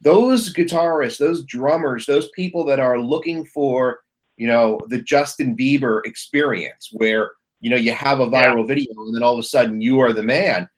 those 0.00 0.52
guitarists, 0.52 1.18
those 1.18 1.44
drummers, 1.44 2.06
those 2.06 2.28
people 2.30 2.64
that 2.66 2.80
are 2.80 2.98
looking 2.98 3.44
for, 3.46 4.00
you 4.36 4.46
know, 4.46 4.78
the 4.88 5.00
Justin 5.00 5.56
Bieber 5.56 6.00
experience 6.04 6.90
where, 6.92 7.32
you 7.60 7.70
know, 7.70 7.76
you 7.76 7.92
have 7.92 8.20
a 8.20 8.26
viral 8.26 8.66
video 8.66 8.92
and 8.98 9.14
then 9.14 9.22
all 9.22 9.32
of 9.34 9.38
a 9.38 9.42
sudden 9.42 9.80
you 9.80 10.00
are 10.00 10.12
the 10.12 10.22
man. 10.22 10.68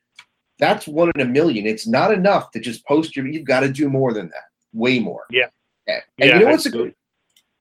That's 0.59 0.87
one 0.89 1.11
in 1.15 1.21
a 1.21 1.25
million. 1.25 1.67
It's 1.67 1.87
not 1.87 2.13
enough 2.13 2.51
to 2.53 2.61
just 2.61 2.85
post 2.87 3.17
your 3.17 3.27
you've 3.27 3.45
got 3.45 3.61
to 3.61 3.71
do 3.71 3.89
more 3.89 4.13
than 4.13 4.29
that. 4.29 4.45
Way 4.73 4.99
more. 4.99 5.25
Yeah. 5.31 5.49
And, 5.87 6.03
and 6.19 6.29
Yeah, 6.31 6.39
you 6.39 6.45
know 6.45 6.51
what's 6.51 6.67
a 6.67 6.71
good 6.71 6.95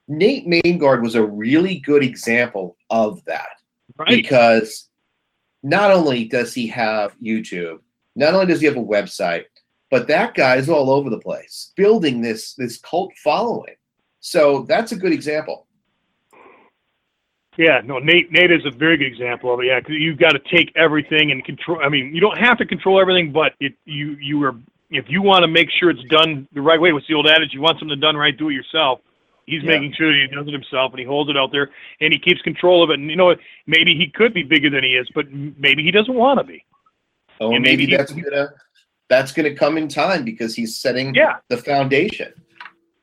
Nate 0.07 0.47
Maingard 0.47 1.03
was 1.03 1.15
a 1.15 1.25
really 1.25 1.79
good 1.79 2.03
example 2.03 2.77
of 2.89 3.23
that 3.25 3.49
Right. 3.97 4.09
because 4.09 4.89
not 5.63 5.91
only 5.91 6.25
does 6.25 6.53
he 6.53 6.67
have 6.67 7.15
YouTube, 7.19 7.79
not 8.15 8.33
only 8.33 8.45
does 8.45 8.59
he 8.61 8.67
have 8.67 8.77
a 8.77 8.83
website, 8.83 9.45
but 9.89 10.07
that 10.07 10.33
guy 10.33 10.57
is 10.57 10.69
all 10.69 10.89
over 10.91 11.09
the 11.09 11.19
place 11.19 11.71
building 11.75 12.21
this 12.21 12.53
this 12.55 12.77
cult 12.77 13.11
following. 13.23 13.75
So 14.19 14.63
that's 14.67 14.91
a 14.91 14.97
good 14.97 15.13
example. 15.13 15.66
Yeah, 17.57 17.81
no, 17.83 17.97
Nate. 17.97 18.31
Nate 18.31 18.51
is 18.51 18.65
a 18.65 18.71
very 18.71 18.97
good 18.97 19.07
example 19.07 19.51
of 19.53 19.59
it. 19.59 19.65
Yeah, 19.65 19.79
because 19.79 19.95
you've 19.95 20.19
got 20.19 20.31
to 20.33 20.39
take 20.39 20.71
everything 20.75 21.31
and 21.31 21.43
control. 21.43 21.79
I 21.83 21.89
mean, 21.89 22.13
you 22.13 22.21
don't 22.21 22.37
have 22.37 22.57
to 22.59 22.65
control 22.65 22.99
everything, 23.01 23.31
but 23.31 23.53
it 23.59 23.73
you 23.85 24.15
you 24.21 24.43
are 24.43 24.55
if 24.91 25.05
you 25.09 25.21
want 25.23 25.41
to 25.43 25.47
make 25.47 25.69
sure 25.71 25.89
it's 25.89 26.03
done 26.05 26.47
the 26.53 26.61
right 26.61 26.79
way. 26.79 26.93
What's 26.93 27.07
the 27.07 27.15
old 27.15 27.27
adage? 27.27 27.53
You 27.53 27.61
want 27.61 27.79
something 27.79 27.99
done 27.99 28.15
right, 28.15 28.37
do 28.37 28.49
it 28.49 28.53
yourself. 28.53 29.01
He's 29.47 29.63
Yeah. 29.63 29.71
making 29.71 29.93
sure 29.93 30.11
that 30.11 30.19
he 30.29 30.35
does 30.35 30.47
it 30.47 30.53
himself, 30.53 30.91
and 30.93 30.99
he 30.99 31.05
holds 31.05 31.29
it 31.31 31.37
out 31.37 31.51
there, 31.51 31.71
and 31.99 32.13
he 32.13 32.19
keeps 32.19 32.41
control 32.43 32.83
of 32.83 32.91
it. 32.91 32.99
And 32.99 33.09
you 33.09 33.15
know, 33.15 33.25
what? 33.25 33.39
maybe 33.65 33.95
he 33.95 34.07
could 34.07 34.33
be 34.33 34.43
bigger 34.43 34.69
than 34.69 34.83
he 34.83 34.91
is, 34.95 35.07
but 35.15 35.25
maybe 35.31 35.83
he 35.83 35.89
doesn't 35.91 36.13
want 36.15 36.39
to 36.39 36.43
be. 36.43 36.63
Oh, 37.41 37.51
And 37.53 37.63
maybe, 37.63 37.83
maybe 37.83 37.91
he- 37.91 37.97
that's 37.97 38.11
gonna 38.11 38.49
that's 39.09 39.31
gonna 39.31 39.55
come 39.55 39.77
in 39.77 39.87
time 39.87 40.23
because 40.25 40.53
he's 40.53 40.77
setting 40.77 41.15
Yeah. 41.15 41.37
the 41.49 41.57
foundation. 41.57 42.33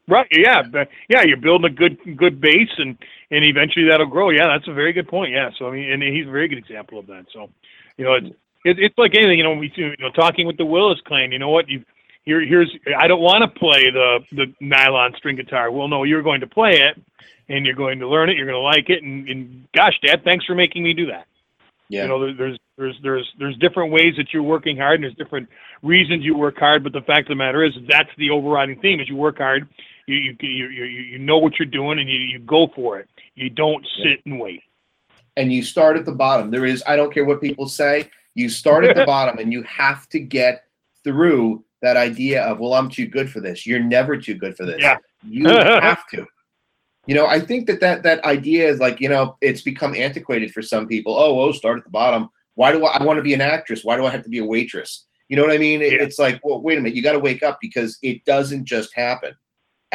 Right. 0.07 0.27
Yeah. 0.31 0.63
Yeah, 1.09 1.23
you're 1.23 1.39
building 1.39 1.71
a 1.71 1.75
good 1.75 1.99
good 2.17 2.41
base, 2.41 2.71
and 2.79 2.99
and 3.31 3.45
eventually 3.45 3.89
that'll 3.89 4.07
grow. 4.07 4.31
Yeah, 4.31 4.47
that's 4.49 4.69
a 4.69 4.75
very 4.75 4.93
good 4.93 5.09
point. 5.09 5.33
Yeah. 5.33 5.51
So 5.59 5.69
I 5.69 5.73
mean, 5.73 5.91
and 5.91 6.03
he's 6.03 6.27
a 6.27 6.31
very 6.31 6.49
good 6.49 6.59
example 6.59 6.99
of 6.99 7.07
that. 7.07 7.27
So, 7.33 7.49
you 7.97 8.05
know, 8.05 8.15
it's 8.15 8.29
it, 8.65 8.79
it's 8.79 8.99
like 8.99 9.15
anything. 9.15 9.39
You 9.39 9.45
know, 9.45 9.55
we 9.55 9.73
you 9.75 9.95
know 9.99 10.11
talking 10.11 10.47
with 10.47 10.59
the 10.59 10.67
Willis 10.67 11.01
clan. 11.07 11.33
You 11.33 11.39
know 11.39 11.51
what? 11.51 11.69
You 11.69 11.85
here 12.25 12.45
here's 12.45 12.71
I 12.99 13.07
don't 13.07 13.23
want 13.23 13.43
to 13.43 13.59
play 13.59 13.91
the 13.91 14.21
the 14.33 14.53
nylon 14.61 15.15
string 15.17 15.37
guitar. 15.37 15.71
Well, 15.71 15.89
no, 15.89 16.05
you're 16.05 16.23
going 16.23 16.41
to 16.41 16.47
play 16.47 16.81
it, 16.81 17.01
and 17.49 17.65
you're 17.65 17.75
going 17.75 17.99
to 18.01 18.09
learn 18.09 18.29
it. 18.29 18.37
You're 18.37 18.47
going 18.47 18.57
to 18.57 18.61
like 18.61 18.91
it, 18.91 19.03
and, 19.03 19.29
and 19.29 19.69
gosh, 19.75 19.99
Dad, 20.05 20.23
thanks 20.25 20.45
for 20.45 20.55
making 20.55 20.83
me 20.83 20.93
do 20.93 21.07
that. 21.07 21.27
Yeah. 21.89 22.03
You 22.03 22.09
know, 22.09 22.21
there, 22.21 22.35
there's 22.35 22.59
there's 22.77 22.97
there's 23.03 23.33
there's 23.39 23.57
different 23.59 23.93
ways 23.93 24.15
that 24.17 24.33
you're 24.33 24.43
working 24.43 24.77
hard, 24.77 24.97
and 24.97 25.05
there's 25.05 25.15
different 25.15 25.49
reasons 25.83 26.25
you 26.25 26.37
work 26.37 26.59
hard. 26.59 26.83
But 26.83 26.93
the 26.93 27.03
fact 27.03 27.23
of 27.23 27.29
the 27.29 27.35
matter 27.37 27.63
is, 27.63 27.73
that's 27.89 28.11
the 28.17 28.31
overriding 28.31 28.81
theme: 28.81 29.01
is 29.01 29.09
you 29.09 29.17
work 29.17 29.39
hard, 29.39 29.69
you 30.07 30.17
you 30.17 30.37
you 30.41 30.67
you, 30.69 30.85
you 30.85 31.19
know 31.19 31.39
what 31.39 31.59
you're 31.59 31.67
doing, 31.67 31.99
and 31.99 32.09
you 32.09 32.19
you 32.19 32.39
go 32.41 32.69
for 32.75 32.99
it. 32.99 33.09
You 33.35 33.51
don't 33.51 33.85
sit 34.03 34.21
and 34.27 34.39
wait. 34.41 34.63
and 35.37 35.53
you 35.53 35.63
start 35.63 35.97
at 35.97 36.05
the 36.05 36.13
bottom. 36.13 36.51
There 36.51 36.65
is, 36.65 36.83
I 36.87 36.95
don't 36.97 37.13
care 37.13 37.25
what 37.25 37.41
people 37.41 37.67
say, 37.69 38.09
you 38.35 38.49
start 38.49 38.85
at 38.85 38.95
the 38.95 39.05
bottom 39.15 39.39
and 39.39 39.53
you 39.53 39.63
have 39.65 40.09
to 40.11 40.21
get 40.21 40.65
through 41.03 41.65
that 41.83 41.97
idea 41.97 42.43
of, 42.45 42.61
well, 42.61 42.75
I'm 42.75 42.89
too 42.89 43.07
good 43.09 43.29
for 43.29 43.41
this. 43.41 43.67
You're 43.67 43.81
never 43.83 44.17
too 44.17 44.35
good 44.35 44.57
for 44.57 44.65
this. 44.65 44.81
Yeah. 44.81 44.97
You 45.27 45.49
have 45.49 46.07
to. 46.11 46.25
You 47.07 47.15
know, 47.17 47.27
I 47.27 47.41
think 47.41 47.67
that, 47.67 47.81
that 47.81 48.03
that 48.05 48.25
idea 48.25 48.69
is 48.69 48.79
like, 48.79 49.01
you 49.01 49.09
know, 49.09 49.37
it's 49.41 49.61
become 49.63 49.95
antiquated 49.95 50.53
for 50.53 50.63
some 50.63 50.87
people. 50.87 51.15
Oh, 51.17 51.41
oh, 51.41 51.51
start 51.53 51.79
at 51.79 51.85
the 51.85 51.91
bottom. 51.91 52.29
Why 52.55 52.71
do 52.73 52.85
I, 52.87 52.99
I 52.99 53.03
want 53.05 53.17
to 53.19 53.23
be 53.23 53.35
an 53.35 53.41
actress? 53.41 53.85
Why 53.85 53.97
do 53.97 54.07
I 54.07 54.11
have 54.11 54.23
to 54.23 54.31
be 54.31 54.39
a 54.39 54.45
waitress? 54.45 55.05
You 55.29 55.37
know 55.37 55.43
what 55.43 55.53
I 55.53 55.59
mean? 55.59 55.83
It- 55.83 55.95
Yeah. 55.95 56.03
It's 56.03 56.19
like, 56.21 56.41
well, 56.45 56.63
wait 56.63 56.79
a 56.79 56.81
minute, 56.81 56.95
you 56.95 57.03
got 57.03 57.13
to 57.13 57.19
wake 57.19 57.43
up 57.43 57.59
because 57.61 57.99
it 58.03 58.25
doesn't 58.25 58.65
just 58.67 58.95
happen 58.95 59.35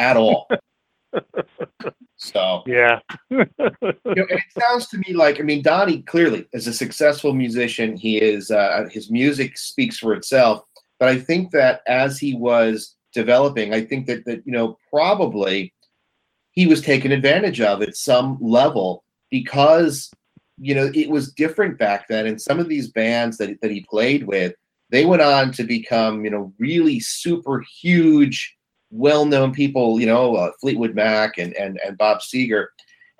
at 0.00 0.16
all. 0.16 0.48
so 2.16 2.62
Yeah. 2.66 3.00
you 3.30 3.38
know, 3.38 3.46
and 4.06 4.30
it 4.30 4.42
sounds 4.60 4.88
to 4.88 4.98
me 4.98 5.12
like 5.12 5.40
I 5.40 5.42
mean 5.42 5.62
Donny 5.62 6.02
clearly 6.02 6.46
is 6.52 6.66
a 6.66 6.72
successful 6.72 7.32
musician. 7.32 7.96
He 7.96 8.18
is 8.18 8.50
uh, 8.50 8.88
his 8.90 9.10
music 9.10 9.58
speaks 9.58 9.98
for 9.98 10.14
itself. 10.14 10.64
But 10.98 11.08
I 11.08 11.18
think 11.18 11.50
that 11.52 11.80
as 11.86 12.18
he 12.18 12.34
was 12.34 12.96
developing, 13.12 13.72
I 13.74 13.84
think 13.84 14.06
that 14.06 14.24
that 14.26 14.42
you 14.44 14.52
know 14.52 14.76
probably 14.90 15.72
he 16.52 16.66
was 16.66 16.82
taken 16.82 17.12
advantage 17.12 17.60
of 17.60 17.82
at 17.82 17.96
some 17.96 18.38
level 18.40 19.04
because 19.30 20.10
you 20.58 20.74
know 20.74 20.90
it 20.94 21.08
was 21.10 21.32
different 21.32 21.78
back 21.78 22.06
then. 22.08 22.26
And 22.26 22.40
some 22.40 22.58
of 22.60 22.68
these 22.68 22.88
bands 22.88 23.38
that 23.38 23.60
that 23.62 23.70
he 23.70 23.86
played 23.88 24.26
with, 24.26 24.54
they 24.90 25.04
went 25.04 25.22
on 25.22 25.52
to 25.52 25.64
become 25.64 26.24
you 26.24 26.30
know 26.30 26.52
really 26.58 27.00
super 27.00 27.64
huge, 27.80 28.54
well-known 28.90 29.52
people. 29.52 30.00
You 30.00 30.06
know 30.06 30.36
uh, 30.36 30.52
Fleetwood 30.60 30.94
Mac 30.94 31.38
and 31.38 31.54
and 31.54 31.80
and 31.84 31.96
Bob 31.98 32.20
Seger. 32.20 32.66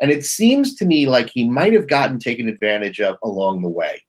And 0.00 0.10
it 0.10 0.24
seems 0.24 0.74
to 0.76 0.86
me 0.86 1.06
like 1.06 1.28
he 1.28 1.46
might 1.48 1.74
have 1.74 1.86
gotten 1.86 2.18
taken 2.18 2.48
advantage 2.48 3.00
of 3.00 3.18
along 3.22 3.60
the 3.60 3.68
way. 3.68 4.02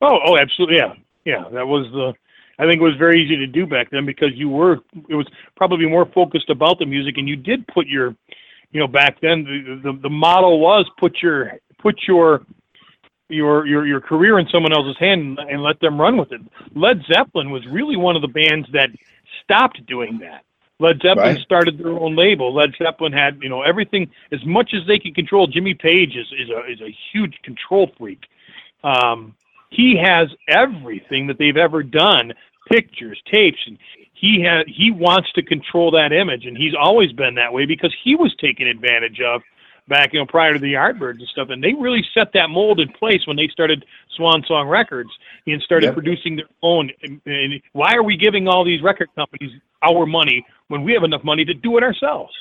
Oh, 0.00 0.18
oh, 0.24 0.38
absolutely. 0.38 0.76
Yeah, 0.76 0.94
yeah. 1.24 1.44
That 1.52 1.66
was 1.66 1.86
the. 1.92 2.14
I 2.58 2.64
think 2.64 2.80
it 2.80 2.84
was 2.84 2.96
very 2.96 3.22
easy 3.22 3.36
to 3.36 3.46
do 3.46 3.66
back 3.66 3.90
then 3.90 4.06
because 4.06 4.30
you 4.34 4.48
were. 4.48 4.78
It 5.08 5.14
was 5.14 5.26
probably 5.56 5.86
more 5.86 6.06
focused 6.06 6.48
about 6.48 6.78
the 6.78 6.86
music, 6.86 7.18
and 7.18 7.28
you 7.28 7.36
did 7.36 7.66
put 7.68 7.86
your, 7.86 8.16
you 8.72 8.80
know, 8.80 8.86
back 8.86 9.20
then 9.20 9.44
the 9.44 9.92
the, 9.92 9.98
the 10.00 10.10
model 10.10 10.60
was 10.60 10.88
put 10.98 11.22
your 11.22 11.58
put 11.78 11.96
your 12.08 12.46
your 13.28 13.66
your 13.66 13.86
your 13.86 14.00
career 14.00 14.38
in 14.38 14.48
someone 14.48 14.72
else's 14.72 14.96
hand 14.98 15.38
and 15.38 15.62
let 15.62 15.78
them 15.80 16.00
run 16.00 16.16
with 16.16 16.32
it. 16.32 16.40
Led 16.74 17.02
Zeppelin 17.12 17.50
was 17.50 17.66
really 17.66 17.96
one 17.96 18.16
of 18.16 18.22
the 18.22 18.28
bands 18.28 18.66
that 18.72 18.88
stopped 19.42 19.84
doing 19.86 20.18
that. 20.20 20.42
Led 20.78 21.00
Zeppelin 21.00 21.36
Right. 21.36 21.42
started 21.42 21.78
their 21.78 21.92
own 21.92 22.16
label. 22.16 22.52
Led 22.52 22.74
Zeppelin 22.76 23.12
had 23.12 23.38
you 23.42 23.48
know 23.48 23.62
everything 23.62 24.10
as 24.32 24.44
much 24.44 24.74
as 24.74 24.86
they 24.86 24.98
could 24.98 25.14
control. 25.14 25.46
Jimmy 25.46 25.74
Page 25.74 26.16
is 26.16 26.26
is 26.38 26.50
a 26.50 26.70
is 26.70 26.80
a 26.80 26.94
huge 27.12 27.38
control 27.42 27.90
freak. 27.98 28.26
Um, 28.84 29.34
he 29.70 29.96
has 29.96 30.28
everything 30.48 31.26
that 31.26 31.38
they've 31.38 31.56
ever 31.56 31.82
done, 31.82 32.32
pictures, 32.70 33.20
tapes, 33.30 33.58
and 33.66 33.78
he 34.12 34.40
has 34.42 34.64
he 34.68 34.90
wants 34.90 35.32
to 35.32 35.42
control 35.42 35.90
that 35.92 36.12
image, 36.12 36.46
and 36.46 36.56
he's 36.56 36.74
always 36.78 37.12
been 37.12 37.34
that 37.36 37.52
way 37.52 37.64
because 37.64 37.94
he 38.04 38.14
was 38.14 38.34
taken 38.36 38.66
advantage 38.66 39.20
of 39.20 39.42
back 39.88 40.12
you 40.12 40.18
know 40.18 40.26
prior 40.26 40.52
to 40.52 40.58
the 40.58 40.74
Yardbirds 40.74 41.18
and 41.18 41.28
stuff, 41.28 41.48
and 41.50 41.62
they 41.62 41.74
really 41.74 42.04
set 42.12 42.32
that 42.34 42.50
mold 42.50 42.80
in 42.80 42.88
place 42.88 43.26
when 43.26 43.36
they 43.36 43.48
started 43.48 43.84
Swan 44.16 44.42
Song 44.46 44.68
Records 44.68 45.10
and 45.46 45.62
started 45.62 45.86
Yep. 45.86 45.94
producing 45.94 46.36
their 46.36 46.48
own. 46.62 46.90
And, 47.02 47.20
and 47.26 47.60
why 47.72 47.94
are 47.94 48.02
we 48.02 48.16
giving 48.16 48.48
all 48.48 48.64
these 48.64 48.82
record 48.82 49.08
companies 49.14 49.52
our 49.82 50.06
money 50.06 50.44
when 50.68 50.82
we 50.82 50.92
have 50.92 51.04
enough 51.04 51.22
money 51.22 51.44
to 51.44 51.54
do 51.54 51.76
it 51.76 51.82
ourselves? 51.84 52.32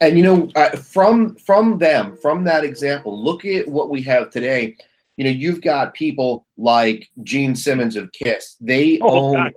And 0.00 0.16
you 0.16 0.22
know, 0.24 0.50
uh, 0.56 0.70
from 0.76 1.34
from 1.36 1.78
them, 1.78 2.16
from 2.16 2.44
that 2.44 2.64
example, 2.64 3.22
look 3.22 3.44
at 3.44 3.68
what 3.68 3.90
we 3.90 4.02
have 4.02 4.30
today. 4.30 4.76
You 5.18 5.24
know, 5.24 5.30
you've 5.30 5.62
got 5.62 5.94
people 5.94 6.46
like 6.58 7.08
Gene 7.22 7.54
Simmons 7.56 7.96
of 7.96 8.12
Kiss. 8.12 8.56
They 8.60 8.98
Oh, 9.00 9.28
own 9.28 9.32
God. 9.34 9.54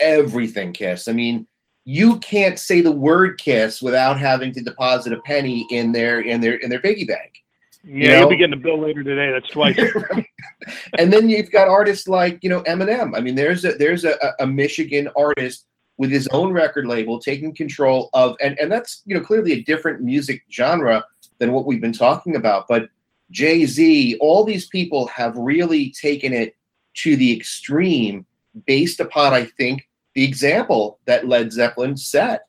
everything 0.00 0.72
Kiss. 0.72 1.08
I 1.08 1.12
mean, 1.12 1.46
you 1.88 2.18
can't 2.18 2.58
say 2.58 2.82
the 2.82 2.92
word 2.92 3.38
Kiss 3.38 3.80
without 3.80 4.18
having 4.18 4.52
to 4.52 4.60
deposit 4.60 5.14
a 5.14 5.22
penny 5.22 5.66
in 5.70 5.90
their 5.90 6.20
in 6.20 6.38
their 6.42 6.56
in 6.56 6.68
their 6.68 6.82
piggy 6.82 7.06
bank. 7.06 7.42
Yeah, 7.82 8.16
you 8.16 8.22
will 8.24 8.28
be 8.28 8.36
getting 8.36 8.52
a 8.52 8.62
bill 8.62 8.78
later 8.78 9.02
today. 9.02 9.32
That's 9.32 9.48
twice. 9.48 9.78
and 10.98 11.10
then 11.10 11.30
you've 11.30 11.50
got 11.50 11.66
artists 11.66 12.06
like 12.06 12.40
you 12.42 12.50
know 12.50 12.60
Eminem. 12.64 13.16
I 13.16 13.20
mean, 13.20 13.36
there's 13.36 13.64
a 13.64 13.72
there's 13.72 14.04
a, 14.04 14.18
a 14.38 14.46
Michigan 14.46 15.08
artist 15.16 15.64
with 15.96 16.10
his 16.10 16.28
own 16.30 16.52
record 16.52 16.86
label 16.86 17.18
taking 17.18 17.54
control 17.54 18.10
of, 18.12 18.36
and 18.42 18.58
and 18.58 18.70
that's 18.70 19.00
you 19.06 19.14
know 19.14 19.22
clearly 19.22 19.52
a 19.52 19.62
different 19.62 20.02
music 20.02 20.42
genre 20.52 21.02
than 21.38 21.52
what 21.52 21.64
we've 21.64 21.80
been 21.80 21.94
talking 21.94 22.36
about. 22.36 22.68
But 22.68 22.90
Jay 23.30 23.64
Z, 23.64 24.18
all 24.20 24.44
these 24.44 24.66
people 24.66 25.06
have 25.06 25.34
really 25.38 25.90
taken 25.92 26.34
it 26.34 26.54
to 26.96 27.16
the 27.16 27.34
extreme 27.34 28.26
based 28.66 29.00
upon, 29.00 29.32
I 29.32 29.46
think, 29.46 29.87
the 30.18 30.24
example 30.24 30.98
that 31.04 31.28
Led 31.28 31.52
Zeppelin 31.52 31.96
set. 31.96 32.48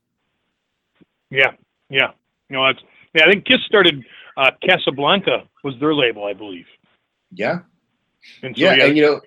Yeah, 1.29 1.51
yeah. 1.87 2.13
You 2.49 2.55
know, 2.55 2.65
that's 2.65 2.83
yeah. 3.13 3.25
I 3.27 3.29
think 3.29 3.45
Kiss 3.45 3.59
started 3.67 4.03
uh, 4.37 4.49
Casablanca 4.67 5.43
was 5.63 5.75
their 5.79 5.93
label, 5.93 6.25
I 6.25 6.33
believe. 6.33 6.65
Yeah. 7.31 7.59
And 8.41 8.57
so, 8.57 8.63
yeah, 8.63 8.73
yeah, 8.73 8.85
and 8.85 8.97
you 8.97 9.03
know, 9.03 9.21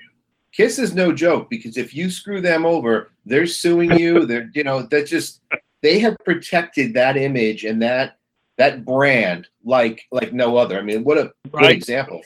Kiss 0.50 0.80
is 0.80 0.92
no 0.92 1.12
joke 1.12 1.50
because 1.50 1.76
if 1.76 1.94
you 1.94 2.10
screw 2.10 2.40
them 2.40 2.66
over, 2.66 3.12
they're 3.24 3.46
suing 3.46 3.96
you. 3.96 4.26
they're 4.26 4.50
you 4.54 4.64
know 4.64 4.82
that 4.90 5.06
just 5.06 5.40
they 5.80 6.00
have 6.00 6.16
protected 6.24 6.94
that 6.94 7.16
image 7.16 7.64
and 7.64 7.80
that 7.80 8.16
that 8.58 8.84
brand 8.84 9.46
like 9.64 10.02
like 10.10 10.32
no 10.32 10.56
other. 10.56 10.80
I 10.80 10.82
mean, 10.82 11.04
what 11.04 11.16
a 11.16 11.32
right. 11.52 11.62
good 11.62 11.70
example. 11.70 12.22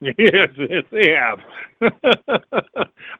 Yes, 0.18 0.48
yes, 0.56 0.84
they 0.90 1.10
have. 1.10 1.40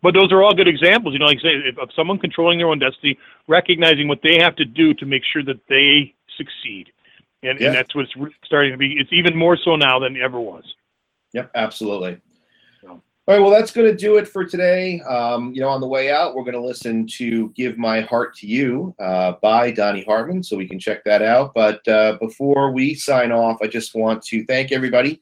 but 0.02 0.14
those 0.14 0.32
are 0.32 0.42
all 0.42 0.54
good 0.54 0.68
examples. 0.68 1.12
You 1.12 1.18
know, 1.18 1.26
like 1.26 1.38
I 1.40 1.42
say, 1.42 1.54
if, 1.66 1.78
of 1.78 1.90
someone 1.94 2.18
controlling 2.18 2.58
their 2.58 2.68
own 2.68 2.78
destiny, 2.78 3.18
recognizing 3.48 4.08
what 4.08 4.20
they 4.22 4.38
have 4.38 4.56
to 4.56 4.64
do 4.64 4.94
to 4.94 5.04
make 5.04 5.22
sure 5.30 5.44
that 5.44 5.60
they 5.68 6.14
succeed, 6.38 6.90
and, 7.42 7.60
yeah. 7.60 7.66
and 7.66 7.76
that's 7.76 7.94
what's 7.94 8.10
starting 8.44 8.72
to 8.72 8.78
be. 8.78 8.94
It's 8.98 9.12
even 9.12 9.36
more 9.36 9.58
so 9.58 9.76
now 9.76 9.98
than 9.98 10.16
it 10.16 10.22
ever 10.22 10.40
was. 10.40 10.64
Yep, 11.34 11.50
absolutely. 11.54 12.18
All 13.28 13.36
right, 13.36 13.42
well, 13.42 13.52
that's 13.52 13.70
going 13.70 13.86
to 13.86 13.96
do 13.96 14.16
it 14.16 14.26
for 14.26 14.44
today. 14.44 15.00
Um, 15.02 15.52
you 15.54 15.60
know, 15.60 15.68
on 15.68 15.80
the 15.80 15.86
way 15.86 16.10
out, 16.10 16.34
we're 16.34 16.42
going 16.42 16.54
to 16.54 16.60
listen 16.60 17.06
to 17.18 17.50
"Give 17.50 17.78
My 17.78 18.00
Heart 18.00 18.34
to 18.38 18.46
You" 18.48 18.92
uh, 18.98 19.34
by 19.40 19.70
Donny 19.70 20.02
Hartman, 20.02 20.42
so 20.42 20.56
we 20.56 20.66
can 20.66 20.80
check 20.80 21.04
that 21.04 21.22
out. 21.22 21.52
But 21.54 21.86
uh, 21.86 22.16
before 22.18 22.72
we 22.72 22.94
sign 22.94 23.30
off, 23.30 23.58
I 23.62 23.68
just 23.68 23.94
want 23.94 24.22
to 24.24 24.44
thank 24.46 24.72
everybody 24.72 25.20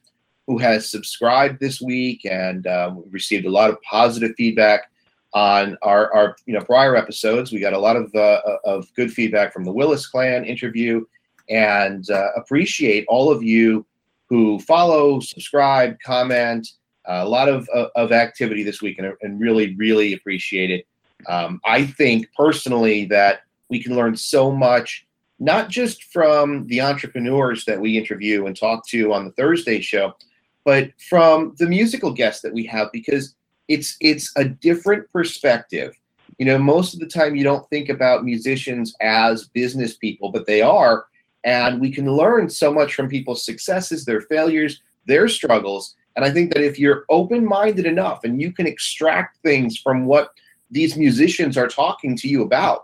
who 0.49 0.59
has 0.59 0.91
subscribed 0.91 1.61
this 1.61 1.81
week, 1.81 2.25
and 2.25 2.67
uh, 2.67 2.93
we 2.97 3.09
received 3.11 3.47
a 3.47 3.51
lot 3.51 3.71
of 3.71 3.81
positive 3.83 4.33
feedback 4.37 4.91
on 5.35 5.77
our, 5.83 6.13
our 6.13 6.37
you 6.47 6.55
know 6.55 6.65
prior 6.65 6.97
episodes. 6.97 7.53
We 7.53 7.61
got 7.61 7.75
a 7.75 7.79
lot 7.79 7.97
of 7.97 8.13
uh, 8.15 8.41
of 8.65 8.93
good 8.95 9.13
feedback 9.13 9.53
from 9.53 9.65
the 9.65 9.73
Willis 9.73 10.07
Clan 10.07 10.45
interview, 10.45 11.05
and 11.49 12.11
uh, 12.11 12.31
appreciate 12.35 13.05
all 13.09 13.31
of 13.31 13.43
you 13.43 13.87
who 14.29 14.59
follow, 14.61 15.21
subscribe, 15.21 15.97
comment 16.05 16.67
a 17.09 17.27
lot 17.27 17.49
of, 17.49 17.69
of, 17.71 17.91
of 17.97 18.13
activity 18.13 18.63
this 18.63 18.83
week 18.83 18.99
and, 18.99 19.13
and 19.23 19.41
really, 19.41 19.75
really 19.77 20.13
appreciate 20.13 20.71
it. 20.71 20.87
Um, 21.27 21.61
I 21.65 21.87
think 21.87 22.29
personally 22.37 23.07
that 23.07 23.41
we 23.71 23.83
can 23.83 23.97
learn 23.97 24.17
so 24.17 24.53
much, 24.53 25.07
not 25.39 25.71
just 25.71 26.05
from 26.05 26.67
the 26.67 26.83
entrepreneurs 26.83 27.65
that 27.65 27.81
we 27.81 27.97
interview 27.97 28.47
and 28.47 28.57
talk 28.57 28.87
to 28.89 29.13
on 29.13 29.25
the 29.25 29.33
Thursday 29.33 29.81
show, 29.81 30.15
but 30.69 30.91
from 31.09 31.55
the 31.57 31.67
musical 31.67 32.13
guests 32.13 32.43
that 32.43 32.53
we 32.53 32.63
have 32.67 32.93
because 32.93 33.35
it's 33.69 33.97
it's 34.03 34.31
a 34.37 34.45
different 34.45 35.11
perspective. 35.11 35.95
You 36.37 36.45
know, 36.45 36.59
most 36.59 36.93
of 36.93 37.01
the 37.01 37.07
time 37.07 37.35
you 37.35 37.43
don't 37.43 37.67
think 37.71 37.89
about 37.89 38.23
musicians 38.23 38.95
as 39.01 39.49
business 39.49 39.97
people, 39.97 40.31
but 40.31 40.47
they 40.47 40.61
are, 40.61 41.07
and 41.43 41.81
we 41.81 41.91
can 41.91 42.13
learn 42.13 42.51
so 42.51 42.71
much 42.71 42.95
from 42.95 43.09
people's 43.09 43.47
successes, 43.47 44.05
their 44.05 44.21
failures, 44.21 44.83
their 45.07 45.27
struggles, 45.27 45.97
and 46.17 46.23
I 46.23 46.31
think 46.31 46.53
that 46.53 46.63
if 46.63 46.79
you're 46.79 47.07
open 47.09 47.47
minded 47.47 47.87
enough 47.87 48.25
and 48.25 48.39
you 48.39 48.53
can 48.53 48.67
extract 48.67 49.39
things 49.43 49.79
from 49.79 50.05
what 50.05 50.33
these 50.71 50.99
musicians 50.99 51.57
are 51.57 51.69
talking 51.69 52.15
to 52.19 52.29
you 52.29 52.43
about, 52.43 52.83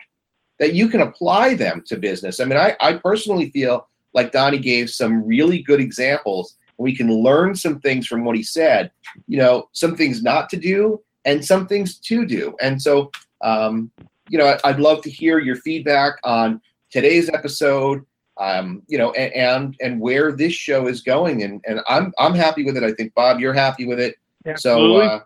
that 0.58 0.72
you 0.72 0.88
can 0.88 1.02
apply 1.02 1.52
them 1.52 1.84
to 1.88 1.98
business. 1.98 2.40
I 2.40 2.46
mean, 2.46 2.56
I, 2.56 2.76
I 2.80 2.94
personally 2.94 3.50
feel 3.50 3.86
like 4.14 4.32
Donny 4.32 4.58
gave 4.58 4.88
some 4.88 5.22
really 5.26 5.60
good 5.60 5.80
examples. 5.80 6.56
We 6.78 6.96
can 6.96 7.12
learn 7.12 7.54
some 7.54 7.80
things 7.80 8.06
from 8.06 8.24
what 8.24 8.36
he 8.36 8.42
said, 8.42 8.90
you 9.26 9.38
know, 9.38 9.68
some 9.72 9.96
things 9.96 10.22
not 10.22 10.48
to 10.50 10.56
do 10.56 11.00
and 11.24 11.44
some 11.44 11.66
things 11.66 11.98
to 11.98 12.26
do. 12.26 12.56
And 12.60 12.80
so, 12.80 13.10
um, 13.42 13.90
you 14.28 14.38
know, 14.38 14.56
I'd 14.64 14.80
love 14.80 15.02
to 15.02 15.10
hear 15.10 15.38
your 15.38 15.56
feedback 15.56 16.14
on 16.24 16.60
today's 16.90 17.28
episode 17.28 18.04
um, 18.38 18.82
you 18.88 18.98
know, 18.98 19.12
and, 19.12 19.32
and, 19.32 19.76
and 19.80 20.00
where 20.00 20.32
this 20.32 20.52
show 20.52 20.86
is 20.86 21.02
going. 21.02 21.42
And 21.42 21.62
and 21.66 21.80
I'm 21.88 22.12
I'm 22.18 22.34
happy 22.34 22.64
with 22.64 22.76
it. 22.76 22.82
I 22.82 22.92
think 22.92 23.14
Bob, 23.14 23.40
you're 23.40 23.52
happy 23.52 23.86
with 23.86 24.00
it. 24.00 24.16
So 24.56 24.96
uh, 24.96 25.20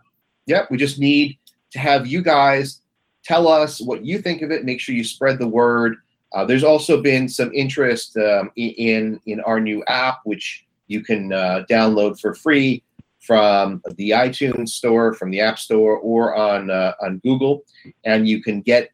yeah, 0.47 0.66
we 0.70 0.77
just 0.77 0.99
need 0.99 1.39
to 1.73 1.79
have 1.79 2.07
you 2.07 2.23
guys 2.23 2.81
tell 3.25 3.49
us 3.49 3.81
what 3.81 4.05
you 4.05 4.20
think 4.20 4.43
of 4.43 4.51
it. 4.51 4.65
Make 4.65 4.81
sure 4.81 4.95
you 4.95 5.05
spread 5.05 5.39
the 5.39 5.49
word. 5.49 5.97
Uh, 6.35 6.45
there's 6.45 6.65
also 6.65 7.01
been 7.01 7.29
some 7.29 7.53
interest 7.55 8.16
um, 8.19 8.51
in 8.57 9.20
in 9.27 9.41
our 9.41 9.61
new 9.61 9.83
app, 9.87 10.20
which 10.25 10.66
you 10.89 11.02
can 11.02 11.32
uh, 11.32 11.65
download 11.70 12.20
for 12.20 12.35
free 12.35 12.82
from 13.20 13.82
the 13.97 14.10
iTunes 14.10 14.70
store, 14.70 15.15
from 15.15 15.31
the 15.31 15.40
App 15.40 15.59
Store, 15.59 15.98
or 15.98 16.35
on 16.35 16.70
uh, 16.70 16.93
on 17.01 17.19
Google, 17.19 17.62
and 18.05 18.28
you 18.28 18.43
can 18.43 18.60
get 18.60 18.90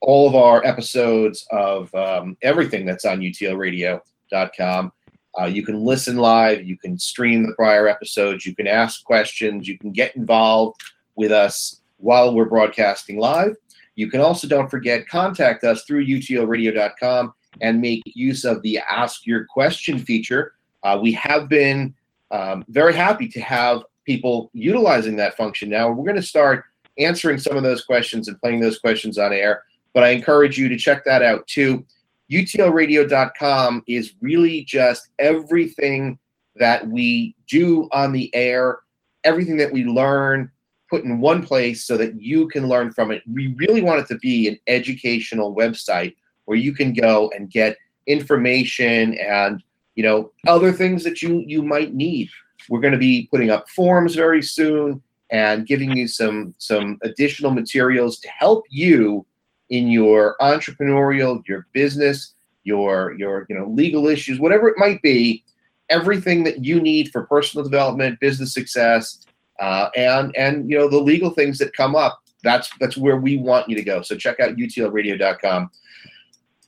all 0.00 0.28
of 0.28 0.34
our 0.34 0.64
episodes 0.64 1.46
of 1.50 1.94
um, 1.94 2.36
everything 2.42 2.86
that's 2.86 3.04
on 3.04 3.20
utlradio.com. 3.20 4.92
Uh, 5.38 5.44
you 5.44 5.62
can 5.62 5.84
listen 5.84 6.16
live, 6.16 6.64
you 6.64 6.78
can 6.78 6.98
stream 6.98 7.42
the 7.42 7.54
prior 7.54 7.88
episodes, 7.88 8.46
you 8.46 8.54
can 8.54 8.66
ask 8.66 9.04
questions, 9.04 9.68
you 9.68 9.78
can 9.78 9.92
get 9.92 10.16
involved 10.16 10.80
with 11.14 11.30
us 11.30 11.82
while 11.98 12.34
we're 12.34 12.46
broadcasting 12.46 13.18
live. 13.18 13.54
You 13.96 14.10
can 14.10 14.20
also, 14.20 14.46
don't 14.46 14.70
forget, 14.70 15.08
contact 15.08 15.64
us 15.64 15.84
through 15.84 16.06
utlradio.com 16.06 17.34
and 17.60 17.80
make 17.80 18.02
use 18.06 18.44
of 18.44 18.62
the 18.62 18.78
Ask 18.78 19.26
Your 19.26 19.44
Question 19.46 19.98
feature. 19.98 20.54
Uh, 20.86 20.98
we 21.00 21.12
have 21.12 21.48
been 21.48 21.94
um, 22.30 22.64
very 22.68 22.94
happy 22.94 23.28
to 23.28 23.40
have 23.40 23.82
people 24.04 24.50
utilizing 24.52 25.16
that 25.16 25.36
function 25.36 25.68
now. 25.68 25.90
We're 25.90 26.04
going 26.04 26.16
to 26.16 26.22
start 26.22 26.64
answering 26.98 27.38
some 27.38 27.56
of 27.56 27.62
those 27.62 27.84
questions 27.84 28.28
and 28.28 28.40
playing 28.40 28.60
those 28.60 28.78
questions 28.78 29.18
on 29.18 29.32
air 29.32 29.64
but 29.96 30.04
I 30.04 30.10
encourage 30.10 30.58
you 30.58 30.68
to 30.68 30.76
check 30.76 31.06
that 31.06 31.22
out 31.22 31.46
too. 31.46 31.82
UTLradio.com 32.30 33.82
is 33.88 34.12
really 34.20 34.62
just 34.62 35.08
everything 35.18 36.18
that 36.56 36.86
we 36.86 37.34
do 37.48 37.88
on 37.92 38.12
the 38.12 38.32
air, 38.34 38.80
everything 39.24 39.56
that 39.56 39.72
we 39.72 39.84
learn 39.84 40.50
put 40.90 41.04
in 41.04 41.18
one 41.18 41.42
place 41.42 41.84
so 41.84 41.96
that 41.96 42.20
you 42.20 42.46
can 42.48 42.68
learn 42.68 42.92
from 42.92 43.10
it. 43.10 43.22
We 43.26 43.54
really 43.56 43.80
want 43.80 44.00
it 44.00 44.08
to 44.08 44.18
be 44.18 44.48
an 44.48 44.58
educational 44.66 45.56
website 45.56 46.14
where 46.44 46.58
you 46.58 46.74
can 46.74 46.92
go 46.92 47.32
and 47.34 47.50
get 47.50 47.78
information 48.06 49.14
and 49.14 49.62
you 49.96 50.02
know 50.04 50.30
other 50.46 50.72
things 50.72 51.02
that 51.04 51.20
you 51.20 51.42
you 51.46 51.62
might 51.62 51.94
need. 51.94 52.28
We're 52.68 52.80
going 52.80 52.92
to 52.92 52.98
be 52.98 53.28
putting 53.30 53.50
up 53.50 53.68
forms 53.68 54.14
very 54.14 54.42
soon 54.42 55.02
and 55.30 55.66
giving 55.66 55.96
you 55.96 56.06
some 56.06 56.54
some 56.58 56.98
additional 57.02 57.50
materials 57.50 58.18
to 58.20 58.28
help 58.28 58.64
you 58.70 59.26
in 59.70 59.88
your 59.88 60.36
entrepreneurial, 60.40 61.46
your 61.48 61.66
business, 61.72 62.34
your 62.62 63.14
your 63.18 63.46
you 63.48 63.58
know 63.58 63.66
legal 63.66 64.06
issues, 64.06 64.38
whatever 64.38 64.68
it 64.68 64.78
might 64.78 65.02
be, 65.02 65.44
everything 65.88 66.44
that 66.44 66.64
you 66.64 66.80
need 66.80 67.10
for 67.10 67.26
personal 67.26 67.64
development, 67.64 68.20
business 68.20 68.54
success, 68.54 69.24
uh, 69.60 69.88
and 69.96 70.36
and 70.36 70.70
you 70.70 70.78
know 70.78 70.88
the 70.88 70.98
legal 70.98 71.30
things 71.30 71.58
that 71.58 71.72
come 71.74 71.96
up. 71.96 72.20
That's 72.42 72.70
that's 72.78 72.96
where 72.96 73.16
we 73.16 73.38
want 73.38 73.68
you 73.68 73.76
to 73.76 73.82
go. 73.82 74.02
So 74.02 74.16
check 74.16 74.40
out 74.40 74.56
utlradio.com. 74.56 75.70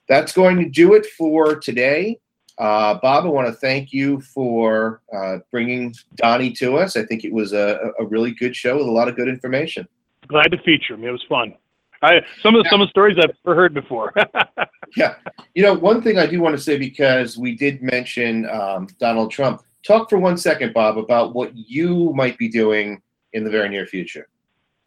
That's 0.09 0.33
going 0.33 0.57
to 0.59 0.69
do 0.69 0.95
it 0.95 1.07
for 1.07 1.57
today. 1.57 2.19
Uh, 2.59 2.99
Bob, 3.01 3.25
I 3.25 3.29
want 3.29 3.47
to 3.47 3.53
thank 3.53 3.93
you 3.93 4.21
for 4.21 5.01
uh, 5.15 5.39
bringing 5.51 5.95
Donny 6.17 6.51
to 6.55 6.77
us. 6.77 6.97
I 6.97 7.05
think 7.05 7.25
it 7.25 7.33
was 7.33 7.53
a, 7.53 7.93
a 8.01 8.05
really 8.05 8.33
good 8.33 8.57
show 8.57 8.79
with 8.79 8.87
a 8.87 8.91
lot 8.91 9.09
of 9.09 9.15
good 9.15 9.29
information. 9.29 9.87
Glad 10.27 10.51
to 10.51 10.59
feature 10.59 10.95
him. 10.95 11.05
It 11.05 11.11
was 11.11 11.25
fun. 11.29 11.55
I, 12.03 12.21
some 12.43 12.55
of 12.55 12.63
the, 12.63 12.71
some 12.71 12.81
of 12.81 12.89
the 12.89 12.91
stories 12.91 13.17
I've 13.19 13.31
never 13.45 13.57
heard 13.57 13.75
before. 13.75 14.13
yeah, 14.97 15.17
you 15.55 15.63
know, 15.63 15.75
one 15.75 16.03
thing 16.03 16.19
I 16.19 16.27
do 16.27 16.41
want 16.41 16.57
to 16.57 16.63
say 16.63 16.79
because 16.79 17.37
we 17.37 17.57
did 17.57 17.83
mention 17.83 18.49
um, 18.49 18.89
Donald 18.99 19.31
Trump. 19.31 19.63
Talk 19.85 20.11
for 20.11 20.19
one 20.19 20.37
second, 20.37 20.75
Bob, 20.75 20.99
about 20.99 21.35
what 21.35 21.53
you 21.57 22.13
might 22.15 22.37
be 22.39 22.49
doing 22.49 23.01
in 23.33 23.45
the 23.45 23.51
very 23.51 23.69
near 23.69 23.87
future. 23.87 24.29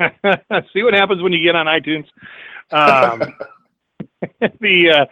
See 0.73 0.83
what 0.83 0.93
happens 0.93 1.21
when 1.21 1.33
you 1.33 1.43
get 1.43 1.55
on 1.55 1.65
iTunes. 1.65 2.05
Um, 2.71 3.33
the 4.59 4.89
uh, 4.89 5.05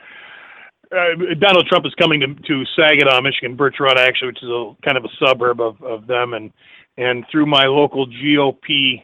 uh, 0.91 1.35
Donald 1.39 1.67
Trump 1.67 1.85
is 1.85 1.93
coming 1.95 2.19
to, 2.21 2.33
to 2.35 2.65
Saginaw, 2.75 3.21
Michigan, 3.21 3.55
Birch 3.55 3.75
Run, 3.79 3.97
actually, 3.97 4.27
which 4.27 4.43
is 4.43 4.49
a 4.49 4.73
kind 4.83 4.97
of 4.97 5.05
a 5.05 5.09
suburb 5.23 5.61
of, 5.61 5.81
of 5.81 6.07
them, 6.07 6.33
and 6.33 6.51
and 6.97 7.25
through 7.31 7.45
my 7.45 7.65
local 7.65 8.07
GOP 8.07 9.03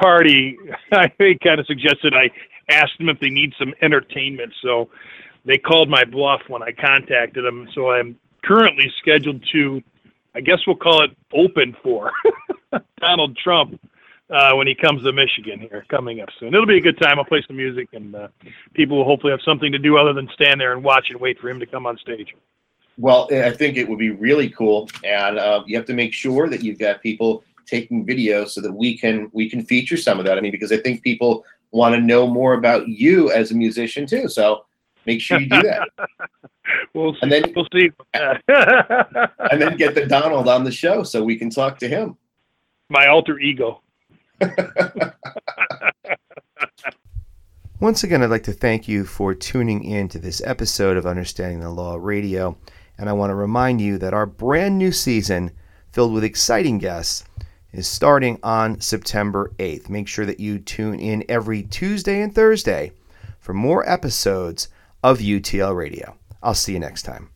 party, 0.00 0.56
I 0.92 1.08
kind 1.42 1.60
of 1.60 1.66
suggested 1.66 2.14
I 2.14 2.30
asked 2.70 2.96
them 2.98 3.08
if 3.08 3.20
they 3.20 3.28
need 3.28 3.52
some 3.58 3.74
entertainment. 3.82 4.52
So 4.62 4.88
they 5.44 5.58
called 5.58 5.90
my 5.90 6.04
bluff 6.04 6.40
when 6.48 6.62
I 6.62 6.72
contacted 6.72 7.44
them. 7.44 7.68
So 7.74 7.90
I'm 7.90 8.16
currently 8.44 8.90
scheduled 9.00 9.44
to 9.52 9.82
I 10.34 10.40
guess 10.40 10.58
we'll 10.66 10.76
call 10.76 11.02
it 11.04 11.10
open 11.34 11.76
for 11.82 12.10
Donald 13.00 13.36
Trump 13.36 13.78
uh, 14.32 14.54
when 14.54 14.66
he 14.66 14.74
comes 14.74 15.02
to 15.02 15.12
Michigan 15.12 15.60
here 15.60 15.84
coming 15.88 16.20
up 16.20 16.30
soon. 16.40 16.54
It'll 16.54 16.66
be 16.66 16.78
a 16.78 16.80
good 16.80 16.98
time. 16.98 17.18
I'll 17.18 17.24
play 17.24 17.44
some 17.46 17.56
music, 17.56 17.88
and 17.92 18.14
uh, 18.14 18.28
people 18.74 18.96
will 18.96 19.04
hopefully 19.04 19.30
have 19.30 19.42
something 19.44 19.70
to 19.70 19.78
do 19.78 19.98
other 19.98 20.12
than 20.12 20.28
stand 20.32 20.60
there 20.60 20.72
and 20.72 20.82
watch 20.82 21.10
and 21.10 21.20
wait 21.20 21.38
for 21.38 21.48
him 21.48 21.60
to 21.60 21.66
come 21.66 21.86
on 21.86 21.98
stage. 21.98 22.34
Well, 22.98 23.28
I 23.32 23.50
think 23.50 23.76
it 23.76 23.88
would 23.88 23.98
be 23.98 24.10
really 24.10 24.50
cool, 24.50 24.88
and 25.04 25.38
uh, 25.38 25.62
you 25.66 25.76
have 25.76 25.86
to 25.86 25.94
make 25.94 26.12
sure 26.12 26.48
that 26.48 26.62
you've 26.62 26.78
got 26.78 27.02
people 27.02 27.44
taking 27.66 28.04
video 28.04 28.44
so 28.44 28.60
that 28.60 28.72
we 28.72 28.98
can 28.98 29.30
we 29.32 29.48
can 29.48 29.64
feature 29.64 29.96
some 29.96 30.18
of 30.18 30.26
that. 30.26 30.38
I 30.38 30.40
mean, 30.40 30.52
because 30.52 30.72
I 30.72 30.78
think 30.78 31.02
people 31.02 31.44
want 31.70 31.94
to 31.94 32.00
know 32.00 32.26
more 32.26 32.54
about 32.54 32.88
you 32.88 33.30
as 33.30 33.50
a 33.50 33.54
musician 33.54 34.06
too. 34.06 34.28
So 34.28 34.64
make 35.06 35.20
sure 35.20 35.40
you 35.40 35.48
do 35.48 35.62
that. 35.62 35.88
we'll 36.94 37.14
see. 37.14 37.18
And 37.22 37.32
then 37.32 37.44
we'll 37.56 37.68
see. 37.72 37.90
and 38.14 39.60
then 39.60 39.76
get 39.76 39.94
the 39.94 40.06
Donald 40.06 40.48
on 40.48 40.64
the 40.64 40.72
show 40.72 41.02
so 41.02 41.22
we 41.22 41.36
can 41.36 41.48
talk 41.48 41.78
to 41.78 41.88
him. 41.88 42.16
My 42.90 43.06
alter 43.06 43.38
ego. 43.38 43.80
Once 47.80 48.04
again, 48.04 48.22
I'd 48.22 48.30
like 48.30 48.44
to 48.44 48.52
thank 48.52 48.86
you 48.86 49.04
for 49.04 49.34
tuning 49.34 49.82
in 49.84 50.08
to 50.08 50.18
this 50.18 50.40
episode 50.44 50.96
of 50.96 51.06
Understanding 51.06 51.60
the 51.60 51.70
Law 51.70 51.96
Radio. 51.96 52.56
And 52.96 53.08
I 53.08 53.12
want 53.12 53.30
to 53.30 53.34
remind 53.34 53.80
you 53.80 53.98
that 53.98 54.14
our 54.14 54.26
brand 54.26 54.78
new 54.78 54.92
season, 54.92 55.50
filled 55.90 56.12
with 56.12 56.22
exciting 56.24 56.78
guests, 56.78 57.24
is 57.72 57.88
starting 57.88 58.38
on 58.42 58.80
September 58.80 59.52
8th. 59.58 59.88
Make 59.88 60.06
sure 60.06 60.26
that 60.26 60.40
you 60.40 60.58
tune 60.58 61.00
in 61.00 61.24
every 61.28 61.62
Tuesday 61.64 62.20
and 62.20 62.34
Thursday 62.34 62.92
for 63.40 63.54
more 63.54 63.88
episodes 63.88 64.68
of 65.02 65.18
UTL 65.18 65.74
Radio. 65.74 66.16
I'll 66.42 66.54
see 66.54 66.74
you 66.74 66.78
next 66.78 67.02
time. 67.02 67.31